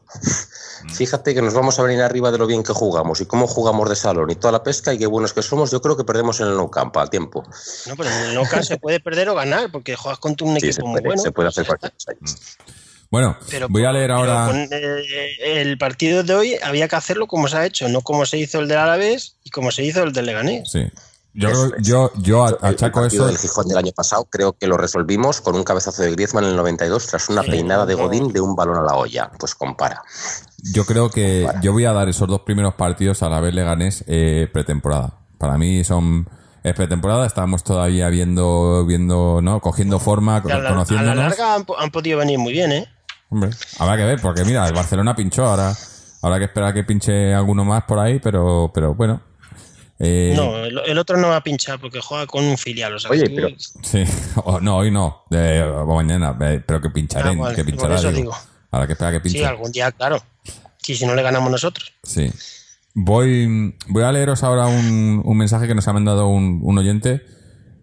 Fíjate 0.93 1.33
que 1.33 1.41
nos 1.41 1.53
vamos 1.55 1.79
a 1.79 1.83
venir 1.83 2.01
arriba 2.03 2.31
de 2.31 2.37
lo 2.37 2.45
bien 2.45 2.61
que 2.61 2.71
jugamos 2.73 3.19
y 3.21 3.25
cómo 3.25 3.47
jugamos 3.47 3.89
de 3.89 3.95
salón 3.95 4.29
y 4.29 4.35
toda 4.35 4.51
la 4.51 4.61
pesca 4.63 4.93
y 4.93 4.99
qué 4.99 5.07
buenos 5.07 5.33
que 5.33 5.41
somos. 5.41 5.71
Yo 5.71 5.81
creo 5.81 5.97
que 5.97 6.03
perdemos 6.03 6.39
en 6.41 6.47
el 6.47 6.55
Nou 6.55 6.69
Camp 6.69 6.95
al 6.97 7.09
tiempo. 7.09 7.43
No, 7.87 7.95
pero 7.95 8.09
en 8.11 8.25
el 8.29 8.35
No 8.35 8.43
Camp 8.43 8.63
se 8.63 8.77
puede 8.77 8.99
perder 8.99 9.29
o 9.29 9.35
ganar 9.35 9.71
porque 9.71 9.95
juegas 9.95 10.19
contra 10.19 10.45
un 10.45 10.59
Sí, 10.59 10.67
equipo 10.67 10.85
muy 10.87 11.01
bueno. 11.01 11.21
se 11.21 11.31
puede 11.31 11.49
hacer 11.49 11.65
pues 11.65 11.79
cualquier 11.79 12.17
cosa. 12.19 12.37
Bueno, 13.11 13.37
Pero 13.49 13.67
voy 13.69 13.85
a 13.85 13.91
leer 13.91 14.11
ahora. 14.11 14.47
con, 14.47 14.67
eh, 14.71 15.61
el 15.61 15.77
partido 15.77 16.23
de 16.23 16.33
hoy 16.35 16.55
había 16.61 16.87
que 16.87 16.95
hacerlo 16.95 17.27
como 17.27 17.47
se 17.47 17.57
ha 17.57 17.65
hecho, 17.65 17.87
no 17.87 18.01
como 18.01 18.25
se 18.25 18.37
hizo 18.37 18.59
el 18.59 18.67
del 18.67 18.77
Alavés 18.79 19.37
y 19.43 19.51
como 19.51 19.71
se 19.71 19.83
hizo 19.83 20.03
el 20.03 20.11
del 20.11 20.25
Leganés. 20.25 20.69
Sí. 20.71 20.85
Yo, 21.37 21.49
Eso 21.49 21.71
yo, 21.81 22.11
yo 22.21 22.45
a- 22.45 22.49
El- 22.49 22.55
el 22.61 22.65
achaco 22.75 23.01
partido 23.01 23.23
eso. 23.23 23.27
del 23.27 23.37
Gijón 23.37 23.67
del 23.67 23.77
año 23.77 23.91
pasado 23.93 24.25
creo 24.29 24.53
que 24.53 24.67
lo 24.67 24.77
resolvimos 24.77 25.41
con 25.41 25.55
un 25.55 25.63
cabezazo 25.65 26.01
de 26.01 26.11
Griezmann 26.11 26.45
en 26.45 26.51
el 26.51 26.55
92 26.55 27.07
tras 27.07 27.27
una 27.27 27.43
Sí, 27.43 27.51
peinada 27.51 27.85
de. 27.85 27.95
Godín 27.95 28.31
de 28.31 28.39
un 28.39 28.55
balón 28.55 28.77
a 28.77 28.81
la 28.83 28.95
olla. 28.95 29.29
Pues 29.37 29.53
compara. 29.53 30.01
Yo 30.73 30.85
creo 30.85 31.09
que 31.09 31.45
yo 31.61 31.73
voy 31.73 31.83
a 31.85 31.91
dar 31.91 32.07
esos 32.07 32.27
dos 32.27 32.41
primeros 32.41 32.73
partidos 32.75 33.21
a 33.21 33.29
la 33.29 33.41
vez 33.41 33.53
Leganés 33.53 34.03
eh, 34.07 34.47
pretemporada. 34.51 35.19
Para 35.37 35.57
mí 35.57 35.83
son 35.83 36.27
es 36.63 36.73
pretemporada, 36.73 37.27
estábamos 37.27 37.63
todavía 37.63 38.07
viendo, 38.09 38.85
viendo, 38.87 39.39
¿no? 39.41 39.59
Cogiendo 39.59 39.99
forma, 39.99 40.37
a, 40.37 40.43
la, 40.47 40.55
a 40.55 40.69
conociéndonos. 40.69 41.15
la 41.15 41.27
larga 41.29 41.53
han, 41.55 41.65
po- 41.65 41.77
han 41.77 41.91
podido 41.91 42.17
venir 42.17 42.39
muy 42.39 42.53
bien, 42.53 42.71
¿eh? 42.71 42.87
Hombre, 43.29 43.51
habrá 43.77 43.97
que 43.97 44.03
ver, 44.05 44.19
porque 44.21 44.43
mira, 44.45 44.65
el 44.67 44.73
Barcelona 44.73 45.15
pinchó, 45.15 45.45
ahora 45.45 45.73
habrá 46.23 46.39
que 46.39 46.45
esperar 46.45 46.69
a 46.69 46.73
que 46.73 46.83
pinche 46.83 47.33
alguno 47.35 47.63
más 47.65 47.83
por 47.83 47.99
ahí, 47.99 48.19
pero, 48.19 48.71
pero 48.73 48.95
bueno. 48.95 49.21
Eh, 49.99 50.33
No, 50.35 50.57
el, 50.65 50.77
el 50.85 50.97
otro 50.97 51.15
no 51.17 51.29
va 51.29 51.37
a 51.37 51.43
pinchar 51.43 51.79
porque 51.79 52.01
juega 52.01 52.27
con 52.27 52.43
un 52.43 52.57
filial. 52.57 52.93
O 52.95 52.99
sea, 52.99 53.11
Oye, 53.11 53.29
pero- 53.29 53.49
Sí, 53.81 54.03
O- 54.43 54.59
no, 54.59 54.77
hoy 54.77 54.91
no, 54.91 55.23
eh, 55.31 55.63
o 55.63 55.95
mañana, 55.95 56.35
eh, 56.41 56.61
pero 56.65 56.81
que 56.81 56.89
pincharé, 56.89 57.29
Ah, 57.29 57.33
vale, 57.37 57.55
que 57.55 57.63
por 57.63 57.71
pinchará, 57.71 57.95
eso 57.95 58.07
digo. 58.09 58.17
digo. 58.19 58.35
Habrá 58.71 58.87
que 58.87 58.93
esperar 58.93 59.13
a 59.13 59.17
que 59.17 59.21
pinche. 59.21 59.39
Sí, 59.39 59.43
algún 59.45 59.71
día, 59.71 59.91
claro. 59.91 60.21
Sí, 60.77 60.95
si 60.95 61.05
no 61.05 61.15
le 61.15 61.23
ganamos 61.23 61.49
nosotros. 61.49 61.93
Sí. 62.03 62.29
Voy, 62.93 63.75
voy 63.87 64.03
a 64.03 64.11
leeros 64.11 64.43
ahora 64.43 64.67
un, 64.67 65.21
un 65.23 65.37
mensaje 65.37 65.67
que 65.67 65.75
nos 65.75 65.87
ha 65.87 65.93
mandado 65.93 66.27
un, 66.27 66.59
un 66.63 66.77
oyente, 66.77 67.21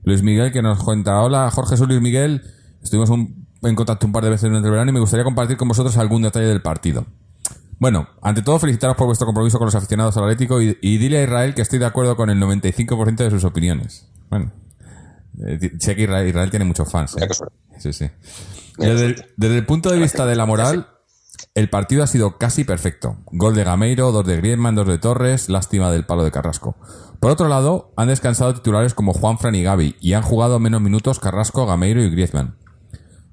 Luis 0.05 0.23
Miguel, 0.23 0.53
que 0.53 0.63
nos 0.63 0.83
cuenta, 0.83 1.21
hola 1.21 1.51
Jorge, 1.51 1.77
soy 1.77 1.87
Luis 1.89 2.01
Miguel, 2.01 2.43
estuvimos 2.83 3.11
un- 3.11 3.47
en 3.63 3.75
contacto 3.75 4.07
un 4.07 4.13
par 4.13 4.25
de 4.25 4.31
veces 4.31 4.49
durante 4.49 4.67
el 4.67 4.73
verano 4.73 4.91
y 4.91 4.95
me 4.95 5.01
gustaría 5.01 5.23
compartir 5.25 5.57
con 5.57 5.69
vosotros 5.69 5.97
algún 5.97 6.23
detalle 6.23 6.47
del 6.47 6.63
partido. 6.63 7.07
Bueno, 7.83 8.07
ante 8.23 8.43
todo 8.43 8.61
felicitaros 8.61 8.97
por 8.97 9.09
vuestro 9.09 9.27
compromiso 9.27 9.59
con 9.59 9.65
los 9.65 9.75
aficionados 9.75 10.17
al 10.17 10.23
Atlético 10.23 10.63
y, 10.63 10.79
y 10.81 10.99
dile 10.99 11.19
a 11.19 11.25
Israel 11.25 11.53
que 11.53 11.63
estoy 11.63 11.81
de 11.81 11.87
acuerdo 11.87 12.15
con 12.15 12.31
el 12.31 12.41
95% 12.41 13.17
de 13.17 13.29
sus 13.29 13.43
opiniones. 13.43 14.09
Bueno, 14.31 14.53
eh, 15.45 15.73
sé 15.81 15.97
que 15.97 16.03
Israel, 16.03 16.29
Israel 16.29 16.49
tiene 16.49 16.65
muchos 16.65 16.89
fans. 16.89 17.17
¿eh? 17.17 17.27
Sí, 17.81 17.93
sí. 17.93 18.09
Desde 18.79 19.07
el, 19.07 19.27
desde 19.37 19.59
el 19.59 19.67
punto 19.67 19.91
de 19.91 19.99
vista 19.99 20.27
de 20.27 20.37
la 20.37 20.47
moral, 20.47 20.91
el 21.57 21.69
partido 21.71 22.05
ha 22.05 22.07
sido 22.07 22.39
casi 22.39 22.63
perfecto. 22.63 23.17
Gol 23.33 23.57
de 23.57 23.65
Gameiro, 23.65 24.13
dos 24.13 24.25
de 24.25 24.37
Griezmann, 24.37 24.77
dos 24.77 24.87
de 24.87 24.99
Torres, 24.99 25.49
lástima 25.49 25.91
del 25.91 26.07
palo 26.07 26.23
de 26.23 26.31
Carrasco. 26.31 26.77
Por 27.19 27.33
otro 27.33 27.49
lado, 27.49 27.93
han 27.97 28.07
descansado 28.07 28.55
titulares 28.55 28.95
como 28.95 29.13
Juan 29.13 29.39
Fran 29.39 29.57
y 29.57 29.65
Gaby 29.65 29.97
y 30.01 30.13
han 30.13 30.23
jugado 30.23 30.61
menos 30.61 30.81
minutos 30.83 31.19
Carrasco, 31.19 31.67
Gameiro 31.67 32.01
y 32.01 32.11
Griezmann. 32.11 32.55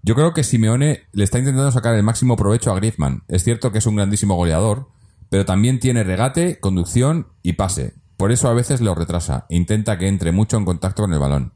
Yo 0.01 0.15
creo 0.15 0.33
que 0.33 0.43
Simeone 0.43 1.07
le 1.11 1.23
está 1.23 1.39
intentando 1.39 1.71
sacar 1.71 1.95
el 1.95 2.03
máximo 2.03 2.37
provecho 2.37 2.71
a 2.71 2.75
Griezmann. 2.75 3.23
Es 3.27 3.43
cierto 3.43 3.71
que 3.71 3.79
es 3.79 3.85
un 3.85 3.95
grandísimo 3.95 4.35
goleador, 4.35 4.87
pero 5.29 5.45
también 5.45 5.79
tiene 5.79 6.03
regate, 6.03 6.59
conducción 6.59 7.27
y 7.43 7.53
pase. 7.53 7.95
Por 8.17 8.31
eso 8.31 8.49
a 8.49 8.53
veces 8.53 8.81
lo 8.81 8.95
retrasa. 8.95 9.45
Intenta 9.49 9.97
que 9.97 10.07
entre 10.07 10.31
mucho 10.31 10.57
en 10.57 10.65
contacto 10.65 11.03
con 11.03 11.13
el 11.13 11.19
balón 11.19 11.53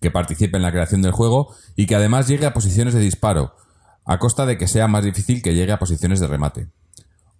que 0.00 0.10
participe 0.10 0.56
en 0.56 0.62
la 0.62 0.72
creación 0.72 1.02
del 1.02 1.12
juego 1.12 1.54
y 1.76 1.86
que 1.86 1.96
además 1.96 2.28
llegue 2.28 2.46
a 2.46 2.54
posiciones 2.54 2.94
de 2.94 3.00
disparo, 3.00 3.54
a 4.04 4.18
costa 4.18 4.46
de 4.46 4.56
que 4.56 4.68
sea 4.68 4.88
más 4.88 5.04
difícil 5.04 5.42
que 5.42 5.54
llegue 5.54 5.72
a 5.72 5.78
posiciones 5.78 6.20
de 6.20 6.26
remate. 6.26 6.68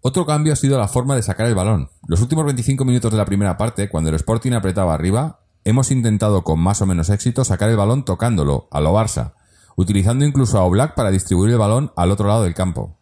Otro 0.01 0.27
cambio 0.27 0.53
ha 0.53 0.57
sido 0.57 0.79
la 0.79 0.89
forma 0.89 1.17
de 1.17 1.23
sacar 1.23 1.47
el 1.47 1.55
balón. 1.55 1.91
Los 2.07 2.21
últimos 2.21 2.45
25 2.45 2.85
minutos 2.85 3.11
de 3.11 3.19
la 3.19 3.25
primera 3.25 3.57
parte, 3.57 3.89
cuando 3.89 4.11
el 4.11 4.17
Sporting 4.17 4.53
apretaba 4.53 4.95
arriba, 4.95 5.41
hemos 5.65 5.91
intentado 5.91 6.45
con 6.45 6.61
más 6.61 6.81
o 6.83 6.87
menos 6.87 7.11
éxito 7.11 7.45
sacar 7.45 7.69
el 7.71 7.77
balón 7.77 8.05
tocándolo, 8.05 8.69
a 8.71 8.81
lo 8.81 8.95
Barça, 8.95 9.35
utilizando 9.79 10.25
incluso 10.25 10.59
a 10.59 10.65
Oblak 10.65 10.97
para 10.97 11.13
distribuir 11.13 11.53
el 11.53 11.59
balón 11.59 11.93
al 11.95 12.11
otro 12.11 12.27
lado 12.27 12.43
del 12.43 12.53
campo. 12.53 12.97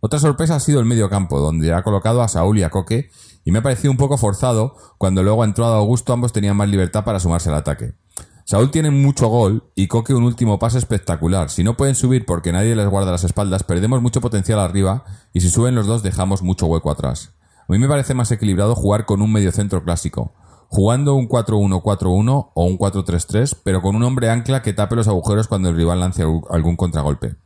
Otra 0.00 0.20
sorpresa 0.20 0.56
ha 0.56 0.60
sido 0.60 0.80
el 0.80 0.86
medio 0.86 1.08
campo, 1.08 1.40
donde 1.40 1.72
ha 1.72 1.82
colocado 1.82 2.22
a 2.22 2.28
Saúl 2.28 2.58
y 2.58 2.62
a 2.62 2.68
Coque, 2.68 3.10
y 3.42 3.52
me 3.52 3.60
ha 3.60 3.62
parecido 3.62 3.90
un 3.90 3.96
poco 3.96 4.18
forzado 4.18 4.76
cuando 4.98 5.22
luego 5.22 5.42
ha 5.42 5.46
entrado 5.46 5.74
Augusto, 5.74 6.12
ambos 6.12 6.34
tenían 6.34 6.58
más 6.58 6.68
libertad 6.68 7.04
para 7.04 7.18
sumarse 7.18 7.48
al 7.48 7.54
ataque. 7.54 7.94
Saúl 8.44 8.70
tiene 8.70 8.90
mucho 8.90 9.28
gol 9.28 9.70
y 9.74 9.88
Coque 9.88 10.12
un 10.12 10.24
último 10.24 10.58
pase 10.58 10.76
espectacular. 10.76 11.48
Si 11.48 11.64
no 11.64 11.74
pueden 11.74 11.94
subir 11.94 12.26
porque 12.26 12.52
nadie 12.52 12.76
les 12.76 12.88
guarda 12.88 13.10
las 13.10 13.24
espaldas, 13.24 13.64
perdemos 13.64 14.02
mucho 14.02 14.20
potencial 14.20 14.58
arriba 14.58 15.04
y 15.32 15.40
si 15.40 15.48
suben 15.48 15.74
los 15.74 15.86
dos 15.86 16.02
dejamos 16.02 16.42
mucho 16.42 16.66
hueco 16.66 16.90
atrás. 16.90 17.32
A 17.66 17.72
mí 17.72 17.78
me 17.78 17.88
parece 17.88 18.12
más 18.12 18.30
equilibrado 18.30 18.74
jugar 18.74 19.06
con 19.06 19.22
un 19.22 19.32
mediocentro 19.32 19.82
clásico, 19.84 20.34
jugando 20.68 21.14
un 21.14 21.28
4-1-4-1 21.28 22.50
o 22.54 22.64
un 22.64 22.78
4-3-3, 22.78 23.56
pero 23.64 23.82
con 23.82 23.96
un 23.96 24.04
hombre 24.04 24.30
ancla 24.30 24.62
que 24.62 24.74
tape 24.74 24.96
los 24.96 25.08
agujeros 25.08 25.48
cuando 25.48 25.70
el 25.70 25.76
rival 25.76 26.00
lance 26.00 26.22
algún 26.50 26.76
contragolpe. 26.76 27.36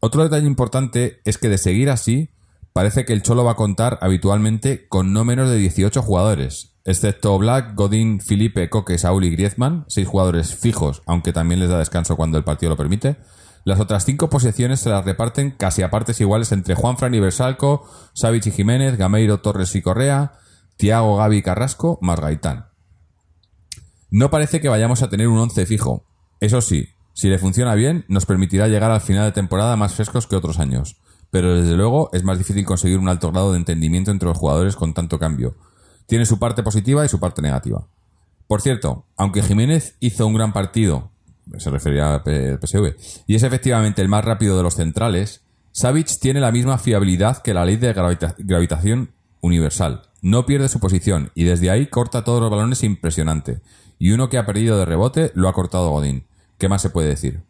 Otro 0.00 0.22
detalle 0.22 0.46
importante 0.46 1.20
es 1.24 1.36
que 1.36 1.48
de 1.48 1.58
seguir 1.58 1.90
así, 1.90 2.30
parece 2.72 3.04
que 3.04 3.12
el 3.12 3.22
Cholo 3.22 3.44
va 3.44 3.52
a 3.52 3.56
contar 3.56 3.98
habitualmente 4.00 4.88
con 4.88 5.12
no 5.12 5.24
menos 5.24 5.50
de 5.50 5.56
18 5.56 6.00
jugadores, 6.02 6.72
excepto 6.84 7.36
Black, 7.36 7.74
Godín, 7.74 8.20
Felipe, 8.20 8.70
Coque, 8.70 8.96
Saúl 8.96 9.24
y 9.24 9.30
Griezmann, 9.30 9.84
seis 9.88 10.08
jugadores 10.08 10.54
fijos, 10.54 11.02
aunque 11.06 11.32
también 11.32 11.60
les 11.60 11.68
da 11.68 11.78
descanso 11.78 12.16
cuando 12.16 12.38
el 12.38 12.44
partido 12.44 12.70
lo 12.70 12.76
permite. 12.76 13.16
Las 13.64 13.78
otras 13.78 14.06
cinco 14.06 14.30
posiciones 14.30 14.80
se 14.80 14.88
las 14.88 15.04
reparten 15.04 15.50
casi 15.50 15.82
a 15.82 15.90
partes 15.90 16.20
iguales 16.20 16.50
entre 16.52 16.74
Juanfran 16.74 17.14
y 17.14 17.20
Bersalco, 17.20 17.84
Savic 18.14 18.46
y 18.46 18.50
Jiménez, 18.52 18.96
Gameiro, 18.96 19.40
Torres 19.40 19.74
y 19.74 19.82
Correa, 19.82 20.32
Tiago, 20.80 21.16
Gaby 21.16 21.42
Carrasco, 21.42 21.98
más 22.00 22.18
Gaitán. 22.18 22.66
No 24.10 24.30
parece 24.30 24.60
que 24.60 24.68
vayamos 24.68 25.02
a 25.02 25.08
tener 25.08 25.28
un 25.28 25.38
once 25.38 25.66
fijo. 25.66 26.04
Eso 26.40 26.60
sí, 26.62 26.88
si 27.14 27.28
le 27.28 27.38
funciona 27.38 27.74
bien, 27.74 28.04
nos 28.08 28.26
permitirá 28.26 28.66
llegar 28.66 28.90
al 28.90 29.00
final 29.02 29.26
de 29.26 29.32
temporada 29.32 29.76
más 29.76 29.94
frescos 29.94 30.26
que 30.26 30.36
otros 30.36 30.58
años. 30.58 30.96
Pero 31.30 31.54
desde 31.60 31.76
luego 31.76 32.08
es 32.12 32.24
más 32.24 32.38
difícil 32.38 32.64
conseguir 32.64 32.98
un 32.98 33.08
alto 33.08 33.30
grado 33.30 33.52
de 33.52 33.58
entendimiento 33.58 34.10
entre 34.10 34.28
los 34.28 34.38
jugadores 34.38 34.74
con 34.74 34.94
tanto 34.94 35.18
cambio. 35.18 35.54
Tiene 36.06 36.24
su 36.26 36.38
parte 36.38 36.62
positiva 36.62 37.04
y 37.04 37.08
su 37.08 37.20
parte 37.20 37.42
negativa. 37.42 37.86
Por 38.48 38.62
cierto, 38.62 39.06
aunque 39.16 39.42
Jiménez 39.42 39.96
hizo 40.00 40.26
un 40.26 40.34
gran 40.34 40.52
partido, 40.52 41.12
se 41.58 41.70
refería 41.70 42.14
al 42.14 42.22
PSV, 42.24 42.96
y 43.28 43.34
es 43.36 43.42
efectivamente 43.44 44.02
el 44.02 44.08
más 44.08 44.24
rápido 44.24 44.56
de 44.56 44.64
los 44.64 44.74
centrales, 44.74 45.44
Savic 45.72 46.18
tiene 46.18 46.40
la 46.40 46.50
misma 46.50 46.78
fiabilidad 46.78 47.42
que 47.42 47.54
la 47.54 47.64
ley 47.64 47.76
de 47.76 47.94
gravita- 47.94 48.34
gravitación 48.38 49.12
universal. 49.40 50.02
No 50.22 50.46
pierde 50.46 50.68
su 50.68 50.80
posición 50.80 51.30
y 51.34 51.44
desde 51.44 51.70
ahí 51.70 51.86
corta 51.86 52.24
todos 52.24 52.40
los 52.40 52.50
balones 52.50 52.82
impresionante. 52.82 53.60
Y 53.98 54.12
uno 54.12 54.28
que 54.28 54.38
ha 54.38 54.46
perdido 54.46 54.78
de 54.78 54.84
rebote 54.84 55.32
lo 55.34 55.48
ha 55.48 55.52
cortado 55.52 55.90
Godín. 55.90 56.26
¿Qué 56.58 56.68
más 56.68 56.82
se 56.82 56.90
puede 56.90 57.08
decir? 57.08 57.42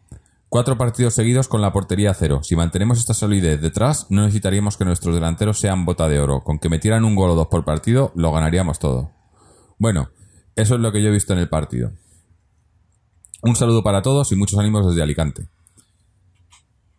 Cuatro 0.49 0.77
partidos 0.77 1.13
seguidos 1.13 1.47
con 1.47 1.61
la 1.61 1.71
portería 1.71 2.11
a 2.11 2.13
cero. 2.13 2.41
Si 2.43 2.57
mantenemos 2.57 2.99
esta 2.99 3.13
solidez 3.13 3.61
detrás, 3.61 4.07
no 4.09 4.21
necesitaríamos 4.23 4.75
que 4.75 4.83
nuestros 4.83 5.15
delanteros 5.15 5.59
sean 5.59 5.85
bota 5.85 6.09
de 6.09 6.19
oro. 6.19 6.43
Con 6.43 6.59
que 6.59 6.67
metieran 6.67 7.05
un 7.05 7.15
gol 7.15 7.29
o 7.29 7.35
dos 7.35 7.47
por 7.47 7.63
partido, 7.63 8.11
lo 8.15 8.33
ganaríamos 8.33 8.77
todo. 8.77 9.11
Bueno, 9.77 10.09
eso 10.55 10.75
es 10.75 10.81
lo 10.81 10.91
que 10.91 11.01
yo 11.01 11.07
he 11.07 11.13
visto 11.13 11.31
en 11.31 11.39
el 11.39 11.47
partido. 11.47 11.93
Un 13.43 13.55
saludo 13.55 13.81
para 13.81 14.01
todos 14.01 14.31
y 14.33 14.35
muchos 14.35 14.59
ánimos 14.59 14.85
desde 14.85 15.01
Alicante. 15.01 15.47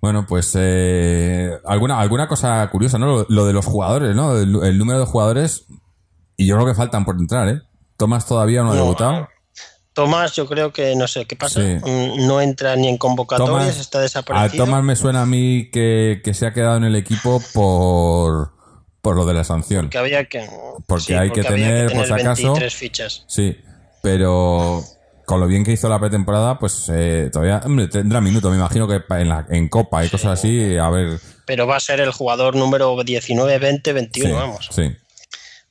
Bueno, 0.01 0.27
pues 0.27 0.51
eh, 0.59 1.51
alguna, 1.73 1.99
alguna 2.01 2.29
cosa 2.29 2.69
curiosa, 2.71 2.99
¿no? 2.99 3.07
Lo, 3.07 3.27
lo 3.29 3.47
de 3.47 3.53
los 3.53 3.65
jugadores, 3.65 4.15
¿no? 4.15 4.37
El, 4.39 4.55
el 4.63 4.79
número 4.79 5.01
de 5.01 5.07
jugadores, 5.07 5.67
y 6.37 6.47
yo 6.47 6.55
creo 6.57 6.67
que 6.67 6.75
faltan 6.75 7.05
por 7.05 7.17
entrar, 7.17 7.49
¿eh? 7.49 7.61
Tomás 7.97 8.27
todavía 8.27 8.63
no 8.63 8.73
ha 8.73 8.75
No, 8.77 8.83
debutado. 8.83 9.29
Tomás, 9.95 10.33
yo 10.35 10.47
creo 10.49 10.73
que 10.73 10.97
no 10.97 11.07
sé 11.07 11.27
qué 11.27 11.37
pasa. 11.37 11.61
Sí. 11.61 11.77
Mm, 11.85 12.27
No 12.27 12.41
entra 12.41 12.75
ni 12.77 12.89
en 12.89 12.97
convocatorias, 12.97 13.51
Tomás- 13.75 13.79
está 13.81 13.99
A 13.99 14.03
desaparecido. 14.03 14.65
Tomás 14.65 14.83
me 14.83 14.97
suena 14.97 15.23
a 15.23 15.27
mí 15.27 15.71
que, 15.71 16.23
que 16.25 16.33
se 16.33 16.47
ha 16.47 16.53
quedado 16.55 16.77
en 16.79 16.85
el 16.85 16.97
equipo 16.97 17.43
por, 17.53 18.53
por 19.03 19.17
lo 19.17 19.27
de 19.27 19.35
la 19.35 19.45
sanción. 19.45 19.91
Que 19.91 19.99
había 19.99 20.25
que. 20.25 20.49
Porque 20.87 21.17
hay 21.19 21.31
que 21.31 21.43
tener, 21.45 21.93
por 21.93 22.07
si 22.07 22.13
acaso- 22.13 22.43
23 22.55 22.75
fichas. 22.75 23.25
Sí, 23.29 23.55
pero 24.03 24.83
con 25.27 25.41
lo 25.41 25.47
bien 25.47 25.63
que 25.65 25.73
hizo 25.73 25.89
la 25.89 26.01
pretemporada, 26.01 26.59
pues 26.59 26.91
eh, 26.93 27.29
todavía 27.33 27.61
hombre, 27.65 27.89
tendrá 27.89 28.21
minutos. 28.21 28.51
Me 28.51 28.57
imagino 28.57 28.89
que 28.89 29.01
en, 29.11 29.29
la, 29.29 29.47
en 29.51 29.69
Copa 29.69 30.05
y 30.05 30.09
cosas 30.09 30.33
así, 30.39 30.77
a 30.77 30.89
ver. 30.91 31.21
Pero 31.47 31.67
va 31.67 31.77
a 31.77 31.81
ser 31.81 32.01
el 32.01 32.13
jugador 32.13 32.55
número 32.57 32.97
19, 33.05 33.59
20, 33.59 33.91
Sí, 33.91 33.95
21, 33.95 34.35
vamos. 34.35 34.69
sí. 34.71 34.83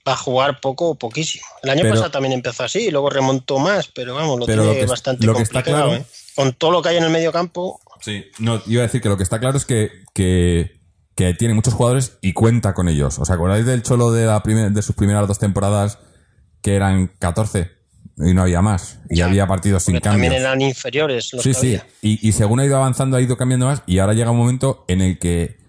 Va 0.07 0.13
a 0.13 0.17
jugar 0.17 0.59
poco 0.59 0.89
o 0.89 0.95
poquísimo. 0.95 1.45
El 1.63 1.69
año 1.69 1.82
Pero- 1.84 1.93
pasado 1.93 2.11
también 2.11 2.34
empezó 2.34 2.63
así, 2.63 2.88
y 2.88 2.91
luego 2.91 3.09
remontó 3.09 3.59
más, 3.59 3.88
pero 3.88 4.15
vamos, 4.15 4.39
lo 4.39 4.45
Pero 4.47 4.63
tiene 4.63 4.80
lo 4.80 4.86
que- 4.86 4.89
bastante 4.89 5.26
lo 5.26 5.36
que 5.36 5.43
está 5.43 5.61
claro- 5.63 5.93
¿eh? 5.95 6.03
Con 6.36 6.53
todo 6.53 6.72
lo 6.72 6.82
que 6.82 6.89
hay 6.89 6.97
en 6.97 7.03
el 7.03 7.09
medio 7.11 7.32
campo, 7.32 7.80
Sí, 8.03 8.26
no, 8.39 8.59
iba 8.65 8.82
a 8.82 8.88
decir 8.88 8.99
que 8.99 9.09
lo 9.09 9.15
que 9.17 9.22
está 9.22 9.39
claro 9.39 9.57
es 9.57 9.65
que, 9.65 9.91
que, 10.15 10.80
que 11.15 11.36
tiene 11.36 11.53
muchos 11.53 11.76
jugadores 11.76 12.17
y 12.22 12.34
cuenta 12.34 12.74
con 12.74 12.88
ellos. 12.89 13.19
¿Os 13.19 13.30
acordáis 13.30 13.63
del 13.67 13.84
Cholo 13.84 14.11
de, 14.11 14.26
la 14.26 14.41
primer- 14.41 14.72
de 14.72 14.82
sus 14.82 14.95
primeras 14.95 15.28
dos 15.28 15.38
temporadas 15.38 15.99
que 16.63 16.74
eran 16.76 17.11
14 17.19 17.69
y 18.17 18.34
no 18.34 18.41
había 18.41 18.63
más? 18.63 18.97
Y 19.07 19.17
Ya. 19.17 19.26
había 19.26 19.45
partidos 19.45 19.84
sin 19.84 19.93
porque 19.95 20.05
también 20.09 20.32
cambios. 20.34 20.41
eran 20.49 20.61
inferiores 20.61 21.32
los 21.34 21.43
Sí, 21.43 21.53
sí. 21.53 21.80
Y, 22.01 22.28
y 22.28 22.32
según 22.32 22.59
ha 22.59 22.65
ido 22.65 22.76
avanzando, 22.76 23.17
ha 23.17 23.22
ido 23.22 23.38
cambiando 23.38 23.67
más. 23.67 23.84
Y 23.86 23.99
ahora 23.99 24.13
llega 24.13 24.32
un 24.32 24.38
momento 24.38 24.84
en 24.88 25.01
el 25.01 25.19
que. 25.19 25.61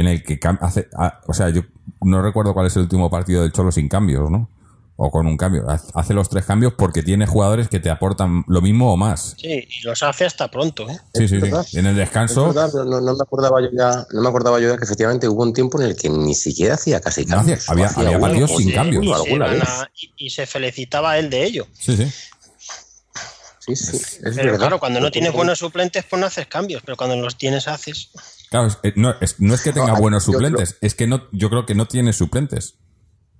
En 0.00 0.06
el 0.08 0.22
que 0.22 0.38
hace. 0.60 0.88
ah, 0.96 1.20
o 1.26 1.34
sea, 1.34 1.50
yo 1.50 1.62
no 2.02 2.22
recuerdo 2.22 2.54
cuál 2.54 2.66
es 2.66 2.76
el 2.76 2.82
último 2.82 3.10
partido 3.10 3.42
del 3.42 3.52
Cholo 3.52 3.70
sin 3.70 3.88
cambios, 3.88 4.30
¿no? 4.30 4.48
O 5.02 5.10
con 5.10 5.26
un 5.26 5.36
cambio. 5.36 5.64
Hace 5.94 6.12
los 6.12 6.28
tres 6.28 6.44
cambios 6.44 6.74
porque 6.76 7.02
tiene 7.02 7.26
jugadores 7.26 7.68
que 7.68 7.80
te 7.80 7.88
aportan 7.88 8.44
lo 8.48 8.60
mismo 8.60 8.92
o 8.92 8.96
más. 8.98 9.34
Sí, 9.40 9.66
y 9.68 9.82
los 9.82 10.02
hace 10.02 10.26
hasta 10.26 10.50
pronto. 10.50 10.88
¿eh? 10.90 10.98
Sí, 11.14 11.26
sí, 11.26 11.40
sí. 11.40 11.78
En 11.78 11.86
el 11.86 11.92
Es 11.92 11.96
descanso. 11.96 12.48
verdad, 12.48 12.70
no, 12.74 12.84
no- 12.84 13.00
no 13.00 13.14
me 13.14 13.22
acordaba 13.22 13.62
yo 13.62 13.68
ya, 13.72 14.06
no 14.12 14.20
me 14.20 14.28
acordaba 14.28 14.60
yo 14.60 14.68
ya 14.70 14.76
que 14.76 14.84
efectivamente 14.84 15.26
hubo 15.26 15.42
un 15.42 15.54
tiempo 15.54 15.80
en 15.80 15.86
el 15.88 15.96
que 15.96 16.10
ni 16.10 16.34
siquiera 16.34 16.74
hacía 16.74 17.00
casi 17.00 17.24
No 17.24 17.36
cambios. 17.36 17.60
hacía- 17.60 17.72
había- 17.72 17.88
había 17.96 18.10
uno, 18.18 18.20
partidos 18.20 18.50
sin 18.56 18.68
sí, 18.68 18.72
cambios. 18.74 19.04
Y 19.04 19.08
se, 19.08 19.14
alguna 19.14 19.46
van 19.46 19.54
vez. 19.60 19.68
a- 19.68 19.90
y- 19.94 20.12
y 20.26 20.30
se 20.30 20.46
felicitaba 20.46 21.18
él 21.18 21.30
de 21.30 21.44
ello. 21.44 21.66
Sí, 21.78 21.96
sí. 21.96 22.04
Sí, 23.60 23.76
sí, 23.76 23.96
es 23.96 24.18
Pero 24.22 24.34
verdad. 24.36 24.58
claro, 24.58 24.80
cuando 24.80 25.00
no 25.00 25.10
tienes 25.10 25.32
buenos 25.32 25.58
suplentes, 25.58 26.04
pues 26.08 26.18
no 26.20 26.26
haces 26.26 26.46
cambios, 26.46 26.82
pero 26.84 26.96
cuando 26.96 27.16
los 27.16 27.36
tienes, 27.38 27.68
haces. 27.68 28.10
Claro, 28.50 28.66
es- 28.66 28.78
eh, 28.82 28.92
no, 28.96 29.14
es, 29.20 29.40
no 29.40 29.54
es 29.54 29.62
que 29.62 29.72
tenga 29.72 29.92
No, 29.94 30.00
buenos 30.00 30.24
suplentes, 30.24 30.76
es 30.80 30.94
que 30.94 31.06
no, 31.06 31.22
yo 31.32 31.48
creo 31.50 31.64
que 31.66 31.74
no 31.74 31.86
tiene 31.86 32.12
suplentes. 32.12 32.74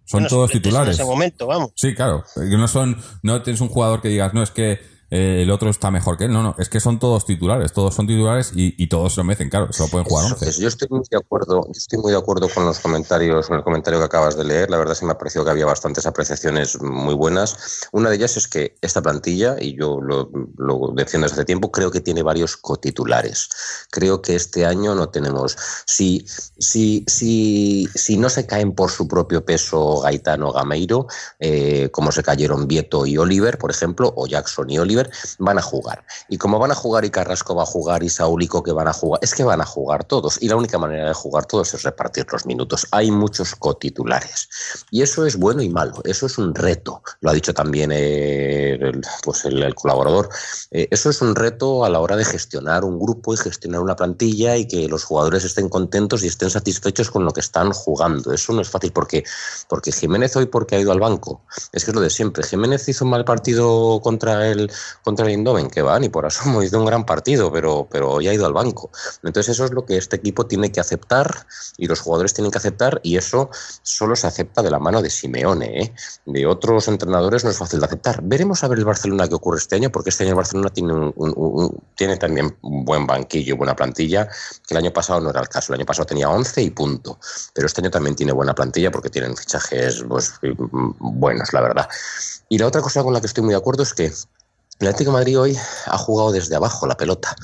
Son 0.04 0.26
todos 0.26 0.50
suplentes 0.50 0.62
titulares. 0.62 0.96
En 0.96 1.02
ese 1.02 1.10
momento, 1.10 1.46
vamos. 1.46 1.72
Sí, 1.76 1.94
claro. 1.94 2.24
Que 2.34 2.56
No 2.56 2.66
son, 2.68 2.96
no 3.22 3.42
tienes 3.42 3.60
un 3.60 3.68
jugador 3.68 4.00
que 4.00 4.08
digas, 4.08 4.32
no, 4.34 4.42
es 4.42 4.50
que 4.50 4.80
eh, 5.10 5.42
el 5.42 5.50
otro 5.50 5.70
está 5.70 5.90
mejor 5.90 6.16
que 6.16 6.24
él. 6.24 6.32
No, 6.32 6.42
no, 6.42 6.54
es 6.58 6.68
que 6.68 6.80
son 6.80 6.98
todos 6.98 7.24
titulares. 7.24 7.72
Todos 7.72 7.94
son 7.94 8.06
titulares 8.06 8.52
y, 8.54 8.74
y 8.82 8.88
todos 8.88 9.14
se 9.14 9.20
lo 9.20 9.24
merecen, 9.24 9.48
claro. 9.48 9.72
Solo 9.72 9.90
pueden 9.90 10.06
jugar 10.06 10.26
Eso 10.26 10.34
11. 10.34 10.48
es, 10.48 10.58
yo 10.58 10.68
estoy 10.68 10.88
muy 10.90 11.02
de 11.10 11.16
acuerdo, 11.16 11.62
yo 11.66 11.72
estoy 11.76 11.98
muy 11.98 12.12
de 12.12 12.18
acuerdo 12.18 12.48
con 12.48 12.64
los 12.64 12.78
comentarios, 12.78 13.48
con 13.48 13.56
el 13.56 13.64
comentario 13.64 13.98
que 13.98 14.06
acabas 14.06 14.36
de 14.36 14.44
leer. 14.44 14.70
La 14.70 14.78
verdad 14.78 14.94
sí 14.94 15.04
me 15.04 15.12
ha 15.12 15.18
parecido 15.18 15.44
que 15.44 15.50
había 15.50 15.66
bastantes 15.66 16.06
apreciaciones 16.06 16.80
muy 16.80 17.14
buenas. 17.14 17.88
Una 17.92 18.10
de 18.10 18.16
ellas 18.16 18.36
es 18.36 18.48
que 18.48 18.76
esta 18.80 19.02
plantilla, 19.02 19.56
y 19.60 19.76
yo 19.76 20.00
lo, 20.00 20.30
lo 20.56 20.92
defiendo 20.94 21.24
desde 21.26 21.34
hace 21.34 21.44
tiempo, 21.44 21.70
creo 21.72 21.90
que 21.90 22.00
tiene 22.00 22.22
varios 22.22 22.56
cotitulares. 22.56 23.48
Creo 23.90 24.22
que 24.22 24.36
este 24.36 24.66
año 24.66 24.94
no 24.94 25.08
tenemos. 25.08 25.56
Si, 25.86 26.24
si, 26.58 27.04
si, 27.06 27.88
si 27.94 28.16
no 28.16 28.28
se 28.28 28.46
caen 28.46 28.72
por 28.72 28.90
su 28.90 29.08
propio 29.08 29.44
peso 29.44 30.00
Gaetano 30.00 30.52
Gameiro, 30.52 31.06
eh, 31.38 31.88
como 31.90 32.12
se 32.12 32.22
cayeron 32.22 32.68
Vieto 32.68 33.06
y 33.06 33.16
Oliver, 33.16 33.58
por 33.58 33.70
ejemplo, 33.70 34.12
o 34.16 34.26
Jackson 34.26 34.70
y 34.70 34.78
Oliver, 34.78 34.99
van 35.38 35.58
a 35.58 35.62
jugar. 35.62 36.04
Y 36.28 36.38
como 36.38 36.58
van 36.58 36.72
a 36.72 36.74
jugar 36.74 37.04
y 37.04 37.10
Carrasco 37.10 37.54
va 37.54 37.62
a 37.62 37.66
jugar 37.66 38.02
y 38.02 38.08
Saúl 38.08 38.42
y 38.42 38.48
Coque 38.48 38.72
van 38.72 38.88
a 38.88 38.92
jugar, 38.92 39.20
es 39.22 39.34
que 39.34 39.44
van 39.44 39.60
a 39.60 39.66
jugar 39.66 40.04
todos. 40.04 40.42
Y 40.42 40.48
la 40.48 40.56
única 40.56 40.78
manera 40.78 41.08
de 41.08 41.14
jugar 41.14 41.46
todos 41.46 41.72
es 41.74 41.82
repartir 41.82 42.26
los 42.32 42.46
minutos. 42.46 42.86
Hay 42.90 43.10
muchos 43.10 43.54
cotitulares. 43.54 44.48
Y 44.90 45.02
eso 45.02 45.24
es 45.26 45.36
bueno 45.36 45.62
y 45.62 45.68
malo. 45.68 46.00
Eso 46.04 46.26
es 46.26 46.38
un 46.38 46.54
reto. 46.54 47.02
Lo 47.20 47.30
ha 47.30 47.32
dicho 47.32 47.54
también 47.54 47.90
eh, 47.92 48.74
el, 48.74 49.02
pues 49.22 49.44
el 49.44 49.74
colaborador. 49.74 50.28
Eh, 50.70 50.88
eso 50.90 51.10
es 51.10 51.20
un 51.22 51.34
reto 51.34 51.84
a 51.84 51.88
la 51.88 52.00
hora 52.00 52.16
de 52.16 52.24
gestionar 52.24 52.84
un 52.84 52.98
grupo 52.98 53.34
y 53.34 53.36
gestionar 53.36 53.80
una 53.80 53.96
plantilla 53.96 54.56
y 54.56 54.66
que 54.66 54.88
los 54.88 55.04
jugadores 55.04 55.44
estén 55.44 55.68
contentos 55.68 56.22
y 56.22 56.26
estén 56.26 56.50
satisfechos 56.50 57.10
con 57.10 57.24
lo 57.24 57.32
que 57.32 57.40
están 57.40 57.72
jugando. 57.72 58.32
Eso 58.32 58.52
no 58.52 58.62
es 58.62 58.70
fácil 58.70 58.92
porque, 58.92 59.24
porque 59.68 59.92
Jiménez 59.92 60.36
hoy 60.36 60.46
porque 60.46 60.76
ha 60.76 60.80
ido 60.80 60.92
al 60.92 61.00
banco. 61.00 61.44
Es 61.72 61.84
que 61.84 61.90
es 61.90 61.94
lo 61.94 62.00
de 62.00 62.10
siempre. 62.10 62.44
Jiménez 62.44 62.88
hizo 62.88 63.04
un 63.04 63.10
mal 63.10 63.24
partido 63.24 64.00
contra 64.02 64.48
el, 64.48 64.70
contra 65.02 65.26
el 65.26 65.32
Indoven, 65.32 65.68
que 65.68 65.82
va, 65.82 65.98
ni 65.98 66.08
por 66.08 66.26
asomo, 66.26 66.62
hizo 66.62 66.78
un 66.78 66.86
gran 66.86 67.04
partido, 67.04 67.52
pero, 67.52 67.88
pero 67.90 68.20
ya 68.20 68.30
ha 68.30 68.34
ido 68.34 68.46
al 68.46 68.52
banco. 68.52 68.90
Entonces 69.22 69.54
eso 69.54 69.64
es 69.64 69.72
lo 69.72 69.84
que 69.84 69.96
este 69.96 70.16
equipo 70.16 70.46
tiene 70.46 70.72
que 70.72 70.80
aceptar 70.80 71.46
y 71.76 71.86
los 71.86 72.00
jugadores 72.00 72.34
tienen 72.34 72.50
que 72.50 72.58
aceptar 72.58 73.00
y 73.02 73.16
eso 73.16 73.50
solo 73.82 74.16
se 74.16 74.26
acepta 74.26 74.62
de 74.62 74.70
la 74.70 74.78
mano 74.78 75.02
de 75.02 75.10
Simeone. 75.10 75.82
¿eh? 75.82 75.94
De 76.26 76.46
otros 76.46 76.88
entrenadores 76.88 77.44
no 77.44 77.50
es 77.50 77.58
fácil 77.58 77.80
de 77.80 77.86
aceptar. 77.86 78.20
Veremos 78.22 78.62
a 78.64 78.68
ver 78.68 78.78
el 78.78 78.84
Barcelona 78.84 79.28
qué 79.28 79.34
ocurre 79.34 79.58
este 79.58 79.76
año, 79.76 79.90
porque 79.90 80.10
este 80.10 80.24
año 80.24 80.30
el 80.30 80.36
Barcelona 80.36 80.70
tiene, 80.70 80.92
un, 80.92 81.82
tiene 81.96 82.16
también 82.16 82.56
un 82.62 82.84
buen 82.84 83.06
banquillo, 83.06 83.56
buena 83.56 83.76
plantilla, 83.76 84.26
que 84.26 84.74
el 84.74 84.78
año 84.78 84.92
pasado 84.92 85.20
no 85.20 85.30
era 85.30 85.40
el 85.40 85.48
caso. 85.48 85.72
El 85.72 85.80
año 85.80 85.86
pasado 85.86 86.06
tenía 86.06 86.28
11 86.28 86.62
y 86.62 86.70
punto. 86.70 87.18
Pero 87.54 87.66
este 87.66 87.80
año 87.80 87.90
también 87.90 88.16
tiene 88.16 88.32
buena 88.32 88.54
plantilla 88.54 88.90
porque 88.90 89.10
tienen 89.10 89.36
fichajes 89.36 90.04
pues, 90.08 90.34
buenos, 90.98 91.52
la 91.52 91.60
verdad. 91.60 91.88
Y 92.48 92.58
la 92.58 92.66
otra 92.66 92.80
cosa 92.80 93.02
con 93.02 93.12
la 93.12 93.20
que 93.20 93.26
estoy 93.26 93.44
muy 93.44 93.52
de 93.52 93.58
acuerdo 93.58 93.82
es 93.82 93.94
que 93.94 94.12
el 94.80 94.88
Atlético 94.88 95.12
Madrid 95.12 95.38
hoy 95.38 95.58
ha 95.86 95.98
jugado 95.98 96.32
desde 96.32 96.56
abajo 96.56 96.86
la 96.86 96.96
pelota, 96.96 97.36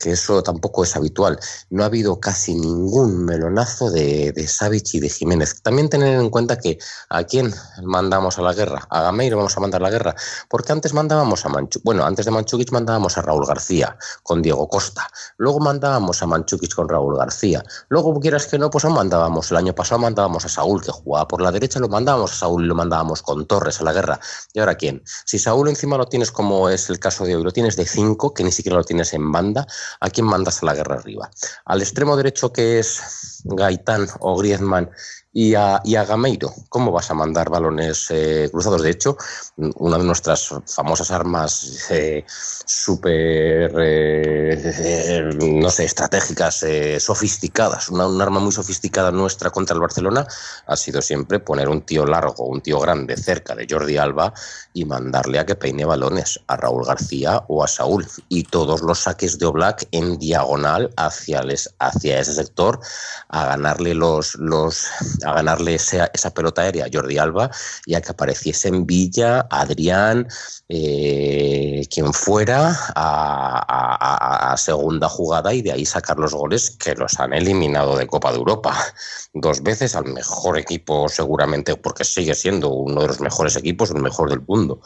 que 0.00 0.12
eso 0.12 0.42
tampoco 0.42 0.82
es 0.82 0.96
habitual. 0.96 1.38
No 1.68 1.84
ha 1.84 1.86
habido 1.86 2.18
casi 2.18 2.54
ningún 2.54 3.24
melonazo 3.24 3.90
de, 3.90 4.32
de 4.32 4.48
Savic 4.48 4.94
y 4.94 5.00
de 5.00 5.08
Jiménez. 5.08 5.62
También 5.62 5.88
tener 5.88 6.18
en 6.18 6.30
cuenta 6.30 6.58
que 6.58 6.78
a 7.08 7.24
quién 7.24 7.54
mandamos 7.84 8.38
a 8.38 8.42
la 8.42 8.54
guerra, 8.54 8.86
a 8.90 9.02
Gameiro 9.02 9.36
vamos 9.36 9.56
a 9.56 9.60
mandar 9.60 9.82
a 9.82 9.84
la 9.84 9.90
guerra, 9.90 10.14
porque 10.48 10.72
antes 10.72 10.94
mandábamos 10.94 11.44
a 11.44 11.48
Manchu, 11.48 11.80
bueno, 11.84 12.04
antes 12.04 12.24
de 12.24 12.30
Manchukic 12.30 12.72
mandábamos 12.72 13.18
a 13.18 13.22
Raúl 13.22 13.46
García 13.46 13.96
con 14.22 14.42
Diego 14.42 14.68
Costa, 14.68 15.08
luego 15.36 15.60
mandábamos 15.60 16.22
a 16.22 16.26
Manchukic 16.26 16.74
con 16.74 16.88
Raúl 16.88 17.16
García, 17.16 17.62
luego 17.88 18.18
quieras 18.20 18.46
que 18.46 18.58
no, 18.58 18.70
pues 18.70 18.84
aún 18.84 18.94
mandábamos, 18.94 19.50
el 19.50 19.56
año 19.56 19.74
pasado 19.74 20.00
mandábamos 20.00 20.44
a 20.44 20.48
Saúl 20.48 20.82
que 20.82 20.92
jugaba 20.92 21.28
por 21.28 21.40
la 21.40 21.52
derecha, 21.52 21.78
lo 21.78 21.88
mandábamos 21.88 22.32
a 22.32 22.36
Saúl 22.36 22.64
y 22.64 22.66
lo 22.66 22.74
mandábamos 22.74 23.22
con 23.22 23.46
Torres 23.46 23.80
a 23.80 23.84
la 23.84 23.92
guerra. 23.92 24.20
¿Y 24.52 24.60
ahora 24.60 24.76
quién? 24.76 25.02
Si 25.24 25.38
Saúl 25.38 25.68
encima 25.68 25.96
lo 25.96 26.06
tienes 26.06 26.30
como 26.30 26.68
es 26.68 26.90
el 26.90 26.98
caso 26.98 27.24
de 27.24 27.36
hoy, 27.36 27.42
lo 27.42 27.52
tienes 27.52 27.76
de 27.76 27.86
5, 27.86 28.34
que 28.34 28.44
ni 28.44 28.52
siquiera 28.52 28.76
lo 28.76 28.84
tienes 28.84 29.12
en 29.12 29.30
banda, 29.30 29.66
¿a 29.98 30.10
quién 30.10 30.26
mandas 30.26 30.62
a 30.62 30.66
la 30.66 30.74
guerra 30.74 30.96
arriba? 30.96 31.30
Al 31.64 31.80
extremo 31.80 32.16
derecho 32.16 32.52
que 32.52 32.78
es 32.78 33.42
Gaitán 33.44 34.06
o 34.20 34.36
Griezmann 34.36 34.90
y 35.32 35.54
a, 35.54 35.80
y 35.84 35.94
a 35.94 36.04
Gameiro, 36.04 36.52
¿cómo 36.68 36.90
vas 36.90 37.10
a 37.10 37.14
mandar 37.14 37.50
balones 37.50 38.06
eh, 38.10 38.48
cruzados? 38.50 38.82
De 38.82 38.90
hecho, 38.90 39.16
una 39.56 39.96
de 39.96 40.04
nuestras 40.04 40.48
famosas 40.66 41.10
armas 41.12 41.86
eh, 41.90 42.24
súper, 42.26 43.72
eh, 43.78 44.72
eh, 44.74 45.30
no 45.40 45.70
sé, 45.70 45.84
estratégicas, 45.84 46.62
eh, 46.64 46.98
sofisticadas, 46.98 47.88
una, 47.90 48.06
un 48.06 48.20
arma 48.20 48.40
muy 48.40 48.52
sofisticada 48.52 49.12
nuestra 49.12 49.50
contra 49.50 49.74
el 49.74 49.80
Barcelona 49.80 50.26
ha 50.66 50.76
sido 50.76 51.00
siempre 51.00 51.38
poner 51.38 51.68
un 51.68 51.82
tío 51.82 52.06
largo, 52.06 52.46
un 52.46 52.60
tío 52.60 52.80
grande 52.80 53.16
cerca 53.16 53.54
de 53.54 53.66
Jordi 53.70 53.96
Alba 53.98 54.32
y 54.72 54.84
mandarle 54.84 55.38
a 55.38 55.46
que 55.46 55.54
peine 55.54 55.84
balones 55.84 56.40
a 56.48 56.56
Raúl 56.56 56.84
García 56.84 57.44
o 57.48 57.62
a 57.62 57.68
Saúl. 57.68 58.06
Y 58.28 58.44
todos 58.44 58.82
los 58.82 59.00
saques 59.00 59.38
de 59.38 59.46
Oblak 59.46 59.86
en 59.92 60.18
diagonal 60.18 60.90
hacia, 60.96 61.42
les, 61.42 61.74
hacia 61.78 62.20
ese 62.20 62.34
sector 62.34 62.80
a 63.28 63.46
ganarle 63.46 63.94
los, 63.94 64.34
los 64.36 64.86
a 65.24 65.32
ganarle 65.34 65.74
esa, 65.74 66.30
pelota 66.34 66.62
aérea 66.62 66.86
a 66.86 66.88
Jordi 66.92 67.18
Alba 67.18 67.50
y 67.86 67.94
a 67.94 68.00
que 68.00 68.12
apareciesen 68.12 68.86
Villa, 68.86 69.46
Adrián, 69.50 70.28
eh, 70.68 71.86
quien 71.90 72.12
fuera 72.12 72.76
a, 72.94 74.54
segunda 74.56 75.08
jugada 75.08 75.54
y 75.54 75.62
de 75.62 75.72
ahí 75.72 75.86
sacar 75.86 76.18
los 76.18 76.34
goles 76.34 76.70
que 76.72 76.94
los 76.94 77.18
han 77.18 77.32
eliminado 77.32 77.96
de 77.96 78.06
Copa 78.06 78.30
de 78.30 78.38
Europa 78.38 78.76
dos 79.32 79.62
veces 79.62 79.94
al 79.94 80.06
mejor 80.06 80.58
equipo 80.58 81.08
seguramente 81.08 81.76
porque 81.76 82.04
sigue 82.04 82.34
siendo 82.34 82.70
uno 82.70 83.02
de 83.02 83.08
los 83.08 83.20
mejores 83.20 83.56
equipos, 83.56 83.90
el 83.90 84.02
mejor 84.02 84.30
del 84.30 84.42
mundo. 84.46 84.80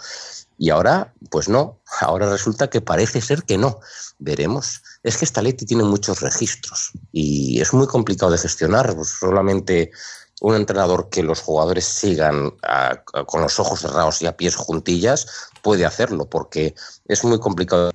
Y 0.57 0.71
ahora, 0.71 1.13
pues 1.31 1.49
no, 1.49 1.81
ahora 2.01 2.31
resulta 2.31 2.71
que 2.71 2.81
parece 2.81 3.21
ser 3.21 3.43
que 3.43 3.59
no. 3.59 3.81
Veremos. 4.19 4.83
Es 5.03 5.17
que 5.17 5.25
esta 5.25 5.43
Leti 5.43 5.67
tiene 5.67 5.83
muchos 5.83 6.21
registros 6.21 6.93
y 7.13 7.61
es 7.61 7.73
muy 7.75 7.87
complicado 7.87 8.31
de 8.31 8.39
gestionar. 8.39 8.95
Solamente 9.05 9.91
un 10.45 10.57
entrenador 10.57 11.09
que 11.09 11.23
los 11.23 11.41
jugadores 11.41 11.87
sigan 11.87 12.53
a, 12.63 13.01
a, 13.15 13.25
con 13.25 13.41
los 13.41 13.59
ojos 13.59 13.81
cerrados 13.81 14.21
y 14.21 14.27
a 14.27 14.37
pies 14.37 14.57
juntillas 14.57 15.27
puede 15.63 15.87
hacerlo, 15.87 16.27
porque 16.27 16.75
es 17.09 17.25
muy 17.25 17.41
complicado 17.41 17.91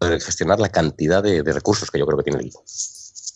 gestionar 0.00 0.58
la 0.58 0.70
cantidad 0.70 1.22
de, 1.22 1.42
de 1.42 1.52
recursos 1.52 1.90
que 1.90 1.98
yo 1.98 2.06
creo 2.06 2.16
que 2.16 2.24
tiene 2.24 2.38
el 2.38 2.46
equipo. 2.46 2.64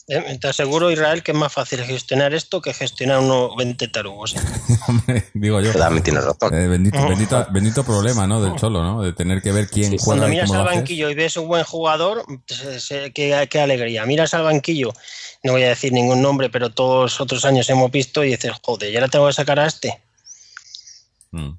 Eh, 0.09 0.39
Te 0.41 0.49
aseguro, 0.49 0.91
Israel, 0.91 1.23
que 1.23 1.33
es 1.33 1.37
más 1.37 1.53
fácil 1.53 1.83
gestionar 1.83 2.33
esto 2.33 2.63
que 2.63 2.73
gestionar 2.73 3.19
unos 3.19 3.57
20 3.57 3.89
tarugos. 3.89 4.35
Hombre, 4.89 5.29
digo 5.35 5.61
yo. 5.61 5.73
También 5.73 6.03
tienes 6.03 6.25
razón. 6.25 6.55
Eh, 6.55 6.67
bendito, 6.69 7.07
bendito, 7.09 7.47
bendito 7.51 7.85
problema, 7.85 8.27
¿no? 8.27 8.41
Del 8.41 8.55
Cholo, 8.57 8.83
¿no? 8.83 9.03
De 9.03 9.13
tener 9.13 9.43
que 9.43 9.53
ver 9.53 9.69
quién 9.69 9.91
Sí, 9.91 9.97
juega 9.99 10.21
Cuando 10.21 10.29
y 10.29 10.31
miras 10.31 10.49
cómo 10.49 10.61
al 10.61 10.65
lo 10.65 10.71
haces. 10.71 10.81
banquillo 10.81 11.11
y 11.11 11.15
ves 11.15 11.37
un 11.37 11.49
buen 11.49 11.65
jugador, 11.65 12.25
qué 13.15 13.61
alegría. 13.61 14.07
Miras 14.07 14.33
al 14.33 14.45
banquillo, 14.45 14.93
no 15.43 15.53
voy 15.53 15.63
a 15.63 15.69
decir 15.69 15.93
ningún 15.93 16.21
nombre, 16.23 16.51
pero 16.51 16.71
todos 16.71 17.21
otros 17.21 17.45
años 17.45 17.69
hemos 17.71 17.91
visto 17.91 18.25
y 18.25 18.31
dices, 18.31 18.53
joder, 18.63 18.93
ya 18.93 19.01
la 19.01 19.09
tengo 19.09 19.27
que 19.27 19.33
sacar 19.33 19.59
a 19.61 19.67
este. 19.67 20.01
Mm. 21.33 21.51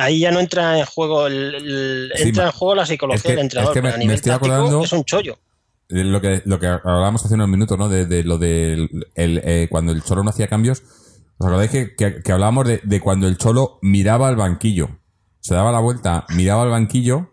Ahí 0.00 0.20
ya 0.20 0.30
no 0.30 0.40
entra 0.40 0.78
en 0.78 0.84
juego 0.86 1.26
el, 1.26 1.54
el- 1.54 2.12
Sí, 2.16 2.22
entra 2.28 2.46
en 2.46 2.52
juego 2.52 2.74
la 2.74 2.86
psicología 2.86 3.16
es 3.18 3.22
que- 3.22 3.28
del 3.30 3.38
entrenador. 3.38 3.76
es 3.76 3.82
que 3.82 3.88
me- 3.88 3.98
nivel 3.98 4.14
estoy 4.16 4.32
acordando- 4.32 4.82
es 4.84 4.92
un 4.92 5.04
chollo. 5.04 5.38
De 5.88 6.04
Lo 6.04 6.20
que, 6.20 6.42
lo 6.44 6.58
que 6.60 6.66
hablábamos 6.66 7.24
hace 7.24 7.34
unos 7.34 7.48
minutos, 7.48 7.78
¿no? 7.78 7.88
De, 7.88 8.04
de 8.04 8.22
lo 8.22 8.36
de 8.36 8.88
el, 9.14 9.40
eh, 9.42 9.68
cuando 9.70 9.92
el 9.92 10.02
Cholo 10.02 10.22
no 10.22 10.28
hacía 10.30 10.46
cambios. 10.46 10.82
¿Os 11.38 11.46
acordáis 11.46 11.70
que, 11.70 11.94
que, 11.96 12.22
que 12.22 12.32
hablábamos 12.32 12.66
de, 12.66 12.80
de 12.84 13.00
cuando 13.00 13.26
el 13.26 13.38
Cholo 13.38 13.78
miraba 13.80 14.28
al 14.28 14.36
banquillo? 14.36 14.90
Se 15.40 15.54
daba 15.54 15.72
la 15.72 15.78
vuelta, 15.78 16.26
miraba 16.30 16.64
al 16.64 16.68
banquillo 16.70 17.30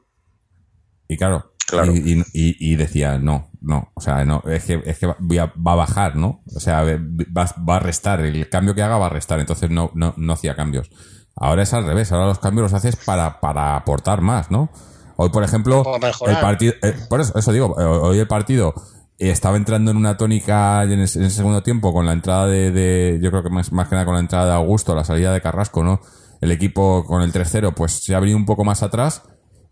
y 1.10 1.18
claro, 1.18 1.54
Claro. 1.68 1.94
Y, 1.96 1.98
y- 2.14 2.26
y- 2.34 2.74
y 2.74 2.76
decía, 2.76 3.18
no, 3.18 3.50
no, 3.62 3.90
o 3.96 4.02
sea, 4.02 4.24
no, 4.26 4.44
es 4.48 4.64
que, 4.66 4.82
es 4.86 5.00
que 5.00 5.08
va, 5.08 5.16
voy 5.20 5.38
a- 5.40 5.52
va 5.56 5.72
a 5.74 5.76
bajar, 5.76 6.16
¿no? 6.16 6.44
O 6.56 6.60
sea, 6.60 6.84
va, 6.84 7.46
va 7.68 7.76
a 7.78 7.80
restar, 7.80 8.22
el 8.22 8.48
cambio 8.50 8.76
que 8.76 8.84
haga 8.84 8.98
va 8.98 9.08
a 9.08 9.10
restar, 9.10 9.40
entonces 9.40 9.70
no, 9.72 9.90
no, 9.96 10.14
no 10.18 10.34
hacía 10.34 10.56
cambios. 10.56 10.90
Ahora 11.36 11.64
es 11.64 11.74
al 11.74 11.86
revés, 11.86 12.12
ahora 12.12 12.28
los 12.28 12.40
cambios 12.40 12.72
los 12.72 12.74
haces 12.74 12.96
para, 12.96 13.40
para 13.42 13.76
aportar 13.76 14.22
más, 14.22 14.52
¿no? 14.52 14.70
Hoy, 15.18 15.30
por 15.30 15.44
ejemplo, 15.44 15.82
el 16.30 16.38
partido, 16.42 16.74
eh, 16.84 16.94
por 17.10 17.22
eso, 17.22 17.38
eso 17.38 17.52
digo, 17.52 17.76
eh, 17.80 17.84
hoy 17.84 18.20
el 18.20 18.28
partido 18.28 18.74
estaba 19.18 19.56
entrando 19.58 19.92
en 19.92 19.98
una 19.98 20.18
tónica 20.18 20.84
en 20.84 20.92
el, 21.00 21.10
en 21.16 21.24
el 21.24 21.32
segundo 21.32 21.64
tiempo 21.64 21.94
con 21.94 22.06
la 22.06 22.12
entrada 22.14 22.48
de, 22.48 22.70
de- 22.72 23.20
yo 23.22 23.32
creo 23.32 23.42
que 23.44 23.50
más, 23.50 23.72
más 23.72 23.88
que 23.88 23.96
nada 23.96 24.06
con 24.06 24.14
la 24.16 24.20
entrada 24.20 24.46
de 24.48 24.54
Augusto, 24.54 24.94
la 24.94 25.04
salida 25.06 25.32
de 25.34 25.42
Carrasco, 25.42 25.84
¿no? 25.84 26.00
El 26.42 26.52
equipo 26.52 27.06
con 27.06 27.22
el 27.22 27.32
3-0 27.32 27.74
pues 27.74 27.94
se 28.04 28.14
ha 28.14 28.20
venido 28.20 28.38
un 28.38 28.46
poco 28.46 28.64
más 28.66 28.84
atrás 28.84 29.24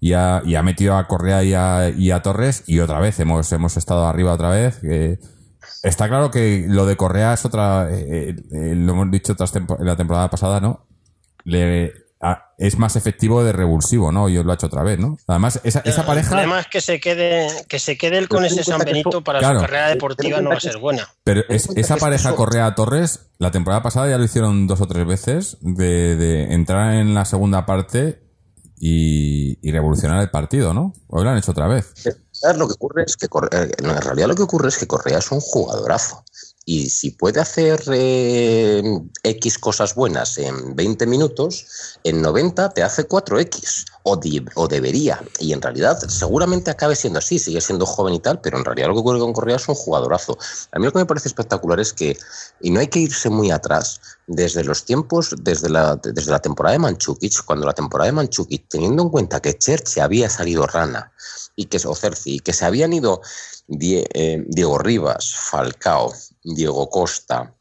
y 0.04 0.12
ha, 0.12 0.42
y 0.46 0.56
ha 0.56 0.64
metido 0.64 0.98
a 0.98 1.08
Correa 1.08 1.44
y 1.46 1.54
a, 1.54 1.88
y 1.90 2.12
a 2.12 2.22
Torres 2.22 2.64
y 2.68 2.80
otra 2.80 3.00
vez 3.00 3.22
hemos, 3.22 3.50
hemos 3.54 3.78
estado 3.78 4.06
arriba 4.06 4.34
otra 4.34 4.50
vez. 4.50 4.82
eh, 4.84 5.18
está 5.82 6.10
claro 6.10 6.30
que 6.30 6.66
lo 6.68 6.86
de 6.86 6.98
Correa 6.98 7.34
es 7.34 7.46
otra, 7.46 7.88
eh, 7.90 8.36
eh, 8.52 8.76
lo 8.76 8.92
hemos 8.92 9.12
dicho 9.12 9.32
otras 9.32 9.54
tempo- 9.54 9.78
en 9.80 9.86
la 9.86 9.96
temporada 9.96 10.30
pasada, 10.30 10.60
¿no? 10.60 10.86
Le, 11.46 11.94
a- 12.20 12.54
es 12.58 12.78
más 12.78 12.98
efectivo 12.98 13.46
de 13.46 13.54
revulsivo, 13.54 14.12
¿no? 14.12 14.28
Y 14.28 14.38
os 14.38 14.46
lo 14.46 14.52
ha 14.52 14.56
hecho 14.56 14.68
otra 14.68 14.84
vez, 14.84 15.00
¿no? 15.00 15.18
Además, 15.28 15.62
esa, 15.64 15.80
esa 15.86 16.06
pareja... 16.06 16.60
es 16.60 16.68
que 16.68 16.82
se 16.82 17.00
quede, 17.00 17.48
que 17.70 17.80
se 17.80 17.98
quede 17.98 18.18
él 18.18 18.28
con 18.28 18.44
ese 18.44 18.64
San 18.66 18.80
Benito 18.80 19.22
para 19.24 19.40
Claro. 19.40 19.60
su 19.60 19.66
carrera 19.66 19.88
deportiva 19.88 20.42
no 20.42 20.50
va 20.50 20.58
a 20.58 20.60
ser 20.60 20.80
buena. 20.80 21.08
Pero 21.24 21.44
es- 21.48 21.70
esa 21.78 21.96
pareja 21.96 22.30
eso- 22.30 22.36
Correa-Torres, 22.38 23.28
la 23.40 23.52
temporada 23.52 23.82
pasada 23.84 24.10
ya 24.10 24.18
lo 24.18 24.26
hicieron 24.26 24.68
dos 24.68 24.82
o 24.82 24.88
tres 24.88 25.06
veces, 25.08 25.58
de, 25.62 26.18
de 26.18 26.54
entrar 26.54 26.94
en 26.96 27.14
la 27.14 27.24
segunda 27.24 27.66
parte 27.66 28.23
y, 28.86 29.58
y 29.62 29.72
revolucionar 29.72 30.20
el 30.20 30.30
partido, 30.30 30.74
¿no? 30.74 30.94
Hoy 31.08 31.24
lo 31.24 31.30
han 31.30 31.38
hecho 31.38 31.52
otra 31.52 31.70
vez. 31.70 31.94
¿Sabes 32.32 32.58
Lo 32.58 32.68
que 32.68 32.74
ocurre 32.74 33.04
es 33.04 33.16
que 33.16 33.28
en 33.32 34.02
realidad 34.02 34.28
lo 34.28 34.36
que 34.36 34.44
ocurre 34.44 34.68
es 34.68 34.78
que 34.78 34.88
Correa 34.88 35.20
es 35.20 35.32
un 35.32 35.40
jugadorazo. 35.40 36.26
Y 36.66 36.90
si 36.90 37.12
puede 37.12 37.42
hacer 37.42 37.82
eh, 37.92 38.82
X 39.24 39.58
cosas 39.58 39.96
buenas 39.96 40.38
en 40.38 40.76
20 40.76 41.06
minutos, 41.08 41.66
en 42.04 42.22
90 42.22 42.70
te 42.70 42.84
hace 42.84 43.08
4X. 43.08 43.86
O, 44.06 44.20
o 44.56 44.68
debería. 44.68 45.22
Y 45.40 45.54
en 45.54 45.62
realidad 45.62 45.98
seguramente 46.10 46.72
acabe 46.72 46.96
siendo 46.96 47.20
así, 47.20 47.40
sigue 47.40 47.62
siendo 47.62 47.86
joven 47.86 48.14
y 48.14 48.20
tal, 48.20 48.42
pero 48.42 48.58
en 48.58 48.66
realidad 48.66 48.90
lo 48.90 48.96
que 48.96 49.00
ocurre 49.00 49.20
con 49.20 49.34
Correa 49.34 49.56
es 49.56 49.68
un 49.68 49.76
jugadorazo. 49.76 50.38
A 50.72 50.80
mí 50.80 50.86
lo 50.86 50.92
que 50.92 51.00
me 51.00 51.06
parece 51.06 51.30
espectacular 51.30 51.80
es 51.80 51.94
que, 51.94 52.18
y 52.62 52.72
no 52.72 52.82
hay 52.82 52.88
que 52.88 53.00
irse 53.00 53.30
muy 53.30 53.52
atrás, 53.52 54.02
desde 54.28 54.64
los 54.64 54.86
tiempos, 54.86 55.36
desde 55.40 55.70
la, 55.70 55.96
desde 55.96 56.32
la 56.32 56.40
temporada 56.40 56.74
de 56.74 56.80
Manchukic, 56.80 57.46
cuando 57.46 57.66
la 57.66 57.74
temporada 57.74 58.08
de 58.08 58.14
Manchukic, 58.14 58.68
teniendo 58.70 59.04
en 59.04 59.10
cuenta 59.10 59.42
que 59.42 59.58
Cherche 59.58 60.02
había 60.02 60.30
salido 60.30 60.68
rana, 60.68 61.14
y 61.56 61.66
que 61.66 61.80
o 61.86 61.96
Cerci, 61.96 62.36
y 62.36 62.40
que 62.40 62.54
se 62.54 62.66
habían 62.66 62.94
ido 62.94 63.22
eh, 63.70 64.44
Diego 64.48 64.78
Rivas, 64.80 65.34
Falcao, 65.34 66.14
Diego 66.44 66.90
Costa, 66.90 67.56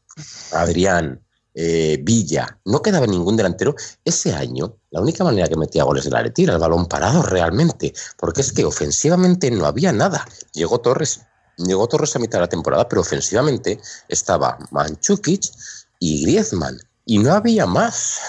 Adrián, 0.51 1.21
eh, 1.55 1.99
Villa, 2.01 2.59
no 2.65 2.81
quedaba 2.81 3.05
ningún 3.05 3.37
delantero. 3.37 3.75
Ese 4.03 4.33
año, 4.33 4.77
la 4.89 5.01
única 5.01 5.23
manera 5.23 5.47
que 5.47 5.55
metía 5.55 5.83
goles 5.83 6.05
del 6.05 6.15
Atleti 6.15 6.43
era 6.43 6.53
el 6.53 6.59
balón 6.59 6.87
parado 6.87 7.21
realmente, 7.21 7.93
porque 8.17 8.41
es 8.41 8.51
que 8.51 8.65
ofensivamente 8.65 9.51
no 9.51 9.65
había 9.65 9.91
nada. 9.91 10.27
Llegó 10.53 10.79
Torres, 10.79 11.21
llegó 11.57 11.87
Torres 11.87 12.15
a 12.15 12.19
mitad 12.19 12.39
de 12.39 12.45
la 12.45 12.49
temporada, 12.49 12.87
pero 12.89 13.01
ofensivamente 13.01 13.79
estaba 14.07 14.57
Manchukic 14.71 15.51
y 15.99 16.23
Griezmann. 16.23 16.79
Y 17.05 17.17
no 17.17 17.33
había 17.33 17.65
más. 17.65 18.19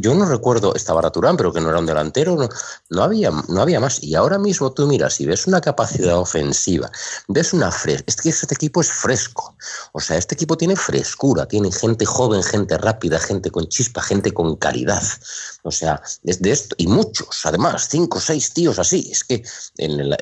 Yo 0.00 0.14
no 0.14 0.26
recuerdo, 0.26 0.74
estaba 0.74 1.02
Raturán, 1.02 1.36
pero 1.36 1.52
que 1.52 1.60
no 1.60 1.68
era 1.68 1.78
un 1.78 1.86
delantero. 1.86 2.34
No, 2.34 2.48
no, 2.90 3.02
había, 3.04 3.30
no 3.30 3.62
había 3.62 3.78
más. 3.78 4.02
Y 4.02 4.16
ahora 4.16 4.38
mismo 4.38 4.72
tú 4.72 4.88
miras 4.88 5.20
y 5.20 5.26
ves 5.26 5.46
una 5.46 5.60
capacidad 5.60 6.18
ofensiva, 6.18 6.90
ves 7.28 7.52
una 7.52 7.70
fresca. 7.70 8.04
Es 8.08 8.16
que 8.16 8.30
este 8.30 8.52
equipo 8.52 8.80
es 8.80 8.90
fresco. 8.90 9.54
O 9.92 10.00
sea, 10.00 10.16
este 10.16 10.34
equipo 10.34 10.56
tiene 10.56 10.74
frescura, 10.74 11.46
tiene 11.46 11.70
gente 11.70 12.04
joven, 12.04 12.42
gente 12.42 12.76
rápida, 12.76 13.20
gente 13.20 13.52
con 13.52 13.68
chispa, 13.68 14.02
gente 14.02 14.32
con 14.32 14.56
calidad. 14.56 15.02
O 15.62 15.70
sea, 15.70 16.02
desde 16.24 16.50
esto, 16.50 16.74
y 16.76 16.88
muchos, 16.88 17.46
además, 17.46 17.86
cinco 17.88 18.18
o 18.18 18.20
seis 18.20 18.52
tíos 18.52 18.80
así. 18.80 19.10
Es 19.12 19.22
que 19.22 19.44
en 19.78 20.12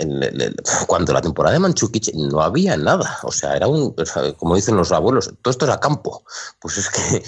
cuando 0.86 1.14
la 1.14 1.22
temporada 1.22 1.54
de 1.54 1.60
Manchukic 1.60 2.12
no 2.14 2.42
había 2.42 2.76
nada. 2.76 3.20
O 3.22 3.32
sea, 3.32 3.56
era 3.56 3.68
un, 3.68 3.94
como 4.36 4.54
dicen 4.54 4.76
los 4.76 4.92
abuelos, 4.92 5.32
todo 5.40 5.50
esto 5.50 5.64
era 5.64 5.80
campo. 5.80 6.24
Pues 6.60 6.76
es 6.76 6.90
que 6.90 7.22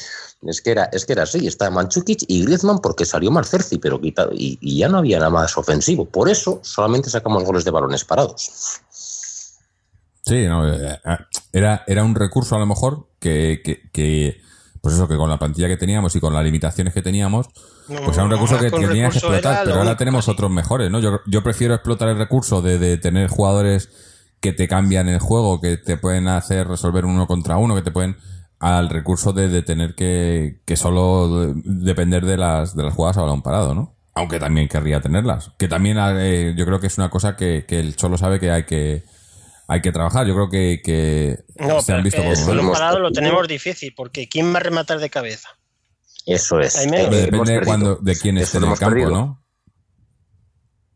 es 0.46 0.60
que 0.60 0.70
era, 0.74 0.84
es 0.92 1.04
que 1.04 1.12
era 1.14 1.22
así, 1.22 1.46
está 1.46 1.70
Manchukic 1.70 2.24
y 2.28 2.44
Griezmann 2.44 2.80
porque 2.80 3.04
salió 3.04 3.30
Marcerci, 3.30 3.78
pero 3.78 4.00
quitado, 4.00 4.30
y, 4.32 4.58
y 4.60 4.78
ya 4.78 4.88
no 4.88 4.98
había 4.98 5.18
nada 5.18 5.30
más 5.30 5.56
ofensivo. 5.56 6.04
Por 6.04 6.28
eso 6.28 6.60
solamente 6.62 7.10
sacamos 7.10 7.44
goles 7.44 7.64
de 7.64 7.70
balones 7.70 8.04
parados. 8.04 8.80
Sí, 10.26 10.46
no, 10.46 10.66
eh, 10.72 11.00
eh, 11.04 11.16
era, 11.52 11.84
era 11.86 12.04
un 12.04 12.14
recurso 12.14 12.56
a 12.56 12.58
lo 12.58 12.66
mejor 12.66 13.08
que, 13.18 13.60
que, 13.64 13.90
que, 13.92 14.40
pues 14.80 14.94
eso, 14.94 15.06
que 15.06 15.16
con 15.16 15.28
la 15.28 15.38
plantilla 15.38 15.68
que 15.68 15.76
teníamos 15.76 16.16
y 16.16 16.20
con 16.20 16.32
las 16.32 16.44
limitaciones 16.44 16.94
que 16.94 17.02
teníamos, 17.02 17.48
pues 17.86 18.16
era 18.16 18.24
un 18.24 18.30
recurso 18.30 18.58
que 18.58 18.70
tenías 18.70 19.12
que 19.12 19.18
explotar, 19.18 19.66
lo 19.66 19.72
pero 19.72 19.82
ahora 19.82 19.96
tenemos 19.96 20.28
otros 20.28 20.50
mejores, 20.50 20.90
¿no? 20.90 21.00
Yo, 21.00 21.20
yo 21.26 21.42
prefiero 21.42 21.74
explotar 21.74 22.08
el 22.08 22.18
recurso 22.18 22.62
de, 22.62 22.78
de 22.78 22.96
tener 22.96 23.28
jugadores 23.28 23.90
que 24.40 24.52
te 24.52 24.68
cambian 24.68 25.08
el 25.08 25.20
juego, 25.20 25.60
que 25.60 25.76
te 25.78 25.96
pueden 25.96 26.28
hacer 26.28 26.68
resolver 26.68 27.04
uno 27.04 27.26
contra 27.26 27.56
uno, 27.56 27.74
que 27.74 27.82
te 27.82 27.90
pueden 27.90 28.16
al 28.64 28.88
recurso 28.88 29.32
de, 29.34 29.48
de 29.48 29.62
tener 29.62 29.94
que, 29.94 30.62
que 30.64 30.76
solo 30.76 31.40
de- 31.40 31.52
depender 31.64 32.24
de 32.24 32.38
las, 32.38 32.74
de 32.74 32.82
las 32.84 32.94
jugadas 32.94 33.18
a 33.18 33.22
balón 33.22 33.42
parado, 33.42 33.74
¿no? 33.74 33.94
Aunque 34.14 34.38
también 34.38 34.68
querría 34.68 35.00
tenerlas. 35.00 35.50
Que 35.58 35.68
también 35.68 35.98
eh, 36.00 36.54
yo 36.56 36.64
creo 36.64 36.80
que 36.80 36.86
es 36.86 36.96
una 36.96 37.10
cosa 37.10 37.36
que, 37.36 37.66
que 37.68 37.78
el 37.80 37.94
Cholo 37.96 38.16
sabe 38.16 38.40
que 38.40 38.50
hay 38.50 38.64
que 38.64 39.04
hay 39.68 39.80
que 39.82 39.92
trabajar. 39.92 40.26
Yo 40.26 40.34
creo 40.34 40.48
que, 40.48 40.80
que 40.84 41.38
No, 41.56 41.82
se 41.82 41.92
han 41.92 42.02
visto 42.02 42.22
por 42.22 42.32
el 42.32 42.44
balón 42.46 42.72
parado 42.72 43.00
lo 43.00 43.10
tenemos 43.10 43.46
difícil, 43.48 43.92
porque 43.94 44.28
¿quién 44.28 44.52
va 44.54 44.58
a 44.58 44.62
rematar 44.62 44.98
de 44.98 45.10
cabeza? 45.10 45.48
Eso 46.26 46.58
es. 46.60 46.74
Depende 46.90 47.52
de, 47.52 47.60
cuando, 47.66 47.96
de 47.96 48.16
quién 48.16 48.38
esté 48.38 48.58
en 48.58 48.64
el 48.64 48.78
campo, 48.78 48.94
perdido. 48.94 49.10
¿no? 49.10 49.43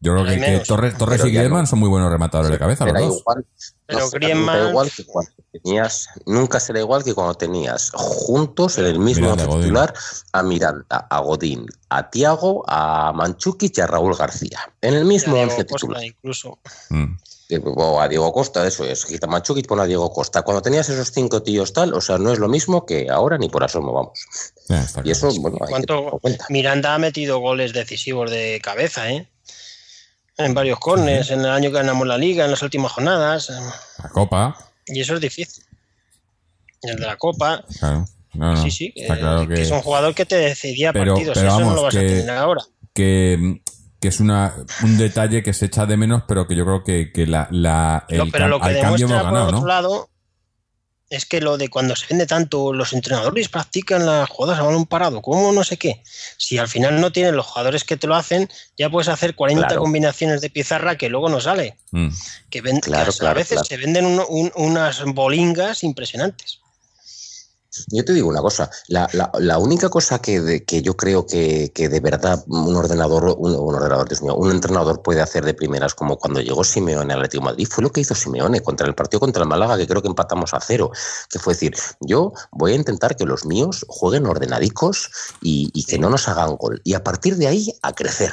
Yo 0.00 0.12
creo 0.14 0.24
que. 0.26 0.62
Torres, 0.66 0.96
Torres 0.96 1.16
Pero 1.18 1.28
y 1.28 1.32
Griezmann 1.34 1.62
no. 1.62 1.66
son 1.66 1.78
muy 1.80 1.88
buenos 1.88 2.10
rematadores 2.10 2.50
de 2.52 2.58
cabeza, 2.58 2.84
los 2.86 2.94
dos. 3.00 3.18
igual, 3.20 3.46
Pero 3.86 3.98
no 3.98 4.10
Griezmann- 4.10 4.56
nunca 4.58 4.68
igual 4.70 4.90
que 4.96 5.04
cuando 5.06 5.30
tenías, 5.52 6.08
nunca 6.26 6.60
será 6.60 6.78
igual 6.80 7.02
que 7.04 7.14
cuando 7.14 7.34
tenías 7.34 7.90
juntos 7.94 8.78
en 8.78 8.84
el 8.86 8.98
mismo 9.00 9.22
Miranda, 9.30 9.46
Godín. 9.46 9.62
titular 9.62 9.94
a 10.32 10.42
Miranda, 10.44 10.84
a 10.88 11.18
Godín, 11.20 11.66
a 11.88 12.10
Tiago, 12.10 12.64
a 12.68 13.12
Manchukic 13.12 13.76
y 13.76 13.80
a 13.80 13.86
Raúl 13.88 14.14
García. 14.16 14.60
En 14.80 14.94
el 14.94 15.04
mismo 15.04 15.34
Diego 15.34 15.50
once 15.50 15.66
Costa 15.66 15.86
titular. 15.86 16.04
incluso. 16.04 16.58
Mm. 16.90 17.16
Eh, 17.50 17.60
O 17.64 17.98
a 17.98 18.06
Diego 18.08 18.30
Costa, 18.32 18.66
eso 18.66 18.84
es. 18.84 19.06
Quita 19.06 19.26
Manchukic, 19.26 19.66
pone 19.66 19.80
a 19.82 19.86
Diego 19.86 20.12
Costa. 20.12 20.42
Cuando 20.42 20.60
tenías 20.60 20.86
esos 20.90 21.10
cinco 21.10 21.42
tíos 21.42 21.72
tal, 21.72 21.94
o 21.94 22.00
sea, 22.02 22.18
no 22.18 22.30
es 22.30 22.38
lo 22.38 22.46
mismo 22.46 22.84
que 22.84 23.08
ahora 23.10 23.38
ni 23.38 23.48
por 23.48 23.64
asomo, 23.64 23.92
vamos. 23.94 24.20
Ya, 24.68 24.82
Y 24.84 24.92
claro. 24.92 25.10
eso, 25.10 25.40
bueno, 25.40 25.56
hay 25.62 25.70
¿Cuánto-. 25.70 26.20
Miranda 26.50 26.94
ha 26.94 26.98
metido 26.98 27.38
goles 27.38 27.72
decisivos 27.72 28.30
de 28.30 28.60
cabeza, 28.62 29.10
¿eh? 29.10 29.28
En 30.38 30.54
varios 30.54 30.78
corners, 30.78 31.30
en 31.32 31.40
el 31.40 31.50
año 31.50 31.70
que 31.70 31.76
ganamos 31.78 32.06
la 32.06 32.16
liga, 32.16 32.44
en 32.44 32.52
las 32.52 32.62
últimas 32.62 32.92
jornadas. 32.92 33.50
La 34.02 34.08
Copa, 34.08 34.56
Y 34.86 35.00
eso 35.00 35.14
es 35.14 35.20
difícil. 35.20 35.64
El 36.82 36.96
de 36.96 37.06
la 37.06 37.16
Copa, 37.16 37.64
claro. 37.78 38.04
No, 38.34 38.54
no, 38.54 38.62
sí, 38.62 38.70
sí. 38.70 38.92
Está 38.94 39.16
eh, 39.16 39.18
claro 39.18 39.48
que... 39.48 39.54
que, 39.54 39.62
es 39.62 39.70
un 39.72 39.80
jugador 39.80 40.14
que 40.14 40.24
te 40.26 40.36
decidía 40.36 40.92
Pero- 40.92 41.14
partidos. 41.14 41.34
pero 41.36 41.48
eso 41.48 41.58
no 41.58 41.64
vamos, 41.66 41.76
lo 41.76 41.82
vas 41.82 41.96
a 41.96 42.00
que- 42.00 42.06
tener 42.06 42.30
ahora. 42.36 42.62
que, 42.94 43.60
que 44.00 44.08
es 44.08 44.20
una, 44.20 44.54
un 44.84 44.96
detalle 44.96 45.42
que 45.42 45.52
se 45.52 45.66
echa 45.66 45.86
de 45.86 45.96
menos, 45.96 46.22
pero 46.28 46.46
que 46.46 46.54
yo 46.54 46.64
creo 46.64 46.84
que, 46.84 47.10
que 47.12 47.26
la, 47.26 47.48
la, 47.50 48.04
el 48.08 48.18
No, 48.18 48.26
pero 48.30 48.46
lo 48.46 48.60
que 48.60 48.68
al 48.68 48.80
cambio 48.80 49.06
hemos 49.06 49.16
por 49.18 49.26
ganado, 49.26 49.46
otro 49.46 49.60
¿no? 49.60 49.66
lado, 49.66 50.08
es 51.10 51.24
que 51.24 51.40
lo 51.40 51.56
de 51.56 51.68
cuando 51.70 51.96
se 51.96 52.06
vende 52.08 52.26
tanto, 52.26 52.72
los 52.72 52.92
entrenadores 52.92 53.48
practican 53.48 54.04
las 54.04 54.28
jugadas 54.28 54.58
a 54.60 54.62
balón 54.64 54.84
parado, 54.86 55.22
¿cómo 55.22 55.52
no 55.52 55.64
sé 55.64 55.76
qué? 55.78 56.02
Si 56.36 56.58
al 56.58 56.68
final 56.68 57.00
no 57.00 57.12
tienen 57.12 57.34
los 57.36 57.46
jugadores 57.46 57.84
que 57.84 57.96
te 57.96 58.06
lo 58.06 58.14
hacen, 58.14 58.48
ya 58.76 58.90
puedes 58.90 59.08
hacer 59.08 59.34
40 59.34 59.66
Claro. 59.68 59.80
combinaciones 59.82 60.40
de 60.40 60.50
pizarra 60.50 60.96
que 60.98 61.08
luego 61.08 61.28
no 61.28 61.40
sale. 61.40 61.76
Mm. 61.92 62.08
Que, 62.50 62.60
ven- 62.60 62.80
que 62.80 62.90
Claro, 62.90 63.10
a- 63.10 63.14
a 63.14 63.18
claro, 63.18 63.34
veces 63.36 63.60
se 63.66 63.76
venden 63.78 64.04
un- 64.06 64.24
un- 64.28 64.52
unas 64.54 65.02
bolingas 65.04 65.82
impresionantes. 65.82 66.60
Yo 67.90 68.04
te 68.04 68.12
digo 68.12 68.28
una 68.28 68.40
cosa, 68.40 68.70
la, 68.88 69.08
la- 69.12 69.58
única 69.58 69.88
cosa 69.88 70.20
que, 70.20 70.40
de- 70.40 70.64
que 70.64 70.82
yo 70.82 70.96
creo 70.96 71.26
que, 71.26 71.72
que 71.74 71.88
de 71.88 72.00
verdad 72.00 72.42
un 72.46 72.74
ordenador, 72.76 73.34
un, 73.38 73.54
un 73.54 73.74
ordenador, 73.74 74.08
Dios 74.08 74.22
mío, 74.22 74.34
un 74.36 74.50
entrenador 74.50 75.02
puede 75.02 75.20
hacer 75.20 75.44
de 75.44 75.54
primeras, 75.54 75.94
como 75.94 76.16
cuando 76.18 76.40
llegó 76.40 76.64
Simeone 76.64 77.12
al 77.12 77.20
Atlético 77.20 77.44
Madrid, 77.44 77.66
fue 77.70 77.82
lo 77.82 77.90
que 77.90 78.00
hizo 78.00 78.14
Simeone 78.14 78.60
contra 78.60 78.86
el 78.86 78.94
partido 78.94 79.20
contra 79.20 79.42
el 79.42 79.48
Málaga, 79.48 79.76
que 79.76 79.86
creo 79.86 80.02
que 80.02 80.08
empatamos 80.08 80.54
a 80.54 80.60
cero, 80.60 80.90
que 81.30 81.38
fue 81.38 81.54
decir, 81.54 81.74
yo 82.00 82.32
voy 82.52 82.72
a 82.72 82.76
intentar 82.76 83.16
que 83.16 83.24
los 83.24 83.44
míos 83.46 83.84
jueguen 83.88 84.26
ordenadicos 84.26 85.10
y, 85.42 85.70
y 85.74 85.84
que 85.84 85.98
no 85.98 86.10
nos 86.10 86.28
hagan 86.28 86.56
gol. 86.56 86.80
Y 86.84 86.94
a 86.94 87.02
partir 87.04 87.36
de 87.36 87.46
ahí, 87.48 87.72
a 87.82 87.92
crecer. 87.92 88.32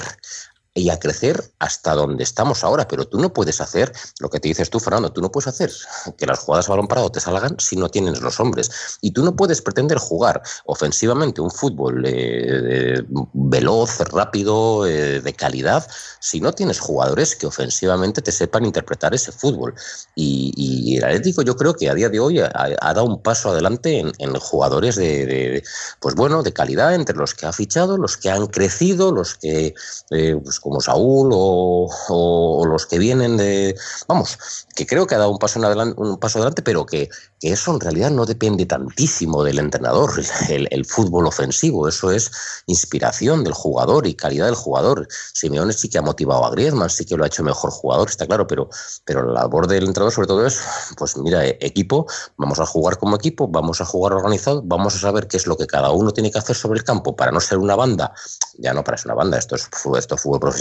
Y 0.77 0.89
a 0.89 0.99
crecer 0.99 1.41
hasta 1.57 1.93
donde 1.93 2.23
estamos 2.23 2.63
ahora, 2.63 2.87
pero 2.87 3.07
tú 3.07 3.17
no 3.17 3.33
puedes 3.33 3.61
hacer 3.61 3.93
lo 4.19 4.29
que 4.29 4.41
te 4.41 4.49
dices 4.49 4.69
tú, 4.69 4.79
Fernando, 4.79 5.11
tú 5.11 5.21
no 5.21 5.31
puedes 5.31 5.47
hacer 5.47 5.71
que 6.17 6.25
las 6.25 6.39
jugadas 6.39 6.67
balón 6.67 6.87
parado 6.87 7.09
te 7.09 7.21
salgan 7.21 7.55
si 7.59 7.77
no 7.77 7.89
tienes 7.89 8.21
los 8.21 8.39
hombres. 8.39 8.97
Y 9.01 9.11
tú 9.11 9.23
no 9.23 9.35
puedes 9.35 9.61
pretender 9.61 9.97
jugar 9.97 10.41
ofensivamente 10.65 11.41
un 11.41 11.49
fútbol 11.49 12.03
eh, 12.05 13.03
veloz, 13.33 13.99
rápido, 14.11 14.85
eh, 14.85 15.21
de 15.21 15.33
calidad, 15.33 15.87
si 16.19 16.41
no 16.41 16.53
tienes 16.53 16.79
jugadores 16.79 17.35
que 17.35 17.47
ofensivamente 17.47 18.21
te 18.21 18.31
sepan 18.31 18.65
interpretar 18.65 19.15
ese 19.15 19.31
fútbol. 19.31 19.75
Y, 20.15 20.97
el 20.97 21.03
Atlético 21.03 21.41
yo 21.41 21.55
creo 21.55 21.73
que 21.73 21.89
a 21.89 21.93
día 21.93 22.09
de 22.09 22.19
hoy 22.19 22.39
ha, 22.39 22.93
dado 22.93 23.05
un 23.05 23.21
paso 23.21 23.49
adelante 23.49 23.99
en, 23.99 24.35
jugadores 24.35 24.95
de, 24.95 25.25
de, 25.25 25.63
pues 25.99 26.15
bueno, 26.15 26.43
de 26.43 26.53
calidad, 26.53 26.93
entre 26.93 27.15
los 27.15 27.33
que 27.33 27.45
ha 27.45 27.53
fichado, 27.53 27.97
los 27.97 28.17
que 28.17 28.29
han 28.29 28.47
crecido, 28.47 29.11
los 29.11 29.35
que, 29.35 29.73
eh, 30.11 30.39
pues 30.43 30.59
como 30.65 30.81
Saúl 30.81 31.29
o, 31.31 32.65
los 32.65 32.87
que 32.87 32.97
vienen 32.97 33.37
de... 33.37 33.75
Vamos, 34.07 34.39
que 34.75 34.87
creo 34.87 35.05
que 35.05 35.13
ha 35.13 35.19
dado 35.19 35.29
un 35.29 35.37
paso, 35.37 35.59
en 35.59 35.65
adelante, 35.65 36.01
un 36.01 36.17
paso 36.17 36.39
adelante, 36.39 36.63
pero 36.63 36.87
que, 36.87 37.07
eso 37.41 37.71
en 37.71 37.79
realidad 37.79 38.09
no 38.09 38.25
depende 38.25 38.65
tantísimo 38.65 39.43
del 39.43 39.59
entrenador, 39.59 40.09
el, 40.49 40.85
fútbol 40.85 41.27
ofensivo, 41.27 41.87
eso 41.87 42.09
es 42.09 42.31
inspiración 42.65 43.43
del 43.43 43.53
jugador 43.53 44.07
y 44.07 44.15
calidad 44.15 44.47
del 44.47 44.55
jugador. 44.55 45.07
Simeone 45.33 45.71
sí 45.71 45.87
que 45.87 45.99
ha 45.99 46.01
motivado 46.01 46.43
a 46.43 46.49
Griezmann, 46.49 46.89
sí 46.89 47.05
que 47.05 47.15
lo 47.15 47.23
ha 47.23 47.27
hecho 47.27 47.43
mejor 47.43 47.69
jugador, 47.69 48.09
está 48.09 48.25
claro, 48.25 48.47
pero, 48.47 48.67
pero 49.05 49.23
la 49.27 49.41
labor 49.41 49.67
del 49.67 49.85
entrenador 49.85 50.13
sobre 50.13 50.27
todo 50.27 50.47
es, 50.47 50.59
pues 50.97 51.15
mira, 51.17 51.45
equipo, 51.45 52.07
vamos 52.37 52.59
a 52.59 52.65
jugar 52.65 52.97
como 52.97 53.17
equipo, 53.17 53.47
vamos 53.47 53.81
a 53.81 53.85
jugar 53.85 54.13
organizado, 54.13 54.63
vamos 54.65 54.95
a 54.95 54.99
saber 54.99 55.27
qué 55.27 55.37
es 55.37 55.45
lo 55.45 55.57
que 55.57 55.67
cada 55.67 55.91
uno 55.91 56.09
tiene 56.09 56.31
que 56.31 56.39
hacer 56.39 56.55
sobre 56.55 56.79
el 56.79 56.83
campo 56.83 57.15
para 57.15 57.31
no 57.31 57.39
ser 57.39 57.59
una 57.59 57.75
banda, 57.75 58.11
ya 58.57 58.73
no 58.73 58.83
para 58.83 58.97
ser 58.97 59.11
una 59.11 59.15
banda, 59.15 59.37
esto 59.37 59.55
es, 59.55 59.69
esto 59.95 60.15
es 60.15 60.21
fútbol 60.21 60.54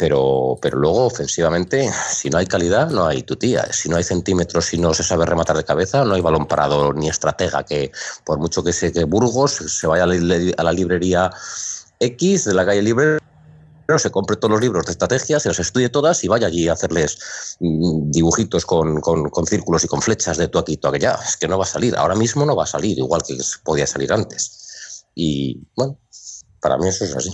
pero, 0.00 0.58
pero 0.62 0.78
luego 0.78 1.04
ofensivamente, 1.04 1.92
si 2.10 2.30
no 2.30 2.38
hay 2.38 2.46
calidad, 2.46 2.88
no 2.88 3.06
hay 3.06 3.22
tutía. 3.22 3.70
Si 3.70 3.88
no 3.90 3.96
hay 3.96 4.02
centímetros, 4.02 4.64
si 4.64 4.78
no 4.78 4.94
se 4.94 5.02
sabe 5.02 5.26
rematar 5.26 5.58
de 5.58 5.64
cabeza, 5.64 6.04
no 6.06 6.14
hay 6.14 6.22
balón 6.22 6.46
parado 6.46 6.94
ni 6.94 7.08
estratega 7.08 7.64
que, 7.64 7.92
por 8.24 8.38
mucho 8.38 8.64
que 8.64 8.72
se 8.72 8.92
que 8.92 9.04
Burgos 9.04 9.52
se 9.52 9.86
vaya 9.86 10.04
a 10.04 10.06
la, 10.64 10.72
librería 10.72 11.30
X 11.98 12.46
de 12.46 12.54
la 12.54 12.64
calle 12.64 12.80
Libre, 12.80 13.18
se 13.98 14.10
compre 14.10 14.36
todos 14.36 14.52
los 14.52 14.60
libros 14.62 14.86
de 14.86 14.92
estrategias, 14.92 15.42
se 15.42 15.48
los 15.48 15.58
estudie 15.58 15.90
todas 15.90 16.24
y 16.24 16.28
vaya 16.28 16.46
allí 16.46 16.68
a 16.68 16.72
hacerles 16.72 17.18
mm, 17.60 18.10
dibujitos 18.10 18.64
con, 18.64 19.02
con, 19.02 19.28
con, 19.28 19.46
círculos 19.46 19.84
y 19.84 19.88
con 19.88 20.00
flechas 20.00 20.38
de 20.38 20.48
tú 20.48 20.58
aquí, 20.58 20.78
tú 20.78 20.88
allá. 20.88 21.18
Es 21.26 21.36
que 21.36 21.46
no 21.46 21.58
va 21.58 21.64
a 21.64 21.66
salir. 21.66 21.94
Ahora 21.96 22.14
mismo 22.14 22.46
no 22.46 22.56
va 22.56 22.64
a 22.64 22.66
salir, 22.66 22.98
igual 22.98 23.22
que 23.22 23.36
podía 23.64 23.86
salir 23.86 24.10
antes. 24.14 25.04
Y 25.14 25.60
bueno, 25.76 25.98
para 26.62 26.78
mí 26.78 26.88
eso 26.88 27.04
es 27.04 27.14
así. 27.14 27.30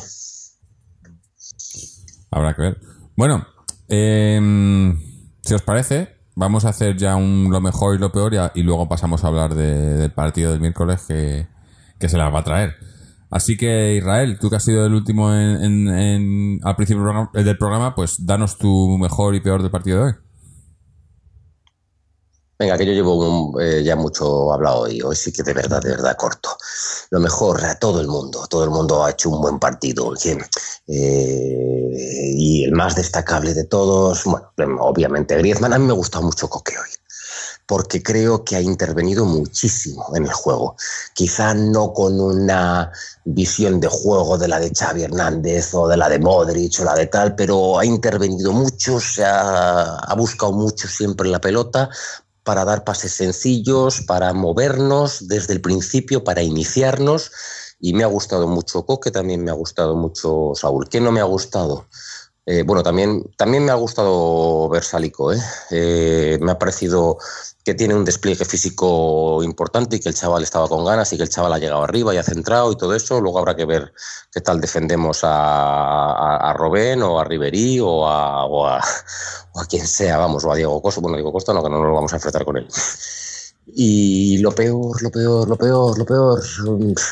Habrá 2.37 2.53
que 2.53 2.63
ver. 2.63 2.81
Bueno, 3.17 3.47
eh, 3.89 4.95
si 5.41 5.55
os 5.55 5.63
parece, 5.63 6.19
vamos 6.35 6.67
a 6.67 6.69
hacer 6.69 6.95
ya 6.99 7.17
un 7.17 7.49
lo 7.51 7.63
mejor 7.63 7.97
y 7.97 7.99
lo 7.99 8.13
peor 8.13 8.35
y, 8.35 8.61
y 8.61 8.63
luego 8.63 8.87
pasamos 8.91 9.25
a 9.25 9.29
hablar 9.29 9.55
de, 9.55 9.97
del 9.97 10.11
partido 10.13 10.51
del 10.53 10.61
miércoles 10.61 11.03
que, 11.09 11.47
que, 11.99 12.11
se 12.11 12.19
las 12.19 12.33
va 12.33 12.41
a 12.41 12.45
traer. 12.45 12.77
Así 13.31 13.57
que 13.57 13.95
Israel, 13.97 14.39
tú 14.39 14.51
que 14.51 14.57
has 14.57 14.65
sido 14.65 14.85
el 14.85 14.93
último 14.93 15.33
en, 15.33 15.65
en, 15.65 15.89
en, 15.89 16.61
al 16.63 16.77
principio 16.77 17.03
del 17.03 17.11
programa, 17.11 17.31
del 17.33 17.59
programa, 17.59 17.95
pues 17.95 18.27
danos 18.27 18.59
tu 18.59 18.99
mejor 18.99 19.35
y 19.35 19.41
peor 19.41 19.63
del 19.63 19.71
partido 19.71 19.97
de 19.97 20.05
hoy. 20.05 20.13
Venga, 22.59 22.79
que 22.79 22.87
yo 22.87 22.93
llevo 22.93 23.61
eh, 23.61 23.83
ya 23.85 23.97
mucho 23.97 24.51
hablado 24.53 24.89
y 24.89 25.03
hoy 25.03 25.15
sí 25.15 25.31
que 25.31 25.43
de 25.43 25.53
verdad, 25.53 25.83
de 25.83 25.91
verdad 25.91 26.17
corto. 26.17 26.57
Lo 27.11 27.21
mejor 27.21 27.63
a 27.65 27.79
todo 27.79 28.01
el 28.01 28.09
mundo, 28.09 28.47
todo 28.49 28.65
el 28.65 28.71
mundo 28.71 29.05
ha 29.05 29.11
hecho 29.11 29.29
un 29.29 29.43
buen 29.43 29.59
partido. 29.59 30.15
Eh, 30.87 31.91
y 32.35 32.65
el 32.65 32.73
más 32.73 32.97
destacable 32.97 33.53
de 33.53 33.65
todos, 33.65 34.25
bueno, 34.25 34.79
obviamente 34.81 35.37
Griezmann, 35.37 35.75
a 35.75 35.79
mí 35.79 35.85
me 35.85 35.93
ha 35.93 35.97
gustado 35.97 36.25
mucho 36.25 36.49
Coque 36.49 36.79
hoy 36.79 36.89
porque 37.67 38.01
creo 38.01 38.45
que 38.45 38.55
ha 38.55 38.61
intervenido 38.61 39.25
muchísimo 39.25 40.07
en 40.15 40.25
el 40.25 40.33
juego. 40.33 40.77
Quizá 41.15 41.53
no 41.53 41.93
con 41.93 42.21
una 42.21 42.93
visión 43.25 43.81
de 43.81 43.89
juego 43.89 44.39
de 44.39 44.47
la 44.47 44.61
de 44.61 44.71
Xavi 44.71 45.03
Hernández 45.03 45.75
o 45.75 45.89
de 45.89 45.97
la 45.97 46.09
de 46.09 46.21
Modric 46.21 46.79
o 46.81 46.85
la 46.85 46.95
de 46.95 47.07
tal, 47.07 47.35
pero 47.35 47.79
ha 47.79 47.85
intervenido 47.85 48.53
mucho, 48.53 49.01
se 49.01 49.25
ha 49.25 50.15
buscado 50.17 50.53
mucho 50.53 50.87
siempre 50.87 51.29
la 51.29 51.41
pelota 51.41 51.91
para 52.47 52.65
dar 52.65 52.85
pases 52.85 53.13
sencillos, 53.13 54.03
para 54.03 54.33
movernos 54.33 55.27
desde 55.27 55.53
el 55.53 55.61
principio, 55.61 56.23
para 56.23 56.43
iniciarnos. 56.43 57.33
Y 57.81 57.93
me 57.93 58.05
ha 58.05 58.07
gustado 58.07 58.47
mucho 58.47 58.87
Coque, 58.87 59.11
también 59.11 59.43
me 59.43 59.51
ha 59.51 59.55
gustado 59.55 59.97
mucho 59.97 60.53
Saúl. 60.55 60.89
¿Qué 60.89 61.01
no 61.01 61.11
me 61.11 61.21
ha 61.21 61.25
gustado? 61.25 61.89
Eh, 62.49 62.63
bueno, 62.63 62.85
también, 62.85 63.25
también 63.37 63.65
me 63.65 63.73
ha 63.73 63.75
gustado 63.75 64.69
ver 64.69 64.85
Salico. 64.85 65.33
¿eh? 65.33 65.39
Eh, 65.71 66.39
me 66.41 66.53
ha 66.53 66.59
parecido 66.59 67.19
que 67.65 67.75
tiene 67.75 67.95
un 67.97 68.05
despliegue 68.05 68.45
físico 68.45 69.43
importante 69.43 69.97
y 69.97 70.01
que 70.01 70.09
el 70.09 70.15
chaval 70.15 70.45
estaba 70.45 70.69
con 70.69 70.85
ganas 70.85 71.13
y 71.13 71.17
que 71.17 71.25
el 71.25 71.29
chaval 71.29 71.53
ha 71.55 71.59
llegado 71.59 71.83
arriba 71.83 72.15
y 72.15 72.19
ha 72.19 72.23
centrado 72.23 72.71
y 72.71 72.77
todo 72.77 72.95
eso. 72.95 73.21
Luego 73.21 73.41
habrá 73.41 73.57
que 73.57 73.65
ver 73.65 73.93
qué 74.33 74.41
tal 74.41 74.61
defendemos 74.61 75.25
a, 75.25 76.37
a, 76.37 76.53
Robén 76.53 77.03
o 77.03 77.19
a 77.19 77.25
Riverí 77.25 77.81
o 77.81 78.07
a, 78.07 78.47
o 78.47 78.65
o, 79.53 79.61
a, 79.61 79.67
quien 79.69 79.85
sea, 79.85 80.17
vamos, 80.17 80.45
o 80.45 80.53
a 80.53 80.55
Diego 80.55 80.81
Costa. 80.81 81.01
Bueno, 81.01 81.17
Diego 81.17 81.33
Costa 81.33 81.53
no, 81.53 81.65
que 81.65 81.69
no 81.69 81.83
nos 81.83 81.93
vamos 81.93 82.13
a 82.13 82.17
enfrentar 82.17 82.45
con 82.45 82.59
él. 82.59 82.69
Y 83.69 84.39
lo 84.39 84.53
peor, 84.53 85.03
lo 85.03 85.11
peor, 85.11 85.49
lo 85.49 85.57
peor, 85.57 85.99
lo 85.99 86.07
peor, 86.07 86.41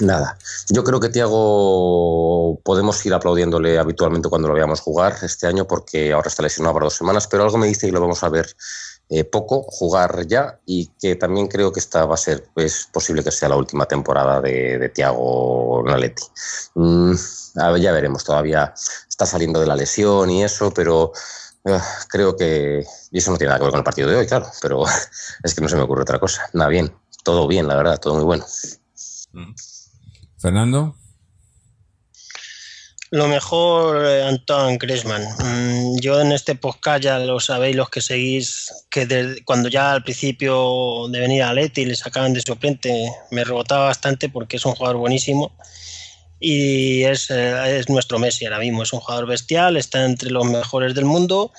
nada. 0.00 0.38
Yo 0.70 0.84
creo 0.84 1.00
que 1.00 1.08
Tiago 1.08 2.60
podemos 2.62 3.04
ir 3.04 3.12
aplaudiéndole 3.12 3.78
habitualmente 3.78 4.28
cuando 4.28 4.48
lo 4.48 4.54
veamos 4.54 4.80
jugar 4.80 5.16
este 5.22 5.48
año 5.48 5.66
porque 5.66 6.12
ahora 6.12 6.28
está 6.28 6.42
lesionado 6.42 6.74
para 6.74 6.84
dos 6.84 6.94
semanas, 6.94 7.26
pero 7.26 7.42
algo 7.42 7.58
me 7.58 7.66
dice 7.66 7.88
y 7.88 7.90
lo 7.90 8.00
vamos 8.00 8.22
a 8.22 8.28
ver 8.28 8.46
eh, 9.10 9.24
poco 9.24 9.62
jugar 9.62 10.26
ya 10.26 10.58
y 10.64 10.86
que 10.98 11.16
también 11.16 11.46
creo 11.46 11.70
que 11.72 11.80
esta 11.80 12.06
va 12.06 12.14
a 12.14 12.18
ser, 12.18 12.48
es 12.56 12.88
posible 12.90 13.22
que 13.22 13.30
sea 13.30 13.50
la 13.50 13.56
última 13.56 13.84
temporada 13.86 14.40
de, 14.40 14.90
Tiago 14.94 15.82
Naletti. 15.84 16.22
Mm, 16.74 17.14
ya 17.54 17.92
veremos, 17.92 18.24
todavía 18.24 18.72
está 19.08 19.26
saliendo 19.26 19.60
de 19.60 19.66
la 19.66 19.76
lesión 19.76 20.30
y 20.30 20.42
eso, 20.42 20.72
pero 20.72 21.12
creo 22.08 22.36
que, 22.36 22.84
y 23.10 23.18
eso 23.18 23.30
no 23.30 23.38
tiene 23.38 23.48
nada 23.48 23.58
que 23.58 23.64
ver 23.64 23.70
con 23.70 23.78
el 23.78 23.84
partido 23.84 24.08
de 24.08 24.16
hoy, 24.16 24.26
claro, 24.26 24.46
pero 24.60 24.84
es 25.42 25.54
que 25.54 25.60
no 25.60 25.68
se 25.68 25.76
me 25.76 25.82
ocurre 25.82 26.02
otra 26.02 26.18
cosa. 26.18 26.48
Nada 26.52 26.68
bien, 26.68 26.94
todo 27.22 27.46
bien, 27.48 27.66
la 27.66 27.76
verdad, 27.76 27.98
todo 27.98 28.14
muy 28.14 28.24
bueno. 28.24 28.44
Fernando. 30.38 30.94
Lo 33.10 33.28
mejor, 33.28 34.04
eh, 34.04 34.24
Antoine 34.24 34.76
Griezmann. 34.76 35.22
Mm, 35.38 36.00
yo 36.00 36.20
en 36.20 36.32
este 36.32 36.56
podcast 36.56 37.04
ya 37.04 37.18
lo 37.20 37.38
sabéis 37.38 37.76
los 37.76 37.88
que 37.88 38.00
seguís, 38.00 38.72
que 38.90 39.06
de, 39.06 39.42
cuando 39.44 39.68
ya 39.68 39.92
al 39.92 40.02
principio 40.02 41.06
de 41.08 41.20
venir 41.20 41.44
a 41.44 41.52
Leti 41.52 41.84
le 41.84 41.94
sacaban 41.94 42.32
de 42.32 42.40
suplente, 42.40 43.08
me 43.30 43.44
rebotaba 43.44 43.86
bastante 43.86 44.28
porque 44.28 44.56
es 44.56 44.66
un 44.66 44.74
jugador 44.74 44.96
buenísimo 44.96 45.52
y 46.46 47.04
es, 47.04 47.30
eh, 47.30 47.78
es 47.78 47.88
nuestro 47.88 48.18
Messi 48.18 48.44
ahora 48.44 48.58
mismo. 48.58 48.82
Es 48.82 48.92
un 48.92 49.00
jugador 49.00 49.26
bestial, 49.26 49.78
está 49.78 50.04
entre 50.04 50.30
los 50.30 50.44
mejores 50.44 50.94
del 50.94 51.06
mundo 51.06 51.52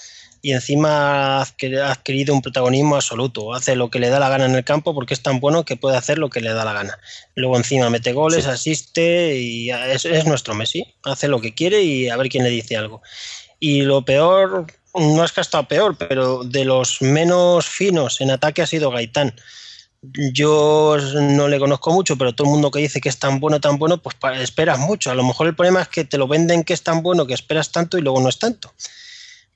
y 0.43 0.51
encima 0.51 1.39
ha 1.39 1.41
adquirido 1.41 2.35
un 2.35 2.43
protagonismo 2.43 2.95
absoluto. 2.95 3.55
Hace 3.55 3.75
lo 3.75 3.89
que 3.89 3.97
le 3.97 4.09
da 4.09 4.19
la 4.19 4.29
gana 4.29 4.45
en 4.45 4.53
el 4.53 4.63
campo 4.63 4.93
porque 4.93 5.15
es 5.15 5.23
tan 5.23 5.39
bueno 5.39 5.65
que 5.65 5.75
puede 5.75 5.97
hacer 5.97 6.19
lo 6.19 6.29
que 6.29 6.39
le 6.39 6.53
da 6.53 6.63
la 6.63 6.73
gana. 6.73 6.99
Luego 7.33 7.57
encima 7.57 7.89
mete 7.89 8.13
goles, 8.13 8.43
sí. 8.43 8.49
asiste 8.51 9.39
y 9.39 9.71
es, 9.71 10.05
es, 10.05 10.27
nuestro 10.27 10.53
Messi. 10.53 10.85
Hace 11.03 11.29
lo 11.29 11.41
que 11.41 11.55
quiere 11.55 11.81
y 11.81 12.09
a 12.09 12.17
ver 12.17 12.29
quién 12.29 12.43
le 12.43 12.51
dice 12.51 12.77
algo. 12.77 13.01
Y 13.59 13.81
lo 13.81 14.05
peor, 14.05 14.67
no 14.93 15.25
es 15.25 15.31
que 15.31 15.39
ha 15.39 15.41
estado 15.41 15.67
peor, 15.67 15.97
pero 15.97 16.43
de 16.43 16.63
los 16.63 17.01
menos 17.01 17.65
finos 17.65 18.21
en 18.21 18.29
ataque 18.29 18.61
ha 18.61 18.67
sido 18.67 18.91
Gaitán. 18.91 19.33
Yo 20.33 20.97
no 21.15 21.47
le 21.47 21.59
conozco 21.59 21.91
mucho, 21.91 22.17
pero 22.17 22.33
todo 22.33 22.47
el 22.47 22.51
mundo 22.51 22.71
que 22.71 22.79
dice 22.79 23.01
que 23.01 23.09
es 23.09 23.19
tan 23.19 23.39
bueno, 23.39 23.59
tan 23.59 23.77
bueno, 23.77 24.01
pues 24.01 24.15
esperas 24.39 24.79
mucho. 24.79 25.11
A 25.11 25.15
lo 25.15 25.23
mejor 25.23 25.47
el 25.47 25.55
problema 25.55 25.81
es 25.81 25.87
que 25.87 26.03
te 26.03 26.17
lo 26.17 26.27
venden 26.27 26.63
que 26.63 26.73
es 26.73 26.83
tan 26.83 27.03
bueno 27.03 27.25
que 27.25 27.33
esperas 27.33 27.71
tanto 27.71 27.97
y 27.97 28.01
luego 28.01 28.21
no 28.21 28.29
es 28.29 28.39
tanto 28.39 28.73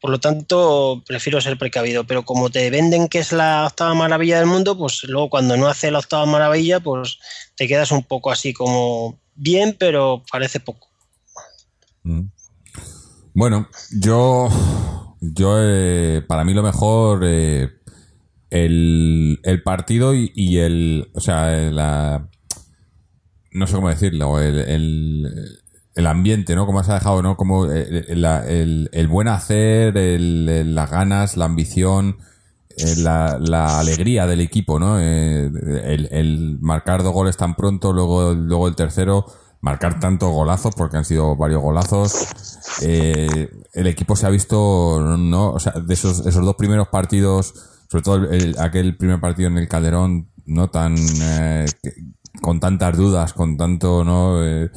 Por 0.01 0.11
lo 0.11 0.19
tanto, 0.19 1.03
prefiero 1.05 1.41
ser 1.41 1.57
precavido. 1.57 2.05
Pero 2.05 2.23
como 2.23 2.49
te 2.49 2.69
venden 2.69 3.07
que 3.07 3.19
es 3.19 3.31
la 3.31 3.65
octava 3.65 3.93
maravilla 3.93 4.37
del 4.37 4.47
mundo, 4.47 4.77
pues 4.77 5.03
luego 5.03 5.29
cuando 5.29 5.57
no 5.57 5.67
hace 5.67 5.91
la 5.91 5.99
octava 5.99 6.25
maravilla, 6.25 6.79
pues 6.79 7.19
te 7.55 7.67
quedas 7.67 7.91
un 7.91 8.03
poco 8.03 8.31
así 8.31 8.53
como 8.53 9.19
bien, 9.35 9.75
pero 9.77 10.23
parece 10.31 10.59
poco. 10.59 10.89
Mm. 12.03 12.27
Bueno, 13.33 13.69
yo, 13.91 14.49
yo 15.21 15.55
eh, 15.59 16.21
para 16.27 16.43
mí 16.43 16.53
lo 16.53 16.63
mejor 16.63 17.21
eh, 17.23 17.69
el, 18.49 19.39
el 19.43 19.63
partido 19.63 20.13
y, 20.15 20.31
y 20.35 20.57
el, 20.57 21.09
o 21.13 21.19
sea, 21.19 21.49
la, 21.71 22.29
no 23.51 23.67
sé 23.67 23.75
cómo 23.75 23.89
decirlo, 23.89 24.39
el, 24.39 24.59
el, 25.95 26.07
ambiente, 26.07 26.55
¿no? 26.55 26.65
Cómo 26.65 26.83
se 26.83 26.91
ha 26.91 26.95
dejado, 26.95 27.21
¿no? 27.21 27.35
Como 27.35 27.65
el, 27.65 28.21
la- 28.21 28.47
el- 28.47 28.89
el 28.93 29.07
buen 29.07 29.27
hacer, 29.27 29.97
el- 29.97 30.73
las 30.75 30.89
ganas, 30.89 31.35
la 31.35 31.45
ambición, 31.45 32.17
eh, 32.77 32.95
la, 32.97 33.37
la 33.39 33.79
alegría 33.79 34.25
del 34.25 34.39
equipo, 34.39 34.79
¿no? 34.79 34.99
Eh, 34.99 35.45
el, 35.83 36.07
el 36.11 36.57
marcar 36.61 37.03
dos 37.03 37.13
goles 37.13 37.35
tan 37.37 37.55
pronto, 37.55 37.91
luego, 37.91 38.33
luego 38.33 38.67
el 38.69 38.75
tercero, 38.75 39.25
marcar 39.61 39.99
tantos 39.99 40.31
golazos, 40.31 40.73
porque 40.75 40.95
han 40.97 41.03
sido 41.05 41.35
varios 41.35 41.61
golazos. 41.61 42.27
Eh, 42.81 43.49
el 43.73 43.87
equipo 43.87 44.15
se 44.15 44.25
ha 44.25 44.29
visto, 44.29 45.01
¿no? 45.17 45.51
O 45.51 45.59
sea, 45.59 45.73
de 45.73 45.93
esos, 45.93 46.25
esos 46.25 46.45
dos 46.45 46.55
primeros 46.55 46.87
partidos, 46.87 47.53
sobre 47.89 48.03
todo 48.03 48.15
el- 48.17 48.33
el- 48.33 48.59
aquel 48.59 48.95
primer 48.97 49.19
partido 49.19 49.49
en 49.49 49.57
el 49.57 49.67
Calderón, 49.67 50.29
no 50.45 50.69
tan 50.69 50.95
eh, 51.21 51.65
con 52.41 52.59
tantas 52.59 52.95
dudas, 52.97 53.33
con 53.33 53.57
tanto, 53.57 54.03
¿no? 54.03 54.43
Eh, 54.45 54.69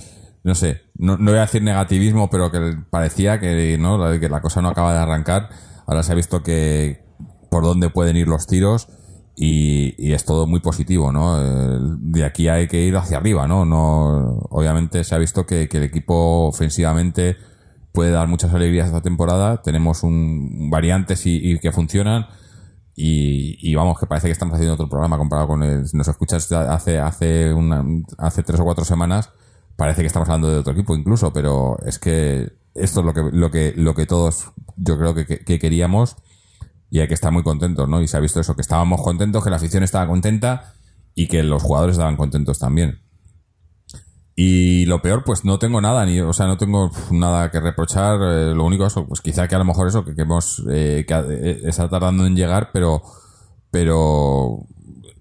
no 0.45 0.55
sé, 0.55 0.83
no, 0.97 1.17
no 1.17 1.31
voy 1.31 1.39
a 1.39 1.43
decir 1.43 1.63
negativismo, 1.63 2.29
pero 2.31 2.51
que 2.51 2.77
parecía 2.91 3.39
que, 3.39 3.79
¿no? 3.79 3.99
Que 4.19 4.29
la 4.29 4.41
cosa 4.41 4.61
no 4.61 4.69
acaba 4.71 4.93
de 4.93 4.99
arrancar. 4.99 5.49
Ahora 5.87 6.03
se 6.03 6.13
ha 6.13 6.17
visto 6.17 6.43
que 6.43 7.05
por 7.51 7.63
dónde 7.65 7.91
pueden 7.91 8.17
ir 8.17 8.27
los 8.29 8.47
tiros 8.47 8.89
y, 9.37 9.95
y 9.99 10.13
es 10.15 10.25
todo 10.25 10.47
muy 10.47 10.61
positivo, 10.61 11.13
¿no? 11.13 11.39
De 11.99 12.25
aquí 12.25 12.49
hay 12.49 12.67
que 12.67 12.81
ir 12.83 12.97
hacia 12.97 13.19
arriba, 13.19 13.47
¿no? 13.47 13.65
no 13.65 14.39
obviamente 14.51 15.05
se 15.05 15.15
ha 15.15 15.19
visto 15.19 15.47
que, 15.47 15.69
que 15.69 15.77
el 15.79 15.85
equipo 15.85 16.47
ofensivamente 16.49 17.37
puede 17.93 18.11
dar 18.11 18.27
muchas 18.27 18.53
alegrías 18.55 18.87
esta 18.87 19.01
temporada. 19.03 19.63
Tenemos 19.63 20.03
un 20.03 20.71
variantes 20.71 21.27
y, 21.27 21.37
y 21.53 21.59
que 21.61 21.73
funcionan. 21.73 22.27
Y, 22.95 23.57
y 23.66 23.74
vamos, 23.74 23.99
que 23.99 24.07
parece 24.07 24.28
que 24.28 24.32
estamos 24.32 24.55
haciendo 24.55 24.74
otro 24.74 24.88
programa 24.88 25.16
comparado 25.18 25.49
con 25.49 25.62
el. 25.62 25.84
Nos 25.95 26.09
escuchas 26.09 26.51
hace, 26.53 26.99
hace, 26.99 27.53
una, 27.55 27.84
hace 28.18 28.43
tres 28.43 28.61
o 28.61 28.64
cuatro 28.64 28.84
semanas, 28.84 29.30
parece 29.76 30.03
que 30.03 30.07
estamos 30.09 30.28
hablando 30.28 30.51
de 30.51 30.59
otro 30.59 30.72
equipo 30.74 30.95
incluso, 30.95 31.32
pero 31.32 31.78
es 31.86 31.99
que 31.99 32.53
esto 32.74 33.01
es 33.01 33.07
lo 33.07 33.14
que, 33.14 33.22
lo 33.32 33.51
que, 33.51 33.72
lo 33.76 33.95
que 33.95 34.07
todos 34.07 34.51
yo 34.76 34.99
creo 34.99 35.14
que, 35.14 35.26
que- 35.26 35.38
que 35.45 35.59
queríamos 35.59 36.16
y 36.90 37.01
hay 37.01 37.09
que 37.09 37.14
estar 37.14 37.32
muy 37.32 37.43
contentos, 37.43 37.88
¿no? 37.88 38.03
Y 38.03 38.09
se 38.09 38.16
ha 38.18 38.20
visto 38.20 38.40
eso, 38.40 38.55
que 38.55 38.61
estábamos 38.62 39.01
contentos, 39.03 39.43
que 39.43 39.51
la 39.51 39.57
afición 39.57 39.82
estaba 39.82 40.07
contenta 40.07 40.74
y 41.14 41.28
que 41.28 41.43
los 41.43 41.62
jugadores 41.62 41.95
estaban 41.95 42.16
contentos 42.16 42.59
también. 42.59 43.01
Y 44.35 44.87
lo 44.87 45.03
peor, 45.03 45.24
pues 45.24 45.45
no 45.45 45.59
tengo 45.59 45.80
nada, 45.80 46.07
ni, 46.07 46.20
o 46.20 46.33
sea, 46.33 46.47
no 46.47 46.57
tengo 46.57 46.91
nada 47.11 47.51
que 47.51 47.61
reprochar. 47.61 48.18
eh, 48.22 48.55
lo 48.55 48.64
único 48.64 48.87
eso, 48.87 49.07
pues 49.07 49.20
quizá 49.20 49.47
que 49.47 49.55
a 49.55 49.59
lo 49.59 49.64
mejor 49.66 49.89
eso, 49.89 50.05
que, 50.05 50.14
que 50.14 50.22
hemos, 50.22 50.62
eh, 50.70 51.05
que 51.07 51.14
eh, 51.14 51.61
está 51.64 51.89
tardando 51.89 52.24
en 52.26 52.35
llegar, 52.35 52.70
pero, 52.72 53.03
pero 53.70 54.61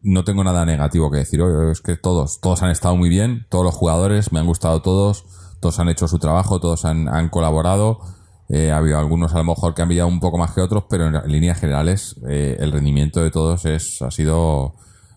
no 0.01 0.23
tengo 0.23 0.43
nada 0.43 0.65
negativo 0.65 1.11
que 1.11 1.17
decir. 1.19 1.41
Oye, 1.41 1.71
es 1.71 1.81
que 1.81 1.97
todos, 1.97 2.39
todos 2.41 2.63
han 2.63 2.71
estado 2.71 2.95
muy 2.95 3.09
bien, 3.09 3.45
todos 3.49 3.65
los 3.65 3.75
jugadores, 3.75 4.31
me 4.31 4.39
han 4.39 4.47
gustado 4.47 4.81
todos, 4.81 5.25
todos 5.59 5.79
han 5.79 5.89
hecho 5.89 6.07
su 6.07 6.17
trabajo, 6.19 6.59
todos 6.59 6.85
han, 6.85 7.09
han 7.09 7.29
colaborado. 7.29 7.99
Eh, 8.49 8.71
ha 8.71 8.77
habido 8.77 8.97
algunos 8.99 9.33
a 9.33 9.37
lo 9.37 9.43
mejor 9.45 9.73
que 9.73 9.81
han 9.81 9.87
brillado 9.87 10.09
un 10.09 10.19
poco 10.19 10.37
más 10.37 10.51
que 10.51 10.61
otros, 10.61 10.85
pero 10.89 11.07
en, 11.07 11.15
en 11.15 11.31
líneas 11.31 11.59
generales 11.59 12.17
eh, 12.29 12.57
el 12.59 12.71
rendimiento 12.71 13.21
de 13.21 13.31
todos 13.31 13.65
es, 13.65 14.01
ha 14.01 14.11
sido 14.11 14.75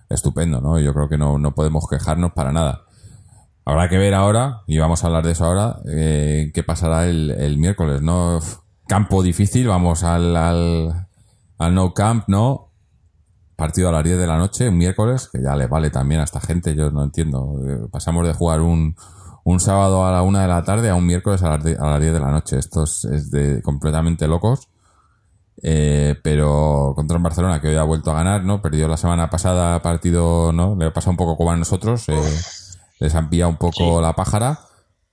estupendo, 0.09 0.61
¿no? 0.61 0.79
Yo 0.79 0.95
creo 0.95 1.09
que 1.09 1.19
no, 1.19 1.39
no 1.39 1.53
podemos 1.55 1.89
quejarnos 1.89 2.33
para 2.33 2.53
nada. 2.53 2.84
Habrá 3.67 3.89
que 3.89 3.97
ver 3.99 4.13
ahora, 4.15 4.63
y 4.67 4.79
vamos 4.79 5.03
a 5.03 5.07
hablar 5.07 5.25
de 5.25 5.33
eso 5.33 5.47
ahora, 5.47 5.79
eh, 5.89 6.51
qué 6.53 6.63
pasará 6.63 7.07
el, 7.07 7.31
el 7.31 7.57
miércoles, 7.59 8.03
¿no? 8.03 8.39
Campo 8.87 9.23
difícil, 9.23 9.69
vamos 9.69 10.03
al, 10.05 10.37
al, 10.37 11.07
al 11.59 11.75
No 11.75 11.95
Camp, 11.95 12.25
¿no? 12.29 12.73
Partido 13.57 13.89
a 13.89 13.93
las 13.93 14.05
10 14.05 14.19
de 14.19 14.27
la 14.27 14.37
noche, 14.37 14.69
un 14.69 14.77
miércoles, 14.77 15.31
que 15.33 15.41
ya 15.43 15.57
le 15.57 15.67
vale 15.67 15.89
también 15.91 16.21
a 16.21 16.25
esta 16.25 16.41
gente, 16.41 16.75
yo 16.75 16.91
no 16.91 17.05
entiendo. 17.05 17.55
Eh, 17.67 17.89
Pasamos 17.91 18.27
de 18.27 18.35
jugar 18.35 18.61
un, 18.61 18.97
un 19.45 19.61
sábado 19.61 20.05
a 20.05 20.13
la 20.13 20.23
1 20.23 20.41
de 20.41 20.49
la 20.49 20.63
tarde 20.65 20.91
a 20.91 20.95
un 20.95 21.07
miércoles 21.07 21.43
a 21.43 21.57
las, 21.57 21.65
a 21.79 21.87
las 21.87 22.01
10 22.01 22.13
de 22.13 22.21
la 22.21 22.31
noche. 22.33 22.59
Esto 22.59 22.83
es, 22.83 23.05
es 23.07 23.31
de 23.31 23.63
completamente 23.63 24.27
locos. 24.29 24.69
Eh, 25.63 26.17
pero 26.23 26.93
contra 26.97 27.17
el 27.17 27.23
Barcelona, 27.23 27.61
que 27.61 27.69
hoy 27.69 27.77
ha 27.77 27.85
vuelto 27.85 28.11
a 28.11 28.15
ganar, 28.15 28.45
¿no? 28.45 28.61
Perdió 28.61 28.89
la 28.89 28.97
semana 28.99 29.31
pasada 29.31 29.81
partido, 29.81 30.53
¿no? 30.53 30.75
Le 30.77 30.87
ha 30.87 30.93
pasado 30.93 31.13
un 31.13 31.17
poco 31.17 31.37
como 31.37 31.53
a 31.53 31.57
nosotros. 31.57 32.09
eh, 32.09 32.21
les 33.05 33.15
han 33.15 33.29
pillado 33.31 33.51
un 33.51 33.57
poco 33.59 33.97
Sí. 33.99 34.03
la 34.03 34.13
pájara. 34.15 34.59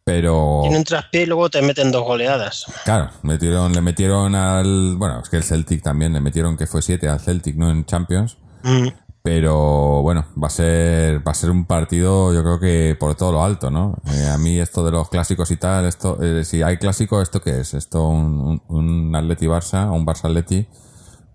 Pero, 0.04 0.60
Tiene 0.64 0.78
un 0.80 0.84
traspié 0.84 1.24
y 1.24 1.26
luego 1.28 1.50
te 1.52 1.62
meten 1.62 1.92
dos 1.92 2.04
goleadas. 2.04 2.66
claro, 2.86 3.12
metieron, 3.22 3.72
le 3.72 3.82
metieron 3.82 4.34
al. 4.34 4.96
Bueno, 4.98 5.20
es 5.22 5.30
que 5.30 5.38
el 5.38 5.44
Celtic 5.44 5.84
también, 5.84 6.12
le 6.14 6.22
metieron 6.22 6.58
que 6.58 6.66
fue 6.66 6.82
7 6.82 7.08
al 7.08 7.20
Celtic, 7.20 7.56
¿no? 7.56 7.70
En 7.70 7.86
Champions. 7.86 8.38
Mm. 8.64 8.88
Pero 9.24 10.02
bueno, 10.02 10.26
va 10.42 10.48
a 10.48 10.50
ser 10.50 11.20
va 11.26 11.32
a 11.32 11.36
ser 11.36 11.52
un 11.52 11.66
partido, 11.66 12.34
yo 12.34 12.42
creo 12.42 12.60
que 12.60 12.98
por 13.00 13.14
todo 13.14 13.32
lo 13.34 13.44
alto, 13.44 13.70
¿no? 13.70 13.96
Eh, 14.12 14.28
a 14.28 14.40
mí 14.40 14.60
esto 14.60 14.84
de 14.84 14.90
los 14.92 15.10
clásicos 15.10 15.52
y 15.52 15.58
tal, 15.58 15.86
esto 15.86 16.18
eh, 16.24 16.44
si 16.44 16.64
hay 16.64 16.78
clásico, 16.78 17.22
¿esto 17.22 17.40
qué 17.40 17.60
es? 17.60 17.76
Esto 17.76 18.08
un, 18.08 18.60
un, 18.68 18.76
un 18.76 19.16
Atleti 19.16 19.46
Barça, 19.46 19.92
un 19.92 20.04
Barça 20.08 20.26
Atleti, 20.26 20.68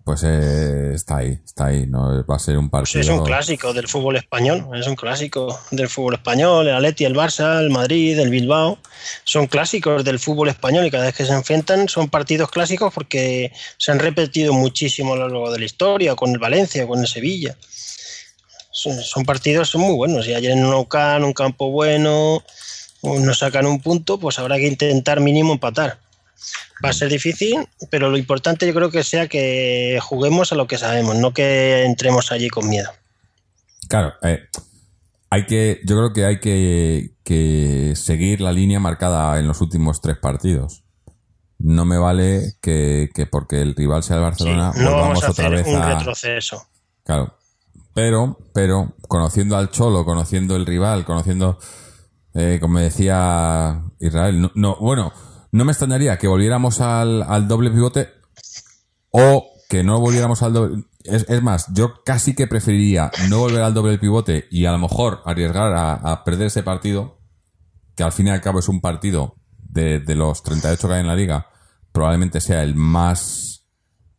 pues 0.07 0.23
eh, 0.25 0.93
está 0.95 1.17
ahí, 1.17 1.37
está 1.45 1.67
ahí, 1.67 1.85
¿no? 1.85 2.25
Va 2.25 2.37
a 2.37 2.39
ser 2.39 2.57
un 2.57 2.71
Pues 2.71 2.93
partido. 2.93 3.01
es 3.01 3.09
un 3.09 3.25
clásico 3.25 3.73
del 3.73 3.89
fútbol 3.89 4.15
español, 4.15 4.69
es 4.75 4.87
un 4.87 4.95
clásico 4.95 5.59
del 5.73 5.89
fútbol 5.89 6.15
español, 6.15 6.69
el 6.69 6.77
Atleti, 6.77 7.05
el 7.05 7.17
Barça, 7.17 7.59
el 7.59 7.71
Madrid, 7.71 8.17
el 8.17 8.31
Bilbao, 8.31 8.79
son 9.25 9.49
clásicos 9.49 10.05
del 10.05 10.21
fútbol 10.21 10.49
español 10.49 10.87
y 10.87 10.93
cada 10.93 11.07
vez 11.07 11.17
que 11.17 11.25
se 11.25 11.33
enfrentan 11.33 11.89
son 11.89 12.09
partidos 12.09 12.53
clásicos 12.53 12.95
porque 12.95 13.51
se 13.79 13.91
han 13.91 13.99
repetido 13.99 14.53
muchísimo 14.53 15.15
a 15.15 15.17
lo 15.17 15.29
largo 15.29 15.51
de 15.51 15.59
la 15.59 15.65
historia, 15.65 16.15
con 16.15 16.31
el 16.31 16.39
Valencia, 16.39 16.87
con 16.87 17.01
el 17.01 17.09
Sevilla. 17.09 17.57
Son, 18.71 18.95
son 19.03 19.25
partidos 19.25 19.75
muy 19.75 19.97
buenos 19.97 20.29
y 20.29 20.35
ayer 20.35 20.53
en 20.53 20.63
Nou 20.63 20.87
Camp, 20.87 21.25
un 21.25 21.33
campo 21.33 21.73
bueno, 21.73 22.45
nos 23.03 23.39
sacan 23.41 23.67
un 23.67 23.81
punto, 23.81 24.21
pues 24.21 24.39
habrá 24.39 24.55
que 24.57 24.69
intentar 24.69 25.19
mínimo 25.19 25.55
empatar. 25.55 25.99
Va 26.85 26.91
a 26.91 26.93
ser 26.93 27.09
difícil, 27.09 27.67
pero 27.91 28.11
lo 28.11 28.19
importante 28.19 28.67
yo 28.67 28.75
creo 28.75 28.91
que 28.91 29.03
sea 29.03 29.29
que 29.29 29.99
juguemos 30.03 30.53
a 30.53 30.57
lo 30.57 30.67
que 30.67 30.79
sabemos, 30.79 31.17
no 31.17 31.33
que 31.33 31.85
entremos 31.85 32.31
allí 32.33 32.49
con 32.49 32.69
miedo. 32.69 32.91
Claro, 33.89 34.13
eh, 34.23 34.41
hay 35.31 35.47
que, 35.47 35.81
yo 35.85 35.97
creo 35.97 36.13
que 36.13 36.25
hay 36.27 36.41
que, 36.41 37.15
que 37.25 37.95
seguir 37.97 38.41
la 38.41 38.53
línea 38.53 38.79
marcada 38.81 39.39
en 39.39 39.47
los 39.49 39.61
últimos 39.61 40.01
tres 40.01 40.19
partidos. 40.19 40.83
No 41.59 41.85
me 41.87 41.97
vale 41.99 42.55
que, 42.61 43.09
que 43.15 43.25
porque 43.27 43.63
el 43.63 43.75
rival 43.75 44.03
sea 44.03 44.17
el 44.17 44.23
Barcelona 44.23 44.73
Sí, 44.75 44.81
no 44.83 44.93
vamos 44.93 45.25
a 45.25 45.31
otra 45.31 45.47
hacer 45.47 45.59
vez 45.59 45.67
un 45.67 45.81
a, 45.83 45.99
retroceso. 45.99 46.67
Claro. 47.05 47.39
Pero, 47.95 48.37
pero, 48.53 48.95
conociendo 49.09 49.57
al 49.57 49.71
Cholo, 49.71 50.05
conociendo 50.05 50.55
el 50.55 50.67
rival, 50.67 51.07
conociendo, 51.07 51.59
eh, 52.35 52.59
como 52.61 52.79
decía 52.79 53.83
Israel, 54.01 54.43
no, 54.43 54.53
no- 54.55 54.77
bueno, 54.77 55.15
no 55.57 55.65
me 55.65 55.73
extrañaría 55.73 56.19
que 56.19 56.29
volviéramos 56.29 56.83
al, 56.83 57.23
al 57.23 57.49
doble 57.49 57.71
pivote 57.71 58.11
o 59.11 59.49
que 59.71 59.83
no 59.83 59.99
volviéramos 59.99 60.43
al 60.43 60.53
doble. 60.53 60.85
Es, 61.03 61.25
es 61.31 61.43
más, 61.43 61.73
yo 61.73 62.03
casi 62.05 62.35
que 62.35 62.47
preferiría 62.47 63.11
no 63.31 63.39
volver 63.39 63.63
al 63.63 63.73
doble 63.73 63.97
pivote 63.97 64.47
y 64.51 64.67
a 64.67 64.73
lo 64.73 64.79
mejor 64.79 65.23
arriesgar 65.25 65.73
a, 65.75 66.25
perder 66.25 66.49
ese 66.49 66.63
partido, 66.63 67.21
que 67.97 68.03
al 68.03 68.13
fin 68.13 68.27
y 68.27 68.31
al 68.31 68.43
cabo 68.43 68.59
es 68.59 68.69
un 68.69 68.83
partido 68.83 69.37
de, 69.57 69.99
de 69.99 70.15
los 70.15 70.43
38 70.43 70.89
que 70.89 70.95
hay 70.95 71.01
en 71.01 71.07
la 71.07 71.17
liga, 71.17 71.47
probablemente 71.91 72.43
sea 72.43 72.63
el 72.63 72.75
más 72.75 73.67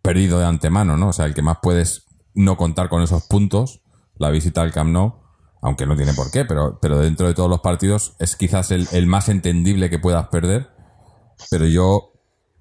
perdido 0.01 0.39
de 0.39 0.45
antemano, 0.45 0.97
¿no? 0.97 1.09
O 1.09 1.13
sea, 1.13 1.25
el 1.25 1.35
que 1.35 1.43
más 1.43 1.57
puedes 1.61 2.05
no 2.33 2.57
contar 2.57 2.89
con 2.89 3.03
esos 3.03 3.27
puntos, 3.27 3.81
la 4.15 4.31
visita 4.31 4.63
al 4.63 4.71
Camp 4.71 4.89
Nou, 4.89 5.21
aunque 5.61 5.85
no 5.85 5.95
tiene 5.95 6.13
por 6.13 6.31
qué, 6.31 6.45
pero, 6.45 6.79
pero 6.81 6.97
dentro 6.97 7.27
de 7.27 7.35
todos 7.35 7.49
los 7.49 7.59
partidos 7.59 8.15
es 8.17 8.35
quizás 8.35 8.71
el, 8.71 8.88
el 8.91 9.05
más 9.05 9.29
entendible 9.29 9.91
que 9.91 9.99
puedas 9.99 10.29
perder, 10.29 10.76
pero 11.49 11.65
yo 11.65 12.13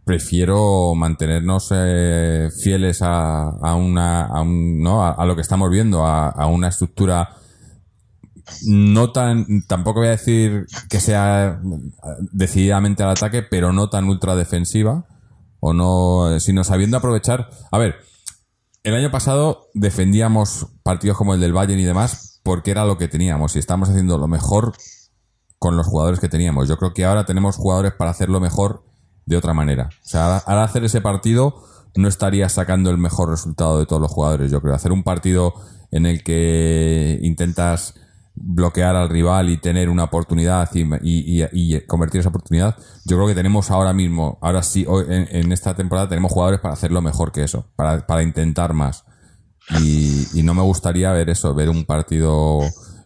prefiero 0.05 0.95
mantenernos 0.95 1.73
eh, 1.75 2.49
fieles 2.63 3.03
a, 3.03 3.49
a 3.49 3.75
una 3.75 4.27
a, 4.27 4.41
un, 4.43 4.81
¿no? 4.81 5.05
a, 5.05 5.25
lo 5.25 5.35
que 5.35 5.43
estamos 5.43 5.71
viendo, 5.71 6.07
a, 6.07 6.29
a 6.29 6.47
una 6.47 6.69
estructura 6.69 7.37
no 8.65 9.11
tan, 9.11 9.63
tampoco 9.67 10.01
voy 10.01 10.09
a 10.09 10.13
decir 10.13 10.67
que 10.89 11.01
sea 11.01 11.61
decididamente 12.33 13.03
al 13.03 13.11
ataque, 13.11 13.43
pero 13.43 13.73
no 13.73 13.91
tan 13.91 14.05
ultra 14.05 14.37
defensiva, 14.37 15.05
o 15.59 15.73
no, 15.73 16.39
sino 16.39 16.63
sabiendo 16.63 16.97
aprovechar. 16.97 17.51
A 17.73 17.79
ver, 17.79 17.97
el 18.85 18.95
año 18.95 19.11
pasado 19.11 19.69
defendíamos 19.75 20.69
partidos 20.85 21.17
como 21.17 21.35
el 21.35 21.41
del 21.41 21.53
Bayern 21.53 21.81
y 21.81 21.85
demás 21.85 22.41
porque 22.45 22.71
era 22.71 22.85
lo 22.85 22.97
que 22.97 23.09
teníamos 23.09 23.57
y 23.57 23.59
estamos 23.59 23.89
haciendo 23.89 24.19
lo 24.19 24.29
mejor 24.29 24.73
con 25.59 25.77
los 25.77 25.87
jugadores 25.87 26.21
que 26.21 26.29
teníamos. 26.29 26.69
Yo 26.69 26.77
creo 26.77 26.93
que 26.93 27.05
ahora 27.05 27.25
tenemos 27.25 27.57
jugadores 27.57 27.93
para 27.93 28.11
hacerlo 28.11 28.41
mejor 28.41 28.85
de 29.25 29.37
otra 29.37 29.55
manera. 29.55 29.91
O 30.05 30.09
sea, 30.09 30.39
al 30.39 30.59
hacer 30.61 30.85
ese 30.85 31.01
partido 31.01 31.63
no 31.97 32.09
estaría 32.09 32.49
sacando 32.49 32.91
el 32.91 32.99
mejor 32.99 33.31
resultado 33.31 33.79
de 33.79 33.87
todos 33.87 34.03
los 34.03 34.11
jugadores, 34.11 34.51
yo 34.51 34.61
creo. 34.61 34.75
Hacer 34.75 34.93
un 34.93 35.03
partido 35.03 35.55
en 35.91 36.07
el 36.07 36.23
que 36.23 37.19
intentas 37.23 37.95
bloquear 38.37 38.95
al 38.97 39.09
rival 39.09 39.49
y 39.49 39.57
tener 39.57 39.89
una 39.89 40.05
oportunidad 40.05 40.69
y, 40.75 40.83
y, 41.03 41.45
y, 41.53 41.81
convertir 41.87 42.21
esa 42.21 42.29
oportunidad, 42.29 42.77
yo 43.07 43.17
creo 43.17 43.27
que 43.27 43.35
tenemos 43.35 43.71
ahora 43.71 43.95
mismo, 43.95 44.39
ahora 44.43 44.63
sí, 44.63 44.85
hoy, 44.87 45.07
en, 45.09 45.27
en, 45.31 45.53
esta 45.53 45.75
temporada 45.75 46.09
tenemos 46.09 46.33
jugadores 46.33 46.61
para 46.61 46.75
hacerlo 46.75 47.01
mejor 47.01 47.33
que 47.33 47.43
eso, 47.43 47.67
para, 47.77 48.07
para 48.07 48.23
intentar 48.23 48.75
más. 48.75 49.05
Y, 49.81 50.27
y, 50.39 50.43
no 50.43 50.55
me 50.55 50.63
gustaría 50.63 51.11
ver 51.13 51.31
eso, 51.31 51.55
ver 51.55 51.71
un 51.71 51.87
partido 51.87 52.61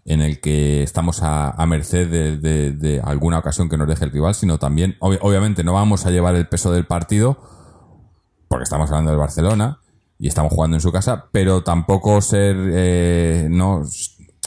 en 0.05 0.21
el 0.23 0.41
que 0.41 0.83
estamos 0.83 1.23
a, 1.23 1.51
a 1.51 1.67
merced 1.67 2.09
de, 2.09 2.37
de, 2.39 2.73
de, 2.73 3.01
alguna 3.01 3.39
ocasión 3.39 3.69
que 3.69 3.77
nos 3.77 3.89
deje 3.89 4.05
el 4.05 4.13
rival, 4.13 4.35
sino 4.35 4.59
también, 4.59 4.97
ob 5.01 5.19
obviamente, 5.21 5.63
no 5.63 5.75
vamos 5.75 6.07
a 6.07 6.11
llevar 6.11 6.35
el 6.35 6.49
peso 6.49 6.73
del 6.73 6.87
partido, 6.87 7.39
porque 8.49 8.65
estamos 8.65 8.91
hablando 8.91 9.11
del 9.11 9.21
Barcelona 9.21 9.81
y 10.19 10.29
estamos 10.29 10.53
jugando 10.53 10.77
en 10.77 10.81
su 10.81 10.91
casa, 10.93 11.27
pero 11.33 11.63
tampoco 11.63 12.21
ser, 12.21 12.57
eh, 12.73 13.49
no, 13.51 13.83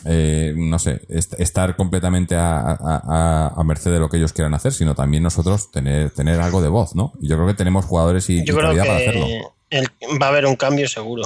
eh, 0.06 0.54
no 0.56 0.78
sé, 0.80 1.02
est 1.08 1.40
estar 1.40 1.76
completamente 1.76 2.36
a, 2.36 2.60
a, 2.60 3.54
a, 3.56 3.64
merced 3.64 3.92
de 3.92 4.00
lo 4.00 4.10
que 4.10 4.18
ellos 4.18 4.34
quieran 4.34 4.54
hacer, 4.54 4.74
sino 4.74 4.96
también 4.96 5.24
nosotros 5.24 5.72
tener, 5.72 6.12
tener 6.12 6.42
algo 6.42 6.62
de 6.62 6.68
voz, 6.68 6.96
¿no? 6.96 7.14
Yo 7.22 7.38
creo 7.38 7.48
que 7.48 7.54
tenemos 7.54 7.86
jugadores 7.86 8.30
y, 8.30 8.44
yo 8.44 8.54
y 8.54 8.58
para 8.58 8.70
hacerlo. 8.70 9.26
El, 9.70 9.88
va 10.22 10.28
a 10.28 10.30
haber 10.30 10.46
un 10.46 10.56
cambio 10.56 10.88
seguro. 10.88 11.24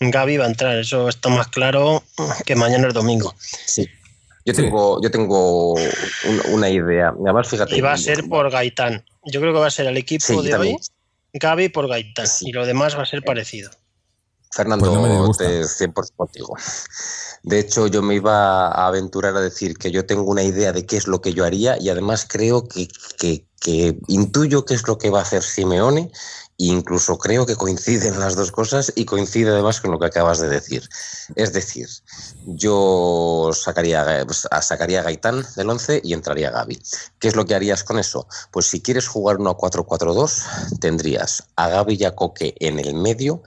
Gaby 0.00 0.38
va 0.38 0.44
a 0.46 0.48
entrar, 0.48 0.78
eso 0.78 1.08
está 1.08 1.28
más 1.28 1.48
claro 1.48 2.02
que 2.46 2.56
mañana 2.56 2.88
es 2.88 2.94
domingo. 2.94 3.34
Sí. 3.66 3.86
Yo 4.46 4.54
tengo, 4.54 4.96
sí. 4.96 5.04
yo 5.04 5.10
tengo 5.10 5.74
un, 5.74 5.80
una 6.52 6.70
idea. 6.70 7.08
Además, 7.22 7.48
fíjate. 7.48 7.76
Y 7.76 7.82
va 7.82 7.92
a 7.92 7.98
ser 7.98 8.26
por 8.26 8.50
Gaitán. 8.50 9.04
Yo 9.26 9.40
creo 9.40 9.52
que 9.52 9.60
va 9.60 9.66
a 9.66 9.70
ser 9.70 9.86
el 9.86 9.98
equipo 9.98 10.24
Sí, 10.24 10.42
de 10.42 10.50
también. 10.50 10.76
hoy, 10.76 10.80
Gaby 11.34 11.68
por 11.68 11.86
Gaitán. 11.88 12.26
Sí. 12.26 12.48
Y 12.48 12.52
lo 12.52 12.64
demás 12.64 12.96
va 12.96 13.02
a 13.02 13.06
ser 13.06 13.22
parecido. 13.22 13.70
Fernando, 14.52 14.86
Pues 14.86 14.96
no 14.96 15.02
me 15.02 15.10
disgusta. 15.10 15.44
te 15.46 15.60
100% 15.62 16.12
contigo. 16.16 16.56
De 17.42 17.58
hecho, 17.58 17.86
yo 17.86 18.02
me 18.02 18.14
iba 18.16 18.68
a 18.68 18.86
aventurar 18.86 19.36
a 19.36 19.40
decir 19.40 19.76
que 19.76 19.90
yo 19.90 20.06
tengo 20.06 20.24
una 20.24 20.42
idea 20.42 20.72
de 20.72 20.86
qué 20.86 20.96
es 20.96 21.06
lo 21.06 21.20
que 21.20 21.34
yo 21.34 21.44
haría 21.44 21.76
y 21.78 21.88
además 21.90 22.26
creo 22.28 22.66
que, 22.66 22.88
que, 23.18 23.44
que 23.60 23.96
intuyo 24.08 24.64
qué 24.64 24.74
es 24.74 24.86
lo 24.88 24.98
que 24.98 25.10
va 25.10 25.20
a 25.20 25.22
hacer 25.22 25.42
Simeone 25.42 26.10
incluso 26.68 27.18
creo 27.18 27.46
que 27.46 27.56
coinciden 27.56 28.20
las 28.20 28.36
dos 28.36 28.52
cosas 28.52 28.92
y 28.94 29.06
coincide 29.06 29.50
además 29.50 29.80
con 29.80 29.92
lo 29.92 29.98
que 29.98 30.06
acabas 30.06 30.40
de 30.40 30.48
decir. 30.48 30.88
Es 31.34 31.52
decir, 31.52 31.88
yo 32.44 33.50
sacaría, 33.54 34.24
pues, 34.26 34.46
sacaría 34.60 35.00
a 35.00 35.04
Gaitán 35.04 35.44
del 35.56 35.70
11 35.70 36.02
y 36.04 36.12
entraría 36.12 36.50
Gaby. 36.50 36.80
¿Qué 37.18 37.28
es 37.28 37.36
lo 37.36 37.46
que 37.46 37.54
harías 37.54 37.82
con 37.84 37.98
eso? 37.98 38.26
Pues 38.50 38.66
si 38.66 38.80
quieres 38.80 39.08
jugar 39.08 39.38
uno 39.38 39.50
a 39.50 39.56
4-4-2, 39.56 40.78
tendrías 40.80 41.44
a 41.56 41.68
Gaby 41.68 41.96
y 42.00 42.04
a 42.04 42.14
Coque 42.14 42.54
en 42.60 42.78
el 42.78 42.94
medio, 42.94 43.42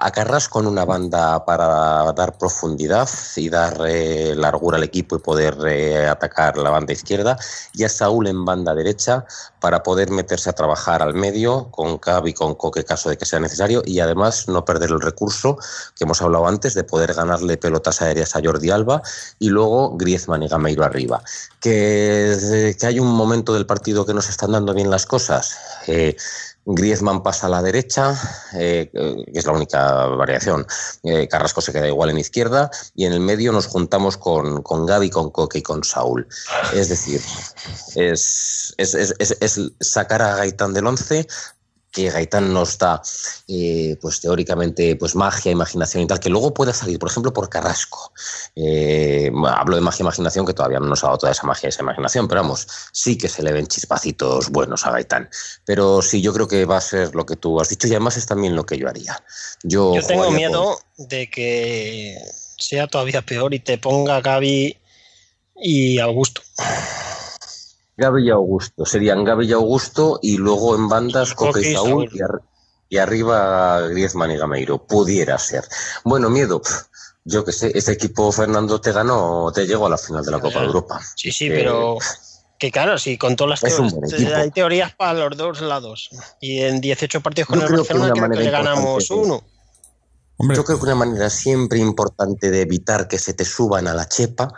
a 0.00 0.12
Carras 0.12 0.48
con 0.48 0.66
una 0.68 0.84
banda 0.84 1.44
para 1.44 2.12
dar 2.12 2.38
profundidad 2.38 3.08
y 3.34 3.48
dar 3.48 3.78
largura 3.80 4.76
al 4.76 4.84
equipo 4.84 5.16
y 5.16 5.18
poder 5.18 5.56
eh, 5.66 6.06
atacar 6.06 6.56
la 6.56 6.70
banda 6.70 6.92
izquierda, 6.92 7.36
y 7.74 7.82
a 7.82 7.88
Saúl 7.88 8.28
en 8.28 8.44
banda 8.44 8.74
derecha 8.74 9.26
para 9.60 9.82
poder 9.82 10.10
meterse 10.10 10.50
a 10.50 10.52
trabajar 10.52 11.02
al 11.02 11.14
medio 11.14 11.68
con 11.72 11.98
Gaby, 11.98 12.32
con 12.32 12.54
Coque, 12.54 12.84
caso 12.84 13.10
de 13.10 13.18
que 13.18 13.24
sea 13.24 13.40
necesario, 13.40 13.82
y 13.84 13.98
además 13.98 14.46
no 14.48 14.64
perder 14.64 14.90
el 14.90 15.00
recurso 15.00 15.58
que 15.96 16.04
hemos 16.04 16.22
hablado 16.22 16.46
antes 16.46 16.74
de 16.74 16.84
poder 16.84 17.12
ganarle 17.14 17.56
pelotas 17.56 18.00
aéreas 18.00 18.36
a 18.36 18.40
Jordi 18.40 18.70
Alba 18.70 19.02
y 19.40 19.48
luego 19.48 19.96
Griezmann 19.96 20.44
y 20.44 20.48
Gameiro 20.48 20.84
arriba. 20.84 21.22
Que, 21.60 22.76
que 22.78 22.86
hay 22.86 23.00
un 23.00 23.08
momento 23.08 23.52
del 23.52 23.66
partido 23.66 24.06
que 24.06 24.14
nos 24.14 24.28
están 24.28 24.52
dando 24.52 24.74
bien 24.74 24.90
las 24.90 25.06
cosas. 25.06 25.56
Eh, 25.88 26.16
Griezmann 26.74 27.22
pasa 27.22 27.46
a 27.46 27.50
la 27.50 27.62
derecha, 27.62 28.14
eh, 28.54 28.90
que 28.92 29.38
es 29.38 29.46
la 29.46 29.52
única 29.52 30.06
variación. 30.06 30.66
Eh, 31.02 31.26
Carrasco 31.26 31.62
se 31.62 31.72
queda 31.72 31.88
igual 31.88 32.10
en 32.10 32.18
izquierda 32.18 32.70
y 32.94 33.06
en 33.06 33.14
el 33.14 33.20
medio 33.20 33.52
nos 33.52 33.66
juntamos 33.66 34.18
con, 34.18 34.62
con 34.62 34.84
Gaby, 34.84 35.08
con 35.08 35.30
Coque 35.30 35.58
y 35.60 35.62
con 35.62 35.82
Saúl. 35.82 36.28
Es 36.74 36.90
decir, 36.90 37.22
es, 37.94 38.74
es, 38.76 38.94
es, 38.94 39.36
es 39.40 39.60
sacar 39.80 40.20
a 40.20 40.36
Gaitán 40.36 40.74
del 40.74 40.86
11, 40.86 41.26
que 41.98 42.10
Gaitán 42.10 42.52
nos 42.52 42.78
da, 42.78 43.02
eh, 43.48 43.96
pues 44.00 44.20
teóricamente, 44.20 44.94
pues 44.94 45.16
magia, 45.16 45.50
imaginación 45.50 46.04
y 46.04 46.06
tal, 46.06 46.20
que 46.20 46.30
luego 46.30 46.54
pueda 46.54 46.72
salir, 46.72 46.96
por 46.96 47.10
ejemplo, 47.10 47.32
por 47.32 47.48
Carrasco. 47.48 48.12
Eh, 48.54 49.32
hablo 49.48 49.74
de 49.74 49.82
magia, 49.82 50.04
imaginación, 50.04 50.46
que 50.46 50.54
todavía 50.54 50.78
no 50.78 50.86
nos 50.86 51.02
ha 51.02 51.08
dado 51.08 51.18
toda 51.18 51.32
esa 51.32 51.44
magia, 51.44 51.68
esa 51.68 51.82
imaginación, 51.82 52.28
pero 52.28 52.42
vamos, 52.42 52.68
sí 52.92 53.18
que 53.18 53.28
se 53.28 53.42
le 53.42 53.52
ven 53.52 53.66
chispacitos 53.66 54.50
buenos 54.50 54.86
a 54.86 54.92
Gaitán. 54.92 55.28
Pero 55.64 56.00
sí, 56.00 56.22
yo 56.22 56.32
creo 56.32 56.46
que 56.46 56.64
va 56.66 56.76
a 56.76 56.80
ser 56.80 57.16
lo 57.16 57.26
que 57.26 57.34
tú 57.34 57.60
has 57.60 57.68
dicho 57.68 57.88
y 57.88 57.90
además 57.90 58.16
es 58.16 58.26
también 58.26 58.54
lo 58.54 58.64
que 58.64 58.78
yo 58.78 58.88
haría. 58.88 59.20
Yo, 59.64 59.96
yo 59.96 60.06
tengo 60.06 60.30
miedo 60.30 60.78
con... 60.96 61.08
de 61.08 61.28
que 61.28 62.16
sea 62.58 62.86
todavía 62.86 63.22
peor 63.22 63.54
y 63.54 63.58
te 63.58 63.76
ponga 63.76 64.20
Gaby 64.20 64.76
y 65.56 65.98
Augusto. 65.98 66.42
Gaby 67.98 68.28
y 68.28 68.30
Augusto. 68.30 68.86
Serían 68.86 69.24
Gaby 69.24 69.48
y 69.48 69.52
Augusto 69.52 70.20
y 70.22 70.36
luego 70.36 70.76
en 70.76 70.88
bandas 70.88 71.34
Coque 71.34 71.60
y 71.60 71.74
Saúl 71.74 72.08
y, 72.12 72.22
ar 72.22 72.40
y, 72.88 72.96
arriba 72.96 73.80
Griezmann 73.88 74.30
y 74.30 74.38
Gameiro. 74.38 74.86
Pudiera 74.86 75.36
ser. 75.38 75.64
Bueno, 76.04 76.30
miedo. 76.30 76.62
Yo 77.24 77.44
que 77.44 77.52
sé, 77.52 77.72
ese 77.74 77.92
equipo 77.92 78.30
Fernando 78.32 78.80
te 78.80 78.92
ganó, 78.92 79.50
te 79.52 79.66
llegó 79.66 79.86
a 79.86 79.90
la 79.90 79.98
final 79.98 80.24
de 80.24 80.30
la 80.30 80.40
Copa 80.40 80.60
de 80.60 80.66
Europa. 80.66 81.00
Sí, 81.16 81.32
sí, 81.32 81.48
eh, 81.48 81.52
pero 81.52 81.98
que 82.58 82.70
claro, 82.70 82.96
sí, 82.98 83.18
con 83.18 83.36
todas 83.36 83.62
las 83.62 83.74
teorías, 83.76 84.32
hay 84.32 84.50
teorías 84.50 84.94
para 84.94 85.14
los 85.14 85.36
dos 85.36 85.60
lados. 85.60 86.08
Y 86.40 86.60
en 86.60 86.80
18 86.80 87.20
partidos 87.20 87.48
con 87.48 87.60
Yo 87.60 87.66
el 87.66 87.76
Barcelona 87.76 88.12
creo 88.12 88.30
que 88.30 88.44
le 88.44 88.50
ganamos 88.50 89.10
uno. 89.10 89.44
Hombre. 90.36 90.56
Yo 90.56 90.64
creo 90.64 90.78
que 90.78 90.84
una 90.84 90.94
manera 90.94 91.30
siempre 91.30 91.80
importante 91.80 92.50
de 92.50 92.60
evitar 92.60 93.08
que 93.08 93.18
se 93.18 93.34
te 93.34 93.44
suban 93.44 93.88
a 93.88 93.94
la 93.94 94.08
chepa 94.08 94.52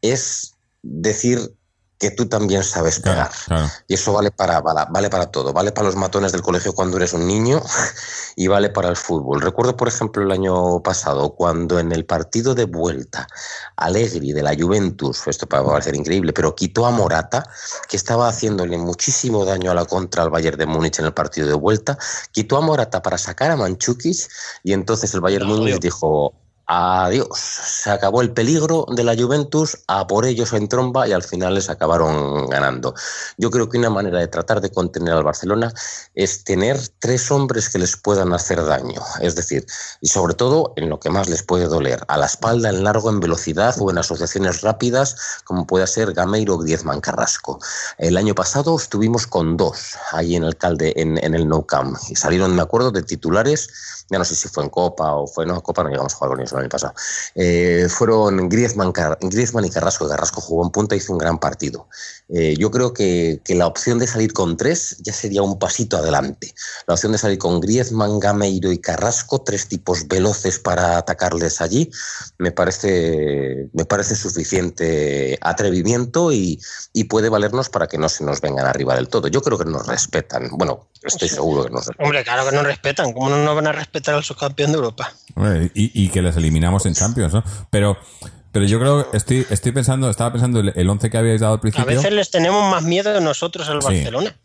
es 0.00 0.54
decir 0.82 1.40
que 2.04 2.10
tú 2.10 2.26
también 2.26 2.62
sabes 2.62 3.00
pegar. 3.00 3.30
Claro, 3.30 3.44
claro. 3.46 3.70
Y 3.88 3.94
eso 3.94 4.12
vale 4.12 4.30
para, 4.30 4.60
vale, 4.60 4.82
vale 4.90 5.08
para 5.08 5.30
todo. 5.30 5.54
Vale 5.54 5.72
para 5.72 5.86
los 5.86 5.96
matones 5.96 6.32
del 6.32 6.42
colegio 6.42 6.74
cuando 6.74 6.98
eres 6.98 7.14
un 7.14 7.26
niño 7.26 7.62
y 8.36 8.46
vale 8.46 8.68
para 8.68 8.90
el 8.90 8.96
fútbol. 8.96 9.40
Recuerdo, 9.40 9.74
por 9.74 9.88
ejemplo, 9.88 10.22
el 10.22 10.30
año 10.30 10.82
pasado, 10.82 11.34
cuando 11.34 11.78
en 11.78 11.92
el 11.92 12.04
partido 12.04 12.54
de 12.54 12.66
vuelta, 12.66 13.26
Allegri 13.76 14.32
de 14.32 14.42
la 14.42 14.54
Juventus, 14.54 15.26
esto 15.26 15.46
va 15.50 15.60
a 15.60 15.64
parecer 15.64 15.96
increíble, 15.96 16.34
pero 16.34 16.54
quitó 16.54 16.84
a 16.84 16.90
Morata, 16.90 17.42
que 17.88 17.96
estaba 17.96 18.28
haciéndole 18.28 18.76
muchísimo 18.76 19.46
daño 19.46 19.70
a 19.70 19.74
la 19.74 19.86
contra 19.86 20.24
al 20.24 20.28
Bayern 20.28 20.58
de 20.58 20.66
Múnich 20.66 20.98
en 20.98 21.06
el 21.06 21.14
partido 21.14 21.46
de 21.46 21.54
vuelta, 21.54 21.96
quitó 22.32 22.58
a 22.58 22.60
Morata 22.60 23.00
para 23.00 23.16
sacar 23.16 23.50
a 23.50 23.56
Manchukis 23.56 24.28
y 24.62 24.74
entonces 24.74 25.14
el 25.14 25.22
Bayern 25.22 25.48
no, 25.48 25.56
Múnich 25.56 25.80
dijo, 25.80 26.34
Adiós. 26.66 27.38
Se 27.38 27.90
acabó 27.90 28.22
el 28.22 28.32
peligro 28.32 28.86
de 28.88 29.04
la 29.04 29.14
Juventus, 29.14 29.78
a 29.86 30.06
por 30.06 30.24
ellos 30.24 30.54
en 30.54 30.66
tromba 30.66 31.06
y 31.06 31.12
al 31.12 31.22
final 31.22 31.54
les 31.54 31.68
acabaron 31.68 32.46
ganando. 32.46 32.94
Yo 33.36 33.50
creo 33.50 33.68
que 33.68 33.76
una 33.76 33.90
manera 33.90 34.18
de 34.18 34.28
tratar 34.28 34.62
de 34.62 34.70
contener 34.70 35.12
al 35.12 35.24
Barcelona 35.24 35.72
es 36.14 36.42
tener 36.44 36.78
tres 37.00 37.30
hombres 37.30 37.68
que 37.68 37.78
les 37.78 37.98
puedan 37.98 38.32
hacer 38.32 38.64
daño. 38.64 39.02
Es 39.20 39.34
decir, 39.34 39.66
y 40.00 40.08
sobre 40.08 40.34
todo 40.34 40.72
en 40.76 40.88
lo 40.88 40.98
que 40.98 41.10
más 41.10 41.28
les 41.28 41.42
puede 41.42 41.66
doler, 41.66 42.02
a 42.08 42.16
la 42.16 42.26
espalda, 42.26 42.70
en 42.70 42.82
largo, 42.82 43.10
en 43.10 43.20
velocidad 43.20 43.76
o 43.78 43.90
en 43.90 43.98
asociaciones 43.98 44.62
rápidas, 44.62 45.42
como 45.44 45.66
pueda 45.66 45.86
ser 45.86 46.14
Gameiro 46.14 46.56
Griezmann 46.56 47.02
Carrasco. 47.02 47.58
El 47.98 48.16
año 48.16 48.34
pasado 48.34 48.74
estuvimos 48.76 49.26
con 49.26 49.58
dos 49.58 49.96
ahí 50.12 50.34
en 50.34 50.44
el 50.44 50.56
Calde, 50.56 50.94
en, 50.96 51.18
el 51.18 51.46
Nou 51.46 51.66
Camp, 51.66 51.98
y 52.08 52.16
salieron, 52.16 52.56
me 52.56 52.62
acuerdo, 52.62 52.90
de 52.90 53.02
titulares 53.02 53.68
ya 54.10 54.18
no 54.18 54.24
sé 54.24 54.34
si 54.34 54.48
fue 54.48 54.64
en 54.64 54.70
Copa 54.70 55.14
o 55.14 55.26
fue 55.26 55.46
no 55.46 55.62
Copa 55.62 55.82
no 55.82 55.88
llegamos 55.88 56.12
a 56.12 56.16
jugar 56.16 56.30
con 56.32 56.40
ellos 56.40 56.52
el 56.58 56.64
año 56.64 56.70
pasado 56.70 56.94
eh, 57.34 57.86
fueron 57.88 58.48
Griezmann, 58.48 58.92
Car 58.92 59.18
Griezmann 59.20 59.64
y 59.64 59.70
Carrasco. 59.70 60.08
Carrasco 60.08 60.40
jugó 60.40 60.64
en 60.64 60.70
punta 60.70 60.94
y 60.94 60.98
hizo 60.98 61.12
un 61.12 61.18
gran 61.18 61.38
partido. 61.38 61.88
Eh, 62.28 62.56
yo 62.58 62.70
creo 62.70 62.92
que, 62.92 63.40
que, 63.44 63.54
la 63.54 63.66
opción 63.66 63.98
de 63.98 64.06
salir 64.06 64.32
con 64.32 64.56
tres 64.56 64.96
ya 65.00 65.12
sería 65.12 65.42
un 65.42 65.58
pasito 65.58 65.96
adelante. 65.96 66.54
La 66.86 66.94
opción 66.94 67.12
de 67.12 67.18
salir 67.18 67.38
con 67.38 67.60
Griezmann 67.60 68.18
Gameiro 68.18 68.72
y 68.72 68.78
Carrasco 68.78 69.42
tres 69.42 69.68
tipos 69.68 70.08
veloces 70.08 70.58
para 70.58 70.98
atacarles 70.98 71.60
allí 71.60 71.90
me 72.38 72.50
parece 72.50 73.68
me 73.72 73.84
parece 73.84 74.16
suficiente 74.16 75.38
atrevimiento 75.40 76.32
y, 76.32 76.60
y 76.92 77.04
puede 77.04 77.28
valernos 77.28 77.68
para 77.68 77.86
que 77.86 77.98
no 77.98 78.08
se 78.08 78.24
nos 78.24 78.40
vengan 78.40 78.66
arriba 78.66 78.94
del 78.94 79.08
todo. 79.08 79.28
Yo 79.28 79.42
creo 79.42 79.58
que 79.58 79.64
nos 79.64 79.86
respetan. 79.86 80.48
Bueno 80.52 80.88
estoy 81.04 81.28
seguro 81.28 81.64
que 81.64 81.70
nos 81.70 81.86
respetan. 81.86 82.06
Hombre 82.06 82.24
claro 82.24 82.48
que 82.48 82.56
nos 82.56 82.64
respetan. 82.64 83.12
Cómo 83.12 83.30
no 83.30 83.44
nos 83.44 83.54
van 83.54 83.66
a 83.66 83.72
respetar 83.72 84.14
al 84.14 84.24
subcampeón 84.24 84.72
de 84.72 84.78
Europa. 84.78 85.12
Y, 85.74 86.04
y, 86.04 86.08
que 86.08 86.22
les 86.22 86.36
eliminamos 86.44 86.86
en 86.86 86.94
Champions, 86.94 87.32
¿no? 87.32 87.42
Pero, 87.70 87.96
pero 88.52 88.66
yo 88.66 88.78
creo, 88.78 89.12
estoy, 89.12 89.46
estoy 89.50 89.72
pensando, 89.72 90.08
estaba 90.08 90.32
pensando 90.32 90.60
el 90.60 90.88
11 90.88 91.10
que 91.10 91.16
habíais 91.16 91.40
dado 91.40 91.54
al 91.54 91.60
principio. 91.60 91.90
A 91.90 91.94
veces 91.94 92.12
les 92.12 92.30
tenemos 92.30 92.70
más 92.70 92.82
miedo 92.84 93.20
nosotros 93.20 93.68
al 93.68 93.80
sí. 93.82 93.88
Barcelona. 93.88 94.36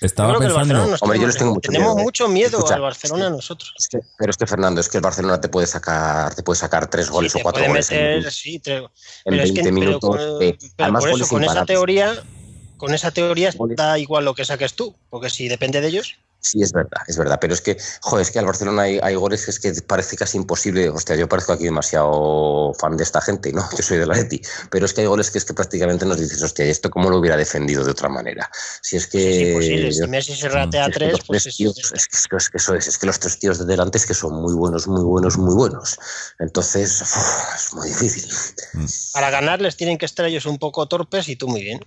Estaba 0.00 0.38
pensando. 0.38 0.96
Hombre, 1.00 1.18
yo 1.18 1.26
les 1.26 1.36
tengo 1.36 1.54
mucho 1.54 1.72
tenemos 1.72 1.94
miedo, 1.94 2.04
mucho 2.04 2.28
miedo 2.28 2.58
Escucha, 2.58 2.76
al 2.76 2.82
Barcelona 2.82 3.24
es 3.24 3.30
que, 3.30 3.36
nosotros. 3.36 3.74
Es 3.76 3.88
que, 3.88 3.98
pero 4.16 4.30
es 4.30 4.36
que 4.36 4.46
Fernando, 4.46 4.80
es 4.80 4.88
que 4.88 4.98
el 4.98 5.02
Barcelona 5.02 5.40
te 5.40 5.48
puede 5.48 5.66
sacar, 5.66 6.34
te 6.36 6.44
puede 6.44 6.58
sacar 6.58 6.88
tres 6.88 7.10
goles 7.10 7.32
sí, 7.32 7.40
o 7.40 7.42
cuatro 7.42 7.66
goles 7.66 7.90
meter, 7.90 8.24
en, 8.24 8.30
sí, 8.30 8.60
tres, 8.60 8.84
en 9.24 9.36
20 9.36 9.60
es 9.60 9.66
que, 9.66 9.72
minutos. 9.72 10.16
Pero, 10.16 10.40
eh, 10.40 10.58
pero 10.76 10.92
por 10.92 11.10
eso, 11.10 11.26
con 11.26 11.42
esa 11.42 11.66
teoría 11.66 12.14
con 12.76 12.94
esa 12.94 13.10
teoría 13.10 13.50
da 13.76 13.98
igual 13.98 14.24
lo 14.24 14.34
que 14.34 14.44
saques 14.44 14.74
tú, 14.74 14.94
porque 15.10 15.28
si 15.30 15.48
depende 15.48 15.80
de 15.80 15.88
ellos. 15.88 16.16
Sí, 16.40 16.62
es 16.62 16.72
verdad, 16.72 17.00
es 17.08 17.16
verdad. 17.18 17.38
Pero 17.40 17.52
es 17.52 17.60
que, 17.60 17.76
joder, 18.00 18.22
es 18.22 18.30
que 18.30 18.38
al 18.38 18.46
Barcelona 18.46 18.82
hay, 18.82 19.00
hay 19.02 19.16
goles 19.16 19.44
que 19.44 19.50
es 19.50 19.58
que 19.58 19.72
parece 19.82 20.16
casi 20.16 20.36
imposible. 20.36 20.88
Hostia, 20.88 21.16
yo 21.16 21.28
parezco 21.28 21.52
aquí 21.52 21.64
demasiado 21.64 22.72
fan 22.74 22.96
de 22.96 23.02
esta 23.02 23.20
gente, 23.20 23.52
¿no? 23.52 23.68
Yo 23.76 23.82
soy 23.82 23.98
de 23.98 24.06
la 24.06 24.14
Leti. 24.14 24.40
Pero 24.70 24.86
es 24.86 24.94
que 24.94 25.00
hay 25.00 25.08
goles 25.08 25.30
que 25.32 25.38
es 25.38 25.44
que 25.44 25.52
prácticamente 25.52 26.06
nos 26.06 26.18
dices, 26.18 26.40
hostia, 26.42 26.64
¿y 26.64 26.70
esto 26.70 26.90
cómo 26.90 27.10
lo 27.10 27.18
hubiera 27.18 27.36
defendido 27.36 27.84
de 27.84 27.90
otra 27.90 28.08
manera? 28.08 28.48
Si 28.82 28.96
es 28.96 29.08
que. 29.08 29.18
Es 29.42 29.48
imposible. 29.48 29.92
Si 29.92 30.06
Messi 30.06 30.36
se 30.36 30.48
ratea 30.48 30.88
tres, 30.90 31.16
pues 31.26 31.46
es- 31.46 31.56
tíos- 31.56 31.76
es, 31.92 32.06
que, 32.06 32.36
es 32.36 32.48
que 32.50 32.56
eso 32.58 32.74
es, 32.76 32.86
es 32.86 32.98
que 32.98 33.06
los 33.06 33.18
tres 33.18 33.38
tíos 33.40 33.58
de 33.58 33.64
delante 33.64 33.98
es 33.98 34.06
que 34.06 34.14
son 34.14 34.40
muy 34.40 34.54
buenos, 34.54 34.86
muy 34.86 35.02
buenos, 35.02 35.36
muy 35.38 35.54
buenos. 35.54 35.98
Entonces, 36.38 37.02
uf, 37.02 37.54
es 37.56 37.74
muy 37.74 37.88
difícil. 37.88 38.30
para 39.12 39.30
ganarles 39.30 39.76
tienen 39.76 39.98
que 39.98 40.06
estar 40.06 40.24
ellos 40.24 40.46
un 40.46 40.58
poco 40.58 40.86
torpes 40.86 41.28
y 41.28 41.34
tú 41.36 41.48
muy 41.48 41.62
bien. 41.62 41.84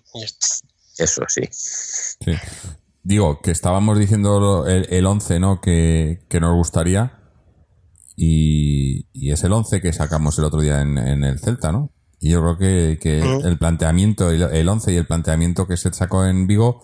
Eso 0.98 1.24
sí. 1.30 1.42
Sí. 1.52 2.36
Digo, 3.04 3.40
que 3.42 3.52
estábamos 3.52 3.98
diciendo 3.98 4.66
el, 4.68 4.88
el 4.92 5.06
11, 5.06 5.40
¿no? 5.40 5.60
Que, 5.60 6.26
que 6.30 6.40
nos 6.40 6.56
gustaría. 6.56 7.20
Y, 8.16 9.08
y 9.14 9.32
es 9.32 9.44
el 9.44 9.54
11 9.54 9.82
que 9.82 9.94
sacamos 9.94 10.38
el 10.38 10.46
otro 10.46 10.62
día 10.62 10.82
en, 10.82 10.98
en 10.98 11.24
el 11.24 11.40
Celta, 11.40 11.72
¿no? 11.72 11.92
Y 12.20 12.30
yo 12.30 12.42
creo 12.42 12.58
que, 12.58 13.00
que 13.02 13.20
el 13.20 13.58
planteamiento, 13.58 14.30
el, 14.30 14.44
el 14.44 14.70
11 14.70 14.94
y 14.94 14.96
el 14.98 15.08
planteamiento 15.08 15.68
que 15.68 15.78
se 15.78 15.92
sacó 15.92 16.24
en 16.26 16.46
Vigo, 16.46 16.84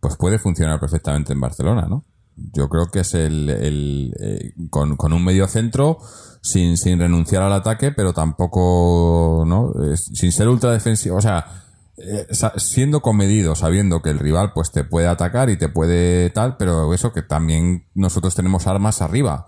pues 0.00 0.16
puede 0.16 0.40
funcionar 0.40 0.80
perfectamente 0.80 1.32
en 1.32 1.40
Barcelona, 1.40 1.86
¿no? 1.88 2.04
Yo 2.36 2.68
creo 2.68 2.86
que 2.86 3.00
es 3.00 3.14
el, 3.14 3.48
el 3.50 4.14
eh, 4.20 4.52
con, 4.70 4.96
con 4.96 5.12
un 5.12 5.24
medio 5.24 5.46
centro 5.46 5.98
sin, 6.40 6.76
sin 6.76 6.98
renunciar 6.98 7.42
al 7.42 7.52
ataque, 7.52 7.92
pero 7.92 8.12
tampoco, 8.12 9.44
¿no? 9.46 9.72
Sin 9.96 10.32
ser 10.32 10.48
ultra 10.48 10.72
defensivo, 10.72 11.16
o 11.16 11.20
sea, 11.20 11.67
eh, 11.98 12.26
siendo 12.56 13.00
comedido, 13.02 13.54
sabiendo 13.54 14.02
que 14.02 14.10
el 14.10 14.18
rival 14.18 14.52
pues 14.54 14.70
te 14.72 14.84
puede 14.84 15.08
atacar 15.08 15.50
y 15.50 15.56
te 15.58 15.68
puede 15.68 16.30
tal, 16.30 16.56
pero 16.56 16.92
eso 16.94 17.12
que 17.12 17.22
también 17.22 17.86
nosotros 17.94 18.34
tenemos 18.34 18.66
armas 18.66 19.02
arriba. 19.02 19.46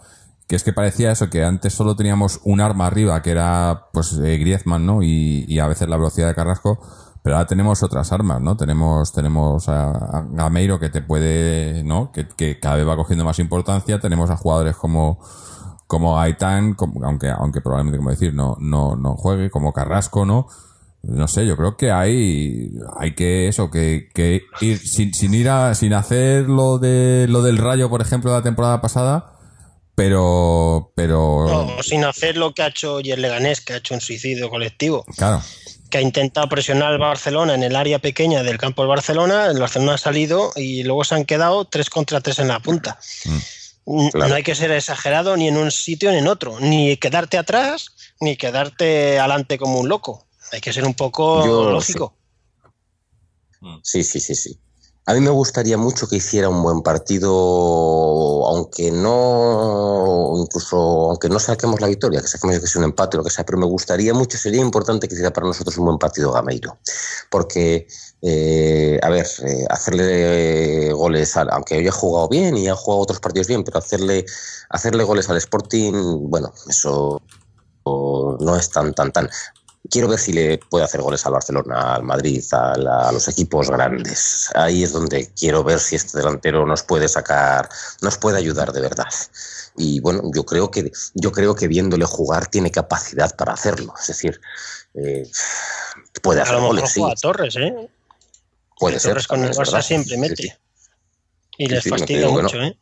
Que 0.48 0.56
es 0.56 0.64
que 0.64 0.72
parecía 0.72 1.12
eso, 1.12 1.30
que 1.30 1.44
antes 1.44 1.72
solo 1.72 1.94
teníamos 1.94 2.40
un 2.44 2.60
arma 2.60 2.88
arriba, 2.88 3.22
que 3.22 3.30
era 3.30 3.86
pues 3.92 4.14
eh, 4.22 4.36
Griezmann, 4.38 4.84
¿no? 4.84 5.00
Y, 5.02 5.44
y 5.46 5.60
a 5.60 5.68
veces 5.68 5.88
la 5.88 5.96
velocidad 5.96 6.26
de 6.26 6.34
Carrasco, 6.34 6.80
pero 7.22 7.36
ahora 7.36 7.46
tenemos 7.46 7.84
otras 7.84 8.10
armas, 8.10 8.40
¿no? 8.40 8.56
Tenemos, 8.56 9.12
tenemos 9.12 9.68
a, 9.68 10.24
Gameiro 10.32 10.80
que 10.80 10.88
te 10.88 11.02
puede, 11.02 11.84
¿no? 11.84 12.10
Que, 12.10 12.26
que 12.26 12.58
cada 12.58 12.74
vez 12.76 12.88
va 12.88 12.96
cogiendo 12.96 13.24
más 13.24 13.38
importancia, 13.38 14.00
tenemos 14.00 14.28
a 14.30 14.36
jugadores 14.36 14.74
como, 14.74 15.20
como 15.86 16.16
Gaitán, 16.16 16.74
como- 16.74 17.04
aunque, 17.06 17.30
aunque 17.30 17.60
probablemente, 17.60 17.98
como 17.98 18.10
decir, 18.10 18.34
no, 18.34 18.56
no, 18.58 18.96
no 18.96 19.14
juegue, 19.16 19.50
como 19.50 19.72
Carrasco, 19.72 20.24
¿no? 20.26 20.48
No 21.02 21.26
sé, 21.28 21.46
yo 21.46 21.56
creo 21.56 21.76
que 21.76 21.90
hay, 21.90 22.70
hay 22.98 23.14
que 23.14 23.48
eso, 23.48 23.70
que, 23.70 24.08
que 24.14 24.42
ir 24.60 24.78
sin, 24.78 25.14
sin 25.14 25.32
ir 25.32 25.48
a, 25.48 25.74
sin 25.74 25.94
hacer 25.94 26.42
lo 26.42 26.78
de, 26.78 27.26
lo 27.28 27.42
del 27.42 27.56
rayo, 27.56 27.88
por 27.88 28.02
ejemplo, 28.02 28.30
de 28.30 28.38
la 28.38 28.42
temporada 28.42 28.80
pasada, 28.82 29.32
pero, 29.94 30.92
pero, 30.94 31.46
No, 31.46 31.82
sin 31.82 32.04
hacer 32.04 32.36
lo 32.36 32.52
que 32.52 32.62
ha 32.62 32.68
hecho 32.68 32.94
hoy 32.94 33.10
el 33.10 33.22
Leganés, 33.22 33.60
que 33.60 33.72
ha 33.72 33.76
hecho 33.76 33.94
un 33.94 34.00
suicidio 34.00 34.50
colectivo, 34.50 35.04
claro, 35.16 35.42
que 35.90 35.98
ha 35.98 36.02
intentado 36.02 36.48
presionar 36.48 36.92
al 36.92 36.98
Barcelona 36.98 37.54
en 37.54 37.62
el 37.62 37.76
área 37.76 37.98
pequeña 37.98 38.42
del 38.42 38.58
campo 38.58 38.82
del 38.82 38.90
Barcelona, 38.90 39.46
el 39.46 39.58
Barcelona 39.58 39.94
ha 39.94 39.98
salido 39.98 40.52
y 40.54 40.84
luego 40.84 41.04
se 41.04 41.14
han 41.14 41.24
quedado 41.24 41.64
tres 41.64 41.90
contra 41.90 42.20
tres 42.20 42.38
en 42.38 42.48
la 42.48 42.60
punta. 42.60 42.98
Mm, 43.24 43.38
Claro. 44.10 44.28
No 44.28 44.34
hay 44.36 44.42
que 44.44 44.54
ser 44.54 44.70
exagerado 44.70 45.36
ni 45.36 45.48
en 45.48 45.56
un 45.56 45.70
sitio 45.70 46.12
ni 46.12 46.18
en 46.18 46.28
otro, 46.28 46.60
ni 46.60 46.96
quedarte 46.96 47.38
atrás, 47.38 47.88
ni 48.20 48.36
quedarte 48.36 49.18
adelante 49.18 49.58
como 49.58 49.80
un 49.80 49.88
loco. 49.88 50.26
Hay 50.52 50.60
que 50.60 50.72
ser 50.72 50.84
un 50.84 50.94
poco 50.94 51.44
Yo 51.44 51.70
lógico. 51.70 52.14
Sí, 53.82 54.02
sí, 54.04 54.20
sí, 54.20 54.34
sí. 54.34 54.58
A 55.06 55.14
mí 55.14 55.20
me 55.20 55.30
gustaría 55.30 55.76
mucho 55.76 56.06
que 56.06 56.16
hiciera 56.16 56.48
un 56.48 56.62
buen 56.62 56.82
partido, 56.82 58.46
aunque 58.46 58.92
no, 58.92 60.34
incluso 60.36 60.76
aunque 61.10 61.28
no 61.28 61.40
saquemos 61.40 61.80
la 61.80 61.88
victoria, 61.88 62.20
que 62.20 62.28
saquemos 62.28 62.60
que 62.60 62.66
sea 62.66 62.80
un 62.80 62.84
empate 62.84 63.16
o 63.16 63.18
lo 63.18 63.24
que 63.24 63.30
sea, 63.30 63.44
pero 63.44 63.58
me 63.58 63.66
gustaría 63.66 64.14
mucho, 64.14 64.38
sería 64.38 64.60
importante 64.60 65.08
que 65.08 65.14
hiciera 65.14 65.32
para 65.32 65.48
nosotros 65.48 65.76
un 65.78 65.86
buen 65.86 65.98
partido 65.98 66.30
Gameiro, 66.30 66.78
porque, 67.28 67.88
eh, 68.22 69.00
a 69.02 69.08
ver, 69.08 69.26
eh, 69.44 69.64
hacerle 69.70 70.90
eh, 70.90 70.92
goles, 70.92 71.36
al, 71.36 71.50
aunque 71.50 71.78
hoy 71.78 71.88
ha 71.88 71.92
jugado 71.92 72.28
bien 72.28 72.56
y 72.56 72.68
ha 72.68 72.76
jugado 72.76 73.02
otros 73.02 73.18
partidos 73.18 73.48
bien, 73.48 73.64
pero 73.64 73.78
hacerle, 73.78 74.26
hacerle 74.68 75.02
goles 75.02 75.28
al 75.28 75.38
Sporting, 75.38 76.28
bueno, 76.28 76.52
eso 76.68 77.20
no 77.84 78.56
es 78.56 78.70
tan, 78.70 78.94
tan, 78.94 79.10
tan. 79.12 79.28
Quiero 79.90 80.06
ver 80.08 80.18
si 80.18 80.32
le 80.32 80.58
puede 80.58 80.84
hacer 80.84 81.00
goles 81.02 81.26
al 81.26 81.32
Barcelona, 81.32 81.94
al 81.96 82.02
Madrid, 82.04 82.44
a, 82.52 82.76
la- 82.78 83.08
a 83.08 83.12
los 83.12 83.26
equipos 83.28 83.70
grandes. 83.70 84.48
Ahí 84.54 84.82
es 84.84 84.92
donde 84.92 85.30
quiero 85.34 85.64
ver 85.64 85.80
si 85.80 85.96
este 85.96 86.16
delantero 86.18 86.64
nos 86.66 86.82
puede 86.84 87.08
sacar, 87.08 87.68
nos 88.00 88.16
puede 88.16 88.38
ayudar 88.38 88.72
de 88.72 88.80
verdad. 88.80 89.08
Y 89.76 90.00
bueno, 90.00 90.22
yo 90.34 90.44
creo 90.44 90.70
que 90.70 90.90
yo 91.14 91.32
creo 91.32 91.54
que 91.54 91.66
viéndole 91.68 92.04
jugar 92.04 92.46
tiene 92.46 92.70
capacidad 92.70 93.34
para 93.36 93.52
hacerlo. 93.54 93.92
Es 94.00 94.06
decir, 94.08 94.40
eh, 94.94 95.28
puede 96.22 96.40
A 96.40 96.42
hacer 96.44 96.54
lo 96.56 96.60
mejor 96.62 96.76
goles, 96.76 96.92
sí, 96.92 97.00
juega 97.00 97.16
Torres, 97.16 97.56
¿eh? 97.56 97.90
puede 98.78 99.00
ser. 99.00 99.10
Torres 99.12 99.26
con 99.26 99.44
el 99.44 99.50
Barça 99.52 99.82
siempre 99.82 100.16
mete. 100.16 100.36
sí. 100.42 100.52
Y 101.58 101.66
les 101.66 101.84
fastidia 101.88 102.28
mucho. 102.28 102.60
¿eh? 102.62 102.78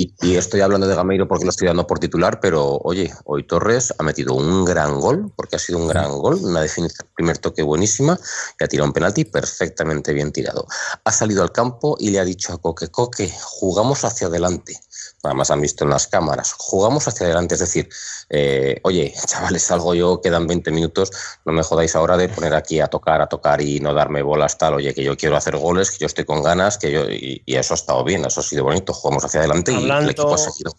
Y, 0.00 0.36
estoy 0.36 0.60
hablando 0.60 0.86
de 0.86 0.94
Gameiro 0.94 1.26
porque 1.26 1.44
lo 1.44 1.50
estoy 1.50 1.66
dando 1.66 1.84
por 1.84 1.98
titular, 1.98 2.38
pero 2.38 2.78
oye, 2.84 3.12
hoy 3.24 3.44
Torres 3.44 3.92
ha 3.98 4.04
metido 4.04 4.32
un 4.32 4.64
gran 4.64 5.00
gol, 5.00 5.32
porque 5.34 5.56
ha 5.56 5.58
sido 5.58 5.80
un 5.80 5.88
gran 5.88 6.16
gol, 6.18 6.38
una 6.40 6.60
definición, 6.60 7.08
primer 7.16 7.38
toque 7.38 7.64
buenísima, 7.64 8.16
y 8.60 8.62
ha 8.62 8.68
tirado 8.68 8.86
un 8.86 8.92
penalti 8.92 9.24
perfectamente 9.24 10.12
bien 10.12 10.30
tirado. 10.30 10.68
Ha 11.02 11.10
salido 11.10 11.42
al 11.42 11.50
campo 11.50 11.96
y 11.98 12.10
le 12.10 12.20
ha 12.20 12.24
dicho 12.24 12.52
a 12.52 12.58
Coque, 12.58 12.86
Coque, 12.86 13.28
jugamos 13.42 14.04
hacia 14.04 14.28
adelante. 14.28 14.78
Además 15.24 15.50
han 15.50 15.60
visto 15.60 15.82
en 15.84 15.90
las 15.90 16.06
cámaras, 16.06 16.52
jugamos 16.56 17.08
hacia 17.08 17.26
adelante, 17.26 17.54
es 17.54 17.60
decir, 17.60 17.88
eh, 18.30 18.78
oye, 18.84 19.12
chavales, 19.26 19.62
salgo 19.64 19.94
yo, 19.94 20.20
quedan 20.20 20.46
20 20.46 20.70
minutos, 20.70 21.10
no 21.44 21.52
me 21.52 21.62
jodáis 21.64 21.96
ahora 21.96 22.16
de 22.16 22.28
poner 22.28 22.54
aquí 22.54 22.78
a 22.80 22.86
tocar, 22.86 23.20
a 23.20 23.26
tocar 23.28 23.60
y 23.60 23.80
no 23.80 23.92
darme 23.94 24.22
bolas 24.22 24.56
tal, 24.58 24.74
oye, 24.74 24.94
que 24.94 25.02
yo 25.02 25.16
quiero 25.16 25.36
hacer 25.36 25.56
goles, 25.56 25.90
que 25.90 25.98
yo 25.98 26.06
estoy 26.06 26.24
con 26.24 26.42
ganas, 26.42 26.78
que 26.78 26.92
yo, 26.92 27.10
y, 27.10 27.42
y 27.44 27.56
eso 27.56 27.74
ha 27.74 27.76
estado 27.76 28.04
bien, 28.04 28.24
eso 28.24 28.40
ha 28.40 28.44
sido 28.44 28.62
bonito, 28.64 28.92
jugamos 28.92 29.24
hacia 29.24 29.40
adelante 29.40 29.72
y 29.72 29.74
el 29.76 29.80
Hablando- 29.82 30.10
equipo 30.12 30.34
ha 30.34 30.38
seguido. 30.38 30.72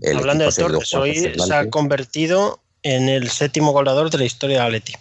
el 0.00 0.16
Hablando 0.18 0.44
de 0.46 0.52
Torres, 0.52 0.94
hoy 0.94 1.32
se 1.38 1.54
ha 1.54 1.68
convertido 1.70 2.60
en 2.82 3.08
el 3.08 3.30
séptimo 3.30 3.72
goleador 3.72 4.10
de 4.10 4.18
la 4.18 4.24
historia 4.24 4.60
de 4.60 4.64
Atleti. 4.66 4.94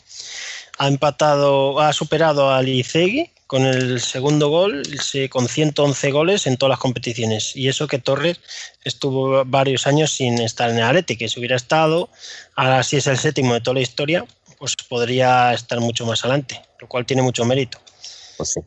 Ha 0.77 0.87
empatado, 0.87 1.79
ha 1.79 1.93
superado 1.93 2.49
a 2.51 2.61
Licegui 2.61 3.31
con 3.53 3.67
el 3.67 4.01
segundo 4.01 4.49
gol, 4.49 4.81
con 5.29 5.47
111 5.47 6.09
goles 6.11 6.47
en 6.47 6.57
todas 6.57 6.71
las 6.71 6.79
competiciones. 6.79 7.55
Y 7.55 7.67
eso 7.67 7.85
que 7.85 7.99
Torres 7.99 8.39
estuvo 8.83 9.45
varios 9.45 9.85
años 9.85 10.09
sin 10.09 10.41
estar 10.41 10.71
en 10.71 10.77
el 10.77 10.83
Atleti, 10.85 11.17
que 11.17 11.29
si 11.29 11.39
hubiera 11.39 11.55
estado, 11.55 12.09
ahora 12.55 12.81
sí 12.81 12.97
es 12.97 13.05
el 13.05 13.19
séptimo 13.19 13.53
de 13.53 13.61
toda 13.61 13.75
la 13.75 13.81
historia, 13.81 14.25
pues 14.57 14.75
podría 14.89 15.53
estar 15.53 15.79
mucho 15.79 16.03
más 16.03 16.25
adelante, 16.25 16.59
lo 16.79 16.87
cual 16.87 17.05
tiene 17.05 17.21
mucho 17.21 17.45
mérito. 17.45 17.77
Pues 18.37 18.53
sí. 18.53 18.61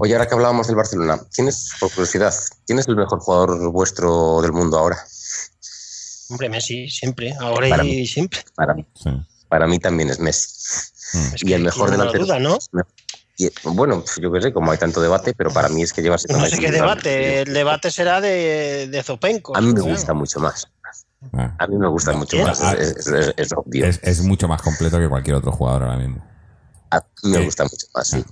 Oye, 0.00 0.14
ahora 0.14 0.26
que 0.26 0.34
hablábamos 0.34 0.66
del 0.66 0.74
Barcelona, 0.74 1.20
¿quién 1.32 1.46
es, 1.46 1.70
por 1.78 1.88
curiosidad, 1.90 2.34
quién 2.66 2.80
es 2.80 2.88
el 2.88 2.96
mejor 2.96 3.20
jugador 3.20 3.70
vuestro 3.70 4.42
del 4.42 4.50
mundo 4.50 4.78
ahora? 4.78 4.98
Hombre, 6.28 6.48
Messi, 6.48 6.90
siempre, 6.90 7.36
ahora 7.38 7.68
Para 7.68 7.84
y 7.84 7.98
mí. 7.98 8.06
siempre. 8.08 8.40
Para 8.56 8.74
mí, 8.74 8.84
sí. 9.00 9.10
para 9.48 9.68
mí 9.68 9.78
también 9.78 10.10
es 10.10 10.18
Messi. 10.18 10.48
Es 11.34 11.44
y 11.44 11.52
el 11.52 11.62
mejor 11.62 11.92
delantero. 11.92 12.24
duda, 12.24 12.40
¿no? 12.40 12.58
Y, 13.38 13.50
bueno, 13.64 14.02
yo 14.20 14.32
qué 14.32 14.40
sé, 14.40 14.52
como 14.52 14.72
hay 14.72 14.78
tanto 14.78 15.00
debate, 15.00 15.34
pero 15.34 15.50
para 15.50 15.68
mí 15.68 15.82
es 15.82 15.92
que 15.92 16.00
lleva 16.02 16.16
siendo 16.16 16.42
No 16.42 16.46
sé 16.48 16.58
qué 16.58 16.70
debate, 16.70 17.42
el 17.42 17.52
debate 17.52 17.90
será 17.90 18.20
de, 18.20 18.88
de 18.90 19.02
Zopenco. 19.02 19.56
A 19.56 19.60
mí 19.60 19.68
me 19.68 19.74
claro. 19.74 19.90
gusta 19.90 20.14
mucho 20.14 20.40
más. 20.40 20.66
Ah. 21.32 21.54
A 21.58 21.66
mí 21.66 21.76
me 21.76 21.88
gusta 21.88 22.12
No, 22.12 22.18
mucho 22.18 22.36
más. 22.38 22.60
Es, 22.74 22.96
es- 22.96 23.06
es- 23.08 23.34
es 23.36 23.52
obvio. 23.52 23.84
Es, 23.86 24.00
es 24.02 24.20
mucho 24.22 24.48
más 24.48 24.62
completo 24.62 24.98
que 24.98 25.08
cualquier 25.08 25.36
otro 25.36 25.52
jugador 25.52 25.82
ahora 25.82 25.96
mismo. 25.98 26.24
A 26.90 27.00
mí 27.24 27.30
me 27.32 27.38
Sí. 27.38 27.44
gusta 27.46 27.64
mucho 27.64 27.86
más, 27.94 28.08
sí. 28.08 28.24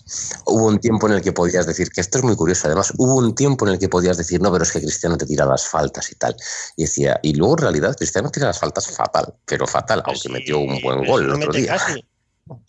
Hubo 0.46 0.66
un 0.68 0.78
tiempo 0.78 1.08
en 1.08 1.14
el 1.14 1.22
que 1.22 1.32
podías 1.32 1.66
decir, 1.66 1.90
que 1.90 2.00
esto 2.00 2.18
es 2.18 2.24
muy 2.24 2.36
curioso, 2.36 2.68
además, 2.68 2.92
hubo 2.96 3.16
un 3.16 3.34
tiempo 3.34 3.66
en 3.66 3.72
el 3.74 3.78
que 3.80 3.88
podías 3.88 4.16
decir, 4.16 4.40
no, 4.40 4.52
pero 4.52 4.62
es 4.62 4.70
que 4.70 4.80
Cristiano 4.80 5.16
te 5.18 5.26
tira 5.26 5.44
las 5.44 5.66
faltas 5.66 6.10
y 6.12 6.14
tal. 6.14 6.36
Y 6.76 6.82
decía, 6.84 7.18
y 7.22 7.34
luego 7.34 7.54
en 7.54 7.62
realidad 7.62 7.96
Cristiano 7.96 8.30
tira 8.30 8.46
las 8.46 8.60
faltas 8.60 8.86
fatal, 8.96 9.34
pero 9.44 9.66
fatal, 9.66 10.02
Pues 10.04 10.14
aunque 10.24 10.28
sí, 10.28 10.32
metió 10.32 10.60
un 10.60 10.80
buen 10.80 11.04
gol 11.04 11.24
el 11.24 11.32
otro 11.32 11.52
día. 11.52 11.76
casi. 11.76 12.04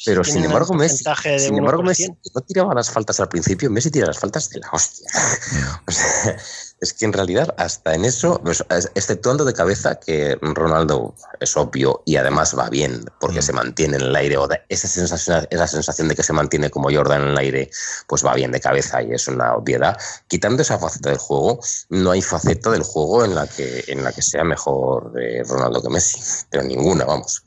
Pero 0.05 0.23
sin 0.23 0.43
embargo, 0.45 0.73
Messi, 0.73 1.03
sin 1.37 1.57
embargo, 1.57 1.83
Messi 1.83 2.07
no 2.33 2.41
tiraba 2.41 2.73
las 2.73 2.89
faltas 2.89 3.19
al 3.19 3.27
principio, 3.27 3.69
Messi 3.69 3.91
tira 3.91 4.07
las 4.07 4.17
faltas 4.19 4.49
de 4.49 4.59
la 4.59 4.69
hostia. 4.71 5.09
O 5.87 5.91
sea, 5.91 6.37
es 6.81 6.93
que 6.93 7.05
en 7.05 7.13
realidad 7.13 7.53
hasta 7.57 7.93
en 7.93 8.05
eso, 8.05 8.39
pues, 8.43 8.63
es- 8.69 8.89
exceptuando 8.95 9.43
de 9.45 9.53
cabeza 9.53 9.95
que 9.99 10.37
Ronaldo 10.41 11.15
es 11.39 11.55
obvio 11.57 12.01
y 12.05 12.15
además 12.15 12.57
va 12.57 12.69
bien 12.69 13.05
porque 13.19 13.39
Mm. 13.39 13.43
se 13.43 13.53
mantiene 13.53 13.95
en 13.97 14.03
el 14.03 14.15
aire 14.15 14.37
o 14.37 14.47
da 14.47 14.59
esa 14.69 14.87
sensación, 14.87 15.47
esa 15.49 15.67
sensación 15.67 16.07
de 16.07 16.15
que 16.15 16.23
se 16.23 16.33
mantiene 16.33 16.69
como 16.69 16.89
Jordan 16.91 17.21
en 17.23 17.27
el 17.29 17.37
aire, 17.37 17.69
pues 18.07 18.25
va 18.25 18.33
bien 18.33 18.51
de 18.51 18.59
cabeza 18.61 19.01
y 19.03 19.11
es 19.13 19.27
una 19.27 19.55
obviedad. 19.55 19.97
Quitando 20.27 20.61
esa 20.61 20.79
faceta 20.79 21.09
del 21.09 21.19
juego, 21.19 21.59
no 21.89 22.11
hay 22.11 22.21
faceta 22.21 22.71
del 22.71 22.83
juego 22.83 23.25
en 23.25 23.35
la 23.35 23.45
que, 23.47 23.83
en 23.87 24.03
la 24.03 24.11
que 24.13 24.21
sea 24.21 24.43
mejor 24.43 25.13
eh, 25.21 25.43
Ronaldo 25.45 25.81
que 25.81 25.89
Messi, 25.89 26.19
pero 26.49 26.63
ninguna, 26.63 27.05
vamos. 27.05 27.43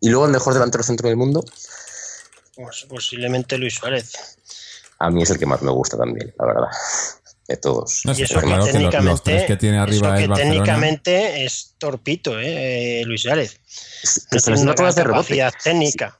Y 0.00 0.08
luego 0.10 0.26
el 0.26 0.32
mejor 0.32 0.54
delantero 0.54 0.82
centro 0.84 1.08
del 1.08 1.16
mundo, 1.16 1.44
Pues 2.54 2.86
posiblemente 2.88 3.56
Luis 3.58 3.74
Suárez. 3.74 4.12
A 4.98 5.10
mí 5.10 5.22
es 5.22 5.30
el 5.30 5.38
que 5.38 5.46
más 5.46 5.62
me 5.62 5.70
gusta 5.70 5.96
también, 5.96 6.34
la 6.38 6.46
verdad. 6.46 6.68
De 7.46 7.56
todos. 7.56 8.02
No, 8.04 8.12
Y 8.12 8.22
eso 8.22 8.40
claro 8.40 8.64
que 8.66 8.72
que 8.72 8.78
lo- 8.80 9.00
los 9.02 9.22
tres 9.22 9.44
que 9.44 9.56
tiene 9.56 9.78
arriba 9.78 10.08
eso 10.08 10.16
que 10.16 10.22
el 10.24 10.28
Barcelona. 10.28 10.54
técnicamente 10.54 11.44
es 11.44 11.74
torpito, 11.78 12.38
¿eh? 12.38 13.02
Luis 13.06 13.22
Suárez. 13.22 13.58
Es 14.02 14.26
No 14.30 14.40
tiene 14.40 14.60
una 14.60 14.74
de 14.92 15.02
capacidad 15.04 15.54
técnica. 15.62 16.18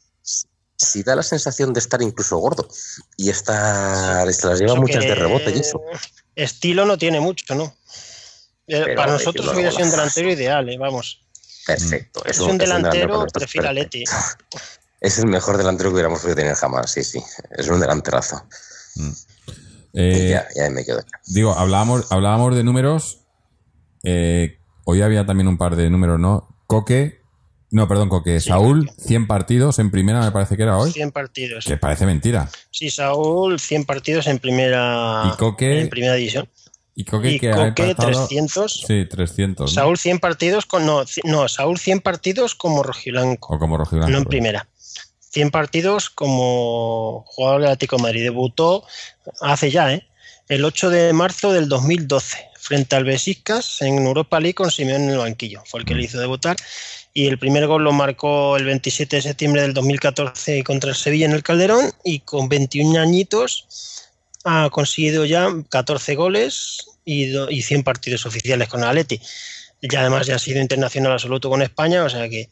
Si 0.81 1.03
da 1.03 1.16
la 1.16 1.24
sensación 1.24 1.72
de 1.72 1.81
estar 1.81 2.01
incluso 2.01 2.37
gordo. 2.39 2.68
Y 3.16 3.31
está, 3.31 4.24
se 4.33 4.47
las 4.47 4.61
lleva 4.61 4.72
Eso 4.74 4.81
muchas 4.81 5.05
de 5.05 5.14
rebote 5.16 5.51
y 5.51 5.59
eso. 5.59 5.81
Estilo 6.37 6.85
no 6.87 6.97
tiene 6.97 7.18
mucho, 7.20 7.53
¿no? 7.57 7.64
Eh, 8.68 8.83
Pero 8.85 8.95
Para 8.97 9.12
nosotros 9.14 9.49
hubiera 9.53 9.72
sido 9.72 9.85
un 9.87 9.91
delantero 9.91 10.31
ideal, 10.33 10.68
¿eh? 10.68 10.79
vamos. 10.79 11.24
Perfecto. 11.68 12.24
Es, 12.24 12.38
un 12.40 12.56
delantero, 12.58 13.26
prefiero 13.32 13.68
a 13.68 13.72
Leti. 13.72 14.04
Es 15.00 15.18
el 15.18 15.26
mejor 15.26 15.56
delantero 15.58 15.90
que 15.90 15.94
hubiéramos 15.94 16.20
podido 16.20 16.36
tener 16.36 16.54
jamás, 16.54 16.90
sí, 16.90 17.04
sí. 17.04 17.22
Es 17.56 17.68
un 17.68 17.78
delanterazo. 17.78 18.42
Y 18.96 19.02
Eh, 20.00 20.30
ya, 20.30 20.46
ya 20.56 20.70
me 20.70 20.84
quedo. 20.84 21.02
Digo, 21.26 21.52
hablábamos, 21.52 22.10
hablábamos 22.10 22.56
de 22.56 22.64
números. 22.64 23.20
eh, 24.04 24.58
hoy 24.84 25.02
había 25.02 25.26
también 25.26 25.48
un 25.48 25.58
par 25.58 25.76
de 25.76 25.90
números, 25.90 26.18
¿no? 26.18 26.56
Coque. 26.66 27.20
No, 27.70 27.86
perdón, 27.86 28.08
Coque. 28.08 28.40
Sí, 28.40 28.48
Saúl, 28.48 28.88
Coque. 28.88 29.02
100 29.02 29.26
partidos 29.26 29.78
en 29.78 29.90
primera, 29.90 30.20
me 30.22 30.30
parece 30.30 30.56
que 30.56 30.62
era 30.62 30.78
hoy. 30.78 30.90
100 30.92 31.10
partidos. 31.12 31.64
Que 31.66 31.76
parece 31.76 32.06
mentira. 32.06 32.48
Sí, 32.70 32.90
Saúl, 32.90 33.60
100 33.60 33.84
partidos 33.84 34.26
en 34.26 34.38
primera, 34.38 35.24
Y 35.26 35.36
Coque- 35.36 35.80
en 35.82 35.88
primera 35.90 36.14
división. 36.14 36.48
Y 37.01 37.05
Coque 37.05 37.30
Y 37.30 37.38
que 37.38 37.53
Coque, 37.53 37.90
empatado- 37.92 38.26
300. 38.26 38.82
Sí, 38.84 39.05
300. 39.09 39.70
¿no? 39.70 39.72
Saúl 39.72 39.96
100 39.99 40.18
partidos 40.18 40.66
con 40.66 40.84
no, 40.84 41.05
no, 41.22 41.46
Saúl 41.46 41.78
100 41.78 42.01
partidos 42.01 42.57
como 42.57 42.82
rojiblanco, 42.82 43.55
O 43.55 43.59
como 43.61 43.76
rojiblanco. 43.76 44.11
no 44.11 44.18
en 44.18 44.24
primera. 44.24 44.66
100 45.30 45.53
partidos 45.53 46.11
como 46.11 47.22
jugador 47.28 47.61
del 47.61 47.70
Atlético 47.70 47.99
de 47.99 48.03
Madrid. 48.03 48.22
Debutó 48.24 48.84
hace 49.40 49.70
ya, 49.70 49.92
¿eh? 49.94 50.09
El 50.49 50.64
8 50.64 50.90
de 50.90 51.12
marzo 51.12 51.53
del 51.53 51.68
2012 51.68 52.36
frente 52.59 52.96
al 52.96 53.05
Besiktas 53.05 53.80
en 53.82 54.05
Europa 54.05 54.40
League 54.40 54.55
con 54.55 54.72
Simeone 54.72 55.05
en 55.05 55.11
el 55.12 55.18
banquillo. 55.18 55.62
Fue 55.66 55.78
el 55.78 55.86
que 55.86 55.94
le 55.94 56.03
hizo 56.03 56.18
debutar 56.18 56.57
y 57.14 57.26
el 57.28 57.38
primer 57.38 57.68
gol 57.68 57.84
lo 57.84 57.92
marcó 57.92 58.57
el 58.57 58.64
27 58.64 59.14
de 59.16 59.22
septiembre 59.22 59.62
del 59.62 59.72
2014 59.72 60.64
contra 60.64 60.90
el 60.90 60.96
Sevilla 60.96 61.26
en 61.26 61.32
el 61.32 61.44
Calderón 61.44 61.92
y 62.03 62.18
con 62.20 62.49
21 62.49 62.99
añitos 63.01 63.66
ha 64.44 64.68
conseguido 64.70 65.24
ya 65.26 65.49
14 65.68 66.14
goles 66.14 66.88
y, 67.09 67.26
do- 67.28 67.50
y 67.50 67.62
100 67.62 67.82
partidos 67.84 68.26
oficiales 68.26 68.68
con 68.68 68.82
el 68.82 68.88
Atleti. 68.88 69.20
Y 69.80 69.96
además 69.96 70.26
ya 70.26 70.34
ha 70.36 70.38
sido 70.38 70.61
internacional 70.61 71.12
absoluto 71.12 71.48
con 71.48 71.62
España, 71.62 72.04
o 72.04 72.11
sea 72.11 72.28
que 72.28 72.50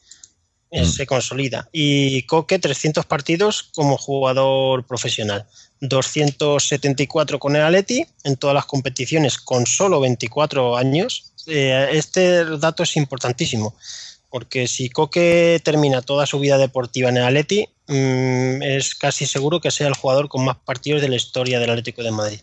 Mm. 0.72 0.84
se 0.84 1.06
consolida. 1.06 1.68
Y 1.72 2.22
Coque, 2.22 2.58
300 2.58 3.06
partidos 3.06 3.62
como 3.74 3.96
jugador 3.96 4.84
profesional. 4.84 5.46
274 5.80 7.38
con 7.38 7.54
el 7.56 7.62
Atleti 7.62 8.04
en 8.24 8.36
todas 8.36 8.54
las 8.54 8.66
competiciones 8.66 9.38
con 9.38 9.66
solo 9.66 10.00
24 10.00 10.76
años. 10.76 11.32
Eh, 11.46 11.88
este 11.92 12.44
dato 12.58 12.82
es 12.82 12.96
importantísimo 12.96 13.74
porque 14.28 14.66
si 14.66 14.90
Coque 14.90 15.60
termina 15.64 16.02
toda 16.02 16.26
su 16.26 16.38
vida 16.40 16.58
deportiva 16.58 17.08
en 17.10 17.16
el 17.18 17.24
Atleti, 17.24 17.68
mm, 17.86 18.62
es 18.62 18.94
casi 18.96 19.24
seguro 19.26 19.60
que 19.60 19.70
sea 19.70 19.86
el 19.86 19.94
jugador 19.94 20.28
con 20.28 20.44
más 20.44 20.56
partidos 20.64 21.00
de 21.00 21.08
la 21.08 21.16
historia 21.16 21.60
del 21.60 21.70
Atlético 21.70 22.02
de 22.02 22.10
Madrid. 22.10 22.40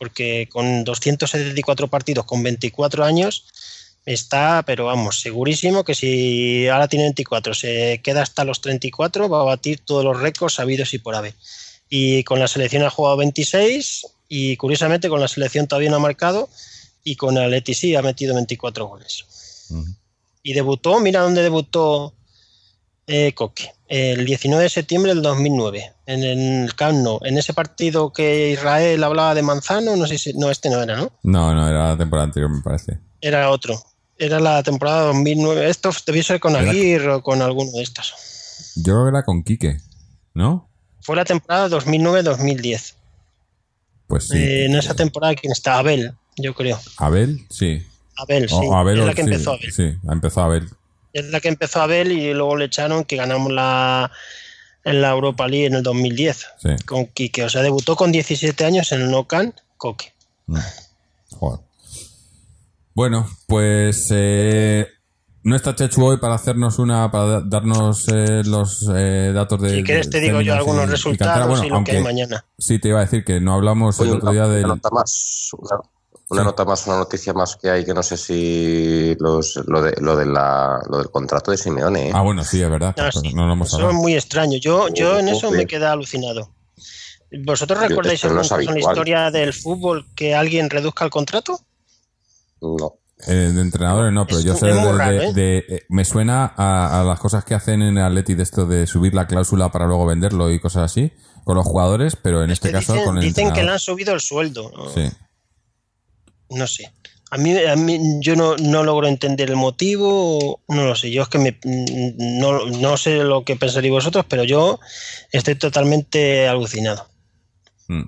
Porque 0.00 0.48
con 0.50 0.82
274 0.82 1.88
partidos 1.88 2.24
con 2.24 2.42
24 2.42 3.04
años 3.04 3.44
está, 4.06 4.62
pero 4.66 4.86
vamos, 4.86 5.20
segurísimo 5.20 5.84
que 5.84 5.94
si 5.94 6.66
ahora 6.68 6.88
tiene 6.88 7.04
24, 7.04 7.52
se 7.52 8.00
queda 8.02 8.22
hasta 8.22 8.44
los 8.44 8.62
34, 8.62 9.28
va 9.28 9.42
a 9.42 9.44
batir 9.44 9.80
todos 9.80 10.02
los 10.02 10.18
récords 10.18 10.54
sabidos 10.54 10.94
y 10.94 10.98
por 10.98 11.14
haber. 11.14 11.34
Y 11.90 12.24
con 12.24 12.38
la 12.38 12.48
selección 12.48 12.82
ha 12.82 12.90
jugado 12.90 13.18
26 13.18 14.06
y 14.28 14.56
curiosamente 14.56 15.10
con 15.10 15.20
la 15.20 15.28
selección 15.28 15.66
todavía 15.66 15.90
no 15.90 15.96
ha 15.96 16.00
marcado 16.00 16.48
y 17.04 17.16
con 17.16 17.36
el 17.36 17.44
Atleti 17.44 17.74
sí 17.74 17.94
ha 17.94 18.02
metido 18.02 18.34
24 18.34 18.86
goles. 18.86 19.26
Y 20.42 20.54
debutó, 20.54 20.98
mira 21.00 21.20
dónde 21.20 21.42
debutó 21.42 22.14
eh, 23.06 23.32
Coque, 23.34 23.72
el 23.90 24.24
19 24.24 24.62
de 24.62 24.70
septiembre 24.70 25.12
del 25.12 25.20
2009, 25.22 25.92
en 26.06 26.22
el 26.22 26.74
Camp 26.76 26.98
Nou, 27.02 27.18
en 27.24 27.36
ese 27.38 27.52
partido 27.52 28.12
que 28.12 28.50
Israel 28.52 29.02
hablaba 29.02 29.34
de 29.34 29.42
Manzano, 29.42 29.96
no 29.96 30.06
sé 30.06 30.16
si, 30.16 30.32
no, 30.34 30.48
este 30.50 30.70
no 30.70 30.80
era, 30.80 30.96
¿no? 30.96 31.10
No, 31.24 31.52
no, 31.52 31.68
era 31.68 31.88
la 31.88 31.96
temporada 31.98 32.26
anterior, 32.26 32.48
me 32.50 32.62
parece. 32.62 32.98
Era 33.20 33.50
otro. 33.50 33.82
Era 34.16 34.38
la 34.38 34.62
temporada 34.62 35.06
2009. 35.06 35.68
Esto 35.68 35.90
debió 36.06 36.22
ser 36.22 36.38
con 36.38 36.54
Era- 36.54 36.70
Aguirre 36.70 37.14
o 37.14 37.22
con 37.22 37.42
alguno 37.42 37.72
de 37.72 37.82
estos. 37.82 38.14
Yo 38.76 38.92
creo 38.94 39.04
que 39.06 39.10
era 39.10 39.22
con 39.24 39.42
Quique, 39.42 39.78
¿no? 40.34 40.68
Fue 41.00 41.16
la 41.16 41.24
temporada 41.24 41.68
2009-2010. 41.70 42.94
Pues 44.06 44.28
sí. 44.28 44.36
Eh, 44.38 44.66
en 44.66 44.76
esa 44.76 44.94
temporada, 44.94 45.34
¿quién 45.34 45.52
está? 45.52 45.78
Abel, 45.78 46.14
yo 46.36 46.54
creo. 46.54 46.78
Abel, 46.98 47.44
sí. 47.50 47.82
Abel, 48.16 48.48
sí. 48.48 48.54
O 48.56 48.76
Abel, 48.76 49.00
es 49.00 49.06
la 49.06 49.14
que 49.14 49.22
sí, 49.24 49.30
empezó 49.30 49.52
Abel. 49.52 49.72
Sí, 49.72 49.94
empezó 50.08 50.40
Abel. 50.42 50.68
Es 51.12 51.24
la 51.26 51.40
que 51.40 51.48
empezó 51.48 51.80
Abel 51.82 52.12
y 52.12 52.32
luego 52.34 52.56
le 52.56 52.66
echaron 52.66 53.04
que 53.04 53.16
ganamos 53.16 53.52
la 53.52 54.10
en 54.84 55.02
la 55.02 55.10
Europa 55.10 55.46
League 55.46 55.66
en 55.66 55.74
el 55.74 55.82
2010 55.82 56.46
Sí. 56.58 56.68
con 56.86 57.06
Quique. 57.06 57.44
O 57.44 57.50
sea, 57.50 57.62
debutó 57.62 57.96
con 57.96 58.12
17 58.12 58.64
años 58.64 58.90
en 58.92 59.02
el 59.02 59.10
No 59.10 59.26
Camp 59.26 59.54
Coque. 59.76 60.12
Mm. 60.46 60.56
Joder. 61.32 61.60
Bueno, 62.94 63.28
pues 63.46 64.08
eh, 64.10 64.86
no 65.42 65.56
está 65.56 65.74
Chechu 65.74 66.04
hoy 66.04 66.16
para 66.18 66.34
hacernos 66.34 66.78
una, 66.78 67.10
para 67.10 67.24
da- 67.26 67.42
darnos 67.44 68.08
eh, 68.08 68.42
los 68.44 68.86
eh, 68.94 69.32
datos 69.34 69.60
de. 69.62 69.76
Si 69.76 69.82
quieres 69.84 70.10
te 70.10 70.18
de 70.20 70.26
digo 70.26 70.40
yo 70.40 70.54
algunos 70.54 70.84
y- 70.86 70.90
resultados. 70.90 71.48
Bueno, 71.48 71.64
y 71.64 71.68
lo 71.68 71.84
que 71.84 71.92
hay 71.98 72.02
mañana. 72.02 72.44
sí 72.58 72.78
te 72.78 72.88
iba 72.88 72.98
a 72.98 73.04
decir 73.04 73.24
que 73.24 73.40
no 73.40 73.54
hablamos 73.54 73.98
Oye, 74.00 74.10
el 74.10 74.16
otro 74.16 74.32
día 74.32 74.46
una 74.46 74.60
nota 74.74 74.88
más, 74.92 75.50
una, 75.58 75.76
una 76.30 76.42
Sí. 76.42 76.46
nota 76.46 76.64
más, 76.64 76.86
una 76.86 76.96
noticia 76.98 77.32
más 77.32 77.56
que 77.56 77.70
hay 77.70 77.84
que 77.84 77.92
no 77.92 78.02
sé 78.02 78.16
si 78.16 79.14
los, 79.18 79.56
lo, 79.66 79.82
de, 79.82 79.94
lo, 80.00 80.16
de 80.16 80.26
la, 80.26 80.80
lo 80.88 80.98
del 80.98 81.10
contrato 81.10 81.50
de 81.50 81.56
Simeone. 81.58 82.08
¿eh? 82.08 82.12
Ah, 82.14 82.22
bueno, 82.22 82.44
sí, 82.44 82.62
es 82.62 82.70
verdad. 82.70 82.94
Sí. 83.12 83.32
No 83.34 83.46
lo 83.46 83.52
hemos 83.54 83.68
Eso 83.74 83.88
es 83.90 83.94
muy 83.94 84.14
extraño. 84.14 84.58
Yo, 84.58 84.88
yo 84.88 85.18
en 85.18 85.28
eso 85.28 85.50
me 85.50 85.66
quedé 85.66 85.86
alucinado. 85.86 86.50
¿Vosotros 87.44 87.80
Yo- 87.80 87.88
recordáis 87.88 88.22
esto 88.24 88.34
no 88.34 88.42
la 88.72 88.78
historia 88.78 89.30
del 89.30 89.52
fútbol 89.52 90.06
que 90.16 90.34
alguien 90.34 90.70
reduzca 90.70 91.04
el 91.04 91.10
contrato? 91.10 91.60
No. 92.60 92.94
Eh, 93.26 93.32
de 93.52 93.60
entrenadores 93.60 94.12
no, 94.12 94.26
pero 94.26 94.38
Es 94.38 94.44
yo 94.44 94.54
sé 94.56 94.66
de, 94.66 94.72
de- 94.74 94.92
raro, 94.92 95.20
¿eh? 95.20 95.32
de- 95.34 95.58
eh, 95.68 95.82
me 95.90 96.04
suena 96.06 96.54
a, 96.56 97.00
a 97.00 97.04
las 97.04 97.20
cosas 97.20 97.44
que 97.44 97.54
hacen 97.54 97.82
en 97.82 97.98
el 97.98 98.04
Atleti 98.04 98.34
de 98.34 98.42
esto 98.42 98.64
de 98.66 98.86
subir 98.86 99.14
la 99.14 99.26
cláusula 99.26 99.70
para 99.70 99.86
luego 99.86 100.06
venderlo 100.06 100.50
y 100.50 100.58
cosas 100.58 100.84
así 100.90 101.12
con 101.44 101.56
los 101.56 101.66
jugadores, 101.66 102.16
pero 102.16 102.42
en 102.42 102.50
este 102.50 102.72
caso 102.72 102.92
dicen, 102.94 103.06
con 103.06 103.18
el 103.18 103.24
dicen 103.24 103.52
que 103.52 103.62
le 103.62 103.70
han 103.72 103.78
subido 103.78 104.14
el 104.14 104.20
sueldo. 104.20 104.70
¿no? 104.74 104.88
Sí. 104.90 105.10
No 106.50 106.66
sé. 106.66 106.92
A 107.32 107.38
mí, 107.38 107.56
a 107.64 107.76
mí 107.76 108.18
yo 108.20 108.34
no, 108.34 108.56
no 108.56 108.82
logro 108.82 109.06
entender 109.06 109.50
el 109.50 109.56
motivo, 109.56 110.60
no 110.66 110.84
lo 110.84 110.96
sé. 110.96 111.12
Yo 111.12 111.22
es 111.22 111.28
que 111.28 111.38
me, 111.38 111.58
no, 111.64 112.66
no 112.66 112.96
sé 112.96 113.18
lo 113.18 113.44
que 113.44 113.54
pensaréis 113.54 113.92
vosotros, 113.92 114.24
pero 114.28 114.42
yo 114.42 114.80
estoy 115.30 115.54
totalmente 115.54 116.48
alucinado. 116.48 117.06
Mm. 117.86 118.02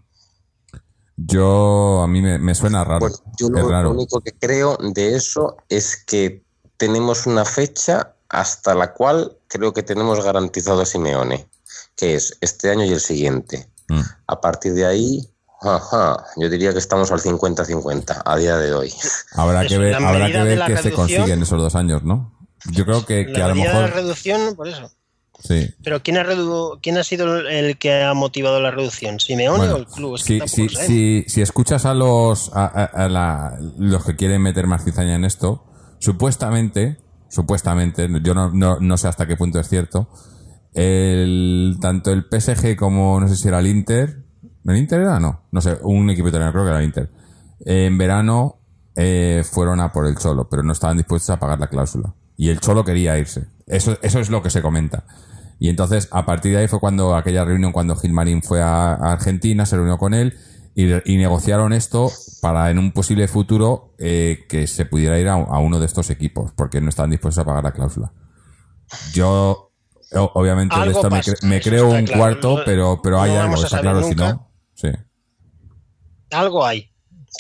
Yo, 1.17 2.03
a 2.03 2.09
mí 2.09 2.21
me, 2.21 2.39
me 2.41 2.55
suena 2.55 2.83
raro. 2.83 3.01
Bueno, 3.01 3.17
yo 3.39 3.47
es 3.47 3.53
lo, 3.53 3.69
raro. 3.69 3.91
lo 3.91 3.95
único 3.95 4.21
que 4.21 4.33
creo 4.33 4.77
de 4.77 5.15
eso 5.15 5.57
es 5.69 5.97
que 6.05 6.43
tenemos 6.77 7.27
una 7.27 7.45
fecha 7.45 8.15
hasta 8.29 8.75
la 8.75 8.93
cual 8.93 9.37
creo 9.47 9.73
que 9.73 9.85
tenemos 9.85 10.25
garantizado 10.25 10.81
a 10.81 10.87
Simeone, 10.87 11.47
que 11.95 12.15
es 12.15 12.37
este 12.41 12.71
año 12.71 12.85
y 12.85 12.93
el 12.93 13.01
siguiente. 13.01 13.69
Mm. 13.89 14.01
A 14.27 14.41
partir 14.41 14.75
de 14.75 14.87
ahí, 14.87 15.29
ajá, 15.63 16.25
yo 16.37 16.49
diría 16.49 16.73
que 16.73 16.79
estamos 16.79 17.11
al 17.13 17.21
50-50 17.21 18.23
a 18.25 18.37
día 18.37 18.57
de 18.57 18.73
hoy. 18.75 18.93
Habrá 19.35 19.61
Eso, 19.65 19.69
que 19.71 19.79
ver, 19.79 19.95
habrá 19.95 20.27
que 20.31 20.43
ver 20.43 20.63
qué 20.67 20.77
se 20.79 20.93
consigue 20.93 21.33
en 21.33 21.43
esos 21.43 21.61
dos 21.61 21.75
años, 21.75 22.03
¿no? 22.03 22.39
Yo 22.71 22.85
creo 22.85 23.05
que, 23.07 23.27
que 23.27 23.33
La 23.39 23.47
a 23.47 23.49
lo 23.49 23.55
de 23.55 23.65
la 23.65 23.73
mejor. 23.73 23.91
reducción, 23.95 24.55
por 24.57 24.69
eso. 24.69 24.91
Sí. 25.43 25.69
Pero 25.83 26.01
¿quién 26.05 26.19
ha, 26.19 26.23
redu- 26.25 26.79
¿quién 26.81 26.97
ha 26.99 27.03
sido 27.03 27.37
el 27.49 27.77
que 27.77 28.05
ha 28.05 28.15
motivado 28.15 28.61
la 28.61 28.71
reducción? 28.71 29.19
¿Simeone 29.19 29.59
Bueno, 29.59 29.75
o 29.75 29.77
el 29.79 29.87
club? 29.87 30.15
Es 30.15 30.23
que 30.23 30.47
si, 30.47 30.69
si, 30.69 31.25
si 31.27 31.43
escuchas 31.43 31.85
a 31.85 31.95
los 31.95 32.51
a, 32.55 32.65
a- 32.67 32.85
a 32.85 33.09
la- 33.09 33.59
los 33.79 34.05
que 34.05 34.15
quieren 34.15 34.41
meter 34.41 34.69
más 34.69 34.85
cizaña 34.85 35.17
en 35.17 35.25
esto, 35.25 35.65
supuestamente, 35.99 36.99
supuestamente, 37.29 38.09
yo 38.23 38.35
no, 38.35 38.51
no, 38.53 38.79
no 38.79 38.97
sé 38.97 39.09
hasta 39.09 39.27
qué 39.27 39.37
punto 39.37 39.59
es 39.59 39.69
cierto, 39.69 40.09
el, 40.75 41.77
tanto 41.81 42.13
el 42.13 42.25
PSG 42.31 42.77
como 42.77 43.19
no 43.21 43.29
sé 43.29 43.37
si 43.37 43.49
era 43.49 43.59
el 43.59 43.67
Inter, 43.67 44.25
¿el 44.65 44.77
Inter 44.77 45.01
era? 45.01 45.19
No, 45.21 45.43
no 45.51 45.61
sé, 45.61 45.79
un 45.83 46.11
equipo 46.11 46.29
italiano, 46.29 46.53
creo 46.53 46.65
que 46.65 46.71
era 46.71 46.79
el 46.79 46.85
Inter. 46.85 47.11
En 47.65 47.97
verano 47.99 48.59
eh, 48.97 49.43
fueron 49.51 49.81
a 49.81 49.93
por 49.93 50.07
el 50.07 50.17
Cholo, 50.17 50.49
pero 50.49 50.63
no 50.63 50.73
estaban 50.73 50.97
dispuestos 50.97 51.31
a 51.31 51.41
pagar 51.41 51.59
la 51.61 51.69
cláusula. 51.69 52.15
Y 52.37 52.49
el 52.51 52.61
Cholo 52.61 52.85
quería 52.85 53.19
irse. 53.19 53.47
Eso, 53.67 53.97
eso 54.03 54.19
es 54.21 54.31
lo 54.31 54.43
que 54.43 54.51
se 54.51 54.63
comenta. 54.63 55.05
Y 55.59 55.69
entonces, 55.69 56.09
a 56.11 56.27
partir 56.27 56.53
de 56.53 56.59
ahí 56.59 56.69
fue 56.69 56.81
cuando 56.81 57.15
aquella 57.15 57.45
reunión, 57.45 57.73
cuando 57.73 57.95
Gilmarín 57.95 58.43
fue 58.43 58.61
a, 58.63 58.95
a 58.95 59.13
Argentina, 59.13 59.65
se 59.65 59.77
reunió 59.77 59.97
con 59.97 60.13
él 60.13 60.37
y, 60.75 60.87
y 61.13 61.17
negociaron 61.19 61.73
esto 61.73 62.11
para 62.41 62.71
en 62.71 62.79
un 62.79 62.91
posible 62.93 63.29
futuro 63.29 63.95
eh, 63.99 64.41
que 64.49 64.67
se 64.67 64.87
pudiera 64.87 65.19
ir 65.21 65.29
a, 65.29 65.35
a 65.35 65.59
uno 65.61 65.79
de 65.79 65.87
estos 65.87 66.11
equipos, 66.11 66.51
porque 66.57 66.81
no 66.81 66.89
estaban 66.89 67.11
dispuestos 67.11 67.43
a 67.43 67.45
pagar 67.45 67.63
la 67.63 67.73
cláusula. 67.73 68.13
Yo, 69.15 69.71
obviamente, 70.35 70.75
Algo 70.75 70.99
esto 70.99 71.11
me, 71.11 71.21
cre- 71.21 71.63
creo 71.63 71.91
un 71.91 72.07
claro. 72.07 72.19
cuarto, 72.19 72.63
pero, 72.67 73.01
pero 73.03 73.21
hay 73.21 73.31
no 73.31 73.41
algo, 73.41 73.53
vamos 73.53 73.63
a 73.63 73.67
está 73.67 73.81
claro, 73.81 74.03
si 74.03 74.15
no. 74.17 74.52
Sí. 74.83 74.89
algo 76.31 76.67
hay. 76.67 76.91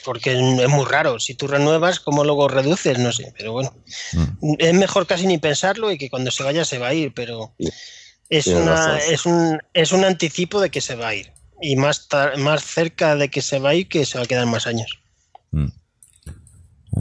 Porque 0.04 0.32
es 0.32 0.68
muy 0.70 0.86
raro. 0.86 1.20
Si 1.20 1.34
tú 1.34 1.46
renuevas, 1.46 2.00
¿cómo 2.00 2.24
luego 2.24 2.48
reduces? 2.48 2.98
No 2.98 3.12
sé, 3.12 3.32
pero 3.36 3.52
bueno. 3.52 3.74
Mm. 4.14 4.54
Es 4.58 4.74
mejor 4.74 5.06
casi 5.06 5.26
ni 5.26 5.36
pensarlo 5.38 5.92
y 5.92 5.98
que 5.98 6.08
cuando 6.08 6.30
se 6.30 6.42
vaya 6.42 6.64
se 6.64 6.78
va 6.78 6.88
a 6.88 6.94
ir, 6.94 7.12
pero 7.14 7.54
Sí. 7.58 7.68
es, 8.30 8.46
una, 8.46 8.98
es, 8.98 9.26
un, 9.26 9.58
es 9.74 9.92
un 9.92 10.04
anticipo 10.04 10.60
de 10.60 10.70
que 10.70 10.80
se 10.80 10.94
va 10.94 11.08
a 11.08 11.14
ir. 11.14 11.30
Y 11.60 11.76
más, 11.76 12.08
más 12.38 12.64
cerca 12.64 13.14
de 13.16 13.28
que 13.28 13.42
se 13.42 13.58
va 13.58 13.70
a 13.70 13.74
ir 13.74 13.88
que 13.88 14.06
se 14.06 14.18
va 14.18 14.24
a 14.24 14.26
quedar 14.26 14.46
más 14.46 14.66
años. 14.66 14.98
Mm. 15.50 15.68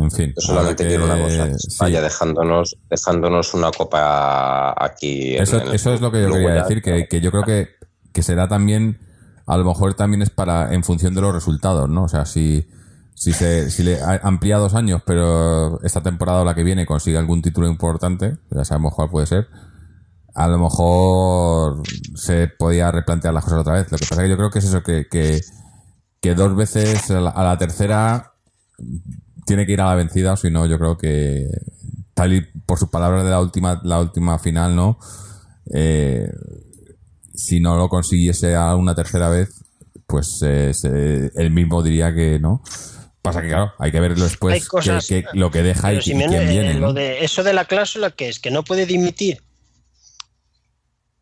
En 0.03 0.11
fin. 0.11 0.33
Yo 0.35 0.41
solamente 0.41 0.85
quiero 0.85 1.05
una 1.05 1.17
cosa, 1.17 1.57
sí. 1.57 1.77
vaya 1.79 2.01
dejándonos, 2.01 2.77
dejándonos 2.89 3.53
una 3.53 3.71
copa 3.71 4.73
aquí. 4.77 5.35
Eso, 5.35 5.61
en 5.61 5.67
el 5.69 5.75
eso 5.75 5.93
es 5.93 6.01
lo 6.01 6.11
que 6.11 6.21
yo 6.21 6.31
quería 6.31 6.63
decir, 6.63 6.81
que, 6.81 7.07
que 7.07 7.21
yo 7.21 7.31
creo 7.31 7.43
que, 7.43 7.69
que 8.13 8.23
será 8.23 8.47
también, 8.47 8.99
a 9.51 9.57
lo 9.57 9.65
mejor 9.65 9.95
también 9.95 10.21
es 10.21 10.29
para, 10.29 10.73
en 10.73 10.81
función 10.81 11.13
de 11.13 11.19
los 11.19 11.33
resultados, 11.33 11.89
¿no? 11.89 12.03
O 12.03 12.07
sea, 12.07 12.25
si, 12.25 12.65
si 13.15 13.33
se, 13.33 13.83
le 13.83 13.99
amplía 14.23 14.55
dos 14.55 14.75
años, 14.75 15.01
pero 15.05 15.81
esta 15.83 16.01
temporada 16.01 16.43
o 16.43 16.45
la 16.45 16.55
que 16.55 16.63
viene 16.63 16.85
consigue 16.85 17.17
algún 17.17 17.41
título 17.41 17.67
importante, 17.67 18.37
ya 18.49 18.63
sabemos 18.63 18.93
cuál 18.95 19.09
puede 19.09 19.25
ser, 19.25 19.49
a 20.35 20.47
lo 20.47 20.57
mejor 20.57 21.83
se 22.15 22.47
podía 22.47 22.91
replantear 22.91 23.33
las 23.33 23.43
cosas 23.43 23.59
otra 23.59 23.73
vez. 23.73 23.91
Lo 23.91 23.97
que 23.97 24.05
pasa 24.07 24.21
es 24.21 24.27
que 24.27 24.29
yo 24.29 24.37
creo 24.37 24.51
que 24.51 24.59
es 24.59 24.65
eso, 24.65 24.83
que, 24.83 25.07
que, 25.09 26.33
dos 26.33 26.55
veces 26.55 27.11
a 27.11 27.19
la, 27.19 27.31
a 27.31 27.43
la 27.43 27.57
tercera 27.57 28.31
tiene 29.45 29.65
que 29.65 29.73
ir 29.73 29.81
a 29.81 29.87
la 29.87 29.95
vencida, 29.95 30.31
o 30.31 30.37
si 30.37 30.49
no, 30.49 30.65
yo 30.65 30.79
creo 30.79 30.97
que 30.97 31.49
tal 32.13 32.31
y 32.31 32.39
por 32.65 32.79
sus 32.79 32.87
palabras 32.87 33.25
de 33.25 33.31
la 33.31 33.41
última, 33.41 33.81
la 33.83 33.99
última 33.99 34.39
final, 34.39 34.77
¿no? 34.77 34.97
Eh, 35.73 36.31
si 37.45 37.59
no 37.59 37.75
lo 37.77 37.89
consiguiese 37.89 38.55
a 38.55 38.75
una 38.75 38.93
tercera 38.95 39.29
vez, 39.29 39.49
pues 40.07 40.41
eh, 40.45 40.73
se- 40.73 41.31
él 41.35 41.51
mismo 41.51 41.81
diría 41.83 42.13
que 42.13 42.39
no. 42.39 42.61
Pasa 43.21 43.41
que 43.41 43.49
claro, 43.49 43.73
hay 43.77 43.91
que 43.91 43.99
ver 43.99 44.15
después 44.15 44.53
Hay 44.55 44.61
cosas- 44.61 45.07
que- 45.07 45.23
que- 45.23 45.29
lo 45.37 45.51
que 45.51 45.61
deja 45.61 45.93
y, 45.93 45.97
Pero 45.97 46.01
y 46.23 46.27
quién 46.27 46.33
eh, 46.41 46.49
viene. 46.49 46.73
lo 46.75 46.87
¿no? 46.87 46.93
de, 46.93 47.23
eso 47.23 47.43
de 47.43 47.53
la 47.53 47.65
cláusula 47.65 48.09
que 48.11 48.29
es 48.29 48.39
que 48.39 48.49
no 48.51 48.63
puede 48.63 48.85
dimitir. 48.85 49.43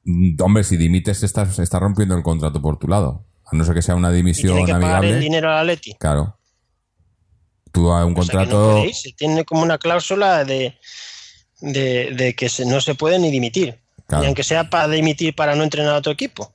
Mm, 0.05 0.41
Hombre, 0.41 0.63
si 0.63 0.77
dimites 0.77 1.23
estás, 1.23 1.59
estás 1.59 1.81
rompiendo 1.81 2.15
el 2.15 2.23
contrato 2.23 2.61
por 2.61 2.77
tu 2.79 2.87
lado. 2.87 3.25
A 3.51 3.55
no 3.55 3.63
ser 3.65 3.73
que 3.75 3.81
sea 3.81 3.95
una 3.95 4.11
Y 4.11 4.15
dimisión 4.17 4.53
tiene 4.55 4.65
que 4.65 4.71
pagar 4.73 4.89
el 4.89 4.95
amigable. 4.97 5.19
dinero 5.19 5.49
al 5.51 5.57
Atleti. 5.59 5.95
Claro. 5.99 6.37
Tú 7.71 7.91
a 7.91 8.05
un 8.05 8.13
no 8.13 8.19
contrato. 8.19 8.85
irse. 8.85 9.13
Tiene 9.17 9.43
como 9.45 9.61
una 9.63 9.77
cláusula 9.77 10.43
de, 10.45 10.77
de, 11.61 12.11
de 12.15 12.33
que 12.35 12.47
se- 12.49 12.65
no 12.65 12.79
se 12.81 12.95
puede 12.95 13.19
ni 13.19 13.29
dimitir. 13.31 13.79
Claro. 14.09 14.21
Ni 14.23 14.27
aunque 14.27 14.43
sea 14.43 14.69
para 14.69 14.87
dimitir 14.89 15.33
para 15.35 15.55
no 15.55 15.63
entrenar 15.63 15.93
a 15.93 15.97
otro 15.99 16.11
equipo. 16.11 16.51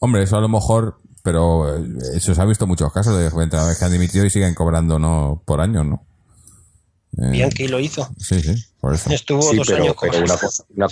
Hombre, 0.00 0.24
eso 0.24 0.36
a 0.36 0.40
lo 0.40 0.48
mejor, 0.48 0.98
pero 1.22 1.74
eh, 1.78 1.88
eso 2.14 2.34
se 2.34 2.40
ha 2.42 2.44
visto 2.44 2.64
en 2.64 2.68
muchos 2.68 2.92
casos 2.92 3.16
de 3.16 3.26
entrenadores 3.26 3.78
que 3.78 3.84
han 3.86 3.92
dimitido 3.92 4.24
y 4.26 4.30
siguen 4.30 4.52
cobrando 4.54 4.98
no 4.98 5.40
por 5.46 5.60
años, 5.62 5.86
¿no? 5.86 6.04
Eh, 7.18 7.30
Bianchi 7.30 7.68
lo 7.68 7.78
hizo. 7.80 8.08
Sí, 8.18 8.40
sí, 8.40 8.54
por 8.80 8.94
eso. 8.94 9.08
Estuvo 9.10 9.42
Sí, 9.50 9.56
dos 9.56 9.66
pero, 9.68 9.82
años 9.84 9.96
pero 10.00 10.12
con 10.12 10.22
una, 10.24 10.36
cosa, 10.36 10.64
una, 10.76 10.86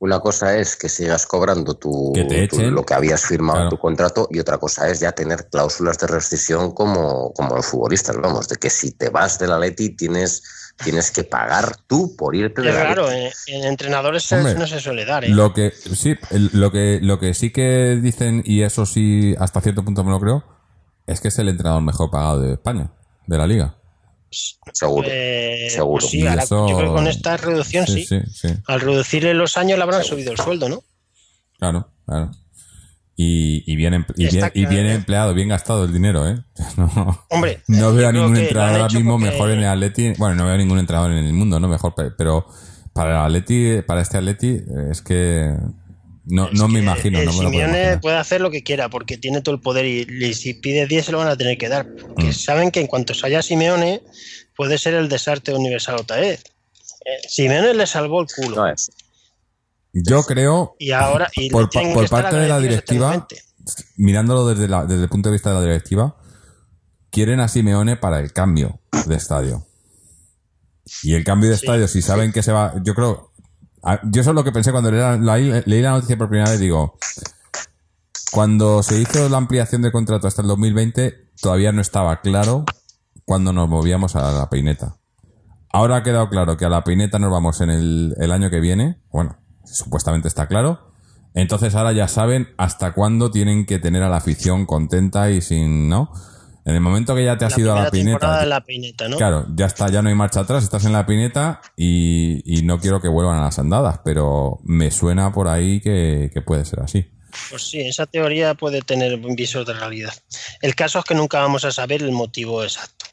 una 0.00 0.20
cosa 0.20 0.56
es 0.58 0.76
que 0.76 0.88
sigas 0.88 1.26
cobrando 1.26 1.74
tu, 1.74 2.12
Que 2.14 2.24
te 2.24 2.46
tu- 2.46 2.56
echen. 2.60 2.74
lo 2.74 2.84
que 2.84 2.94
habías 2.94 3.22
firmado 3.24 3.54
Claro. 3.54 3.66
en 3.66 3.70
tu 3.70 3.78
contrato 3.78 4.28
y 4.30 4.38
otra 4.38 4.58
cosa 4.58 4.88
es 4.88 5.00
ya 5.00 5.12
tener 5.12 5.48
cláusulas 5.48 5.98
de 5.98 6.06
rescisión 6.08 6.72
como, 6.72 7.32
como 7.32 7.56
los 7.56 7.66
futbolistas, 7.66 8.16
vamos, 8.16 8.48
de 8.48 8.56
que 8.56 8.70
si 8.70 8.92
te 8.92 9.08
vas 9.08 9.38
del 9.38 9.52
Atleti 9.52 9.90
tienes, 9.96 10.42
tienes 10.84 11.10
que 11.10 11.24
pagar 11.24 11.76
tú 11.86 12.14
por 12.16 12.34
irte 12.34 12.60
Es 12.60 12.66
del 12.66 12.74
raro, 12.76 13.04
Atleti. 13.06 13.26
eh, 13.52 13.56
en 13.58 13.64
entrenadores 13.64 14.30
Hombre, 14.32 14.54
no 14.54 14.66
se 14.66 14.80
suele 14.80 15.04
dar. 15.04 15.24
¿eh? 15.24 15.28
Lo 15.28 15.52
que 15.54 15.70
sí, 15.72 16.14
lo 16.30 16.70
que 16.72 16.98
lo 17.02 17.18
que 17.18 17.34
sí 17.34 17.50
que 17.52 17.98
dicen 18.02 18.42
y 18.44 18.62
eso 18.62 18.86
sí 18.86 19.34
hasta 19.38 19.60
cierto 19.60 19.84
punto 19.84 20.02
me 20.04 20.10
lo 20.10 20.20
creo 20.20 20.44
es 21.06 21.20
que 21.20 21.28
es 21.28 21.38
el 21.38 21.48
entrenador 21.48 21.82
mejor 21.82 22.10
pagado 22.10 22.40
de 22.40 22.52
España, 22.54 22.92
de 23.26 23.38
la 23.38 23.46
liga. 23.46 23.76
Seguro. 24.72 25.08
Eh, 25.10 25.66
seguro. 25.70 26.00
pues 26.00 26.10
sí, 26.12 26.24
eso- 26.26 26.68
yo 26.68 26.76
creo 26.76 26.90
que 26.90 26.94
con 26.96 27.06
esta 27.08 27.36
reducción 27.36 27.86
sí. 27.86 28.04
sí, 28.06 28.20
sí, 28.32 28.48
sí. 28.48 28.54
Al 28.66 28.80
reducirle 28.80 29.34
los 29.34 29.56
años 29.56 29.76
le 29.76 29.82
habrán 29.82 30.02
Seguro. 30.02 30.16
subido 30.16 30.32
el 30.32 30.38
sueldo, 30.38 30.68
¿no? 30.68 30.82
Claro, 31.58 31.88
claro. 32.06 32.30
Y, 33.22 33.64
y 33.70 33.76
bien, 33.76 34.06
y 34.16 34.24
Está 34.24 34.48
bien, 34.48 34.52
y 34.54 34.66
bien 34.70 34.82
claro. 34.84 34.96
empleado, 34.98 35.34
bien 35.34 35.48
gastado 35.48 35.84
el 35.84 35.92
dinero, 35.92 36.26
¿eh? 36.26 36.36
No, 36.78 37.24
Hombre, 37.28 37.60
no 37.66 37.92
veo 37.92 38.08
a 38.08 38.12
ningún 38.12 38.36
entrenador 38.36 38.80
ahora 38.80 38.94
mismo 38.94 39.12
porque- 39.18 39.30
mejor 39.30 39.50
en 39.50 39.58
el 39.58 39.66
Atleti. 39.68 40.12
Bueno, 40.16 40.36
no 40.36 40.44
veo 40.46 40.54
a 40.54 40.58
ningún 40.58 40.78
entrenador 40.78 41.10
en 41.12 41.18
el 41.18 41.32
mundo, 41.34 41.60
¿no? 41.60 41.68
Mejor, 41.68 41.94
pe- 41.94 42.12
pero 42.16 42.46
para 42.94 43.10
el 43.10 43.26
Atleti, 43.26 43.82
para 43.86 44.00
este 44.00 44.16
Atleti, 44.16 44.48
eh, 44.48 44.62
es 44.90 45.02
que 45.02 45.52
no, 46.24 46.48
Es 46.48 46.54
no 46.58 46.68
me 46.68 46.78
imagino, 46.80 47.18
el 47.18 47.26
no 47.26 47.32
me 47.32 47.42
lo 47.44 47.50
puedo 47.50 47.66
Simeone 47.66 47.98
puede 47.98 48.16
hacer 48.16 48.40
lo 48.40 48.50
que 48.50 48.62
quiera 48.62 48.88
porque 48.88 49.18
tiene 49.18 49.40
todo 49.42 49.54
el 49.54 49.60
poder 49.60 49.84
y, 49.84 50.06
y 50.24 50.32
si 50.34 50.54
pide 50.54 50.86
10 50.86 51.04
se 51.06 51.12
lo 51.12 51.18
van 51.18 51.28
a 51.28 51.36
tener 51.36 51.58
que 51.58 51.68
dar. 51.68 51.86
Porque 52.14 52.28
Mm. 52.28 52.32
saben 52.32 52.70
que 52.70 52.80
en 52.80 52.86
cuanto 52.86 53.12
se 53.12 53.26
haya 53.26 53.42
Simeone 53.42 54.00
puede 54.56 54.78
ser 54.78 54.94
el 54.94 55.08
desastre 55.10 55.54
universal 55.54 55.96
otra 55.96 56.16
vez. 56.20 56.42
Eh, 57.04 57.28
Simeone 57.28 57.74
le 57.74 57.86
salvó 57.86 58.22
el 58.22 58.28
culo. 58.34 58.56
No 58.56 58.66
es. 58.68 58.90
Yo 59.92 60.22
creo, 60.22 60.76
Y 60.78 60.92
ahora 60.92 61.28
y 61.34 61.50
Por 61.50 61.68
parte 62.08 62.36
de 62.36 62.48
la 62.48 62.60
directiva, 62.60 63.26
mirándolo 63.96 64.46
desde, 64.46 64.68
la- 64.68 64.84
desde 64.86 65.02
el 65.04 65.08
punto 65.08 65.28
de 65.28 65.32
vista 65.34 65.50
de 65.50 65.56
la 65.56 65.62
directiva, 65.62 66.16
quieren 67.10 67.40
a 67.40 67.48
Simeone 67.48 67.96
para 67.96 68.20
el 68.20 68.32
cambio 68.32 68.80
de 69.06 69.16
estadio. 69.16 69.66
Y 71.02 71.14
el 71.14 71.24
cambio 71.24 71.50
de 71.50 71.56
Sí, 71.56 71.64
estadio, 71.66 71.88
si 71.88 72.02
saben 72.02 72.32
que 72.32 72.42
se 72.42 72.52
va, 72.52 72.74
yo 72.82 72.94
creo, 72.94 73.32
yo 74.04 74.20
eso 74.20 74.30
es 74.30 74.34
lo 74.36 74.44
que 74.44 74.52
pensé 74.52 74.70
cuando 74.72 74.90
leí 74.90 75.00
la, 75.00 75.16
la- 75.16 75.36
leí 75.66 75.82
la 75.82 75.90
noticia 75.90 76.16
por 76.16 76.28
primera 76.28 76.50
vez, 76.50 76.60
digo, 76.60 76.96
cuando 78.32 78.82
se 78.82 79.00
hizo 79.00 79.28
la 79.28 79.38
ampliación 79.38 79.82
de 79.82 79.90
contrato 79.92 80.28
hasta 80.28 80.42
el 80.42 80.48
2020, 80.48 81.32
todavía 81.40 81.72
no 81.72 81.80
estaba 81.80 82.20
claro 82.20 82.64
cuando 83.24 83.52
nos 83.52 83.68
movíamos 83.68 84.14
a 84.16 84.30
la 84.32 84.48
peineta. 84.48 84.96
Ahora 85.72 85.96
ha 85.96 86.02
quedado 86.02 86.28
claro 86.28 86.56
que 86.56 86.64
a 86.64 86.68
la 86.68 86.82
peineta 86.84 87.18
nos 87.18 87.30
vamos 87.30 87.60
en 87.60 87.70
el, 87.70 88.14
el 88.18 88.32
año 88.32 88.50
que 88.50 88.60
viene. 88.60 89.00
Bueno, 89.12 89.39
supuestamente 89.64 90.28
está 90.28 90.46
claro. 90.46 90.92
Entonces 91.34 91.74
ahora 91.74 91.92
ya 91.92 92.08
saben 92.08 92.48
hasta 92.56 92.92
cuándo 92.92 93.30
tienen 93.30 93.66
que 93.66 93.78
tener 93.78 94.02
a 94.02 94.08
la 94.08 94.16
afición 94.16 94.66
contenta 94.66 95.30
y 95.30 95.40
sin, 95.40 95.88
¿no? 95.88 96.12
En 96.64 96.74
el 96.74 96.80
momento 96.80 97.14
que 97.14 97.24
ya 97.24 97.38
te 97.38 97.44
has 97.44 97.56
La 97.56 97.60
ido 97.62 97.74
a 97.74 97.82
la 97.84 97.90
peineta, 98.60 99.08
¿no? 99.08 99.16
claro, 99.16 99.46
ya 99.54 99.66
está, 99.66 99.88
ya 99.88 100.02
no 100.02 100.08
hay 100.08 100.14
marcha 100.14 100.40
atrás, 100.40 100.62
estás 100.62 100.84
en 100.84 100.92
la 100.92 101.06
pineta 101.06 101.60
y, 101.76 102.42
y 102.44 102.62
no 102.62 102.78
quiero 102.78 103.00
que 103.00 103.08
vuelvan 103.08 103.38
a 103.38 103.44
las 103.44 103.58
andadas, 103.58 104.00
pero 104.04 104.60
me 104.64 104.90
suena 104.90 105.32
por 105.32 105.48
ahí 105.48 105.80
que, 105.80 106.30
que 106.32 106.42
puede 106.42 106.64
ser 106.64 106.80
así. 106.80 107.10
Pues 107.48 107.70
sí, 107.70 107.80
esa 107.80 108.06
teoría 108.06 108.54
puede 108.54 108.82
tener 108.82 109.14
un 109.14 109.34
viso 109.36 109.64
de 109.64 109.72
realidad. 109.72 110.12
El 110.60 110.74
caso 110.74 110.98
es 110.98 111.04
que 111.04 111.14
nunca 111.14 111.40
vamos 111.40 111.64
a 111.64 111.72
saber 111.72 112.02
el 112.02 112.12
motivo 112.12 112.62
exacto. 112.62 113.06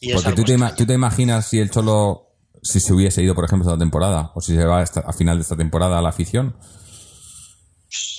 Y 0.00 0.12
Porque 0.12 0.32
tú 0.32 0.44
te, 0.44 0.56
tú 0.76 0.86
te 0.86 0.94
imaginas 0.94 1.46
si 1.46 1.58
el 1.58 1.70
Cholo, 1.70 2.27
si 2.62 2.80
se 2.80 2.92
hubiese 2.92 3.22
ido, 3.22 3.34
por 3.34 3.44
ejemplo, 3.44 3.68
esta 3.68 3.78
temporada, 3.78 4.32
o 4.34 4.40
si 4.40 4.54
se 4.56 4.64
va 4.64 4.82
a 4.82 5.12
final 5.12 5.36
de 5.38 5.42
esta 5.42 5.56
temporada 5.56 5.98
a 5.98 6.02
la 6.02 6.08
afición. 6.10 6.56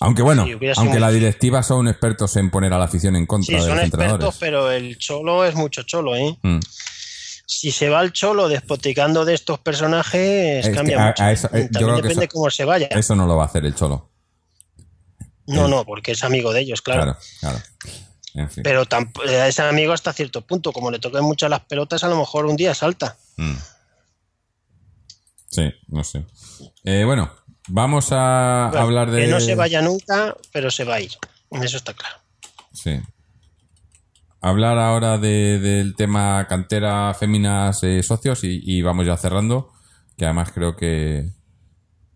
Aunque 0.02 0.22
bueno, 0.24 0.46
Sí, 0.46 0.54
aunque 0.78 1.00
la 1.00 1.12
directiva 1.12 1.62
son 1.62 1.88
expertos 1.88 2.36
en 2.38 2.50
poner 2.50 2.74
a 2.74 2.78
la 2.80 2.86
afición 2.86 3.16
en 3.16 3.26
contra 3.28 3.46
Sí, 3.46 3.54
de 3.54 3.60
son 3.60 3.70
los 3.78 3.86
expertos, 3.86 4.02
entrenadores. 4.12 4.38
pero 4.40 4.72
el 4.72 4.98
cholo 4.98 5.46
es 5.46 5.54
mucho 5.56 5.84
cholo, 5.84 6.16
¿eh? 6.16 6.38
Mm. 6.42 6.60
Si 7.46 7.72
se 7.72 7.90
va 7.90 8.02
el 8.02 8.12
cholo 8.14 8.48
despoticando 8.48 9.26
de 9.26 9.34
estos 9.36 9.60
personajes, 9.60 10.66
Es 10.66 10.70
que 10.70 10.76
cambia 10.76 11.04
a- 11.04 11.08
mucho. 11.08 11.24
a 11.24 11.32
eso- 11.32 11.48
eh, 11.54 11.68
yo 11.72 11.80
También 11.80 11.96
que 11.98 12.02
depende 12.04 12.26
eso- 12.26 12.34
cómo 12.34 12.50
se 12.50 12.66
vaya. 12.66 12.88
Eso 12.92 13.16
no 13.16 13.28
lo 13.28 13.36
va 13.36 13.44
a 13.44 13.46
hacer 13.48 13.66
el 13.66 13.76
Cholo. 13.76 14.10
No, 15.48 15.66
eh, 15.66 15.70
no, 15.70 15.84
porque 15.86 16.12
es 16.14 16.24
amigo 16.24 16.54
de 16.54 16.62
ellos, 16.62 16.82
claro. 16.82 17.04
Claro, 17.04 17.20
claro. 17.40 17.60
En 18.36 18.50
fin. 18.50 18.64
Pero 18.64 18.84
eh, 18.84 19.46
es 19.48 19.60
amigo 19.60 19.94
hasta 19.94 20.14
cierto 20.14 20.42
punto. 20.42 20.72
Como 20.72 20.92
le 20.92 21.00
toquen 21.00 21.24
mucho 21.24 21.50
las 21.50 21.62
pelotas, 21.62 22.04
a 22.04 22.08
lo 22.08 22.18
mejor 22.18 22.46
un 22.46 22.56
día 22.56 22.74
salta. 22.76 23.18
Mm. 23.38 23.54
Sí, 25.50 25.72
no 25.88 26.04
sé. 26.04 26.26
Eh, 26.84 27.04
bueno, 27.06 27.30
vamos 27.68 28.10
a 28.12 28.68
Bueno, 28.72 28.86
hablar 28.86 29.12
de. 29.12 29.22
Que 29.22 29.28
no 29.28 29.40
se 29.40 29.56
vaya 29.56 29.82
nunca, 29.82 30.36
pero 30.54 30.70
se 30.72 30.84
va 30.84 30.96
a 30.96 31.02
ir. 31.02 31.12
Eso 31.52 31.78
está 31.78 31.94
claro. 31.94 32.16
Sí. 32.74 33.00
Hablar 34.42 34.78
ahora 34.78 35.18
de- 35.18 35.60
del 35.60 35.96
tema 35.96 36.46
cantera, 36.48 37.14
féminas, 37.14 37.84
eh, 37.84 38.02
socios 38.04 38.44
y, 38.44 38.62
y 38.64 38.82
vamos 38.82 39.06
ya 39.06 39.18
cerrando. 39.18 39.72
Que 40.18 40.26
además 40.26 40.52
creo 40.54 40.76
que. 40.76 41.30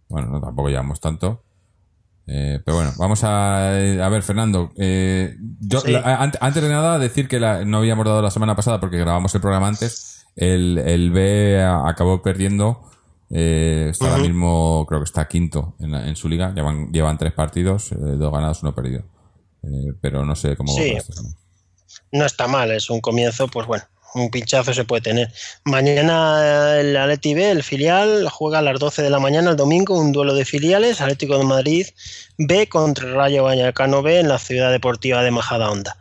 Bueno, 0.08 0.30
no 0.30 0.40
tampoco 0.40 0.70
llevamos 0.70 1.00
tanto. 1.02 1.44
Eh, 2.28 2.62
pero 2.64 2.78
bueno, 2.78 2.94
vamos 2.98 3.22
a, 3.26 3.78
eh, 3.82 4.02
a 4.02 4.08
ver, 4.08 4.24
Fernando. 4.24 4.72
eh, 4.78 5.36
yo, 5.60 5.82
Sí. 5.82 5.92
la- 5.92 6.16
an- 6.16 6.32
antes 6.40 6.64
de 6.64 6.70
nada, 6.70 6.98
decir 7.00 7.28
que 7.28 7.40
la- 7.40 7.66
no 7.66 7.80
habíamos 7.80 8.06
dado 8.06 8.22
la 8.22 8.32
semana 8.32 8.56
pasada 8.56 8.80
porque 8.80 8.98
grabamos 8.98 9.34
el 9.36 9.42
programa 9.42 9.68
antes. 9.68 10.26
El, 10.36 10.78
el 10.78 11.12
B 11.12 11.62
acabó 11.62 12.22
perdiendo. 12.22 12.90
Eh, 13.36 13.88
está 13.92 14.12
ahora 14.12 14.22
mismo, 14.22 14.86
creo 14.88 15.00
que 15.02 15.06
está 15.06 15.28
quinto 15.28 15.76
en, 15.80 15.92
la- 15.92 16.08
en 16.08 16.16
su 16.16 16.30
liga. 16.30 16.54
Llevan, 16.54 16.92
llevan 16.92 17.18
tres 17.18 17.34
partidos, 17.34 17.92
eh, 17.92 17.96
dos 18.00 18.32
ganados, 18.32 18.62
uno 18.62 18.76
perdido. 18.76 19.04
Eh, 19.64 19.94
pero 20.02 20.24
no 20.26 20.36
sé 20.36 20.56
cómo 20.56 20.74
Sí. 20.76 20.96
No 22.12 22.26
está 22.26 22.48
mal, 22.48 22.72
es 22.72 22.90
un 22.90 23.02
comienzo, 23.02 23.48
pues 23.48 23.66
bueno, 23.66 23.84
un 24.16 24.30
pinchazo 24.30 24.74
se 24.74 24.84
puede 24.86 25.02
tener. 25.02 25.32
Mañana 25.66 26.80
el 26.80 26.96
Atleti 26.96 27.34
B, 27.34 27.50
el 27.52 27.64
filial, 27.64 28.28
juega 28.30 28.60
a 28.60 28.62
las 28.62 28.80
12 28.80 29.02
de 29.02 29.10
la 29.10 29.20
mañana 29.20 29.52
el 29.52 29.56
domingo 29.58 29.98
un 30.00 30.12
duelo 30.12 30.34
de 30.36 30.46
filiales, 30.46 31.02
Atlético 31.02 31.38
de 31.38 31.46
Madrid 31.46 31.88
B 32.38 32.68
contra 32.68 33.12
Rayo 33.14 33.44
Vallecano 33.44 34.02
B 34.04 34.20
en 34.20 34.28
la 34.28 34.38
ciudad 34.40 34.72
deportiva 34.72 35.24
de 35.24 35.32
Majadahonda. 35.32 35.98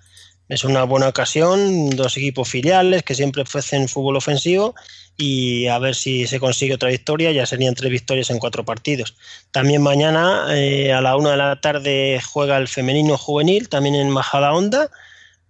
Es 0.48 0.64
una 0.64 0.84
buena 0.84 1.08
ocasión, 1.08 1.88
dos 1.90 2.16
equipos 2.18 2.48
filiales 2.48 3.02
que 3.02 3.14
siempre 3.14 3.42
ofrecen 3.42 3.88
fútbol 3.88 4.16
ofensivo 4.16 4.74
y 5.16 5.66
a 5.68 5.78
ver 5.78 5.94
si 5.94 6.26
se 6.26 6.40
consigue 6.40 6.74
otra 6.74 6.88
victoria, 6.88 7.30
ya 7.32 7.46
serían 7.46 7.74
tres 7.74 7.90
victorias 7.92 8.30
en 8.30 8.38
cuatro 8.38 8.64
partidos. 8.64 9.14
También 9.50 9.82
mañana 9.82 10.46
eh, 10.50 10.92
a 10.92 11.00
la 11.00 11.16
una 11.16 11.32
de 11.32 11.36
la 11.36 11.60
tarde 11.60 12.20
juega 12.32 12.56
el 12.56 12.66
femenino 12.66 13.16
juvenil, 13.18 13.68
también 13.68 13.94
en 13.94 14.10
Majada 14.10 14.52
Honda, 14.52 14.90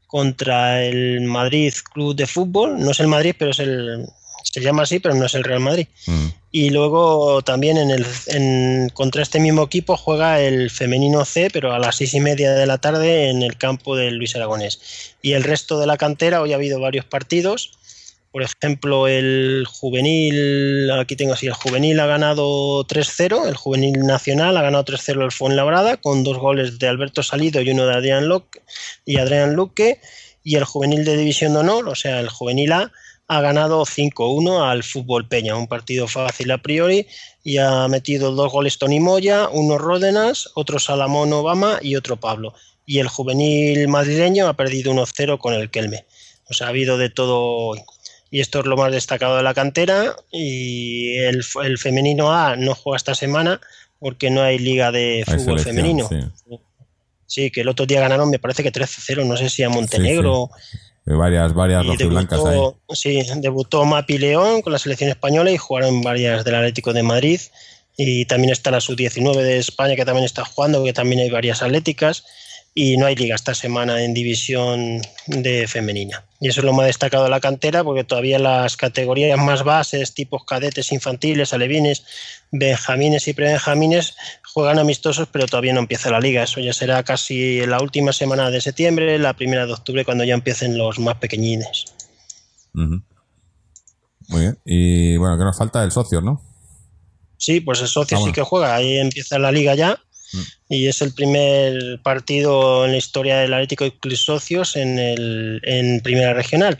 contra 0.07 0.85
el 0.85 1.23
Madrid 1.23 1.73
Club 1.93 2.15
de 2.15 2.27
Fútbol. 2.27 2.79
No 2.79 2.91
es 2.91 3.01
el 3.01 3.07
Madrid, 3.07 3.35
pero 3.39 3.53
es 3.53 3.61
el, 3.61 4.05
se 4.43 4.61
llama 4.61 4.83
así, 4.83 4.99
pero 4.99 5.15
no 5.15 5.25
es 5.25 5.35
el 5.35 5.45
Real 5.45 5.61
Madrid. 5.61 5.87
Mm. 6.07 6.27
Y 6.55 6.69
luego 6.69 7.41
también 7.41 7.79
en 7.79 7.91
el, 7.91 8.05
en- 8.27 8.91
contra 8.91 9.23
este 9.23 9.41
mismo 9.41 9.63
equipo 9.63 9.97
juega 9.97 10.39
el 10.41 10.71
femenino 10.71 11.25
C, 11.25 11.49
pero 11.51 11.73
a 11.73 11.79
las 11.79 11.97
seis 11.97 12.13
y 12.13 12.21
media 12.21 12.53
de 12.53 12.67
la 12.67 12.77
tarde 12.77 13.31
en 13.31 13.43
el 13.43 13.57
campo 13.57 13.97
del 13.97 14.17
Luis 14.17 14.37
Aragonés. 14.37 15.15
Y 15.23 15.33
el 15.33 15.45
resto 15.45 15.81
de 15.81 15.87
la 15.87 15.97
cantera, 15.97 16.43
hoy 16.43 16.53
ha 16.53 16.57
habido 16.57 16.79
varios 16.79 17.07
partidos. 17.07 17.79
Por 18.33 18.43
ejemplo, 18.43 19.09
el 19.09 19.67
juvenil, 19.69 20.91
aquí 20.91 21.17
tengo 21.17 21.35
así, 21.35 21.47
el 21.47 21.53
juvenil 21.53 22.01
ha 22.01 22.07
ganado 22.07 22.83
3-0, 22.87 23.47
el 23.47 23.57
juvenil 23.57 24.01
nacional 24.07 24.57
ha 24.57 24.63
ganado 24.63 24.87
3-0 24.87 25.23
el 25.23 25.33
Fuenlabrada 25.33 25.99
con 25.99 26.25
dos 26.25 26.39
goles 26.39 26.79
de 26.79 26.89
Alberto 26.89 27.23
Salido 27.23 27.61
y 27.61 27.71
uno 27.71 27.87
de 27.87 27.95
Adrián 27.95 28.29
Luque, 28.29 28.63
y 29.05 29.19
Adrián 29.19 29.53
Luque. 29.53 30.01
Y 30.45 30.57
el 30.57 30.65
juvenil 30.65 31.05
de 31.05 31.17
División 31.17 31.53
de 31.53 31.61
Honor, 31.61 31.89
o 31.89 31.95
sea, 31.95 32.19
el 32.19 32.29
juvenil 32.29 32.73
A, 32.73 32.91
ha 33.29 33.41
ganado 33.41 33.85
5-1 33.85 34.69
al 34.69 34.83
Fútbol 34.83 35.29
Peña, 35.29 35.57
un 35.57 35.69
partido 35.69 36.09
fácil 36.09 36.51
a 36.51 36.59
priori, 36.59 37.07
y 37.45 37.59
ha 37.59 37.87
metido 37.89 38.33
dos 38.33 38.51
goles 38.51 38.79
Tony 38.79 38.99
Moya, 38.99 39.49
uno 39.51 39.79
Ródenas, 39.79 40.51
otro 40.55 40.79
Salamón 40.79 41.33
Obama 41.33 41.79
y 41.83 41.97
otro 41.97 42.17
Pablo. 42.17 42.55
Y 42.87 42.99
el 42.99 43.09
juvenil 43.09 43.87
madrileño 43.89 44.49
ha 44.49 44.57
perdido 44.57 44.93
1-0 44.93 45.39
con 45.39 45.55
el 45.55 45.71
Kelme. 45.71 46.07
O 46.51 46.55
sea, 46.55 46.67
ha 46.67 46.71
habido 46.71 46.99
de 46.99 47.09
todo. 47.09 47.75
Y 48.33 48.41
esto 48.41 48.61
es 48.61 48.67
lo 48.67 48.77
más 48.77 48.91
destacado 48.91 49.37
de 49.37 49.45
la 49.45 49.55
cantera. 49.55 50.17
Y 50.33 51.17
el, 51.19 51.45
el 51.63 51.79
femenino 51.79 52.33
A 52.33 52.57
no 52.57 52.75
juega 52.75 52.97
esta 52.97 53.15
semana 53.15 53.61
porque 54.01 54.31
no 54.31 54.43
hay 54.43 54.59
liga 54.59 54.91
de 54.91 55.23
Hay 55.25 55.39
fútbol 55.39 55.61
femenino. 55.61 56.09
sí. 56.09 56.59
Sí, 57.33 57.51
que 57.51 57.63
el 57.63 57.69
otro 57.69 57.87
día 57.87 57.99
ganaron, 57.99 58.29
me 58.29 58.39
parece 58.39 58.63
que 58.63 58.71
13-0, 58.71 59.25
no 59.25 59.39
sé 59.39 59.49
si 59.49 59.63
a 59.63 59.71
Montenegro. 59.71 60.51
Hay 61.07 61.15
Varias, 61.17 61.55
varias 61.55 61.87
rojiblancas 61.87 62.39
ahí. 62.45 62.51
debutó, 62.53 62.95
sí, 62.95 63.23
debutó 63.37 63.85
Mapi 63.87 64.19
León 64.19 64.61
con 64.61 64.71
la 64.71 64.79
selección 64.79 65.09
española 65.09 65.51
y 65.51 65.57
jugaron 65.57 66.03
varias 66.03 66.45
del 66.45 66.57
Atlético 66.57 66.93
de 66.93 67.03
Madrid. 67.03 67.41
Y 67.97 68.27
también 68.27 68.53
está 68.53 68.71
la 68.71 68.83
sub-19 68.83 69.35
de 69.37 69.57
España 69.57 69.97
que 69.97 70.05
también 70.05 70.27
está 70.27 70.45
jugando, 70.45 70.85
que 70.85 70.93
también 70.93 71.23
hay 71.23 71.31
varias 71.31 71.63
atléticas. 71.63 72.25
Y 72.75 72.97
no 72.97 73.05
hay 73.05 73.15
liga 73.15 73.35
esta 73.35 73.55
semana 73.55 74.03
en 74.03 74.15
división 74.15 75.03
de 75.27 75.67
femenina. 75.69 76.25
Y 76.41 76.49
eso 76.49 76.61
es 76.61 76.65
lo 76.65 76.73
más 76.73 76.87
destacado 76.87 77.25
de 77.25 77.31
la 77.31 77.41
cantera, 77.41 77.85
porque 77.85 78.03
todavía 78.03 78.39
las 78.39 78.77
categorías 78.79 79.39
más 79.39 79.63
bases, 79.63 80.15
tipos 80.15 80.45
cadetes, 80.45 80.91
infantiles, 80.91 81.53
alevines, 81.53 82.05
benjamines 82.51 83.29
y 83.29 83.35
prebenjamines, 83.35 84.17
juegan 84.53 84.79
amistosos, 84.79 85.29
pero 85.31 85.47
todavía 85.47 85.75
no 85.75 85.81
empieza 85.81 86.11
la 86.11 86.19
liga. 86.19 86.43
Eso 86.43 86.61
ya 86.61 86.73
será 86.73 87.03
casi 87.03 87.65
la 87.67 87.81
última 87.81 88.13
semana 88.13 88.51
de 88.51 88.61
septiembre, 88.61 89.19
la 89.19 89.35
primera 89.35 89.67
de 89.67 89.73
octubre, 89.75 90.05
cuando 90.05 90.25
ya 90.25 90.35
empiecen 90.35 90.79
los 90.79 90.99
más 90.99 91.17
pequeñines. 91.17 91.85
Muy 92.73 94.41
bien. 94.41 94.59
Y 94.65 95.17
bueno, 95.19 95.37
¿qué 95.37 95.45
nos 95.45 95.59
falta? 95.59 95.85
El 95.85 95.91
socio, 95.91 96.21
¿no? 96.23 96.43
Sí, 97.37 97.61
pues 97.61 97.81
el 97.81 97.89
socio 97.89 98.19
Ah, 98.19 98.21
sí 98.25 98.33
que 98.33 98.43
juega, 98.43 98.75
ahí 98.75 98.99
empieza 98.99 99.39
la 99.39 99.51
liga 99.53 99.75
ya. 99.75 99.99
Y 100.69 100.89
es 100.89 101.03
el 101.03 101.13
primer 101.13 102.01
partido 102.03 102.85
en 102.85 102.93
la 102.93 102.99
historia 102.99 103.39
del 103.39 103.55
Atlético 103.55 103.91
Club 104.01 104.17
Socios 104.17 104.77
en, 104.77 104.99
el, 104.99 105.61
en 105.65 106.01
Primera 106.01 106.35
Regional. 106.35 106.79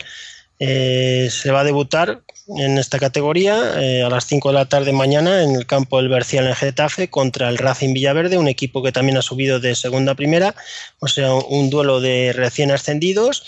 Eh, 0.59 1.29
se 1.31 1.51
va 1.51 1.61
a 1.61 1.63
debutar 1.63 2.21
en 2.57 2.77
esta 2.77 2.99
categoría 2.99 3.81
eh, 3.81 4.03
a 4.03 4.09
las 4.09 4.25
5 4.27 4.49
de 4.49 4.53
la 4.53 4.69
tarde 4.69 4.93
mañana 4.93 5.43
en 5.43 5.55
el 5.55 5.65
campo 5.65 5.97
del 5.97 6.09
Bercial 6.09 6.47
en 6.47 6.55
Getafe 6.55 7.09
contra 7.09 7.49
el 7.49 7.57
Racing 7.57 7.93
Villaverde, 7.93 8.37
un 8.37 8.47
equipo 8.47 8.83
que 8.83 8.91
también 8.91 9.17
ha 9.17 9.21
subido 9.21 9.59
de 9.59 9.75
segunda 9.75 10.13
a 10.13 10.15
primera, 10.15 10.55
o 10.99 11.07
sea, 11.07 11.33
un 11.33 11.69
duelo 11.69 12.01
de 12.01 12.33
recién 12.33 12.71
ascendidos 12.71 13.43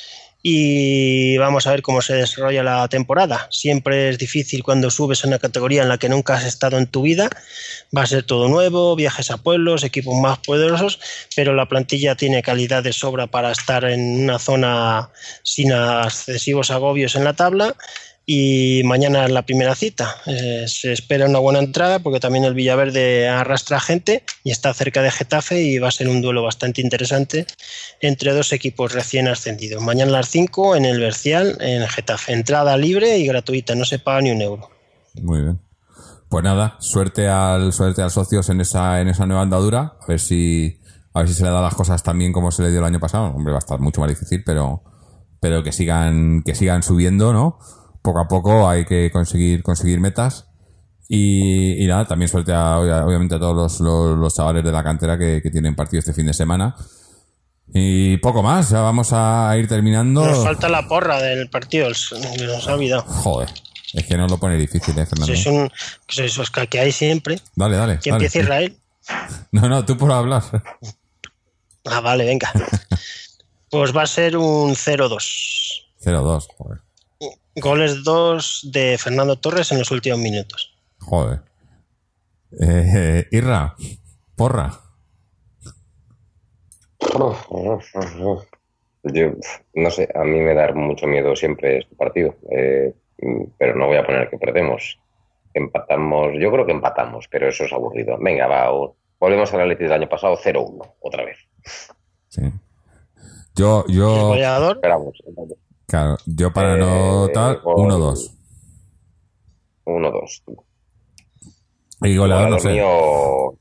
y 0.47 1.37
vamos 1.37 1.65
a 1.65 1.71
ver 1.71 1.81
cómo 1.81 2.03
se 2.03 2.13
desarrolla 2.13 2.61
la 2.61 2.87
temporada. 2.87 3.47
Siempre 3.49 4.09
es 4.09 4.19
difícil 4.19 4.61
cuando 4.61 4.91
subes 4.91 5.25
a 5.25 5.27
una 5.27 5.39
categoría 5.39 5.81
en 5.81 5.89
la 5.89 5.97
que 5.97 6.07
nunca 6.07 6.35
has 6.35 6.45
estado 6.45 6.77
en 6.77 6.85
tu 6.85 7.01
vida. 7.01 7.31
Va 7.97 8.03
a 8.03 8.05
ser 8.05 8.21
todo 8.21 8.47
nuevo, 8.47 8.95
viajes 8.95 9.31
a 9.31 9.37
pueblos, 9.37 9.83
equipos 9.83 10.13
más 10.21 10.37
poderosos, 10.37 10.99
pero 11.35 11.55
la 11.55 11.67
plantilla 11.67 12.13
tiene 12.13 12.43
calidad 12.43 12.83
de 12.83 12.93
sobra 12.93 13.25
para 13.25 13.51
estar 13.51 13.85
en 13.85 14.25
una 14.25 14.37
zona 14.37 15.09
sin 15.41 15.71
excesivos 15.71 16.69
agobios 16.69 17.15
en 17.15 17.23
la 17.23 17.33
tabla. 17.33 17.75
Y 18.27 18.81
mañana 18.85 19.25
es 19.25 19.31
la 19.31 19.43
primera 19.43 19.75
cita. 19.75 20.15
Eh, 20.25 20.65
se 20.67 20.91
espera 20.91 21.27
una 21.27 21.37
buena 21.37 21.59
entrada 21.59 21.99
porque 21.99 22.19
también 22.19 22.43
el 22.43 22.55
Villaverde 22.55 23.27
arrastra 23.27 23.79
gente 23.79 24.23
y 24.43 24.51
está 24.51 24.73
cerca 24.73 25.03
de 25.03 25.11
Getafe 25.11 25.61
y 25.61 25.77
va 25.77 25.89
a 25.89 25.91
ser 25.91 26.09
un 26.09 26.21
duelo 26.21 26.41
bastante 26.41 26.81
interesante 26.81 27.45
entre 28.01 28.33
dos 28.33 28.51
equipos 28.51 28.93
recién 28.93 29.27
ascendidos. 29.27 29.83
Mañana 29.83 30.09
a 30.09 30.21
las 30.21 30.29
5 30.29 30.75
en 30.75 30.85
el 30.85 30.99
Bercial, 30.99 31.57
en 31.59 31.87
Getafe. 31.87 32.33
Entrada 32.33 32.75
libre 32.77 33.17
y 33.19 33.27
gratuita, 33.27 33.75
no 33.75 33.85
se 33.85 33.99
paga 33.99 34.21
ni 34.21 34.31
un 34.31 34.41
euro. 34.41 34.69
Muy 35.21 35.41
bien. 35.41 35.59
Pues 36.27 36.43
nada, 36.43 36.77
suerte 36.79 37.27
al 37.27 37.71
suerte 37.71 38.01
al 38.01 38.09
socios 38.09 38.49
en 38.49 38.59
esa 38.59 38.99
en 38.99 39.07
esa 39.07 39.27
nueva 39.27 39.43
andadura, 39.43 39.97
a 40.01 40.05
ver 40.07 40.19
si 40.19 40.79
a 41.13 41.19
ver 41.19 41.29
si 41.29 41.35
se 41.35 41.43
le 41.43 41.49
da 41.49 41.61
las 41.61 41.75
cosas 41.75 42.01
tan 42.01 42.17
bien 42.17 42.33
como 42.33 42.51
se 42.51 42.63
le 42.63 42.71
dio 42.71 42.79
el 42.79 42.85
año 42.85 42.99
pasado. 42.99 43.27
Hombre, 43.27 43.53
va 43.53 43.59
a 43.59 43.59
estar 43.59 43.79
mucho 43.79 44.01
más 44.01 44.09
difícil, 44.09 44.43
pero 44.43 44.83
pero 45.39 45.63
que 45.63 45.71
sigan 45.71 46.41
que 46.43 46.55
sigan 46.55 46.81
subiendo, 46.81 47.31
¿no? 47.31 47.59
Poco 48.05 48.19
a 48.19 48.27
poco 48.27 48.69
hay 48.69 48.85
que 48.85 49.09
conseguir 49.11 49.63
conseguir 49.63 49.99
metas 49.99 50.45
y, 51.09 51.83
y 51.83 51.87
nada, 51.87 52.05
también 52.05 52.29
suerte 52.29 52.53
a, 52.53 52.77
obviamente 52.77 53.33
a 53.33 53.39
todos 53.39 53.55
los, 53.55 53.79
los, 53.79 54.15
los 54.15 54.35
chavales 54.35 54.63
de 54.63 54.71
la 54.71 54.83
cantera 54.83 55.17
que, 55.17 55.41
que 55.41 55.49
tienen 55.49 55.75
partido 55.75 55.99
este 55.99 56.13
fin 56.13 56.27
de 56.27 56.33
semana. 56.35 56.75
Y 57.73 58.17
poco 58.17 58.43
más, 58.43 58.69
ya 58.69 58.81
vamos 58.81 59.09
a 59.11 59.51
ir 59.57 59.67
terminando. 59.67 60.23
Nos 60.23 60.43
falta 60.43 60.69
la 60.69 60.87
porra 60.87 61.19
del 61.19 61.49
partido, 61.49 61.89
nos 61.89 62.67
ha 62.67 62.75
olvidado. 62.75 63.01
Joder, 63.01 63.49
es 63.93 64.05
que 64.05 64.17
no 64.17 64.27
lo 64.27 64.37
pone 64.37 64.55
difícil, 64.55 64.97
¿eh, 64.99 65.05
Fernando? 65.07 65.25
Sois 65.25 65.47
un, 65.47 65.71
sois 66.07 66.37
los 66.37 66.51
que 66.51 66.79
hay 66.79 66.91
siempre. 66.91 67.39
Dale, 67.55 67.75
dale. 67.75 67.99
Que 67.99 68.11
dale. 68.11 68.25
empiece 68.25 68.39
Israel. 68.39 68.77
No, 69.51 69.67
no, 69.67 69.83
tú 69.85 69.97
por 69.97 70.11
hablar. 70.11 70.43
Ah, 71.85 72.01
vale, 72.01 72.25
venga. 72.25 72.51
Pues 73.69 73.95
va 73.95 74.03
a 74.03 74.07
ser 74.07 74.37
un 74.37 74.73
0-2. 74.73 75.85
0-2, 76.01 76.47
joder. 76.55 76.84
Goles 77.55 78.03
2 78.03 78.69
de 78.71 78.97
Fernando 78.97 79.37
Torres 79.37 79.71
en 79.71 79.79
los 79.79 79.91
últimos 79.91 80.19
minutos. 80.19 80.75
Joder. 80.99 81.41
Eh, 82.59 83.27
Irra, 83.31 83.75
porra. 84.35 84.71
Yo, 89.03 89.31
no 89.75 89.91
sé, 89.91 90.09
a 90.15 90.23
mí 90.23 90.39
me 90.39 90.53
da 90.53 90.73
mucho 90.73 91.05
miedo 91.05 91.35
siempre 91.35 91.79
este 91.79 91.95
partido, 91.95 92.35
eh, 92.49 92.93
pero 93.57 93.75
no 93.75 93.87
voy 93.87 93.97
a 93.97 94.05
poner 94.05 94.29
que 94.29 94.37
perdemos. 94.37 94.99
Empatamos, 95.53 96.33
yo 96.39 96.51
creo 96.51 96.65
que 96.65 96.71
empatamos, 96.71 97.27
pero 97.29 97.47
eso 97.47 97.63
es 97.63 97.71
aburrido. 97.71 98.17
Venga, 98.19 98.47
va, 98.47 98.69
volvemos 99.19 99.53
al 99.53 99.61
Atlético 99.61 99.85
del 99.85 100.01
año 100.01 100.09
pasado, 100.09 100.37
0-1, 100.37 100.95
otra 100.99 101.23
vez. 101.23 101.37
Sí. 102.27 102.41
Yo, 103.55 103.85
El 103.87 103.93
yo, 103.93 104.27
goleador, 104.27 104.75
Esperamos. 104.77 105.17
Claro, 105.87 106.17
yo 106.25 106.51
para 106.53 106.75
Eh, 106.75 106.79
no 106.79 107.27
tal, 107.33 107.61
gol- 107.61 107.75
1-2. 107.91 108.31
1-2. 109.85 110.43
Y 112.01 112.17
goleador 112.17 112.49
no 112.49 112.59
sé. 112.59 112.69
mío, 112.69 113.57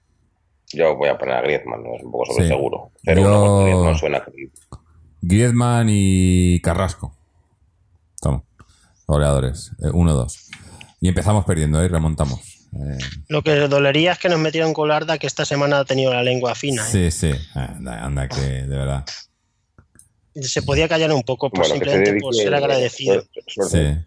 yo 0.72 0.96
voy 0.96 1.08
a 1.08 1.16
poner 1.18 1.34
a 1.36 1.42
Griezmann, 1.42 1.82
¿no? 1.82 1.94
es 1.96 2.02
un 2.02 2.10
poco 2.12 2.26
sobre 2.26 2.44
Sí. 2.44 2.48
seguro. 2.48 2.90
0-1 3.04 3.22
Yo- 3.22 3.62
Griezmann 3.64 3.98
suena 3.98 4.24
creíble. 4.24 4.52
Griezmann 5.22 5.86
y 5.90 6.60
Carrasco. 6.60 7.16
Toma. 8.20 8.42
Goleadores. 9.06 9.70
Eh, 9.82 9.90
1-2. 9.92 10.50
Y 11.00 11.08
empezamos 11.08 11.44
perdiendo, 11.44 11.82
¿eh? 11.82 11.88
Remontamos. 11.88 12.40
Eh, 12.72 12.98
lo 13.28 13.42
que 13.42 13.54
dolería 13.68 14.12
es 14.12 14.18
que 14.18 14.28
nos 14.28 14.38
metieron 14.40 14.72
con 14.74 14.88
Larda 14.88 15.18
que 15.18 15.26
esta 15.28 15.44
semana 15.44 15.78
ha 15.80 15.84
tenido 15.84 16.12
la 16.12 16.22
lengua 16.22 16.54
fina. 16.54 16.82
¿eh? 16.88 16.90
sí, 16.90 17.10
sí. 17.10 17.30
Anda, 17.54 18.04
anda 18.04 18.28
que, 18.28 18.40
de 18.40 18.66
verdad. 18.76 19.04
Se 20.34 20.62
podía 20.62 20.88
callar 20.88 21.12
un 21.12 21.22
poco, 21.22 21.48
Bueno, 21.50 21.64
se 21.64 21.72
simplemente 21.72 22.20
por 22.20 22.34
ser 22.34 22.54
agradecido. 22.54 23.24
sobre, 23.46 23.68
Sí. 23.68 24.00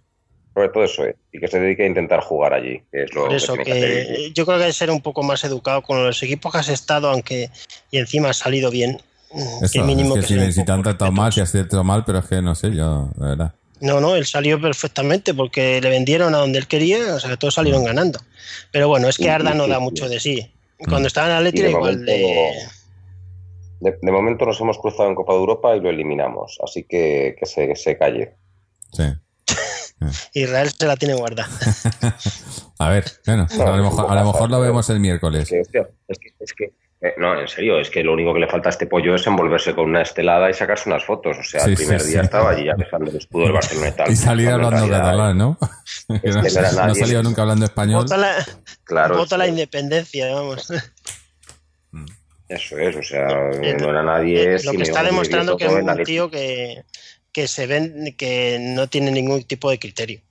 sobre 0.54 0.70
todo 0.70 0.84
eso, 0.84 1.06
¿eh? 1.06 1.16
y 1.32 1.40
que 1.40 1.48
se 1.48 1.60
dedique 1.60 1.84
a 1.84 1.88
intentar 1.88 2.20
jugar 2.22 2.54
allí, 2.54 2.82
que 2.91 3.04
es 3.04 3.14
lo 3.14 3.26
Por 3.26 3.34
eso, 3.36 3.54
que 3.56 3.72
hacer. 3.72 4.34
yo 4.34 4.45
creo 4.45 4.58
que 4.58 4.64
hay 4.66 4.70
que 4.70 4.74
ser 4.78 4.91
un 4.91 5.02
poco 5.02 5.24
más 5.24 5.44
educado 5.44 5.82
con 5.84 6.04
los 6.06 6.22
equipos 6.24 6.52
que 6.52 6.58
has 6.60 6.70
estado, 6.70 7.10
aunque 7.10 7.49
y 7.91 7.98
encima 7.98 8.30
has 8.32 8.38
salido 8.38 8.70
bien. 8.72 8.99
mm, 9.32 9.64
Eso, 9.64 9.74
que 9.74 9.82
mínimo 9.84 10.16
es 10.18 10.26
que 10.26 10.40
si, 10.45 10.52
si 10.52 10.66
te 10.66 10.72
han 10.72 10.84
tratado 10.84 11.12
mal, 11.12 11.32
si 11.32 11.40
has 11.41 11.52
tratado 11.52 11.84
mal, 11.84 12.04
pero 12.06 12.20
es 12.20 12.26
que 12.26 12.41
no 12.41 12.56
sé, 12.56 12.74
yo, 12.76 13.10
de 13.16 13.28
verdad. 13.28 13.54
No, 13.80 14.02
no, 14.02 14.16
él 14.16 14.26
salió 14.26 14.60
perfectamente 14.60 15.34
porque 15.36 15.80
le 15.80 15.90
vendieron 15.90 16.34
a 16.34 16.40
donde 16.40 16.58
él 16.60 16.66
quería, 16.68 17.14
o 17.16 17.20
sea, 17.20 17.30
que 17.30 17.38
todos 17.38 17.54
salieron 17.54 17.84
ganando. 17.84 18.20
Pero 18.72 18.88
bueno, 18.88 19.08
es 19.08 19.18
que 19.18 19.30
Arda 19.30 19.54
no 19.54 19.68
da 19.68 19.80
mucho 19.80 20.10
de 20.10 20.20
sí. 20.20 20.49
Mm. 20.80 20.90
Cuando 20.90 21.08
estaba 21.08 21.28
en 21.28 21.34
Atlético 21.36 21.70
igual 21.70 22.04
de... 22.06 22.54
De, 23.80 23.98
de 24.02 24.12
momento 24.12 24.45
nos 24.45 24.60
hemos 24.62 24.78
cruzado 24.80 25.10
en 25.10 25.16
Copa 25.16 25.34
de 25.34 25.40
Europa 25.40 25.76
y 25.76 25.80
lo 25.82 25.90
eliminamos, 25.90 26.58
así 26.64 26.84
que 26.88 27.36
que 27.40 27.45
se, 27.45 27.76
se 27.76 27.98
calle. 27.98 28.36
Sí. 28.91 29.04
Israel 30.34 30.70
se 30.70 30.86
la 30.86 30.95
tiene 30.95 31.16
guardada. 31.16 31.49
A 32.80 32.90
ver, 32.90 33.06
bueno, 33.26 33.48
No, 33.58 33.64
a, 33.64 33.78
lo 33.78 33.84
mejor, 33.84 34.06
a 34.12 34.16
lo 34.16 34.26
mejor 34.26 34.41
lo 34.52 34.58
pero- 34.58 34.62
vemos 34.62 34.88
el 34.91 34.98
Es 34.98 35.02
miércoles. 35.02 35.49
que, 35.49 35.62
hostia, 35.62 35.88
es 36.08 36.20
que, 36.20 36.30
es 36.40 36.54
que 36.54 36.66
eh, 37.02 37.14
no, 37.18 37.40
en 37.40 37.48
serio, 37.48 37.80
es 37.80 37.90
que 37.91 38.04
lo 38.04 38.14
único 38.14 38.34
que 38.34 38.40
le 38.40 38.48
falta 38.48 38.70
a 38.70 38.72
este 38.72 38.86
pollo 38.88 39.14
es 39.16 39.26
envolverse 39.28 39.74
con 39.76 39.86
una 39.86 40.02
estelada 40.02 40.49
y 40.49 40.54
sacarse 40.54 40.90
unas 40.90 41.04
fotos. 41.04 41.38
O 41.40 41.44
sea, 41.44 41.62
Sí, 41.62 41.72
el 41.72 41.76
primer 41.76 42.02
sí, 42.02 42.10
día 42.12 42.20
sí. 42.22 42.26
estaba 42.26 42.52
allí 42.52 42.66
ya 42.66 42.74
besando 42.76 43.10
el 43.12 43.18
escudo 43.18 43.44
del 43.44 43.52
Barcelona 43.54 43.88
y 43.90 43.91
tal. 43.94 44.12
Y 44.12 44.16
salir 44.16 44.49
hablando 44.49 44.78
realidad, 44.78 44.99
catalán, 44.99 45.38
¿no? 45.38 45.58
que 46.22 46.30
no, 46.30 46.41
no 46.88 46.95
salido 46.95 47.24
nunca 47.24 47.41
hablando 47.44 47.66
español. 47.66 48.04
Vota 48.04 48.18
la, 48.18 48.34
Claro, 48.84 49.18
vota 49.18 49.38
la 49.38 49.48
independencia, 49.48 50.34
vamos. 50.34 50.68
Eso 52.49 52.78
es, 52.78 52.95
o 52.95 53.03
sea, 53.03 53.28
Eh, 53.61 53.76
no 53.80 53.90
era 53.90 54.03
nadie. 54.03 54.57
Lo 54.64 54.72
que 54.72 54.84
está 54.84 55.03
demostrando 55.03 55.57
que 55.57 55.65
es 55.65 55.74
un 55.74 56.03
tío 56.03 56.30
que, 56.32 56.84
que 57.32 57.48
se 57.48 57.68
ven 57.68 58.15
que 58.18 58.57
no 58.60 58.88
tiene 58.88 59.11
ningún 59.11 59.44
tipo 59.44 59.69
de 59.69 59.80
criterio. 59.80 60.22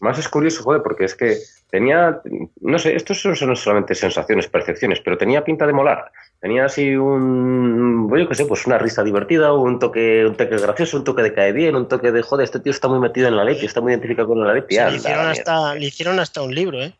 Más 0.00 0.18
es 0.18 0.28
curioso, 0.28 0.62
joder, 0.62 0.82
porque 0.82 1.04
es 1.04 1.14
que 1.16 1.38
tenía, 1.70 2.20
no 2.60 2.78
sé, 2.78 2.94
estos 2.94 3.20
son 3.20 3.34
son 3.34 3.56
solamente 3.56 3.94
sensaciones, 3.94 4.46
percepciones, 4.46 5.00
pero 5.00 5.18
tenía 5.18 5.44
pinta 5.44 5.66
de 5.66 5.72
molar. 5.72 6.12
Tenía 6.40 6.66
así 6.66 6.94
un, 6.94 8.08
yo 8.16 8.28
qué 8.28 8.34
sé, 8.36 8.44
pues 8.44 8.64
una 8.66 8.78
risa 8.78 9.02
divertida, 9.02 9.52
un 9.52 9.80
toque, 9.80 10.24
un 10.24 10.36
toque 10.36 10.56
gracioso, 10.56 10.98
un 10.98 11.04
toque 11.04 11.22
de 11.22 11.34
cae 11.34 11.52
bien, 11.52 11.74
un 11.74 11.88
toque 11.88 12.12
de, 12.12 12.22
joder, 12.22 12.44
este 12.44 12.60
tío 12.60 12.70
está 12.70 12.86
muy 12.86 13.00
metido 13.00 13.26
en 13.26 13.36
la 13.36 13.44
Leti, 13.44 13.66
está 13.66 13.80
muy 13.80 13.90
identificado 13.92 14.28
con 14.28 14.46
la 14.46 14.54
Leti. 14.54 14.76
Sí, 14.76 14.80
le, 14.80 14.96
hicieron 14.96 15.26
hasta, 15.26 15.74
le 15.74 15.86
hicieron 15.86 16.20
hasta 16.20 16.42
un 16.42 16.54
libro, 16.54 16.80
¿eh? 16.80 16.94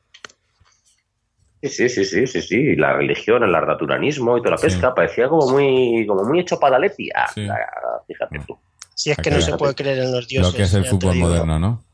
Sí, 1.63 1.69
sí, 1.69 1.89
sí, 1.89 2.05
sí, 2.05 2.27
sí, 2.27 2.43
sí, 2.43 2.77
la 2.77 2.93
religión, 2.95 3.43
el 3.43 3.55
ardaturanismo 3.55 4.37
y 4.39 4.41
toda 4.41 4.53
la 4.53 4.59
Sí. 4.59 4.67
pesca, 4.67 4.95
parecía 4.95 5.29
como 5.29 5.51
muy, 5.51 6.07
como 6.07 6.25
muy 6.25 6.41
hecho 6.41 6.59
para 6.61 6.79
la 6.79 6.87
Leti. 6.87 7.09
Ah, 7.15 7.27
Sí. 7.35 7.47
ah, 7.49 8.01
fíjate 8.07 8.39
tú. 8.47 8.57
Si 8.95 9.11
es 9.11 9.17
que 9.17 9.29
Aquí 9.29 9.31
no 9.31 9.41
se 9.41 9.57
puede 9.57 9.75
creer 9.75 9.99
en 9.99 10.13
los 10.13 10.27
dioses. 10.29 10.53
Lo 10.53 10.57
que 10.57 10.63
es 10.65 10.75
el 10.75 10.85
fútbol 10.87 11.17
moderno, 11.17 11.59
¿no? 11.59 11.85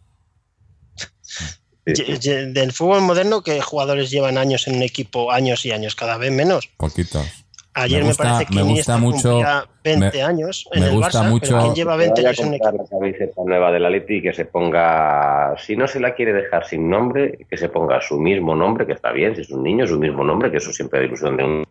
Del 1.85 2.73
fútbol 2.73 3.03
moderno, 3.03 3.43
que 3.43 3.61
jugadores 3.61 4.11
llevan 4.11 4.39
años 4.39 4.67
en 4.69 4.77
un 4.77 4.83
equipo, 4.83 5.31
años 5.31 5.67
y 5.67 5.71
años, 5.71 5.95
cada 5.95 6.17
vez 6.17 6.33
menos. 6.33 6.71
Poquitos. 6.79 7.44
Ayer 7.77 7.99
Me 7.99 8.03
me, 8.05 8.09
gusta- 8.11 8.23
parece 8.25 8.47
que 8.47 8.55
me 8.55 8.63
gusta 8.63 8.97
mucho- 8.99 9.31
cumplía 9.31 9.65
20 9.83 10.17
me- 10.19 10.23
años 10.23 10.69
me 10.75 10.87
el 10.87 10.93
gusta 10.93 11.23
Barça, 11.25 11.29
mucho- 11.29 11.47
pero 11.49 11.61
¿quién 11.63 11.75
lleva 11.75 11.97
20 11.97 12.23
Vaya 12.23 12.29
a 12.29 12.31
años 12.31 12.39
en 12.41 12.47
un 12.47 12.53
comprar 12.59 12.75
equipo? 12.75 12.85
la 12.95 12.99
camiseta 13.01 13.43
nueva 13.45 13.73
del 13.73 13.85
Atleti 13.87 14.15
y 14.15 14.23
que 14.23 14.33
se 14.33 14.45
ponga, 14.45 15.55
si 15.59 15.77
no 15.77 15.89
se 15.89 15.99
la 16.01 16.15
quiere 16.15 16.33
dejar 16.33 16.65
sin 16.67 16.89
nombre, 16.89 17.39
que 17.51 17.57
se 17.57 17.69
ponga 17.69 18.01
su 18.01 18.19
mismo 18.21 18.55
nombre, 18.55 18.87
que 18.87 18.93
está 18.93 19.11
bien, 19.13 19.35
si 19.35 19.43
es 19.43 19.51
un 19.51 19.63
niño, 19.65 19.87
su 19.87 19.99
mismo 19.99 20.23
nombre, 20.23 20.51
que 20.53 20.59
eso 20.59 20.73
siempre 20.73 21.01
da 21.01 21.07
ilusión 21.07 21.37
de 21.37 21.45
un, 21.45 21.65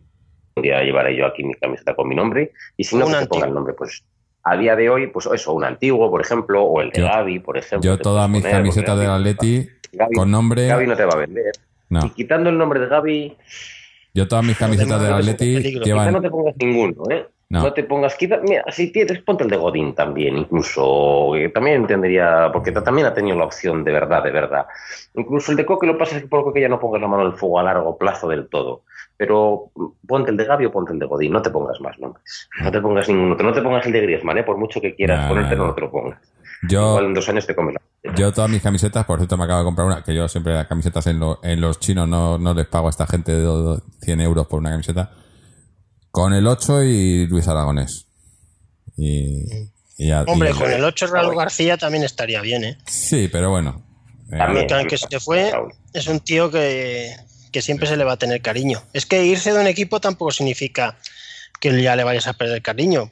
un 0.56 0.62
día 0.62 0.82
llevaré 0.82 1.16
yo 1.16 1.26
aquí 1.26 1.42
mi 1.42 1.54
camiseta 1.54 1.94
con 1.94 2.06
mi 2.08 2.14
nombre, 2.14 2.52
y 2.76 2.84
si 2.84 2.96
no, 2.96 3.06
que 3.06 3.14
se 3.14 3.26
ponga 3.26 3.46
el 3.46 3.54
nombre, 3.54 3.72
pues 3.72 4.04
a 4.42 4.56
día 4.58 4.76
de 4.76 4.90
hoy, 4.90 5.06
pues 5.06 5.26
eso, 5.32 5.54
un 5.54 5.64
antiguo, 5.64 6.10
por 6.10 6.20
ejemplo, 6.20 6.62
o 6.64 6.82
el 6.82 6.90
de 6.90 7.00
Yo- 7.00 7.06
Gaby, 7.06 7.38
por 7.38 7.56
ejemplo. 7.56 7.90
Yo 7.90 7.96
todas 7.98 8.28
mis 8.28 8.44
camisetas 8.44 8.98
del 8.98 9.08
Atleti 9.10 9.66
Gavi- 9.90 10.14
con 10.14 10.30
nombre... 10.30 10.66
Gaby 10.66 10.86
no 10.86 10.96
te 10.96 11.04
va 11.06 11.14
a 11.14 11.16
vender. 11.16 11.52
Y 12.04 12.10
quitando 12.10 12.50
el 12.50 12.58
nombre 12.58 12.78
de 12.80 12.86
Gaby, 12.88 13.36
yo 14.14 14.26
todas 14.28 14.44
mis 14.44 14.56
camisetas 14.56 14.98
del 15.00 15.08
demás, 15.08 15.20
Atleti 15.28 15.54
peligro. 15.56 16.10
no 16.12 16.20
te 16.22 16.30
pongas 16.30 16.54
ninguno, 16.58 17.02
¿eh? 17.10 17.26
No. 17.50 17.62
No. 17.62 17.72
te 17.72 17.84
pongas, 17.84 18.16
quizá, 18.16 18.38
mira, 18.38 18.64
si 18.72 18.90
tienes, 18.90 19.20
ponte 19.22 19.44
el 19.44 19.50
de 19.50 19.56
Godín 19.58 19.94
también, 19.94 20.36
incluso, 20.38 21.30
que 21.34 21.50
también 21.50 21.76
entendería, 21.82 22.50
porque 22.52 22.72
ta- 22.72 22.82
también 22.82 23.06
ha 23.06 23.14
tenido 23.14 23.36
la 23.36 23.44
opción 23.44 23.84
de 23.84 23.92
verdad, 23.92 24.24
de 24.24 24.30
verdad. 24.30 24.66
Incluso 25.14 25.52
el 25.52 25.58
de 25.58 25.66
Coque 25.66 25.86
lo 25.86 25.98
pasa 25.98 26.16
es 26.16 26.22
que 26.22 26.28
por 26.28 26.52
que 26.52 26.60
ya 26.62 26.68
no 26.68 26.80
pongas 26.80 27.02
la 27.02 27.06
mano 27.06 27.22
en 27.24 27.32
el 27.32 27.36
fuego 27.38 27.60
a 27.60 27.62
largo 27.62 27.96
plazo 27.98 28.28
del 28.28 28.48
todo. 28.48 28.82
Pero 29.16 29.70
mm, 29.74 29.84
ponte 30.06 30.30
el 30.30 30.36
de 30.38 30.44
Gabi 30.46 30.64
o 30.64 30.72
ponte 30.72 30.92
el 30.94 30.98
de 30.98 31.06
Godín, 31.06 31.32
no 31.32 31.42
te 31.42 31.50
pongas 31.50 31.80
más 31.80 31.96
nombres. 32.00 32.48
No 32.62 32.72
te 32.72 32.80
pongas 32.80 33.08
ninguno, 33.08 33.36
no 33.36 33.52
te 33.52 33.62
pongas 33.62 33.86
el 33.86 33.92
de 33.92 34.00
Griezmann, 34.00 34.38
¿eh? 34.38 34.42
por 34.42 34.56
mucho 34.56 34.80
que 34.80 34.94
quieras 34.94 35.22
No, 35.22 35.28
ponerte, 35.28 35.54
no, 35.54 35.62
no, 35.62 35.68
no. 35.68 35.74
te 35.74 35.80
lo 35.82 35.90
pongas. 35.90 36.18
Yo, 36.68 36.90
Igual 36.90 37.04
en 37.06 37.14
dos 37.14 37.28
años 37.28 37.46
te 37.46 37.54
comes 37.54 37.74
la... 37.74 38.14
yo 38.14 38.32
todas 38.32 38.50
mis 38.50 38.62
camisetas, 38.62 39.04
por 39.04 39.18
cierto 39.18 39.36
me 39.36 39.44
acabo 39.44 39.60
de 39.60 39.64
comprar 39.64 39.86
una, 39.86 40.02
que 40.04 40.14
yo 40.14 40.28
siempre 40.28 40.54
las 40.54 40.66
camisetas 40.66 41.06
en, 41.08 41.18
lo- 41.20 41.40
en 41.42 41.60
los 41.60 41.80
chinos 41.80 42.08
no, 42.08 42.38
no 42.38 42.54
les 42.54 42.66
pago 42.66 42.86
a 42.86 42.90
esta 42.90 43.06
gente 43.06 43.32
de 43.32 43.40
do- 43.42 43.82
100 44.02 44.20
euros 44.20 44.46
por 44.46 44.60
una 44.60 44.70
camiseta, 44.70 45.12
con 46.10 46.32
el 46.32 46.46
8 46.46 46.82
y 46.84 47.26
Luis 47.26 47.48
Aragonés. 47.48 48.06
Y, 48.96 49.42
y 49.98 50.08
ya- 50.08 50.22
Hombre, 50.22 50.50
y- 50.50 50.54
con 50.54 50.70
el 50.70 50.84
8 50.84 51.06
Raúl 51.08 51.36
García 51.36 51.76
también 51.76 52.04
estaría 52.04 52.40
bien, 52.40 52.64
¿eh? 52.64 52.78
Sí, 52.86 53.28
pero 53.30 53.50
bueno. 53.50 53.84
Eh, 54.32 54.38
También. 54.38 54.66
Que 54.66 54.74
aunque 54.74 54.96
se 54.98 55.20
fue, 55.20 55.52
es 55.92 56.06
un 56.06 56.20
tío 56.20 56.50
que, 56.50 57.14
que 57.52 57.62
siempre 57.62 57.86
se 57.86 57.96
le 57.96 58.04
va 58.04 58.12
a 58.12 58.16
tener 58.16 58.40
cariño. 58.40 58.82
Es 58.92 59.06
que 59.06 59.24
irse 59.24 59.52
de 59.52 59.60
un 59.60 59.66
equipo 59.66 60.00
tampoco 60.00 60.30
significa 60.30 60.96
que 61.60 61.82
ya 61.82 61.94
le 61.96 62.04
vayas 62.04 62.26
a 62.26 62.32
perder 62.34 62.62
cariño. 62.62 63.10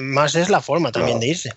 Más 0.00 0.34
es 0.34 0.50
la 0.50 0.60
forma 0.60 0.92
también 0.92 1.16
No. 1.16 1.20
de 1.20 1.28
irse. 1.28 1.52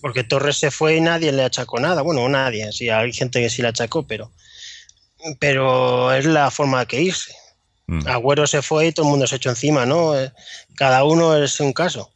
Porque 0.00 0.24
Torres 0.24 0.58
se 0.58 0.70
fue 0.70 0.96
y 0.96 1.00
nadie 1.00 1.32
le 1.32 1.44
achacó 1.44 1.78
nada. 1.80 2.02
Bueno, 2.02 2.28
nadie, 2.28 2.70
sí, 2.72 2.88
hay 2.88 3.12
gente 3.12 3.40
que 3.40 3.50
sí 3.50 3.62
le 3.62 3.68
achacó, 3.68 4.06
pero, 4.06 4.32
pero 5.38 6.12
es 6.12 6.24
la 6.24 6.50
forma 6.50 6.80
de 6.80 6.86
que 6.86 7.02
irse. 7.02 7.34
mm. 7.86 8.06
Agüero 8.08 8.46
se 8.46 8.62
fue 8.62 8.86
y 8.86 8.92
todo 8.92 9.06
el 9.06 9.10
mundo 9.10 9.26
se 9.26 9.36
echó 9.36 9.50
encima, 9.50 9.86
¿no? 9.86 10.18
Eh, 10.18 10.32
Cada 10.76 11.04
uno 11.04 11.36
es 11.36 11.58
un 11.60 11.72
caso. 11.72 12.10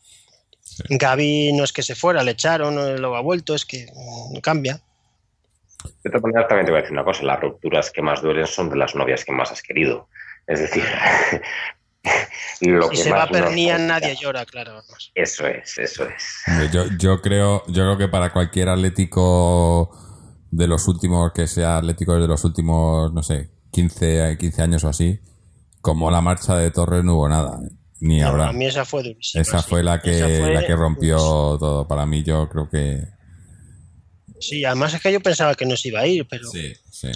Gaby 0.89 1.53
no 1.53 1.65
es 1.65 1.73
que 1.73 1.83
se 1.83 1.95
fuera, 1.95 2.23
le 2.23 2.31
echaron, 2.33 2.75
no 2.75 2.97
luego 2.97 3.17
ha 3.17 3.21
vuelto, 3.21 3.55
es 3.55 3.65
que 3.67 3.87
cambia. 4.43 4.81
De 6.05 6.11
todas 6.11 6.23
maneras, 6.23 6.49
también 6.49 6.67
te 6.67 6.73
voy 6.73 6.79
a 6.79 6.83
decir 6.83 6.93
una 6.93 7.05
cosa, 7.05 7.23
las 7.25 7.41
rupturas 7.41 7.91
que 7.91 8.03
más 8.03 8.23
duelen 8.23 8.47
son 8.47 8.71
de 8.71 8.77
las 8.77 8.95
novias 8.95 9.25
que 9.25 9.33
más 9.33 9.51
has 9.51 9.63
querido. 9.63 10.09
Es 10.47 10.61
decir, 10.61 10.85
lo 12.61 12.85
Si 12.85 12.91
que 12.91 12.97
se 13.05 13.11
más 13.11 13.21
va 13.21 13.31
Pernía, 13.31 13.79
nadie 13.79 14.17
llora, 14.21 14.45
claro. 14.45 14.75
vamos. 14.75 15.13
Eso 15.15 15.47
es, 15.47 15.79
eso 15.79 16.05
es. 16.09 16.73
Yo, 16.73 16.85
yo 16.99 17.21
creo, 17.21 17.63
yo 17.69 17.75
creo 17.85 17.99
que 17.99 18.09
para 18.09 18.33
cualquier 18.33 18.69
atlético 18.69 19.91
de 20.51 20.67
los 20.67 20.87
últimos, 20.89 21.33
que 21.33 21.47
sea 21.47 21.79
atlético 21.79 22.19
de 22.19 22.27
los 22.29 22.45
últimos, 22.45 23.13
no 23.13 23.23
sé, 23.23 23.51
15, 23.73 24.37
15 24.39 24.63
años 24.63 24.85
o 24.85 24.89
así, 24.89 25.21
como 25.81 26.11
la 26.11 26.21
marcha 26.21 26.57
de 26.57 26.71
Torres 26.71 27.05
no 27.05 27.15
hubo 27.17 27.29
nada. 27.29 27.59
Ni 28.01 28.19
No, 28.21 28.29
habrá. 28.29 28.49
a 28.49 28.53
mí 28.53 28.67
esa 28.67 28.85
fue 28.85 29.03
durísima. 29.05 29.41
Esa 29.43 29.61
sí. 29.61 29.67
fue 29.71 29.83
la 29.85 30.01
que, 30.03 30.11
Esa 30.11 30.27
fue- 30.45 30.55
la 30.55 30.67
que 30.67 30.75
rompió 30.75 31.17
todo. 31.17 31.87
Para 31.87 32.05
mí, 32.05 32.25
yo 32.25 32.49
creo 32.49 32.69
que. 32.69 33.01
Sí, 34.41 34.65
además 34.65 34.93
es 34.95 35.01
que 35.01 35.13
yo 35.13 35.21
pensaba 35.21 35.55
que 35.55 35.65
no 35.67 35.77
se 35.77 35.89
iba 35.89 36.01
a 36.01 36.07
ir, 36.07 36.27
pero, 36.29 36.49
Sí, 36.51 36.73
sí. 36.91 37.11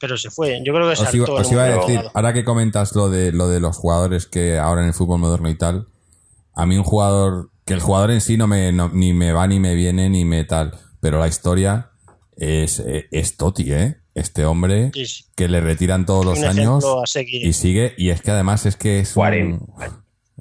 Pero 0.00 0.16
se 0.16 0.30
fue. 0.30 0.60
Yo 0.64 0.72
creo 0.72 0.88
que 0.88 0.96
se 0.96 1.02
Os 1.04 1.14
iba, 1.14 1.24
hartó 1.24 1.36
el 1.38 1.44
os 1.46 1.52
iba 1.52 1.64
a 1.64 1.66
mundo 1.68 1.80
decir, 1.82 1.96
abogado. 1.98 2.16
ahora 2.16 2.32
que 2.32 2.44
comentas 2.44 2.94
lo 2.94 3.10
de, 3.10 3.32
lo 3.32 3.48
de 3.48 3.60
los 3.60 3.76
jugadores 3.76 4.26
que 4.26 4.58
ahora 4.58 4.82
en 4.82 4.88
el 4.88 4.94
fútbol 4.94 5.20
moderno 5.20 5.48
y 5.50 5.54
tal, 5.56 5.86
a 6.54 6.66
mí 6.66 6.76
un 6.76 6.84
jugador, 6.84 7.50
que 7.64 7.74
el 7.74 7.80
jugador 7.80 8.10
en 8.10 8.20
sí 8.20 8.36
no 8.36 8.46
me, 8.46 8.72
no- 8.72 8.88
ni 8.90 9.12
me 9.12 9.32
va 9.32 9.46
ni 9.46 9.60
me 9.60 9.74
viene 9.74 10.08
ni 10.10 10.24
me 10.24 10.44
tal, 10.44 10.72
pero 11.00 11.18
la 11.18 11.28
historia 11.28 11.90
es, 12.36 12.82
es 13.10 13.36
Totti, 13.36 13.72
¿eh? 13.72 13.96
Este 14.14 14.44
hombre 14.44 14.90
Sí, 14.94 15.06
sí. 15.06 15.24
que 15.36 15.46
le 15.48 15.60
retiran 15.60 16.04
todos 16.04 16.24
los 16.24 16.42
años 16.42 16.84
y 17.26 17.52
sigue, 17.52 17.94
y 17.96 18.10
es 18.10 18.20
que 18.20 18.32
además 18.32 18.66
es 18.66 18.76
que 18.76 18.98
es 19.00 19.10
un- 19.10 19.14
40. 19.22 19.64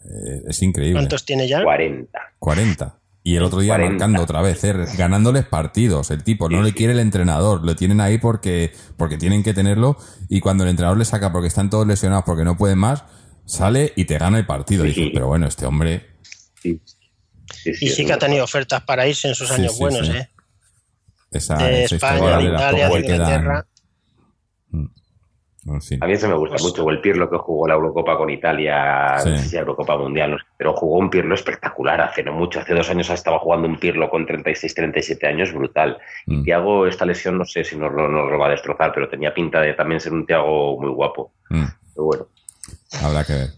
eh, 0.03 0.41
es 0.47 0.61
increíble. 0.63 0.99
¿Cuántos 0.99 1.25
tiene 1.25 1.47
ya? 1.47 1.63
40. 1.63 2.19
40. 2.39 2.99
Y 3.27 3.35
el 3.35 3.43
otro 3.43 3.59
día 3.59 3.73
40. 3.73 3.91
marcando 4.07 4.21
otra 4.23 4.41
vez, 4.41 4.63
eh, 4.63 4.73
ganándoles 4.97 5.45
partidos. 5.45 6.11
El 6.11 6.23
tipo 6.23 6.47
no 6.49 6.59
Sí, 6.59 6.63
le 6.63 6.69
sí. 6.69 6.75
quiere 6.75 6.93
el 6.93 6.99
entrenador, 6.99 7.61
lo 7.65 7.75
tienen 7.75 7.99
ahí 7.99 8.19
porque, 8.19 8.71
porque 8.95 9.17
tienen 9.17 9.43
que 9.43 9.53
tenerlo. 9.53 9.97
Y 10.29 10.39
cuando 10.39 10.63
el 10.63 10.69
entrenador 10.69 10.97
le 10.97 11.03
saca 11.03 11.33
porque 11.33 11.49
están 11.49 11.69
todos 11.69 11.85
lesionados, 11.85 12.23
porque 12.25 12.45
no 12.45 12.55
pueden 12.55 12.77
más, 12.77 13.03
sale 13.43 13.91
y 13.97 14.05
te 14.05 14.17
gana 14.17 14.37
el 14.37 14.45
partido. 14.45 14.85
Y 14.85 14.93
Sí. 14.93 14.99
dices, 15.01 15.11
pero 15.13 15.27
bueno, 15.27 15.45
este 15.45 15.65
hombre. 15.65 16.05
Sí. 16.63 16.79
Sí, 17.53 17.71
Y 17.81 17.89
sí 17.89 18.05
que 18.05 18.13
ha 18.13 18.17
tenido 18.17 18.45
ofertas 18.45 18.81
para 18.83 19.05
irse 19.05 19.27
en 19.27 19.35
sus 19.35 19.49
Sí, 19.49 19.55
años 19.55 19.73
sí, 19.73 19.79
buenos, 19.81 20.07
sí. 20.07 20.13
¿eh? 20.13 20.29
Esa, 21.31 21.57
De 21.57 21.83
esa 21.83 21.95
España, 21.95 22.37
de 22.37 22.43
Italia, 22.45 22.87
de. 22.87 22.99
Inglaterra. 22.99 23.65
En 25.67 25.81
fin. 25.81 25.99
A 26.01 26.07
mí 26.07 26.13
eso 26.13 26.27
me 26.29 26.35
gusta 26.35 26.55
Pues- 26.55 26.63
mucho. 26.63 26.85
O 26.85 26.89
el 26.91 27.01
Pirlo 27.01 27.29
que 27.29 27.37
jugó 27.37 27.67
la 27.67 27.73
Eurocopa 27.75 28.17
con 28.17 28.29
Italia, 28.29 29.17
Sí. 29.19 29.29
no 29.29 29.37
sé 29.37 29.43
si 29.49 29.55
la 29.55 29.61
Eurocopa 29.61 29.97
Mundial, 29.97 30.31
no 30.31 30.37
sé, 30.37 30.45
pero 30.57 30.73
jugó 30.73 30.97
un 30.97 31.09
Pirlo 31.09 31.35
espectacular 31.35 31.99
hace 32.01 32.23
no 32.23 32.33
mucho. 32.33 32.59
Hace 32.59 32.73
dos 32.73 32.89
años 32.89 33.09
estaba 33.09 33.39
jugando 33.39 33.67
un 33.67 33.77
Pirlo 33.77 34.09
con 34.09 34.25
36, 34.25 34.73
37 34.73 35.27
años, 35.27 35.53
brutal. 35.53 35.97
Mm. 36.25 36.33
Y 36.39 36.43
Thiago, 36.43 36.87
esta 36.87 37.05
lesión, 37.05 37.37
no 37.37 37.45
sé 37.45 37.63
si 37.63 37.75
nos 37.77 37.91
lo, 37.93 38.07
nos 38.07 38.31
lo 38.31 38.37
va 38.39 38.47
a 38.47 38.51
destrozar, 38.51 38.91
pero 38.93 39.09
tenía 39.09 39.33
pinta 39.33 39.59
de 39.61 39.73
también 39.73 39.99
ser 39.99 40.13
un 40.13 40.25
Thiago 40.25 40.79
muy 40.79 40.89
guapo. 40.91 41.31
Mm. 41.49 41.63
Pero 41.93 42.05
bueno. 42.05 42.25
Habrá 43.03 43.23
que 43.25 43.33
ver. 43.33 43.49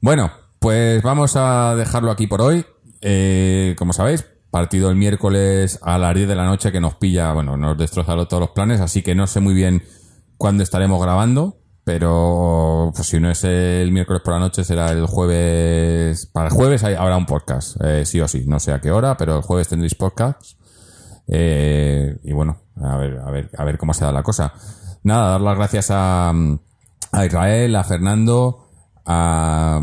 Bueno, 0.00 0.30
pues 0.58 1.02
vamos 1.02 1.36
a 1.36 1.74
dejarlo 1.76 2.10
aquí 2.10 2.26
por 2.26 2.40
hoy. 2.40 2.64
Eh, 3.02 3.74
como 3.78 3.92
sabéis, 3.92 4.26
partido 4.50 4.90
el 4.90 4.96
miércoles 4.96 5.78
a 5.82 5.96
las 5.98 6.14
10 6.14 6.28
de 6.28 6.34
la 6.34 6.44
noche 6.44 6.72
que 6.72 6.80
nos 6.80 6.96
pilla, 6.96 7.32
bueno, 7.32 7.56
nos 7.56 7.78
destroza 7.78 8.14
todos 8.26 8.40
los 8.40 8.50
planes, 8.50 8.80
así 8.80 9.02
que 9.02 9.14
no 9.14 9.26
sé 9.26 9.40
muy 9.40 9.54
bien 9.54 9.82
cuándo 10.40 10.62
estaremos 10.62 11.02
grabando, 11.02 11.58
pero 11.84 12.92
pues 12.94 13.08
si 13.08 13.20
no 13.20 13.30
es 13.30 13.44
el 13.44 13.92
miércoles 13.92 14.22
por 14.24 14.32
la 14.32 14.40
noche 14.40 14.64
será 14.64 14.90
el 14.90 15.04
jueves. 15.04 16.24
Para 16.32 16.48
el 16.48 16.54
jueves 16.54 16.82
hay- 16.82 16.94
habrá 16.94 17.18
un 17.18 17.26
podcast, 17.26 17.76
eh, 17.84 18.06
sí 18.06 18.18
o 18.22 18.26
sí, 18.26 18.44
no 18.46 18.58
sé 18.58 18.72
a 18.72 18.80
qué 18.80 18.90
hora, 18.90 19.18
pero 19.18 19.36
el 19.36 19.42
jueves 19.42 19.68
tendréis 19.68 19.94
podcast. 19.94 20.40
Eh, 21.28 22.18
y 22.24 22.32
bueno, 22.32 22.56
a 22.82 22.96
ver, 22.96 23.18
a 23.18 23.30
ver, 23.30 23.50
a 23.56 23.64
ver 23.64 23.76
cómo 23.76 23.92
se 23.92 24.04
da 24.06 24.12
la 24.12 24.22
cosa. 24.22 24.54
Nada, 25.02 25.32
dar 25.32 25.40
las 25.42 25.56
gracias 25.58 25.90
a, 25.90 26.30
a 26.30 27.26
Israel, 27.26 27.76
a 27.76 27.84
Fernando, 27.84 28.66
a, 29.04 29.78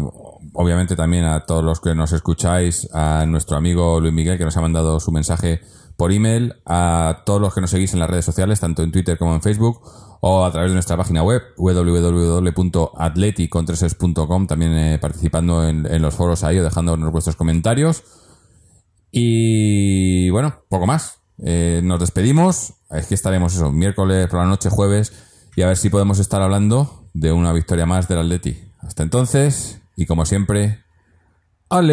obviamente 0.54 0.96
también 0.96 1.26
a 1.26 1.46
todos 1.46 1.64
los 1.64 1.80
que 1.82 1.94
nos 1.94 2.14
escucháis, 2.14 2.90
a 2.96 3.26
nuestro 3.28 3.58
amigo 3.58 4.00
Luis 4.00 4.14
Miguel 4.14 4.40
que 4.40 4.46
nos 4.46 4.58
ha 4.58 4.62
mandado 4.62 5.00
su 5.00 5.12
mensaje 5.12 5.62
por 5.98 6.12
email, 6.12 6.56
a 6.66 7.24
todos 7.28 7.40
los 7.42 7.54
que 7.54 7.62
nos 7.62 7.70
seguís 7.70 7.94
en 7.94 8.00
las 8.00 8.10
redes 8.10 8.26
sociales, 8.26 8.60
tanto 8.60 8.82
en 8.82 8.92
Twitter 8.92 9.18
como 9.20 9.34
en 9.36 9.42
Facebook, 9.42 9.82
o 10.22 10.46
a 10.46 10.52
través 10.52 10.70
de 10.72 10.76
nuestra 10.76 10.98
página 10.98 11.24
web 11.24 11.42
www.atleticontreses.com, 11.58 14.48
también 14.48 14.72
eh, 14.74 14.98
participando 15.00 15.68
en, 15.68 16.02
los 16.02 16.16
foros 16.16 16.44
ahí 16.44 16.60
o 16.60 16.64
dejándonos 16.64 17.12
vuestros 17.12 17.36
comentarios. 17.36 18.04
Y 19.12 20.30
bueno, 20.30 20.64
poco 20.70 20.86
más. 20.86 21.22
Eh, 21.44 21.82
nos 21.84 22.00
despedimos. 22.00 22.76
Es 22.90 23.08
que 23.08 23.16
estaremos 23.16 23.56
eso, 23.56 23.72
miércoles 23.72 24.28
por 24.28 24.40
la 24.40 24.46
noche, 24.46 24.70
jueves, 24.70 25.12
y 25.56 25.62
a 25.62 25.68
ver 25.68 25.78
si 25.78 25.90
podemos 25.90 26.20
estar 26.20 26.42
hablando 26.42 27.10
de 27.14 27.32
una 27.32 27.54
victoria 27.54 27.86
más 27.86 28.08
del 28.08 28.20
Atleti. 28.20 28.58
Hasta 28.80 29.04
entonces, 29.04 29.82
y 29.96 30.06
como 30.06 30.26
siempre, 30.26 30.84
Aleti. 31.70 31.88